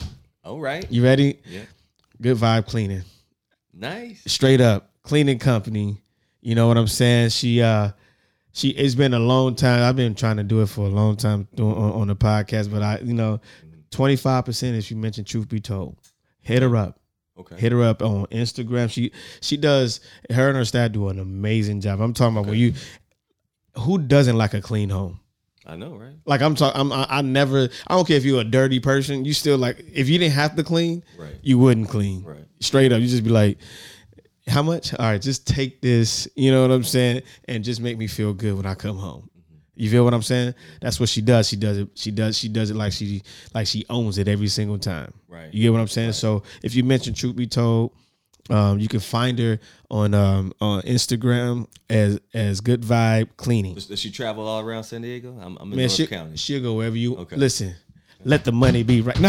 All 0.45 0.61
right. 0.61 0.91
You 0.91 1.05
ready? 1.05 1.39
Yeah. 1.45 1.63
Good 2.21 2.37
Vibe 2.37 2.67
Cleaning. 2.67 3.03
Nice. 3.73 4.23
Straight 4.27 4.61
up 4.61 4.91
cleaning 5.03 5.39
company. 5.39 6.01
You 6.41 6.55
know 6.55 6.69
what 6.69 6.77
I'm 6.77 6.89
saying? 6.89 7.31
She 7.31 7.63
uh 7.63 7.91
she 8.53 8.71
it's 8.71 8.95
been 8.95 9.15
a 9.15 9.19
long 9.19 9.55
time. 9.55 9.83
I've 9.83 9.97
been 9.97 10.15
trying 10.15 10.37
to 10.39 10.43
do 10.43 10.61
it 10.63 10.67
for 10.67 10.87
a 10.87 10.89
long 10.89 11.17
time 11.17 11.49
doing, 11.55 11.75
on, 11.77 11.93
on 11.93 12.09
the 12.09 12.17
podcast, 12.17 12.71
but 12.71 12.83
I 12.83 12.99
you 12.99 13.15
know, 13.15 13.41
25% 13.91 14.77
if 14.77 14.91
you 14.91 14.97
mention 14.97 15.25
truth 15.25 15.49
be 15.49 15.61
told. 15.61 15.97
Hit 16.41 16.63
her 16.63 16.77
up. 16.77 16.99
Okay. 17.39 17.57
Hit 17.57 17.73
her 17.73 17.83
up 17.83 18.03
on 18.03 18.27
Instagram. 18.27 18.91
She 18.91 19.13
she 19.41 19.57
does 19.57 20.01
her 20.31 20.49
and 20.49 20.57
her 20.57 20.65
staff 20.65 20.93
do 20.93 21.09
an 21.09 21.19
amazing 21.19 21.81
job. 21.81 22.01
I'm 22.01 22.15
talking 22.15 22.37
about 22.37 22.49
when 22.49 22.59
you 22.59 22.75
who 23.79 23.99
doesn't 23.99 24.37
like 24.37 24.55
a 24.55 24.61
clean 24.61 24.91
home? 24.91 25.21
I 25.67 25.77
know, 25.77 25.95
right? 25.97 26.15
Like 26.25 26.41
I'm 26.43 26.55
talking, 26.55 26.81
I'm, 26.81 26.91
I, 26.93 27.07
I 27.09 27.23
never. 27.23 27.69
I 27.87 27.95
don't 27.95 28.07
care 28.07 28.17
if 28.17 28.25
you're 28.25 28.41
a 28.41 28.45
dirty 28.45 28.81
person. 28.81 29.25
You 29.25 29.33
still 29.33 29.59
like 29.59 29.79
if 29.93 30.09
you 30.09 30.19
didn't 30.19 30.35
have 30.35 30.57
to 30.57 30.65
clean, 30.65 31.05
Right. 31.17 31.37
you 31.43 31.59
wouldn't 31.59 31.89
clean. 31.89 32.25
Right. 32.25 32.45
Straight 32.61 32.93
up, 32.93 33.01
you 33.01 33.07
just 33.07 33.23
be 33.25 33.31
like, 33.31 33.59
how 34.49 34.63
much? 34.63 34.93
All 34.95 35.07
right, 35.07 35.23
just 35.23 35.47
take 35.47 35.81
this. 35.81 36.27
You 36.35 36.51
know 36.51 36.63
what 36.63 36.73
I'm 36.73 36.83
saying, 36.85 37.23
and 37.47 37.63
just 37.63 37.81
make 37.81 37.97
me 37.97 38.07
feel 38.09 38.33
good 38.35 38.57
when 38.57 38.67
I 38.67 38.75
come 38.75 38.97
home. 38.99 39.23
Mm-hmm. 39.23 39.57
You 39.77 39.91
feel 39.91 40.05
what 40.05 40.15
I'm 40.15 40.23
saying? 40.23 40.55
That's 40.81 40.99
what 40.99 41.09
she 41.09 41.21
does. 41.21 41.49
She 41.49 41.57
does 41.57 41.79
it. 41.79 41.89
She 41.95 42.11
does. 42.11 42.37
She 42.37 42.49
does 42.49 42.71
it 42.71 42.75
like 42.75 42.93
she 42.93 43.23
like 43.55 43.69
she 43.69 43.85
owns 43.89 44.19
it 44.19 44.27
every 44.27 44.49
single 44.49 44.79
time. 44.79 45.13
Right. 45.29 45.53
You 45.55 45.63
get 45.63 45.73
what 45.73 45.81
I'm 45.81 45.89
saying? 45.89 46.13
So 46.13 46.43
if 46.65 46.75
you 46.75 46.83
mention 46.83 47.15
Truth 47.15 47.37
Be 47.37 47.47
Told, 47.47 47.93
um, 48.51 48.79
you 48.79 48.89
can 48.89 49.01
find 49.01 49.39
her 49.39 49.59
on 49.91 50.15
um, 50.15 50.53
on 50.61 50.83
Instagram 50.83 51.67
as 51.89 52.21
as 52.35 52.61
Good 52.61 52.83
Vibe 52.83 53.29
Cleaning. 53.37 53.75
Does, 53.75 53.99
she 53.99 54.11
travel 54.11 54.47
all 54.47 54.61
around 54.61 54.85
San 54.85 55.03
Diego? 55.03 55.37
I'm, 55.41 55.57
I'm 55.59 55.65
in 55.65 55.71
Man, 55.71 55.79
North 55.79 55.93
she, 55.93 56.07
County. 56.07 56.37
she'll 56.37 56.63
go 56.63 56.75
wherever 56.75 56.97
you 56.97 57.17
Okay. 57.17 57.37
listen. 57.37 57.75
Let 58.25 58.45
the 58.45 58.53
money 58.53 58.85
be 58.85 59.01
right. 59.01 59.19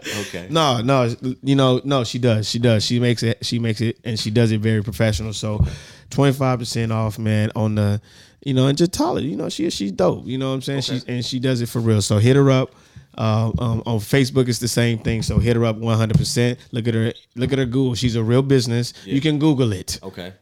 Okay. 0.20 0.46
no, 0.50 0.80
no, 0.80 1.14
you 1.42 1.54
know, 1.54 1.80
no. 1.84 2.04
She 2.04 2.18
does. 2.18 2.48
She 2.48 2.58
does. 2.58 2.84
She 2.84 3.00
makes 3.00 3.22
it. 3.22 3.44
She 3.44 3.58
makes 3.58 3.80
it, 3.80 3.98
and 4.04 4.18
she 4.18 4.30
does 4.30 4.52
it 4.52 4.60
very 4.60 4.82
professional. 4.82 5.32
So, 5.32 5.64
twenty 6.10 6.32
five 6.32 6.58
percent 6.58 6.92
off, 6.92 7.18
man. 7.18 7.50
On 7.54 7.74
the, 7.74 8.00
you 8.44 8.54
know, 8.54 8.66
and 8.66 8.78
just 8.78 8.92
tell 8.92 9.16
her, 9.16 9.20
you 9.20 9.36
know, 9.36 9.48
she 9.48 9.68
she's 9.70 9.92
dope. 9.92 10.26
You 10.26 10.38
know 10.38 10.48
what 10.48 10.56
I'm 10.56 10.62
saying? 10.62 10.82
She's 10.82 11.04
and 11.04 11.24
she 11.24 11.38
does 11.38 11.60
it 11.60 11.68
for 11.68 11.80
real. 11.80 12.02
So 12.02 12.18
hit 12.18 12.36
her 12.36 12.50
up. 12.50 12.74
Uh, 13.18 13.50
um, 13.58 13.82
on 13.86 13.98
Facebook, 13.98 14.48
it's 14.48 14.58
the 14.60 14.68
same 14.68 14.98
thing. 14.98 15.22
So 15.22 15.38
hit 15.38 15.56
her 15.56 15.64
up 15.64 15.76
100. 15.76 16.16
percent 16.16 16.58
Look 16.72 16.86
at 16.88 16.94
her. 16.94 17.12
Look 17.36 17.52
at 17.52 17.58
her 17.58 17.66
Google. 17.66 17.94
She's 17.94 18.16
a 18.16 18.22
real 18.22 18.42
business. 18.42 18.92
You 19.04 19.20
can 19.20 19.38
Google 19.38 19.72
it. 19.72 19.98
Okay. 20.02 20.32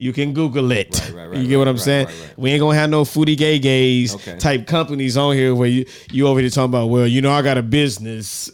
You 0.00 0.12
can 0.12 0.32
Google 0.32 0.70
it. 0.70 0.96
Right, 1.06 1.12
right, 1.12 1.30
right, 1.30 1.38
you 1.40 1.48
get 1.48 1.56
what 1.58 1.66
I'm 1.66 1.76
saying? 1.78 2.06
We 2.36 2.52
ain't 2.52 2.60
gonna 2.60 2.78
have 2.78 2.88
no 2.88 3.02
foodie 3.02 3.36
gay 3.36 3.58
gays 3.58 4.14
Okay. 4.14 4.36
type 4.38 4.66
companies 4.68 5.16
on 5.16 5.34
here 5.34 5.56
where 5.56 5.68
you 5.68 5.86
you 6.12 6.28
over 6.28 6.38
here 6.38 6.50
talking 6.50 6.70
about, 6.70 6.86
well, 6.86 7.06
you 7.06 7.20
know, 7.20 7.32
I 7.32 7.42
got 7.42 7.58
a 7.58 7.62
business. 7.62 8.48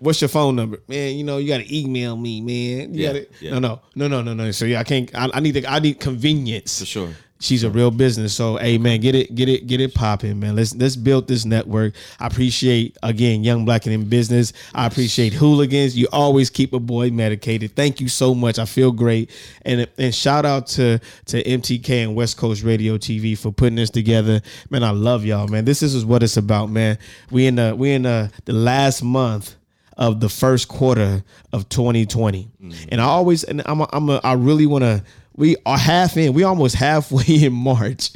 What's 0.00 0.20
your 0.20 0.28
phone 0.28 0.56
number, 0.56 0.78
man? 0.88 1.14
You 1.14 1.22
know, 1.22 1.38
you 1.38 1.46
got 1.46 1.58
to 1.58 1.76
email 1.78 2.16
me, 2.16 2.40
man. 2.40 2.92
You 2.94 3.02
Yeah, 3.02 3.06
gotta, 3.12 3.26
yeah. 3.40 3.50
No, 3.52 3.58
no, 3.60 3.80
no, 3.94 4.08
no, 4.08 4.22
no, 4.22 4.34
no. 4.34 4.50
So 4.50 4.64
yeah, 4.64 4.80
I 4.80 4.84
can't. 4.84 5.14
I, 5.14 5.28
I 5.34 5.40
need 5.40 5.52
the, 5.52 5.66
I 5.70 5.78
need 5.78 6.00
convenience. 6.00 6.80
For 6.80 6.86
sure. 6.86 7.10
She's 7.44 7.62
a 7.62 7.70
real 7.70 7.90
business. 7.90 8.34
So 8.34 8.56
hey 8.56 8.78
man, 8.78 9.00
get 9.00 9.14
it, 9.14 9.34
get 9.34 9.48
it, 9.48 9.66
get 9.66 9.80
it 9.80 9.94
popping, 9.94 10.40
man. 10.40 10.56
Let's 10.56 10.74
let's 10.74 10.96
build 10.96 11.28
this 11.28 11.44
network. 11.44 11.94
I 12.18 12.26
appreciate 12.26 12.96
again 13.02 13.44
Young 13.44 13.64
Black 13.64 13.86
and 13.86 13.94
in 13.94 14.08
Business. 14.08 14.52
I 14.74 14.86
appreciate 14.86 15.32
hooligans. 15.32 15.96
You 15.96 16.08
always 16.12 16.50
keep 16.50 16.72
a 16.72 16.80
boy 16.80 17.10
medicated. 17.10 17.76
Thank 17.76 18.00
you 18.00 18.08
so 18.08 18.34
much. 18.34 18.58
I 18.58 18.64
feel 18.64 18.90
great. 18.90 19.30
And 19.62 19.86
and 19.98 20.14
shout 20.14 20.44
out 20.44 20.66
to 20.68 20.98
to 21.26 21.42
MTK 21.42 22.02
and 22.02 22.14
West 22.16 22.36
Coast 22.36 22.62
Radio 22.62 22.96
TV 22.98 23.36
for 23.36 23.52
putting 23.52 23.76
this 23.76 23.90
together. 23.90 24.40
Man, 24.70 24.82
I 24.82 24.90
love 24.90 25.24
y'all, 25.24 25.46
man. 25.46 25.64
This 25.64 25.80
this 25.80 25.94
is 25.94 26.04
what 26.04 26.22
it's 26.22 26.36
about, 26.36 26.70
man. 26.70 26.98
We 27.30 27.46
in 27.46 27.56
the 27.56 27.74
we 27.76 27.92
in 27.92 28.02
the, 28.02 28.30
the 28.46 28.54
last 28.54 29.02
month 29.02 29.54
of 29.96 30.20
the 30.20 30.28
first 30.28 30.68
quarter 30.68 31.22
of 31.52 31.68
2020. 31.68 32.48
Mm. 32.62 32.88
And 32.90 33.00
I 33.00 33.04
always 33.04 33.44
and 33.44 33.62
I'm 33.66 33.82
a, 33.82 33.88
I'm 33.92 34.08
a, 34.08 34.20
I 34.24 34.32
really 34.32 34.66
want 34.66 34.82
to 34.82 35.04
we 35.36 35.56
are 35.66 35.78
half 35.78 36.16
in. 36.16 36.32
We 36.32 36.44
almost 36.44 36.74
halfway 36.74 37.24
in 37.44 37.52
March. 37.52 38.10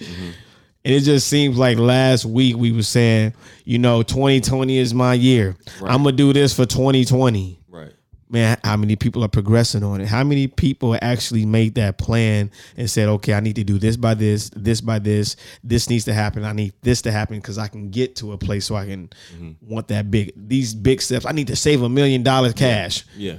And 0.84 0.94
it 0.94 1.00
just 1.00 1.28
seems 1.28 1.58
like 1.58 1.76
last 1.76 2.24
week 2.24 2.56
we 2.56 2.72
were 2.72 2.82
saying, 2.82 3.34
you 3.64 3.78
know, 3.78 4.02
2020 4.02 4.78
is 4.78 4.94
my 4.94 5.14
year. 5.14 5.56
I'm 5.82 6.02
gonna 6.02 6.12
do 6.12 6.32
this 6.32 6.54
for 6.54 6.64
2020. 6.64 7.60
Right. 7.68 7.92
Man, 8.30 8.58
how 8.62 8.76
many 8.76 8.94
people 8.94 9.24
are 9.24 9.28
progressing 9.28 9.82
on 9.82 10.00
it? 10.00 10.06
How 10.06 10.22
many 10.22 10.46
people 10.46 10.96
actually 11.02 11.46
made 11.46 11.74
that 11.74 11.98
plan 11.98 12.50
and 12.76 12.88
said, 12.88 13.08
okay, 13.08 13.34
I 13.34 13.40
need 13.40 13.56
to 13.56 13.64
do 13.64 13.78
this 13.78 13.96
by 13.96 14.14
this, 14.14 14.50
this 14.54 14.80
by 14.80 14.98
this, 14.98 15.36
this 15.64 15.90
needs 15.90 16.04
to 16.04 16.14
happen. 16.14 16.44
I 16.44 16.52
need 16.52 16.74
this 16.82 17.02
to 17.02 17.10
happen 17.10 17.36
because 17.36 17.58
I 17.58 17.68
can 17.68 17.90
get 17.90 18.16
to 18.16 18.32
a 18.32 18.38
place 18.38 18.66
so 18.66 18.76
I 18.76 18.86
can 18.86 19.10
mm-hmm. 19.34 19.52
want 19.62 19.88
that 19.88 20.10
big, 20.10 20.32
these 20.36 20.74
big 20.74 21.02
steps. 21.02 21.26
I 21.26 21.32
need 21.32 21.48
to 21.48 21.56
save 21.56 21.82
a 21.82 21.88
million 21.88 22.22
dollars 22.22 22.52
cash. 22.54 23.04
Yeah. 23.16 23.36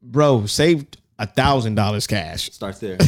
Bro, 0.00 0.46
saved 0.46 0.96
a 1.22 1.26
thousand 1.26 1.74
dollars 1.76 2.06
cash. 2.06 2.50
Starts 2.52 2.78
there. 2.80 2.98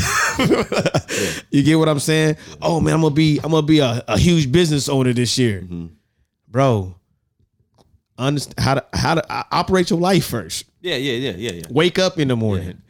You 1.50 1.62
get 1.62 1.76
what 1.78 1.88
I'm 1.88 2.00
saying? 2.00 2.36
Oh 2.60 2.80
man, 2.80 2.94
I'm 2.94 3.00
gonna 3.02 3.14
be 3.14 3.38
I'm 3.44 3.50
gonna 3.52 3.66
be 3.66 3.78
a, 3.78 4.02
a 4.08 4.18
huge 4.18 4.50
business 4.50 4.88
owner 4.88 5.12
this 5.12 5.38
year, 5.38 5.60
Mm-hmm. 5.62 5.86
bro. 6.48 6.94
Understand 8.16 8.54
how 8.58 8.74
to 8.74 8.84
how 8.92 9.14
to 9.14 9.32
uh, 9.32 9.42
operate 9.52 9.90
your 9.90 9.98
life 10.00 10.26
first. 10.26 10.64
yeah, 10.80 10.96
yeah, 10.96 11.12
yeah, 11.12 11.36
yeah, 11.36 11.52
yeah. 11.52 11.62
Wake 11.70 11.98
up 11.98 12.18
in 12.18 12.28
the 12.28 12.36
morning. 12.36 12.80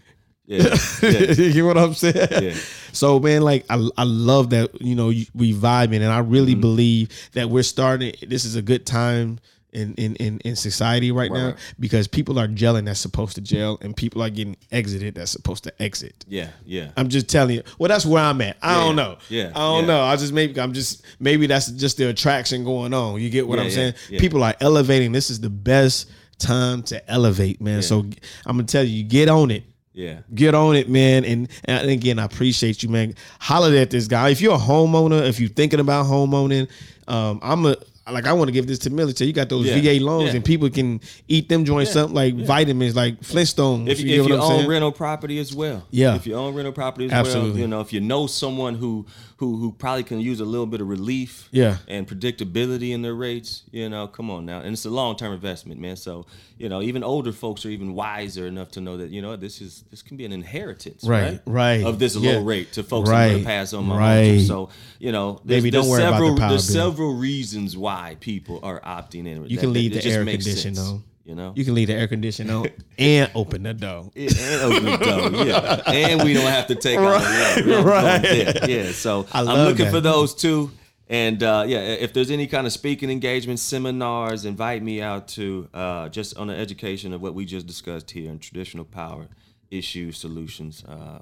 Yeah. 0.47 0.75
yeah. 1.03 1.11
you 1.33 1.53
get 1.53 1.63
what 1.65 1.79
I'm 1.79 1.95
saying? 1.95 2.29
Yeah. 2.31 2.55
So 2.93 3.19
man, 3.19 3.43
like 3.43 3.65
I, 3.71 3.77
I 3.97 4.05
love 4.05 4.51
that 4.51 4.81
you 4.83 4.95
know 4.95 5.07
we 5.07 5.55
vibing, 5.55 5.97
and 6.03 6.07
I 6.13 6.19
really 6.19 6.53
Mm-hmm. 6.53 6.61
believe 6.61 7.31
that 7.33 7.49
we're 7.51 7.63
starting. 7.63 8.15
This 8.27 8.45
is 8.45 8.55
a 8.57 8.63
good 8.63 8.85
time 8.87 9.39
in 9.75 9.95
in 9.95 10.17
in, 10.17 10.39
in 10.41 10.57
society 10.57 11.11
right, 11.13 11.31
now 11.31 11.55
because 11.79 12.09
people 12.09 12.39
are 12.39 12.49
gelling 12.49 12.87
that's 12.87 13.01
supposed 13.01 13.35
to 13.35 13.41
gel, 13.41 13.79
and 13.83 13.97
people 13.97 14.23
are 14.23 14.31
getting 14.31 14.57
exited 14.73 15.15
that's 15.17 15.31
supposed 15.33 15.65
to 15.65 15.83
exit. 15.83 16.25
Yeah, 16.29 16.51
yeah. 16.65 16.91
I'm 16.97 17.09
just 17.09 17.29
telling 17.29 17.57
you. 17.57 17.63
Well, 17.79 17.89
that's 17.89 18.07
where 18.07 18.23
I'm 18.23 18.41
at. 18.41 18.57
I 18.63 18.73
Yeah, 18.79 18.85
don't 18.85 18.97
know. 18.97 19.19
yeah, 19.29 19.51
I 19.55 19.59
don't 19.59 19.81
yeah. 19.83 19.87
know. 19.89 20.03
I 20.03 20.17
just 20.17 20.33
maybe 20.33 20.61
I'm 20.61 20.73
just 20.73 21.05
maybe 21.21 21.47
that's 21.47 21.71
just 21.71 21.97
the 21.97 22.09
attraction 22.09 22.65
going 22.65 22.95
on. 22.95 23.21
You 23.21 23.29
get 23.31 23.47
what 23.47 23.59
Yeah, 23.59 23.65
I'm 23.65 23.71
saying? 23.71 23.95
yeah. 24.11 24.21
People 24.21 24.43
are 24.45 24.55
elevating. 24.61 25.13
This 25.13 25.29
is 25.31 25.41
the 25.41 25.51
best 25.51 26.11
time 26.39 26.83
to 26.85 27.11
elevate, 27.11 27.61
man. 27.61 27.83
So 27.83 28.01
I'm 28.47 28.57
gonna 28.57 28.65
tell 28.65 28.85
you, 28.85 29.03
get 29.05 29.29
on 29.29 29.51
it. 29.51 29.65
Yeah. 29.93 30.21
Get 30.35 30.57
on 30.57 30.75
it, 30.75 30.89
man. 30.89 31.25
And, 31.25 31.49
and 31.67 31.89
again, 31.89 32.19
I 32.19 32.25
appreciate 32.25 32.83
you, 32.83 32.89
man. 32.89 33.15
Holler 33.39 33.77
at 33.77 33.91
this 33.91 34.09
guy. 34.09 34.31
If 34.31 34.41
you're 34.41 34.57
a 34.57 34.59
homeowner, 34.59 35.25
if 35.29 35.39
you're 35.39 35.49
thinking 35.49 35.79
about 35.79 36.07
homeowning, 36.07 36.69
um, 37.07 37.39
I'm 37.43 37.65
a 37.65 37.77
like 38.13 38.27
I 38.27 38.33
want 38.35 38.49
to 38.49 38.53
give 38.53 38.67
this 38.67 38.79
to 38.81 38.91
military. 38.91 39.29
You 39.29 39.33
got 39.35 39.49
those 39.49 39.67
Yeah, 39.67 39.81
VA 39.99 40.05
loans, 40.05 40.31
yeah. 40.31 40.37
and 40.37 40.45
people 40.45 40.69
can 40.69 41.01
eat 41.29 41.49
them 41.49 41.65
joints 41.65 41.97
up 41.97 42.11
like 42.11 42.35
vitamins, 42.35 42.95
like 42.95 43.21
Flintstones. 43.21 43.89
If, 43.89 44.01
you 44.01 44.23
if 44.23 44.29
you 44.29 44.35
own 44.37 44.49
saying? 44.59 44.69
rental 44.69 44.93
property 44.93 45.39
as 45.39 45.55
well, 45.55 45.87
Yeah. 45.91 46.15
If 46.15 46.27
you 46.27 46.35
own 46.35 46.55
rental 46.55 46.73
property 46.73 47.07
as 47.07 47.13
Absolutely. 47.13 47.51
well, 47.53 47.59
you 47.61 47.67
know, 47.67 47.81
if 47.81 47.93
you 47.93 48.01
know 48.01 48.27
someone 48.27 48.75
who 48.75 49.07
who 49.39 49.57
who 49.57 49.73
probably 49.73 50.05
can 50.05 50.21
use 50.21 50.39
a 50.41 50.45
little 50.45 50.67
bit 50.67 50.81
of 50.81 50.89
relief, 50.89 51.49
Yeah. 51.51 51.79
and 51.89 52.07
predictability 52.07 52.91
in 52.91 53.03
their 53.03 53.15
rates, 53.15 53.65
you 53.73 53.89
know, 53.89 54.07
come 54.07 54.31
on 54.31 54.47
now, 54.47 54.61
and 54.61 54.73
it's 54.75 54.85
a 54.85 54.91
long 54.91 55.17
term 55.17 55.33
investment, 55.33 55.81
man. 55.81 55.97
So 55.97 56.27
you 56.57 56.69
know, 56.69 56.81
even 56.83 57.03
older 57.03 57.33
folks 57.33 57.67
are 57.67 57.71
even 57.71 57.95
wiser 57.95 58.47
enough 58.47 58.71
to 58.73 58.81
know 58.81 58.97
that 58.97 59.11
you 59.11 59.21
know 59.21 59.35
this 59.37 59.61
is 59.61 59.85
this 59.91 60.03
can 60.03 60.17
be 60.17 60.25
an 60.25 60.33
inheritance, 60.33 61.03
Right, 61.05 61.41
right, 61.47 61.81
right. 61.81 61.85
of 61.85 61.99
this 61.99 62.15
Yeah. 62.17 62.33
low 62.35 62.43
rate 62.45 62.73
to 62.75 62.83
folks 62.85 63.09
that 63.09 63.15
Right, 63.17 63.33
gonna 63.33 63.45
pass 63.45 63.73
on 63.73 63.87
my 63.87 63.99
right. 63.99 64.37
home. 64.37 64.41
So 64.47 64.69
you 65.01 65.11
know, 65.13 65.41
there's, 65.45 65.63
Baby, 65.63 65.71
there's 65.71 65.85
don't 65.85 65.91
worry 65.91 66.03
about 66.03 66.11
the 66.13 66.17
several 66.19 66.39
power 66.39 66.49
there's 66.51 66.67
bill. 66.73 66.91
several 66.91 67.15
reasons 67.15 67.77
why 67.77 68.17
people 68.21 68.61
are 68.63 68.81
opting 68.83 69.27
in. 69.27 69.43
You 69.49 69.57
That- 69.57 69.61
can 69.63 69.73
leave 69.73 69.97
it 69.97 70.03
the 70.05 70.11
air 70.11 70.25
condition 70.25 70.75
sense, 70.77 70.79
on. 70.79 71.03
You 71.25 71.35
know, 71.35 71.55
You 71.57 71.65
can 71.65 71.75
leave 71.75 71.89
the 71.89 71.95
air 71.95 72.07
conditioner 72.07 72.55
on 72.55 72.69
and 72.99 73.31
open 73.35 73.63
the 73.63 73.73
door. 73.73 74.11
yeah, 74.15 74.29
and 74.39 74.63
open 74.63 74.85
the 74.85 74.97
door, 74.99 75.47
yeah. 75.47 75.83
And 75.87 76.23
we 76.23 76.35
don't 76.35 76.45
have 76.47 76.67
to 76.67 76.75
take 76.75 76.99
out 76.99 77.19
the 77.57 77.63
loan. 77.65 77.85
right. 77.87 78.23
Yeah, 78.23 78.67
yeah. 78.67 78.93
So 78.93 79.27
I 79.33 79.41
I'm 79.41 79.67
looking 79.67 79.87
that. 79.87 79.91
for 79.91 80.01
those 80.01 80.35
too. 80.35 80.71
And 81.09 81.43
uh, 81.43 81.65
yeah, 81.67 81.79
if 81.81 82.13
there's 82.13 82.31
any 82.31 82.47
kind 82.47 82.67
of 82.67 82.73
speaking 82.73 83.11
engagements, 83.11 83.63
seminars, 83.63 84.45
invite 84.45 84.83
me 84.83 85.01
out 85.01 85.29
to 85.29 85.69
uh, 85.73 86.09
just 86.11 86.37
on 86.37 86.49
the 86.49 86.55
education 86.57 87.13
of 87.13 87.23
what 87.23 87.35
we 87.35 87.45
just 87.47 87.67
discussed 87.67 88.11
here 88.11 88.31
in 88.31 88.39
traditional 88.39 88.85
power 88.85 89.29
issue 89.71 90.13
solutions. 90.13 90.85
Uh, 90.85 91.21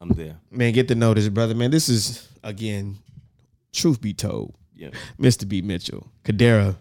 I'm 0.00 0.10
there. 0.10 0.36
Man, 0.50 0.72
get 0.72 0.88
the 0.88 0.94
notice, 0.94 1.28
brother. 1.28 1.54
Man, 1.54 1.70
this 1.70 1.88
is 1.88 2.28
again, 2.42 2.98
truth 3.72 4.00
be 4.00 4.14
told, 4.14 4.54
Yeah, 4.74 4.90
Mr. 5.18 5.46
B. 5.48 5.60
Mitchell, 5.60 6.08
Kenderra, 6.24 6.76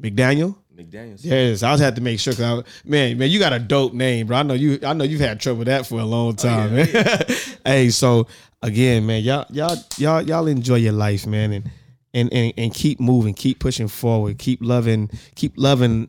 McDaniel. 0.00 0.56
McDaniel's. 0.76 1.24
Yes, 1.24 1.62
I 1.62 1.76
had 1.76 1.94
to 1.96 2.00
make 2.00 2.20
sure. 2.20 2.34
Cause 2.34 2.64
I, 2.64 2.88
man, 2.88 3.18
man, 3.18 3.30
you 3.30 3.38
got 3.38 3.52
a 3.52 3.58
dope 3.58 3.92
name, 3.92 4.26
bro. 4.26 4.38
I 4.38 4.42
know 4.42 4.54
you. 4.54 4.78
I 4.82 4.92
know 4.92 5.04
you've 5.04 5.20
had 5.20 5.40
trouble 5.40 5.60
with 5.60 5.68
that 5.68 5.86
for 5.86 6.00
a 6.00 6.04
long 6.04 6.30
oh, 6.30 6.32
time, 6.32 6.74
man. 6.74 6.88
hey, 7.64 7.90
so 7.90 8.26
again, 8.62 9.06
man, 9.06 9.22
y'all, 9.22 9.46
y'all, 9.50 9.76
y'all, 9.98 10.22
y'all 10.22 10.46
enjoy 10.46 10.76
your 10.76 10.92
life, 10.92 11.26
man, 11.26 11.52
and 11.52 11.70
and 12.12 12.32
and 12.32 12.52
and 12.56 12.74
keep 12.74 13.00
moving, 13.00 13.34
keep 13.34 13.58
pushing 13.58 13.88
forward, 13.88 14.38
keep 14.38 14.60
loving, 14.62 15.10
keep 15.34 15.52
loving 15.56 16.08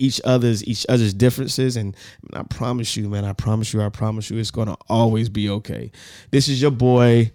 each 0.00 0.20
other's 0.24 0.64
each 0.66 0.86
other's 0.88 1.12
differences 1.12 1.76
and 1.76 1.94
I 2.32 2.42
promise 2.44 2.96
you 2.96 3.08
man 3.10 3.26
I 3.26 3.34
promise 3.34 3.74
you 3.74 3.82
I 3.82 3.90
promise 3.90 4.30
you 4.30 4.38
it's 4.38 4.50
going 4.50 4.68
to 4.68 4.76
always 4.88 5.28
be 5.28 5.50
okay. 5.50 5.92
This 6.30 6.48
is 6.48 6.60
your 6.60 6.70
boy 6.70 7.30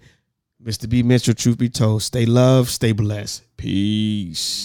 Mr. 0.62 0.88
B 0.88 1.04
Mitchell 1.04 1.32
truth 1.32 1.58
be 1.58 1.68
told 1.68 2.02
stay 2.02 2.26
loved 2.26 2.68
stay 2.68 2.90
blessed. 2.90 3.44
Peace. 3.56 4.64